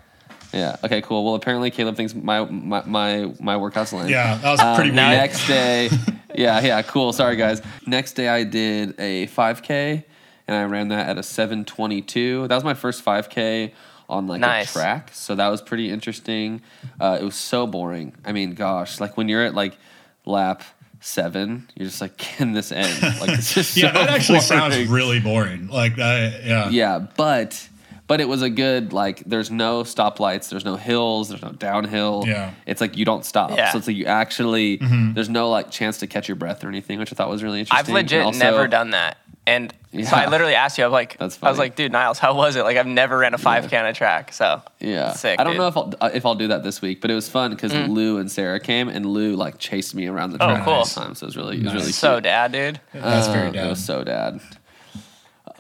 Yeah. 0.54 0.76
Okay. 0.84 1.02
Cool. 1.02 1.26
Well, 1.26 1.36
apparently 1.36 1.72
Caleb 1.72 1.96
thinks 1.96 2.14
my 2.14 2.44
my 2.46 2.84
my, 2.86 3.34
my 3.40 3.56
workouts 3.56 3.92
lame. 3.92 4.10
Yeah, 4.10 4.38
that 4.38 4.52
was 4.52 4.60
Um, 4.60 4.76
pretty 4.76 4.92
weird. 4.92 4.96
next 4.98 5.48
day, 5.48 5.90
yeah, 6.36 6.62
yeah, 6.62 6.82
cool. 6.84 7.12
Sorry, 7.14 7.36
guys. 7.36 7.62
Next 7.88 8.14
day, 8.14 8.28
I 8.30 8.44
did 8.44 8.96
a 9.00 9.28
5K, 9.28 10.04
and 10.48 10.56
I 10.58 10.64
ran 10.66 10.90
that 10.90 11.10
at 11.10 11.18
a 11.18 11.22
7:22. 11.22 12.48
That 12.48 12.56
was 12.56 12.64
my 12.64 12.74
first 12.74 13.04
5K 13.04 13.72
on 14.10 14.28
like 14.28 14.42
Nice. 14.42 14.70
a 14.70 14.74
track, 14.80 15.10
so 15.14 15.34
that 15.36 15.48
was 15.50 15.62
pretty 15.62 15.90
interesting. 15.90 16.62
Uh, 17.00 17.18
it 17.20 17.24
was 17.24 17.36
so 17.36 17.66
boring. 17.66 18.14
I 18.26 18.32
mean, 18.32 18.54
gosh, 18.54 19.00
like 19.00 19.18
when 19.18 19.30
you're 19.30 19.44
at 19.44 19.56
like 19.56 19.78
lap 20.26 20.62
seven, 21.00 21.68
you're 21.76 21.88
just 21.88 22.00
like, 22.02 22.16
can 22.18 22.54
this 22.54 22.72
end? 22.72 23.02
Like 23.20 23.30
it's 23.32 23.54
just 23.54 23.76
yeah, 23.78 23.92
so 23.92 24.00
that 24.00 24.10
actually 24.10 24.40
sounds 24.54 24.78
really 24.88 25.20
boring. 25.20 25.68
Like, 25.68 25.98
I, 26.00 26.28
yeah, 26.46 26.70
Yeah, 26.70 27.00
but 27.18 27.68
but 28.08 28.20
it 28.22 28.28
was 28.28 28.42
a 28.42 28.50
good 28.50 28.94
like. 28.94 29.20
There's 29.26 29.50
no 29.52 29.84
stoplights. 29.84 30.50
There's 30.50 30.66
no 30.66 30.76
hills. 30.76 31.30
There's 31.30 31.42
no 31.42 31.52
downhill. 31.52 32.24
Yeah. 32.28 32.52
it's 32.66 32.82
like 32.82 32.98
you 32.98 33.06
don't 33.06 33.26
stop. 33.26 33.52
Yeah. 33.52 33.72
So 33.72 33.78
it's 33.78 33.88
like 33.88 33.96
you 33.96 34.06
actually. 34.06 34.78
Mm-hmm. 34.80 35.14
There's 35.14 35.30
no 35.30 35.50
like 35.50 35.72
chance 35.72 35.98
to 36.00 36.08
catch 36.08 36.28
your 36.28 36.36
breath 36.36 36.64
or 36.64 36.68
anything, 36.70 37.00
which 37.00 37.12
I 37.12 37.16
thought 37.16 37.30
was 37.30 37.44
really 37.44 37.60
interesting. 37.60 37.94
I've 37.96 38.02
legit 38.04 38.22
also- 38.24 38.40
never 38.40 38.68
done 38.68 38.92
that. 38.92 39.18
And 39.46 39.74
so 40.06 40.16
I 40.16 40.30
literally 40.30 40.56
asked 40.56 40.78
you, 40.78 40.86
I 40.86 40.88
was 40.88 40.94
like, 40.94 41.18
That's 41.18 41.38
I 41.44 41.50
was 41.50 41.60
like, 41.60 41.76
dude, 41.76 41.92
Niles, 41.92 42.18
how 42.18 42.34
was 42.34 42.56
it? 42.56 42.64
Like, 42.64 42.78
I've 42.78 42.88
never 42.88 43.18
ran 43.18 43.34
a 43.34 43.38
5K 43.38 43.78
on 43.78 43.86
a 43.86 43.92
track. 43.92 44.32
So, 44.32 44.62
Yeah, 44.80 45.12
Sick, 45.12 45.38
I 45.38 45.44
don't 45.44 45.52
dude. 45.54 45.60
know 45.60 45.68
if 45.68 45.76
I'll 45.76 45.94
uh, 46.00 46.10
if 46.14 46.26
I'll 46.26 46.36
do 46.36 46.48
that 46.48 46.64
this 46.64 46.82
week, 46.82 47.02
but 47.02 47.12
it 47.12 47.14
was 47.14 47.28
fun 47.28 47.52
because 47.52 47.74
Lou 47.74 48.20
and 48.20 48.32
Sarah 48.32 48.62
came 48.62 48.88
and 48.88 49.06
Lou 49.06 49.36
like 49.36 49.58
chased 49.58 49.96
me 49.96 50.08
around 50.08 50.32
the 50.32 50.38
track 50.38 50.50
Oh, 50.50 50.54
track 50.56 50.66
cool. 50.66 50.80
this 50.86 50.96
time, 50.96 51.14
so 51.14 51.26
it 51.26 51.28
was 51.28 51.36
really 51.36 51.58
it 51.58 51.64
was 51.66 51.74
really 51.74 51.92
so 51.92 52.14
cute. 52.14 52.24
dad, 52.24 52.52
dude. 52.54 52.80
that's 52.94 53.28
very 53.28 53.48
Uh, 53.48 53.50
It 53.50 53.54
dumb. 53.56 53.70
was 53.70 53.84
so 53.84 54.04
dad. 54.06 54.40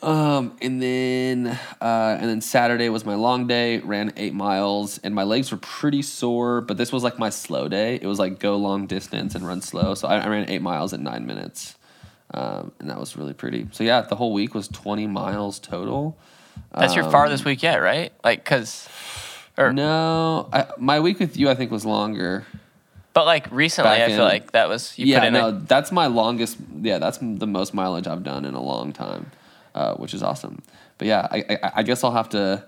Um, 0.04 0.58
and 0.62 0.82
then 0.82 1.48
uh, 1.82 2.18
and 2.20 2.30
then 2.30 2.42
Saturday 2.42 2.90
was 2.90 3.06
my 3.06 3.16
long 3.16 3.48
day. 3.48 3.80
Ran 3.80 4.12
eight 4.18 4.34
miles, 4.34 4.98
and 5.00 5.16
my 5.16 5.24
legs 5.24 5.52
were 5.52 5.58
pretty 5.58 6.02
sore. 6.02 6.62
But 6.62 6.78
this 6.78 6.92
was 6.92 7.04
like 7.04 7.18
my 7.18 7.30
slow 7.30 7.68
day. 7.70 7.96
It 7.96 8.06
was 8.06 8.20
like 8.20 8.40
go 8.40 8.58
long 8.58 8.86
distance 8.86 9.34
and 9.34 9.48
run 9.48 9.62
slow. 9.62 9.96
So 9.96 10.08
I, 10.08 10.18
I 10.20 10.28
ran 10.28 10.50
eight 10.50 10.62
miles 10.62 10.92
in 10.94 11.04
nine 11.04 11.26
minutes, 11.26 11.76
um, 12.34 12.72
and 12.80 12.90
that 12.90 13.00
was 13.00 13.16
really 13.16 13.34
pretty. 13.34 13.68
So 13.72 13.84
yeah, 13.86 14.02
the 14.02 14.16
whole 14.18 14.34
week 14.34 14.54
was 14.54 14.68
twenty 14.68 15.08
miles 15.08 15.58
total. 15.60 16.18
That's 16.76 16.96
your 16.96 17.06
Um, 17.06 17.12
farthest 17.12 17.46
week 17.46 17.64
yet, 17.64 17.78
right? 17.78 18.12
Like, 18.24 18.46
cause, 18.46 18.88
or 19.58 19.72
No, 19.74 20.50
I, 20.54 20.68
my 20.78 21.00
week 21.00 21.20
with 21.20 21.38
you 21.38 21.50
I 21.50 21.56
think 21.56 21.72
was 21.72 21.86
longer. 21.86 22.46
but 23.14 23.26
like 23.26 23.48
recently, 23.52 23.92
I 24.04 24.08
feel 24.08 24.24
like 24.26 24.52
that 24.52 24.68
was 24.70 24.98
you 25.00 25.06
yeah, 25.08 25.20
put 25.20 25.28
in 25.30 25.34
no, 25.34 25.48
a, 25.48 25.52
that's 25.54 25.92
my 25.92 26.08
longest. 26.08 26.58
Yeah, 26.82 26.98
that's 27.00 27.20
the 27.22 27.48
most 27.48 27.74
mileage 27.74 28.06
I've 28.08 28.24
done 28.24 28.44
in 28.46 28.54
a 28.54 28.62
long 28.62 28.92
time, 28.94 29.32
uh, 29.76 29.96
which 29.96 30.14
is 30.14 30.24
awesome. 30.24 30.62
But 30.98 31.08
yeah, 31.08 31.28
I, 31.32 31.38
I, 31.50 31.72
I 31.78 31.84
guess 31.84 32.04
I'll 32.04 32.12
have 32.12 32.30
to 32.30 32.66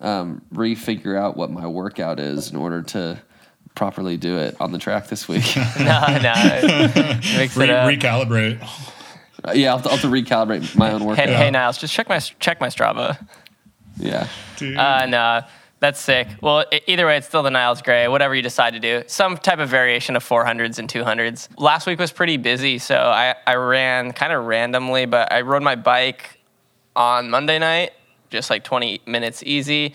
um, 0.00 0.42
refigure 0.52 1.16
out 1.18 1.36
what 1.36 1.50
my 1.50 1.66
workout 1.66 2.20
is 2.20 2.50
in 2.50 2.56
order 2.56 2.82
to 2.82 3.20
properly 3.74 4.16
do 4.16 4.38
it 4.38 4.56
on 4.60 4.72
the 4.72 4.78
track 4.78 5.08
this 5.08 5.26
week. 5.28 5.44
no, 5.78 6.18
no, 6.22 6.90
mix 7.36 7.56
Re- 7.56 7.64
it 7.64 7.70
up. 7.70 7.90
recalibrate. 7.90 8.62
Uh, 9.46 9.52
yeah, 9.52 9.70
I'll 9.70 9.78
have, 9.78 9.84
to, 9.84 9.90
I'll 9.90 9.96
have 9.96 10.02
to 10.02 10.08
recalibrate 10.08 10.76
my 10.76 10.92
own 10.92 11.04
workout. 11.04 11.26
Hey, 11.28 11.34
hey, 11.34 11.50
Niles, 11.50 11.78
just 11.78 11.92
check 11.92 12.08
my 12.08 12.18
check 12.18 12.60
my 12.60 12.68
Strava. 12.68 13.26
Yeah, 13.96 14.28
Dude. 14.56 14.76
Uh, 14.76 15.06
no, 15.06 15.42
that's 15.80 16.00
sick. 16.00 16.28
Well, 16.40 16.64
e- 16.72 16.80
either 16.86 17.06
way, 17.06 17.16
it's 17.18 17.26
still 17.26 17.42
the 17.42 17.50
Niles 17.50 17.82
Gray, 17.82 18.08
whatever 18.08 18.34
you 18.34 18.42
decide 18.42 18.72
to 18.72 18.80
do. 18.80 19.02
Some 19.06 19.36
type 19.36 19.58
of 19.58 19.68
variation 19.68 20.16
of 20.16 20.24
400s 20.24 20.78
and 20.78 20.88
200s. 20.88 21.48
Last 21.58 21.86
week 21.86 21.98
was 21.98 22.10
pretty 22.10 22.36
busy, 22.36 22.78
so 22.78 22.96
I, 22.96 23.34
I 23.46 23.54
ran 23.56 24.12
kind 24.12 24.32
of 24.32 24.46
randomly, 24.46 25.06
but 25.06 25.32
I 25.32 25.42
rode 25.42 25.62
my 25.62 25.74
bike 25.76 26.33
on 26.96 27.30
Monday 27.30 27.58
night, 27.58 27.92
just 28.30 28.50
like 28.50 28.64
20 28.64 29.02
minutes 29.06 29.42
easy. 29.44 29.94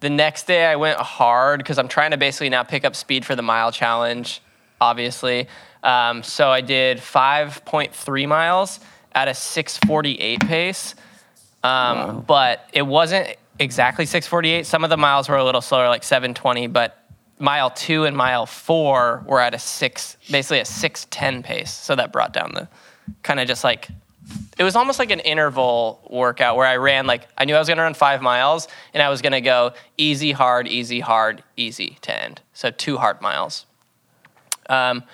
The 0.00 0.10
next 0.10 0.46
day, 0.46 0.66
I 0.66 0.76
went 0.76 0.98
hard 0.98 1.58
because 1.58 1.78
I'm 1.78 1.88
trying 1.88 2.10
to 2.10 2.16
basically 2.16 2.50
now 2.50 2.62
pick 2.62 2.84
up 2.84 2.94
speed 2.94 3.24
for 3.24 3.34
the 3.34 3.42
mile 3.42 3.72
challenge, 3.72 4.42
obviously. 4.80 5.48
Um, 5.82 6.22
so 6.22 6.50
I 6.50 6.60
did 6.60 6.98
5.3 6.98 8.28
miles 8.28 8.80
at 9.12 9.28
a 9.28 9.34
648 9.34 10.40
pace. 10.40 10.94
Um, 11.64 12.20
But 12.26 12.68
it 12.72 12.82
wasn't 12.82 13.36
exactly 13.58 14.04
648. 14.04 14.66
Some 14.66 14.84
of 14.84 14.90
the 14.90 14.96
miles 14.96 15.28
were 15.28 15.36
a 15.36 15.44
little 15.44 15.62
slower, 15.62 15.88
like 15.88 16.04
720. 16.04 16.66
But 16.66 17.02
mile 17.38 17.70
two 17.70 18.04
and 18.04 18.16
mile 18.16 18.46
four 18.46 19.24
were 19.26 19.40
at 19.40 19.54
a 19.54 19.58
six, 19.58 20.16
basically 20.30 20.60
a 20.60 20.64
610 20.64 21.42
pace. 21.42 21.72
So 21.72 21.96
that 21.96 22.12
brought 22.12 22.32
down 22.32 22.52
the 22.54 22.68
kind 23.22 23.40
of 23.40 23.48
just 23.48 23.64
like 23.64 23.88
it 24.58 24.64
was 24.64 24.74
almost 24.74 24.98
like 24.98 25.10
an 25.10 25.20
interval 25.20 26.00
workout 26.10 26.56
where 26.56 26.66
I 26.66 26.76
ran 26.76 27.06
like 27.06 27.28
I 27.36 27.44
knew 27.44 27.54
I 27.54 27.58
was 27.58 27.68
going 27.68 27.76
to 27.76 27.82
run 27.82 27.94
five 27.94 28.22
miles 28.22 28.68
and 28.94 29.02
I 29.02 29.08
was 29.08 29.22
going 29.22 29.32
to 29.32 29.40
go 29.40 29.72
easy, 29.98 30.32
hard, 30.32 30.66
easy, 30.66 31.00
hard, 31.00 31.42
easy 31.56 31.98
to 32.02 32.22
end. 32.22 32.40
So 32.54 32.70
two 32.70 32.96
hard 32.96 33.20
miles. 33.20 33.66
Um, 34.68 35.04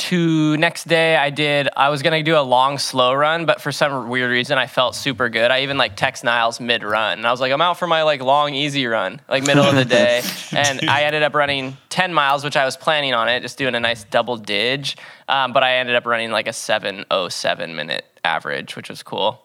to 0.00 0.56
next 0.56 0.88
day 0.88 1.16
I 1.16 1.28
did 1.30 1.68
I 1.76 1.90
was 1.90 2.02
gonna 2.02 2.22
do 2.22 2.38
a 2.38 2.40
long 2.40 2.78
slow 2.78 3.12
run, 3.12 3.44
but 3.44 3.60
for 3.60 3.70
some 3.70 4.08
weird 4.08 4.30
reason 4.30 4.56
I 4.56 4.66
felt 4.66 4.94
super 4.94 5.28
good. 5.28 5.50
I 5.50 5.62
even 5.62 5.76
like 5.76 5.94
text 5.94 6.24
Niles 6.24 6.58
mid 6.58 6.82
run. 6.82 7.18
And 7.18 7.26
I 7.26 7.30
was 7.30 7.40
like, 7.40 7.52
I'm 7.52 7.60
out 7.60 7.78
for 7.78 7.86
my 7.86 8.02
like 8.02 8.22
long 8.22 8.54
easy 8.54 8.86
run, 8.86 9.20
like 9.28 9.46
middle 9.46 9.64
of 9.64 9.74
the 9.74 9.84
day. 9.84 10.22
And 10.52 10.90
I 10.90 11.04
ended 11.04 11.22
up 11.22 11.34
running 11.34 11.76
10 11.90 12.12
miles, 12.12 12.42
which 12.42 12.56
I 12.56 12.64
was 12.64 12.76
planning 12.76 13.14
on 13.14 13.28
it, 13.28 13.40
just 13.40 13.56
doing 13.56 13.74
a 13.74 13.80
nice 13.80 14.04
double 14.04 14.36
dig. 14.36 14.88
Um, 15.28 15.52
but 15.52 15.62
I 15.62 15.76
ended 15.76 15.94
up 15.94 16.06
running 16.06 16.30
like 16.30 16.48
a 16.48 16.52
707 16.52 17.76
minute 17.76 18.04
average, 18.24 18.74
which 18.74 18.88
was 18.88 19.02
cool. 19.02 19.42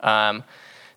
Um, 0.00 0.42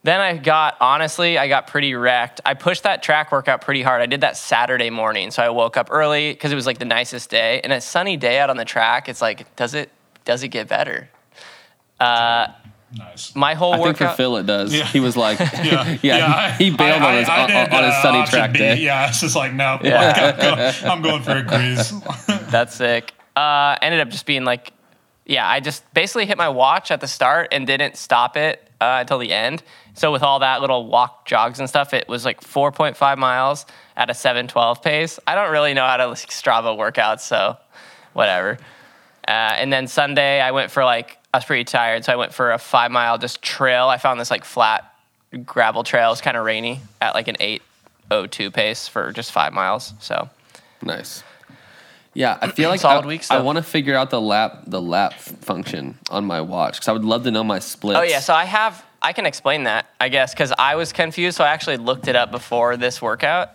then 0.03 0.19
I 0.19 0.37
got, 0.37 0.77
honestly, 0.81 1.37
I 1.37 1.47
got 1.47 1.67
pretty 1.67 1.93
wrecked. 1.93 2.41
I 2.45 2.53
pushed 2.55 2.83
that 2.83 3.03
track 3.03 3.31
workout 3.31 3.61
pretty 3.61 3.83
hard. 3.83 4.01
I 4.01 4.07
did 4.07 4.21
that 4.21 4.35
Saturday 4.35 4.89
morning. 4.89 5.29
So 5.31 5.43
I 5.43 5.49
woke 5.49 5.77
up 5.77 5.89
early 5.91 6.31
because 6.33 6.51
it 6.51 6.55
was 6.55 6.65
like 6.65 6.79
the 6.79 6.85
nicest 6.85 7.29
day. 7.29 7.61
And 7.63 7.71
a 7.71 7.79
sunny 7.81 8.17
day 8.17 8.39
out 8.39 8.49
on 8.49 8.57
the 8.57 8.65
track, 8.65 9.07
it's 9.09 9.21
like, 9.21 9.55
does 9.55 9.73
it, 9.75 9.91
does 10.25 10.41
it 10.43 10.47
get 10.49 10.67
better? 10.67 11.09
Uh, 11.99 12.47
nice. 12.97 13.35
my 13.35 13.53
whole 13.53 13.73
I 13.73 13.83
think 13.83 13.97
for. 13.97 14.07
Phil 14.09 14.37
it 14.37 14.47
does. 14.47 14.73
Yeah. 14.73 14.85
He 14.85 14.99
was 14.99 15.15
like, 15.15 15.39
Yeah, 15.63 15.97
yeah, 16.01 16.57
he, 16.57 16.71
he 16.71 16.75
bailed 16.77 17.03
on 17.03 17.15
his 17.17 17.29
I- 17.29 17.35
I 17.35 17.41
on, 17.43 17.47
did, 17.49 17.73
on 17.73 17.83
his 17.83 17.93
uh, 17.93 18.01
sunny 18.01 18.25
track 18.27 18.53
B. 18.53 18.57
day. 18.59 18.77
Yeah, 18.79 19.07
it's 19.09 19.21
just 19.21 19.35
like 19.35 19.53
no, 19.53 19.79
Yeah. 19.83 20.01
like, 20.01 20.17
I'm, 20.17 20.55
going, 20.55 20.91
I'm 20.91 21.01
going 21.03 21.21
for 21.21 21.37
a 21.37 21.43
grease. 21.43 21.93
That's 22.49 22.73
sick. 22.75 23.13
Uh, 23.35 23.77
ended 23.83 23.99
up 24.01 24.09
just 24.09 24.25
being 24.25 24.43
like, 24.45 24.73
yeah, 25.27 25.47
I 25.47 25.59
just 25.59 25.83
basically 25.93 26.25
hit 26.25 26.37
my 26.39 26.49
watch 26.49 26.89
at 26.89 26.99
the 27.01 27.07
start 27.07 27.49
and 27.51 27.67
didn't 27.67 27.95
stop 27.97 28.35
it 28.35 28.67
uh, 28.81 28.97
until 29.01 29.19
the 29.19 29.31
end. 29.31 29.61
So 29.93 30.11
with 30.11 30.23
all 30.23 30.39
that 30.39 30.61
little 30.61 30.87
walk 30.87 31.25
jogs 31.25 31.59
and 31.59 31.67
stuff, 31.67 31.93
it 31.93 32.07
was 32.07 32.25
like 32.25 32.41
4.5 32.41 33.17
miles 33.17 33.65
at 33.97 34.09
a 34.09 34.13
7:12 34.13 34.81
pace. 34.81 35.19
I 35.27 35.35
don't 35.35 35.51
really 35.51 35.73
know 35.73 35.85
how 35.85 35.97
to 35.97 36.07
like, 36.07 36.17
Strava 36.17 36.77
workouts, 36.77 37.21
so 37.21 37.57
whatever. 38.13 38.57
Uh, 39.27 39.31
and 39.31 39.71
then 39.71 39.87
Sunday, 39.87 40.41
I 40.41 40.51
went 40.51 40.71
for 40.71 40.83
like 40.83 41.17
I 41.33 41.37
was 41.37 41.45
pretty 41.45 41.63
tired, 41.63 42.05
so 42.05 42.13
I 42.13 42.15
went 42.15 42.33
for 42.33 42.51
a 42.51 42.57
five 42.57 42.91
mile 42.91 43.17
just 43.17 43.41
trail. 43.41 43.87
I 43.87 43.97
found 43.97 44.19
this 44.19 44.31
like 44.31 44.45
flat 44.45 44.93
gravel 45.45 45.83
trail. 45.83 46.07
It 46.07 46.11
was 46.11 46.21
kind 46.21 46.35
of 46.35 46.45
rainy 46.45 46.81
at 46.99 47.13
like 47.13 47.27
an 47.27 47.37
8:02 47.39 48.53
pace 48.53 48.87
for 48.87 49.11
just 49.11 49.31
five 49.31 49.53
miles. 49.53 49.93
So 49.99 50.29
Nice. 50.81 51.23
Yeah, 52.13 52.37
I 52.41 52.49
feel 52.49 52.69
like 52.71 52.81
Solid 52.81 53.05
I, 53.29 53.37
I 53.37 53.41
want 53.41 53.57
to 53.57 53.63
figure 53.63 53.95
out 53.95 54.09
the 54.09 54.21
lap 54.21 54.63
the 54.67 54.81
lap 54.81 55.13
function 55.13 55.97
on 56.09 56.25
my 56.25 56.41
watch 56.41 56.73
because 56.73 56.87
I 56.87 56.91
would 56.91 57.05
love 57.05 57.23
to 57.23 57.31
know 57.31 57.43
my 57.43 57.59
splits. 57.59 57.99
Oh 57.99 58.03
yeah, 58.03 58.19
so 58.19 58.33
I 58.33 58.45
have 58.45 58.83
I 59.01 59.13
can 59.13 59.25
explain 59.25 59.63
that 59.63 59.87
I 59.99 60.09
guess 60.09 60.33
because 60.33 60.53
I 60.57 60.75
was 60.75 60.93
confused, 60.93 61.37
so 61.37 61.43
I 61.43 61.49
actually 61.49 61.77
looked 61.77 62.07
it 62.07 62.15
up 62.15 62.31
before 62.31 62.77
this 62.77 63.01
workout, 63.01 63.49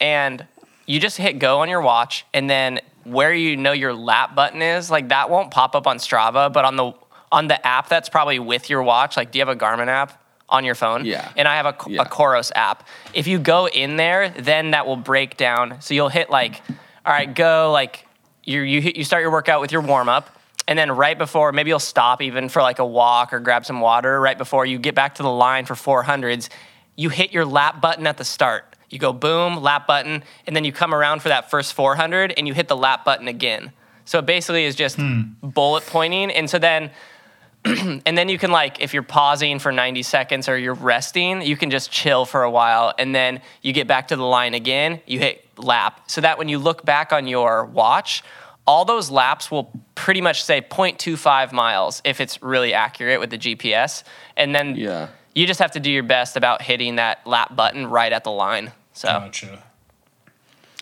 and 0.00 0.46
you 0.86 0.98
just 1.00 1.16
hit 1.16 1.38
go 1.38 1.60
on 1.60 1.68
your 1.68 1.80
watch, 1.80 2.24
and 2.34 2.48
then 2.48 2.80
where 3.04 3.32
you 3.32 3.56
know 3.56 3.72
your 3.72 3.94
lap 3.94 4.34
button 4.34 4.60
is, 4.60 4.90
like 4.90 5.08
that 5.08 5.30
won't 5.30 5.50
pop 5.50 5.74
up 5.74 5.86
on 5.86 5.98
Strava, 5.98 6.52
but 6.52 6.64
on 6.64 6.76
the 6.76 6.92
on 7.30 7.46
the 7.46 7.64
app 7.66 7.88
that's 7.88 8.08
probably 8.08 8.38
with 8.38 8.70
your 8.70 8.82
watch, 8.82 9.16
like 9.16 9.30
do 9.30 9.38
you 9.38 9.44
have 9.46 9.54
a 9.54 9.58
Garmin 9.58 9.86
app 9.88 10.22
on 10.48 10.64
your 10.64 10.74
phone? 10.74 11.04
Yeah. 11.04 11.30
And 11.36 11.46
I 11.46 11.56
have 11.56 11.66
a, 11.66 11.76
Yeah. 11.86 12.02
a 12.02 12.04
COROS 12.06 12.50
app. 12.54 12.86
If 13.12 13.26
you 13.26 13.38
go 13.38 13.68
in 13.68 13.96
there, 13.96 14.30
then 14.30 14.70
that 14.70 14.86
will 14.86 14.96
break 14.96 15.36
down. 15.36 15.82
So 15.82 15.92
you'll 15.92 16.08
hit 16.08 16.30
like, 16.30 16.62
all 17.04 17.12
right, 17.12 17.32
go 17.34 17.70
like 17.70 18.06
you 18.44 18.62
you 18.62 18.80
hit, 18.80 18.96
you 18.96 19.04
start 19.04 19.20
your 19.22 19.30
workout 19.30 19.60
with 19.60 19.72
your 19.72 19.82
warm 19.82 20.08
up, 20.08 20.37
and 20.68 20.78
then 20.78 20.92
right 20.92 21.16
before 21.16 21.50
maybe 21.50 21.70
you'll 21.70 21.78
stop 21.78 22.20
even 22.20 22.50
for 22.50 22.60
like 22.60 22.78
a 22.78 22.86
walk 22.86 23.32
or 23.32 23.40
grab 23.40 23.64
some 23.64 23.80
water. 23.80 24.20
Right 24.20 24.36
before 24.36 24.66
you 24.66 24.78
get 24.78 24.94
back 24.94 25.14
to 25.16 25.22
the 25.22 25.30
line 25.30 25.64
for 25.64 25.74
400s, 25.74 26.50
you 26.94 27.08
hit 27.08 27.32
your 27.32 27.46
lap 27.46 27.80
button 27.80 28.06
at 28.06 28.18
the 28.18 28.24
start. 28.24 28.76
You 28.90 28.98
go 28.98 29.14
boom, 29.14 29.62
lap 29.62 29.86
button, 29.86 30.22
and 30.46 30.54
then 30.54 30.64
you 30.64 30.72
come 30.72 30.94
around 30.94 31.22
for 31.22 31.30
that 31.30 31.50
first 31.50 31.72
400 31.72 32.34
and 32.36 32.46
you 32.46 32.52
hit 32.52 32.68
the 32.68 32.76
lap 32.76 33.04
button 33.04 33.28
again. 33.28 33.72
So 34.04 34.18
it 34.18 34.26
basically 34.26 34.64
is 34.64 34.76
just 34.76 34.96
hmm. 34.96 35.22
bullet 35.42 35.86
pointing. 35.86 36.30
And 36.30 36.48
so 36.50 36.58
then 36.58 36.90
and 37.64 38.16
then 38.18 38.28
you 38.28 38.38
can 38.38 38.50
like 38.50 38.80
if 38.80 38.92
you're 38.92 39.02
pausing 39.02 39.58
for 39.58 39.72
90 39.72 40.02
seconds 40.02 40.48
or 40.48 40.56
you're 40.56 40.74
resting 40.74 41.42
you 41.42 41.56
can 41.56 41.70
just 41.70 41.90
chill 41.90 42.24
for 42.24 42.44
a 42.44 42.50
while 42.50 42.94
and 43.00 43.12
then 43.12 43.42
you 43.62 43.72
get 43.72 43.88
back 43.88 44.06
to 44.08 44.16
the 44.16 44.22
line 44.22 44.54
again 44.54 45.00
you 45.06 45.18
hit 45.18 45.44
lap 45.58 46.00
so 46.06 46.20
that 46.20 46.38
when 46.38 46.48
you 46.48 46.56
look 46.56 46.84
back 46.84 47.12
on 47.12 47.26
your 47.26 47.64
watch 47.64 48.22
all 48.68 48.84
those 48.84 49.10
laps 49.10 49.50
will 49.50 49.72
pretty 49.94 50.20
much 50.20 50.44
say 50.44 50.60
0.25 50.60 51.52
miles 51.52 52.02
if 52.04 52.20
it's 52.20 52.42
really 52.42 52.74
accurate 52.74 53.18
with 53.18 53.30
the 53.30 53.38
gps 53.38 54.04
and 54.36 54.54
then 54.54 54.76
Yeah. 54.76 55.08
you 55.34 55.46
just 55.46 55.58
have 55.58 55.70
to 55.72 55.80
do 55.80 55.90
your 55.90 56.02
best 56.02 56.36
about 56.36 56.60
hitting 56.60 56.96
that 56.96 57.26
lap 57.26 57.56
button 57.56 57.86
right 57.86 58.12
at 58.12 58.24
the 58.24 58.30
line 58.30 58.72
so 58.92 59.08
Gotcha. 59.08 59.62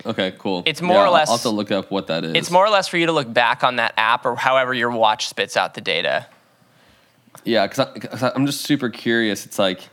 Okay. 0.04 0.34
Cool. 0.38 0.62
It's 0.66 0.82
more 0.82 0.96
Yeah, 0.96 1.02
or 1.02 1.06
I'll- 1.06 1.12
less- 1.12 1.28
I'll 1.30 1.36
have 1.36 1.42
to 1.42 1.48
look 1.50 1.70
up 1.72 1.90
what 1.90 2.06
that 2.08 2.24
is. 2.24 2.34
it's 2.34 2.50
more 2.50 2.64
or 2.66 2.70
less 2.70 2.86
for 2.88 2.96
you 2.98 3.06
to 3.06 3.12
look 3.12 3.32
back 3.32 3.62
on 3.64 3.76
that 3.76 3.94
app 3.96 4.26
or 4.26 4.36
however 4.36 4.74
your 4.74 4.90
watch 4.90 5.26
spits 5.28 5.56
out 5.56 5.74
the 5.74 5.80
data 5.80 6.26
Yeah, 7.44 7.66
because 7.68 8.22
I'm 8.34 8.46
just 8.46 8.62
super 8.62 8.88
curious. 8.90 9.46
It's 9.46 9.58
like 9.58 9.88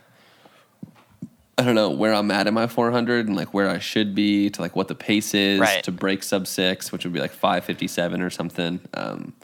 I 1.56 1.62
don't 1.62 1.74
know 1.74 1.90
where 1.90 2.12
I'm 2.12 2.30
at 2.30 2.46
in 2.46 2.54
my 2.54 2.66
400 2.66 3.28
and 3.28 3.36
like 3.36 3.54
where 3.54 3.68
I 3.68 3.78
should 3.78 4.14
be 4.14 4.50
to 4.50 4.60
like 4.60 4.74
what 4.74 4.88
the 4.88 4.94
pace 4.94 5.34
is 5.34 5.60
Right. 5.60 5.84
to 5.84 5.92
break 5.92 6.22
sub 6.22 6.46
six, 6.46 6.90
which 6.90 7.04
would 7.04 7.12
be 7.12 7.20
like 7.20 7.30
557 7.32 8.20
or 8.20 8.30
something. 8.30 8.80
Um, 8.94 9.34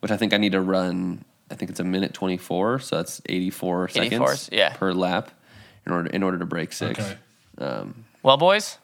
which 0.00 0.10
I 0.10 0.16
think 0.16 0.32
I 0.32 0.36
need 0.36 0.52
to 0.52 0.60
run. 0.60 1.24
I 1.50 1.56
think 1.56 1.70
it's 1.70 1.80
a 1.80 1.84
minute 1.84 2.14
24, 2.14 2.78
so 2.78 2.96
that's 2.96 3.20
84 3.28 3.88
84, 3.92 4.26
seconds 4.28 4.48
yeah. 4.52 4.74
per 4.74 4.92
lap 4.92 5.30
in 5.84 5.92
order 5.92 6.08
in 6.10 6.22
order 6.22 6.38
to 6.38 6.46
break 6.46 6.72
six. 6.72 7.00
Okay. 7.00 7.88
well 8.22 8.36
boys 8.36 8.78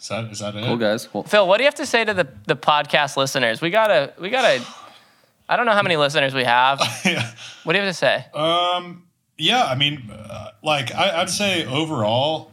Is 0.00 0.08
that 0.08 0.30
is 0.30 0.38
that 0.38 0.54
it? 0.54 0.64
Cool 0.64 0.76
guys. 0.76 1.12
Well, 1.12 1.24
Phil, 1.24 1.46
what 1.46 1.58
do 1.58 1.64
you 1.64 1.66
have 1.66 1.74
to 1.76 1.86
say 1.86 2.04
to 2.04 2.14
the, 2.14 2.28
the 2.46 2.56
podcast 2.56 3.16
listeners? 3.16 3.60
We 3.60 3.70
gotta 3.70 4.14
we 4.20 4.30
gotta 4.30 4.64
I 5.48 5.56
don't 5.56 5.66
know 5.66 5.72
how 5.72 5.82
many 5.82 5.96
listeners 5.96 6.32
we 6.32 6.44
have. 6.44 6.80
yeah. 7.04 7.28
What 7.64 7.72
do 7.72 7.78
you 7.80 7.84
have 7.84 7.92
to 7.92 7.98
say? 7.98 8.24
Um. 8.32 9.02
Yeah. 9.40 9.64
I 9.64 9.74
mean, 9.74 10.10
uh, 10.12 10.50
like 10.62 10.94
I, 10.94 11.20
I'd 11.22 11.30
say 11.30 11.64
overall, 11.66 12.50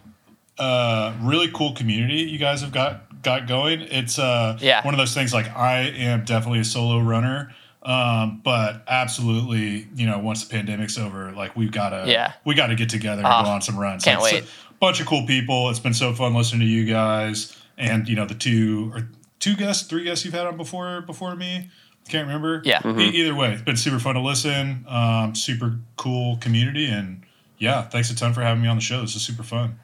uh, 0.57 1.13
really 1.21 1.49
cool 1.53 1.73
community 1.73 2.21
you 2.23 2.37
guys 2.39 2.61
have 2.61 2.71
got 2.71 3.21
got 3.23 3.47
going. 3.47 3.81
It's 3.81 4.17
uh 4.19 4.57
Yeah. 4.61 4.83
one 4.85 4.93
of 4.93 4.97
those 4.97 5.13
things. 5.13 5.33
Like 5.33 5.55
I 5.55 5.79
am 5.81 6.23
definitely 6.25 6.59
a 6.59 6.65
solo 6.65 6.99
runner. 6.99 7.53
Um, 7.83 8.41
but 8.43 8.83
absolutely, 8.87 9.87
you 9.95 10.07
know, 10.07 10.19
once 10.19 10.45
the 10.45 10.53
pandemic's 10.53 10.97
over, 10.97 11.31
like 11.31 11.55
we've 11.55 11.71
got 11.71 11.89
to, 11.91 12.03
Yeah. 12.11 12.33
we 12.43 12.53
got 12.53 12.67
to 12.67 12.75
get 12.75 12.89
together 12.89 13.19
and 13.21 13.27
Ah, 13.27 13.43
go 13.43 13.49
on 13.49 13.61
some 13.61 13.77
runs. 13.77 14.03
can't 14.03 14.19
like, 14.21 14.33
wait. 14.33 14.43
so- 14.43 14.49
bunch 14.81 14.99
of 14.99 15.07
cool 15.07 15.25
people. 15.25 15.69
It's 15.69 15.79
been 15.79 15.93
so 15.93 16.13
fun 16.13 16.35
listening 16.35 16.61
to 16.61 16.65
you 16.67 16.85
guys, 16.85 17.55
and 17.77 18.07
you 18.09 18.15
know 18.15 18.25
the 18.25 18.35
two 18.35 18.91
or 18.93 19.07
two 19.39 19.55
guests, 19.55 19.87
three 19.87 20.03
guests 20.03 20.25
you've 20.25 20.33
had 20.33 20.45
on 20.47 20.57
before 20.57 21.01
before 21.01 21.35
me. 21.35 21.69
Can't 22.07 22.25
remember. 22.27 22.61
Yeah. 22.65 22.81
E- 22.85 23.09
either 23.09 23.35
way, 23.35 23.53
it's 23.53 23.61
been 23.61 23.77
super 23.77 23.99
fun 23.99 24.15
to 24.15 24.21
listen. 24.21 24.85
Um, 24.87 25.35
super 25.35 25.75
cool 25.97 26.37
community, 26.37 26.87
and 26.87 27.23
yeah, 27.57 27.83
thanks 27.83 28.09
a 28.11 28.15
ton 28.15 28.33
for 28.33 28.41
having 28.41 28.61
me 28.63 28.67
on 28.69 28.75
the 28.77 28.81
show. 28.81 29.01
This 29.01 29.15
is 29.15 29.21
super 29.21 29.43
fun. 29.43 29.79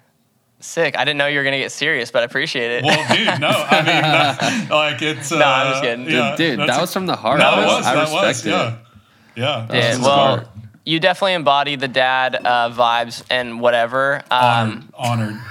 Sick. 0.60 0.98
I 0.98 1.04
didn't 1.04 1.18
know 1.18 1.28
you 1.28 1.38
were 1.40 1.44
gonna 1.44 1.58
get 1.60 1.72
serious, 1.74 2.10
but 2.10 2.22
I 2.22 2.26
appreciate 2.26 2.72
it. 2.72 2.84
Well, 2.86 3.16
dude, 3.16 3.42
no, 3.42 3.50
I 3.50 3.82
mean, 3.82 4.70
no, 4.70 4.76
like 4.76 5.02
it's. 5.02 5.32
Uh, 5.32 5.40
No, 5.40 5.46
I'm 5.46 5.72
just 5.74 5.84
kidding. 5.84 6.06
Dude, 6.06 6.14
yeah, 6.14 6.36
Dude, 6.38 6.60
that's 6.60 6.72
that 6.72 6.78
a- 6.78 6.82
was 6.82 6.94
from 6.94 7.06
the 7.06 7.16
heart. 7.18 7.40
No, 7.40 7.46
I, 7.50 7.62
it 7.62 7.66
was. 7.66 7.86
I 7.86 7.96
That 7.96 8.02
respect 8.02 8.26
was. 8.28 8.46
it. 8.46 8.50
Yeah. 8.50 8.78
Yeah. 9.36 9.66
that 9.68 9.76
Yeah, 9.76 9.90
was 9.90 10.00
well, 10.00 10.34
smart. 10.36 10.48
you 10.86 11.00
definitely 11.02 11.34
embody 11.34 11.76
the 11.76 11.88
dad 11.90 12.36
uh, 12.36 12.70
vibes 12.72 13.24
and 13.30 13.60
whatever. 13.60 14.22
Um, 14.32 14.90
honored. 14.94 15.30
honored. 15.32 15.42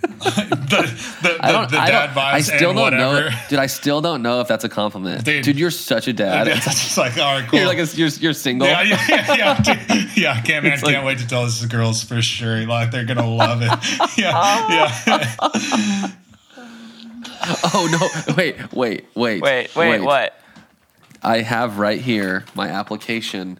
the 0.20 0.98
the, 1.22 1.36
I 1.40 1.52
don't. 1.52 1.70
the 1.70 1.78
I, 1.78 1.90
don't 1.90 2.10
vibes 2.10 2.32
I 2.32 2.40
still 2.40 2.70
and 2.70 2.76
don't 2.78 2.84
whatever. 2.94 3.30
know, 3.30 3.36
dude. 3.48 3.58
I 3.58 3.66
still 3.66 4.00
don't 4.00 4.22
know 4.22 4.40
if 4.40 4.48
that's 4.48 4.64
a 4.64 4.68
compliment, 4.68 5.24
Dude. 5.24 5.44
dude. 5.44 5.58
you're 5.58 5.70
such 5.70 6.08
a 6.08 6.12
dad. 6.12 6.46
Yeah, 6.48 6.56
It's 6.56 6.66
it's 6.66 6.96
like 6.96 7.18
all 7.18 7.34
right, 7.40 7.46
cool. 7.48 7.58
You're 7.58 7.68
like 7.68 7.78
a, 7.78 7.86
you're, 7.96 8.08
you're 8.08 8.32
single. 8.32 8.66
yeah, 8.68 8.82
yeah, 8.82 9.04
yeah, 9.08 9.34
yeah, 9.36 9.62
dude. 9.62 10.16
yeah. 10.16 10.40
Can't 10.42 10.64
man, 10.64 10.72
It's 10.74 10.82
like- 10.82 10.94
can't 10.94 11.06
wait 11.06 11.18
to 11.18 11.26
tell 11.28 11.44
this 11.44 11.60
to 11.60 11.66
girls 11.68 12.02
for 12.02 12.20
sure. 12.22 12.66
Like 12.66 12.90
they're 12.90 13.04
gonna 13.04 13.28
love 13.28 13.60
it. 13.62 13.68
yeah, 14.18 14.68
yeah. 15.04 16.08
Oh 17.72 17.88
no! 18.28 18.34
Wait, 18.36 18.56
wait, 18.72 19.06
wait, 19.14 19.42
wait, 19.42 19.74
wait, 19.76 20.00
what? 20.00 20.38
I 21.22 21.40
have 21.42 21.78
right 21.78 22.00
here 22.00 22.44
my 22.54 22.68
application 22.68 23.58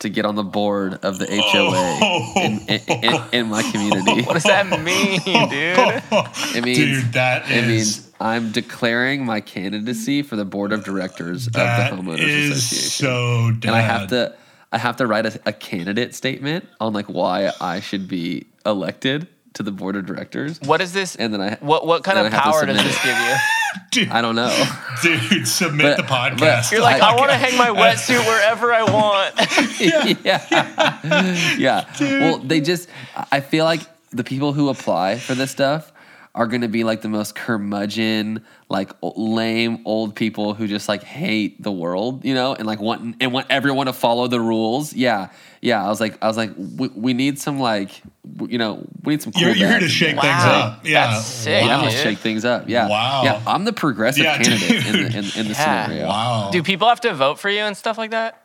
to 0.00 0.08
get 0.08 0.24
on 0.24 0.34
the 0.34 0.42
board 0.42 0.94
of 1.02 1.18
the 1.18 1.26
HOA 1.26 1.98
oh. 2.02 2.32
in, 2.36 2.58
in, 2.68 2.80
in, 2.88 3.22
in 3.32 3.46
my 3.48 3.62
community. 3.62 4.22
What 4.30 4.34
does 4.34 4.44
that 4.44 4.66
mean, 4.66 5.20
dude? 5.24 6.56
It 6.56 6.64
means 6.64 6.78
Dude, 6.78 7.12
that 7.14 7.50
it 7.50 7.64
is 7.64 7.68
means 7.68 8.10
I'm 8.20 8.52
declaring 8.52 9.24
my 9.24 9.40
candidacy 9.40 10.22
for 10.22 10.36
the 10.36 10.44
board 10.44 10.72
of 10.72 10.84
directors 10.84 11.46
of 11.46 11.52
the 11.54 11.58
homeowners 11.58 12.20
is 12.20 12.56
association, 12.56 13.06
so 13.06 13.50
dad. 13.52 13.68
and 13.68 13.76
I 13.76 13.80
have 13.80 14.08
to 14.08 14.36
I 14.72 14.78
have 14.78 14.96
to 14.96 15.06
write 15.06 15.26
a, 15.26 15.40
a 15.46 15.52
candidate 15.52 16.14
statement 16.14 16.66
on 16.80 16.92
like 16.92 17.06
why 17.06 17.50
I 17.60 17.80
should 17.80 18.08
be 18.08 18.46
elected 18.64 19.26
to 19.54 19.62
the 19.62 19.72
board 19.72 19.96
of 19.96 20.06
directors, 20.06 20.60
What 20.60 20.80
is 20.80 20.92
this? 20.92 21.16
and 21.16 21.32
then 21.34 21.40
I 21.40 21.56
What 21.60 21.86
what 21.86 22.04
kind 22.04 22.18
of 22.18 22.26
I 22.26 22.28
have 22.30 22.44
to 22.44 22.50
power 22.50 22.66
does 22.66 22.76
this 22.82 23.02
give 23.02 23.16
you? 23.16 23.36
dude, 23.90 24.08
I 24.10 24.20
don't 24.20 24.34
know. 24.36 24.50
dude, 25.02 25.46
submit 25.46 25.96
But- 25.96 25.96
the 25.96 26.02
podcast. 26.12 26.70
You're 26.72 26.80
like, 26.82 27.02
I, 27.02 27.12
I- 27.12 27.16
want 27.16 27.30
to 27.30 27.36
hang 27.36 27.56
my 27.58 27.70
uh, 27.70 27.74
wetsuit 27.74 28.24
wherever 28.26 28.72
I 28.72 28.82
want. 28.84 29.34
yeah. 30.24 31.56
yeah. 31.58 31.84
Well, 32.00 32.38
they 32.38 32.60
just, 32.60 32.88
I 33.32 33.40
feel 33.40 33.64
like 33.64 33.80
the 34.10 34.24
people 34.24 34.52
who 34.52 34.68
apply 34.68 35.18
for 35.18 35.34
this 35.34 35.50
stuff 35.50 35.92
are 36.34 36.46
going 36.46 36.60
to 36.60 36.68
be 36.68 36.84
like 36.84 37.02
the 37.02 37.08
most 37.08 37.34
curmudgeon, 37.34 38.44
like 38.68 38.92
lame 39.02 39.82
old 39.84 40.14
people 40.14 40.54
who 40.54 40.68
just 40.68 40.88
like 40.88 41.02
hate 41.02 41.60
the 41.62 41.72
world, 41.72 42.24
you 42.24 42.34
know, 42.34 42.54
and 42.54 42.66
like 42.66 42.80
want 42.80 43.16
and 43.20 43.32
want 43.32 43.46
everyone 43.50 43.86
to 43.86 43.92
follow 43.92 44.28
the 44.28 44.40
rules. 44.40 44.92
Yeah, 44.94 45.30
yeah. 45.60 45.84
I 45.84 45.88
was 45.88 46.00
like, 46.00 46.16
I 46.22 46.28
was 46.28 46.36
like, 46.36 46.52
we, 46.56 46.88
we 46.88 47.12
need 47.14 47.38
some 47.40 47.58
like, 47.58 48.00
you 48.48 48.58
know, 48.58 48.86
we 49.02 49.14
need 49.14 49.22
some. 49.22 49.32
Cool 49.32 49.42
you're, 49.42 49.56
you're 49.56 49.68
here 49.70 49.80
to 49.80 49.88
shake 49.88 50.14
there. 50.20 50.22
things 50.22 50.44
up. 50.44 50.86
Yeah, 50.86 51.06
That's 51.12 51.26
sick, 51.26 51.64
Yeah, 51.64 51.74
I'm 51.74 51.80
gonna 51.80 51.90
shake 51.90 52.18
things 52.18 52.44
up. 52.44 52.68
Yeah. 52.68 52.88
Wow. 52.88 53.22
Yeah, 53.24 53.42
I'm 53.46 53.64
the 53.64 53.72
progressive 53.72 54.24
Yeah, 54.24 54.36
candidate 54.40 54.86
in, 54.86 54.92
the, 54.92 55.00
in, 55.08 55.16
in 55.16 55.48
the 55.48 55.54
Yeah. 55.58 55.84
scenario. 55.86 56.06
Wow. 56.08 56.50
Do 56.52 56.62
people 56.62 56.88
have 56.88 57.00
to 57.00 57.12
vote 57.14 57.38
for 57.40 57.50
you 57.50 57.60
and 57.60 57.76
stuff 57.76 57.98
like 57.98 58.12
that? 58.12 58.42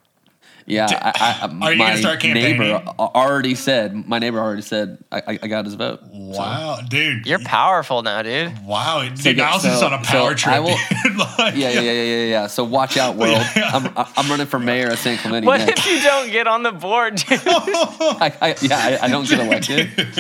Yeah, 0.68 0.88
D- 0.88 0.96
I, 0.96 1.12
I, 1.44 1.48
Are 1.62 1.72
you 1.74 1.78
my 1.78 1.90
gonna 1.90 1.98
start 2.00 2.20
campaigning? 2.22 2.58
neighbor 2.60 2.82
already 2.98 3.54
said. 3.54 4.08
My 4.08 4.18
neighbor 4.18 4.40
already 4.40 4.64
said 4.64 4.98
I, 5.12 5.18
I, 5.28 5.40
I 5.44 5.48
got 5.48 5.66
his 5.66 5.76
vote. 5.76 6.00
Wow, 6.12 6.80
dude. 6.90 7.28
You're 7.28 7.38
powerful 7.38 8.02
now, 8.02 8.24
dude. 8.24 8.52
Wow, 8.66 9.04
dude, 9.08 9.20
So, 9.20 9.32
now 9.34 9.58
this 9.58 9.66
is 9.72 9.80
so- 9.80 9.86
on 9.86 9.94
a 9.94 9.98
power 10.00 10.32
so 10.32 10.36
trip. 10.36 10.56
I 10.56 10.60
will- 10.62 10.78
dude. 11.04 11.16
Like, 11.38 11.56
Yeah, 11.56 11.70
yeah, 11.70 11.82
yeah, 11.82 11.92
yeah, 11.92 12.02
yeah, 12.04 12.26
yeah. 12.26 12.48
So 12.48 12.64
watch 12.64 12.98
out, 12.98 13.16
world. 13.16 13.34
Yeah. 13.56 13.70
I'm, 13.74 14.06
I'm 14.18 14.28
running 14.30 14.48
for 14.48 14.58
mayor 14.60 14.90
of 14.90 14.98
San 15.00 15.18
Clemente 15.20 15.46
What 15.46 15.60
next. 15.60 15.86
if 15.86 15.92
you 15.94 16.02
don't 16.02 16.32
get 16.32 16.48
on 16.48 16.64
the 16.64 16.72
board, 16.72 17.16
dude? 17.18 17.40
I, 17.46 18.34
I, 18.42 18.56
yeah, 18.62 18.98
I, 19.02 19.06
I 19.06 19.08
don't 19.10 19.30
get 19.30 19.40
elected. 19.40 19.90
That'd 19.96 20.18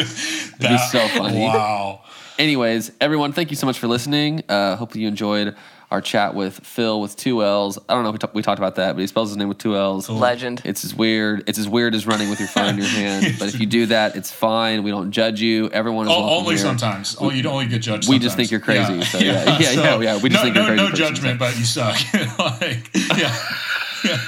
be 0.59 0.77
so 0.91 1.07
funny. 1.09 1.41
Wow. 1.41 2.01
Anyways, 2.37 2.91
everyone, 3.01 3.31
thank 3.33 3.49
you 3.49 3.55
so 3.57 3.65
much 3.65 3.79
for 3.79 3.87
listening. 3.87 4.43
Uh, 4.47 4.75
hopefully 4.75 5.01
you 5.01 5.07
enjoyed 5.07 5.55
our 5.95 6.01
chat 6.01 6.35
with 6.35 6.59
Phil 6.59 6.99
with 6.99 7.15
two 7.15 7.41
L's. 7.41 7.79
I 7.87 7.93
don't 7.93 8.03
know 8.03 8.09
if 8.13 8.21
we, 8.21 8.29
we 8.33 8.41
talked 8.41 8.59
about 8.59 8.75
that, 8.75 8.95
but 8.95 8.99
he 9.01 9.07
spells 9.07 9.29
his 9.29 9.37
name 9.37 9.47
with 9.47 9.57
two 9.59 9.77
L's. 9.77 10.09
Legend. 10.09 10.61
It's 10.65 10.83
as 10.83 10.93
weird. 10.93 11.45
It's 11.47 11.57
as 11.57 11.69
weird 11.69 11.95
as 11.95 12.05
running 12.05 12.29
with 12.29 12.39
your 12.39 12.49
phone 12.49 12.71
in 12.71 12.77
your 12.79 12.85
hand. 12.87 13.35
But 13.39 13.47
if 13.47 13.59
you 13.61 13.65
do 13.65 13.85
that, 13.87 14.15
it's 14.17 14.29
fine. 14.31 14.83
We 14.83 14.91
don't 14.91 15.11
judge 15.11 15.39
you. 15.41 15.69
Everyone 15.69 16.07
is 16.07 16.11
O- 16.11 16.37
only 16.37 16.55
here. 16.55 16.63
sometimes. 16.65 17.15
Oh, 17.19 17.31
you'd 17.31 17.45
only 17.45 17.65
get 17.67 17.81
judged. 17.81 18.09
We 18.09 18.19
just 18.19 18.35
think 18.35 18.51
you're 18.51 18.59
crazy, 18.59 19.01
so 19.03 19.19
yeah. 19.19 19.57
Yeah, 19.59 19.71
yeah, 19.71 19.99
yeah, 20.01 20.17
we 20.21 20.29
just 20.29 20.43
no, 20.43 20.43
think 20.43 20.55
you're 20.55 20.65
crazy 20.65 20.75
No 20.83 20.89
person, 20.89 21.05
judgment, 21.05 21.39
but 21.39 21.57
you 21.57 21.63
suck. 21.63 21.95
like, 22.37 22.89
yeah. 23.17 24.19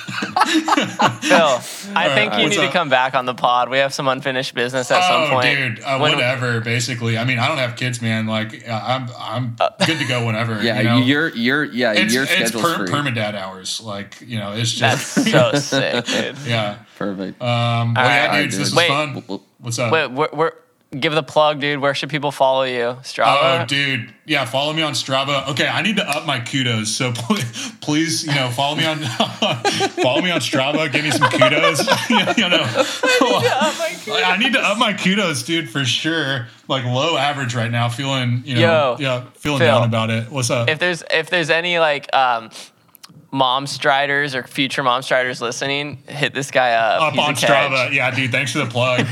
Phil, 1.21 1.93
I 1.95 2.09
think 2.13 2.33
you 2.33 2.43
What's 2.43 2.55
need 2.57 2.65
to 2.65 2.71
come 2.71 2.89
back 2.89 3.15
on 3.15 3.25
the 3.25 3.33
pod. 3.33 3.69
We 3.69 3.77
have 3.79 3.93
some 3.93 4.07
unfinished 4.07 4.53
business 4.55 4.89
at 4.91 5.03
some 5.07 5.23
oh, 5.23 5.29
point. 5.29 5.57
dude, 5.57 5.79
uh, 5.81 5.99
When- 5.99 6.13
whatever. 6.13 6.61
Basically, 6.61 7.17
I 7.17 7.23
mean, 7.25 7.39
I 7.39 7.47
don't 7.47 7.57
have 7.57 7.75
kids, 7.75 8.01
man. 8.01 8.27
Like, 8.27 8.67
uh, 8.67 8.81
I'm, 8.83 9.09
I'm 9.19 9.55
good 9.85 9.99
to 9.99 10.05
go 10.07 10.25
whenever. 10.25 10.61
Yeah, 10.61 10.77
you 10.77 10.83
know? 10.83 10.97
you're 10.99 11.29
you're 11.29 11.63
yeah, 11.65 11.93
it's, 11.93 12.13
your 12.13 12.23
it's 12.23 12.31
schedule's 12.31 12.63
per, 12.63 12.77
free. 12.77 12.87
permadad 12.87 13.35
hours. 13.35 13.81
Like, 13.81 14.21
you 14.21 14.39
know, 14.39 14.53
it's 14.53 14.71
just 14.71 15.15
That's 15.15 15.29
just 15.31 15.69
so 15.69 15.79
sick, 16.03 16.05
dude. 16.05 16.37
yeah. 16.47 16.79
Perfect. 16.97 17.41
Um, 17.41 17.93
well, 17.93 18.05
All 18.05 18.09
yeah, 18.11 18.27
right, 18.27 18.41
dudes, 18.41 18.55
dude. 18.55 18.65
this 18.65 18.71
was 18.71 18.77
Wait. 18.77 18.87
fun. 18.87 19.39
What's 19.59 19.79
up? 19.79 19.91
Wait, 19.91 20.07
we're, 20.11 20.29
we're 20.33 20.53
give 21.01 21.13
the 21.13 21.23
plug, 21.23 21.59
dude. 21.59 21.79
Where 21.79 21.93
should 21.93 22.09
people 22.09 22.31
follow 22.31 22.63
you? 22.63 22.97
Strava. 23.03 23.63
Oh, 23.63 23.65
dude. 23.65 24.13
Yeah, 24.25 24.43
follow 24.45 24.73
me 24.73 24.81
on 24.81 24.93
Strava. 24.93 25.47
Okay, 25.49 25.67
I 25.67 25.81
need 25.81 25.95
to 25.97 26.09
up 26.09 26.25
my 26.25 26.39
kudos. 26.39 26.89
So 26.93 27.11
please, 27.15 27.71
please 27.81 28.25
you 28.25 28.33
know, 28.35 28.49
follow 28.49 28.75
me 28.75 28.85
on 28.85 28.97
follow 30.01 30.21
me 30.21 30.31
on 30.31 30.39
Strava. 30.41 30.91
Give 30.91 31.03
me 31.03 31.11
some 31.11 31.29
kudos. 31.29 31.79
you 32.37 32.49
know, 32.49 32.59
Like, 34.07 34.25
I 34.25 34.37
need 34.37 34.53
to 34.53 34.59
up 34.59 34.77
my 34.77 34.93
kudos, 34.93 35.43
dude, 35.43 35.69
for 35.69 35.85
sure. 35.85 36.47
Like 36.67 36.83
low 36.83 37.15
average 37.17 37.55
right 37.55 37.71
now. 37.71 37.87
Feeling, 37.89 38.41
you 38.45 38.55
know, 38.55 38.61
Yo, 38.61 38.97
yeah, 38.99 39.25
feeling 39.35 39.59
Phil. 39.59 39.67
down 39.67 39.87
about 39.87 40.09
it. 40.09 40.29
What's 40.29 40.49
up? 40.49 40.67
if 40.69 40.79
there's 40.79 41.03
if 41.09 41.29
there's 41.29 41.49
any 41.49 41.79
like 41.79 42.13
um, 42.13 42.49
mom 43.31 43.67
striders 43.67 44.35
or 44.35 44.43
future 44.43 44.83
mom 44.83 45.01
striders 45.01 45.41
listening, 45.41 46.03
hit 46.07 46.33
this 46.33 46.51
guy 46.51 46.73
up. 46.73 47.01
up 47.01 47.13
He's 47.13 47.23
on. 47.23 47.35
Strava. 47.35 47.93
Yeah, 47.93 48.11
dude. 48.11 48.31
Thanks 48.31 48.51
for 48.51 48.59
the 48.59 48.65
plug. 48.65 49.05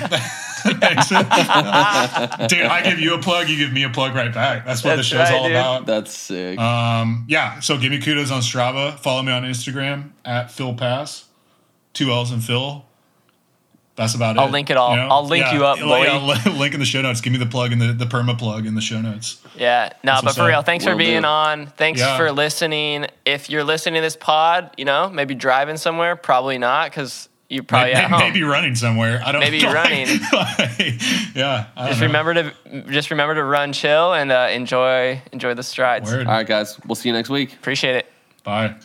Thanks. 0.66 1.10
dude, 1.10 2.62
I 2.64 2.82
give 2.84 3.00
you 3.00 3.14
a 3.16 3.20
plug, 3.20 3.48
you 3.50 3.58
give 3.58 3.72
me 3.72 3.84
a 3.84 3.90
plug 3.90 4.16
right 4.16 4.34
back. 4.34 4.66
That's 4.66 4.84
what 4.84 4.96
the 4.96 5.04
show's 5.04 5.20
right, 5.30 5.34
all 5.34 5.44
dude. 5.44 5.52
about. 5.52 5.86
That's 5.86 6.12
sick. 6.18 6.58
Um, 6.60 7.26
yeah, 7.30 7.60
so 7.60 7.78
give 7.78 7.92
me 7.92 8.00
kudos 8.02 8.32
on 8.32 8.42
Strava. 8.42 8.98
Follow 9.00 9.22
me 9.22 9.32
on 9.32 9.44
Instagram 9.44 10.12
at 10.24 10.52
Phil 10.52 10.74
Pass. 10.74 11.26
Two 11.94 12.12
L's 12.12 12.32
and 12.32 12.44
Phil. 12.44 12.84
That's 13.96 14.14
about 14.14 14.36
it. 14.36 14.40
I'll 14.40 14.50
link 14.50 14.70
it 14.70 14.76
all. 14.76 14.92
I'll 14.92 15.26
link 15.26 15.46
you 15.54 15.64
up, 15.66 15.80
boy. 15.80 16.04
Yeah, 16.04 16.18
li- 16.22 16.52
link 16.60 16.74
in 16.74 16.82
the 16.82 16.86
show 16.86 17.02
notes. 17.02 17.22
Give 17.22 17.32
me 17.32 17.40
the 17.40 17.46
plug 17.46 17.72
in 17.72 17.80
the, 17.80 17.94
the 17.94 18.04
perma 18.06 18.38
plug 18.38 18.66
in 18.66 18.76
the 18.76 18.82
show 18.82 19.00
notes. 19.00 19.42
Yeah, 19.56 19.94
no, 20.04 20.12
That's 20.12 20.22
but 20.22 20.26
what's 20.26 20.38
for 20.38 20.48
real, 20.48 20.60
up. 20.60 20.66
thanks 20.66 20.84
for 20.84 20.92
Will 20.92 20.98
being 20.98 21.22
do. 21.22 21.28
on. 21.28 21.68
Thanks 21.68 22.02
Yeah. 22.02 22.18
for 22.18 22.30
listening. 22.34 23.08
If 23.24 23.50
you're 23.50 23.64
listening 23.64 23.96
to 23.96 24.02
this 24.02 24.18
pod, 24.18 24.72
you 24.78 24.84
know, 24.84 25.10
maybe 25.10 25.34
driving 25.34 25.78
somewhere, 25.78 26.18
probably 26.18 26.58
not, 26.58 26.92
because 26.92 27.30
you're 27.50 27.64
probably 27.64 27.94
maybe, 27.94 28.04
at 28.04 28.10
home. 28.10 28.20
maybe 28.20 28.44
running 28.44 28.76
somewhere. 28.76 29.22
I 29.24 29.32
don't 29.32 29.42
know. 29.42 29.50
Maybe 29.50 29.64
know. 29.64 29.74
running. 29.74 30.08
yeah. 31.36 31.68
I 31.76 31.82
don't 31.82 31.88
just 31.90 32.02
know. 32.02 32.08
remember 32.08 32.34
to 32.34 32.54
just 32.92 33.12
remember 33.12 33.36
to 33.36 33.44
run 33.44 33.74
chill 33.74 34.14
and 34.14 34.32
uh, 34.32 34.50
enjoy 34.52 35.22
enjoy 35.32 35.54
the 35.54 35.64
strides. 35.64 36.12
Word. 36.12 36.28
All 36.28 36.34
right, 36.34 36.48
guys. 36.48 36.80
We'll 36.86 36.96
see 36.96 37.10
you 37.10 37.14
next 37.14 37.30
week. 37.30 37.54
Appreciate 37.54 37.96
it. 37.96 38.12
Bye. 38.44 38.76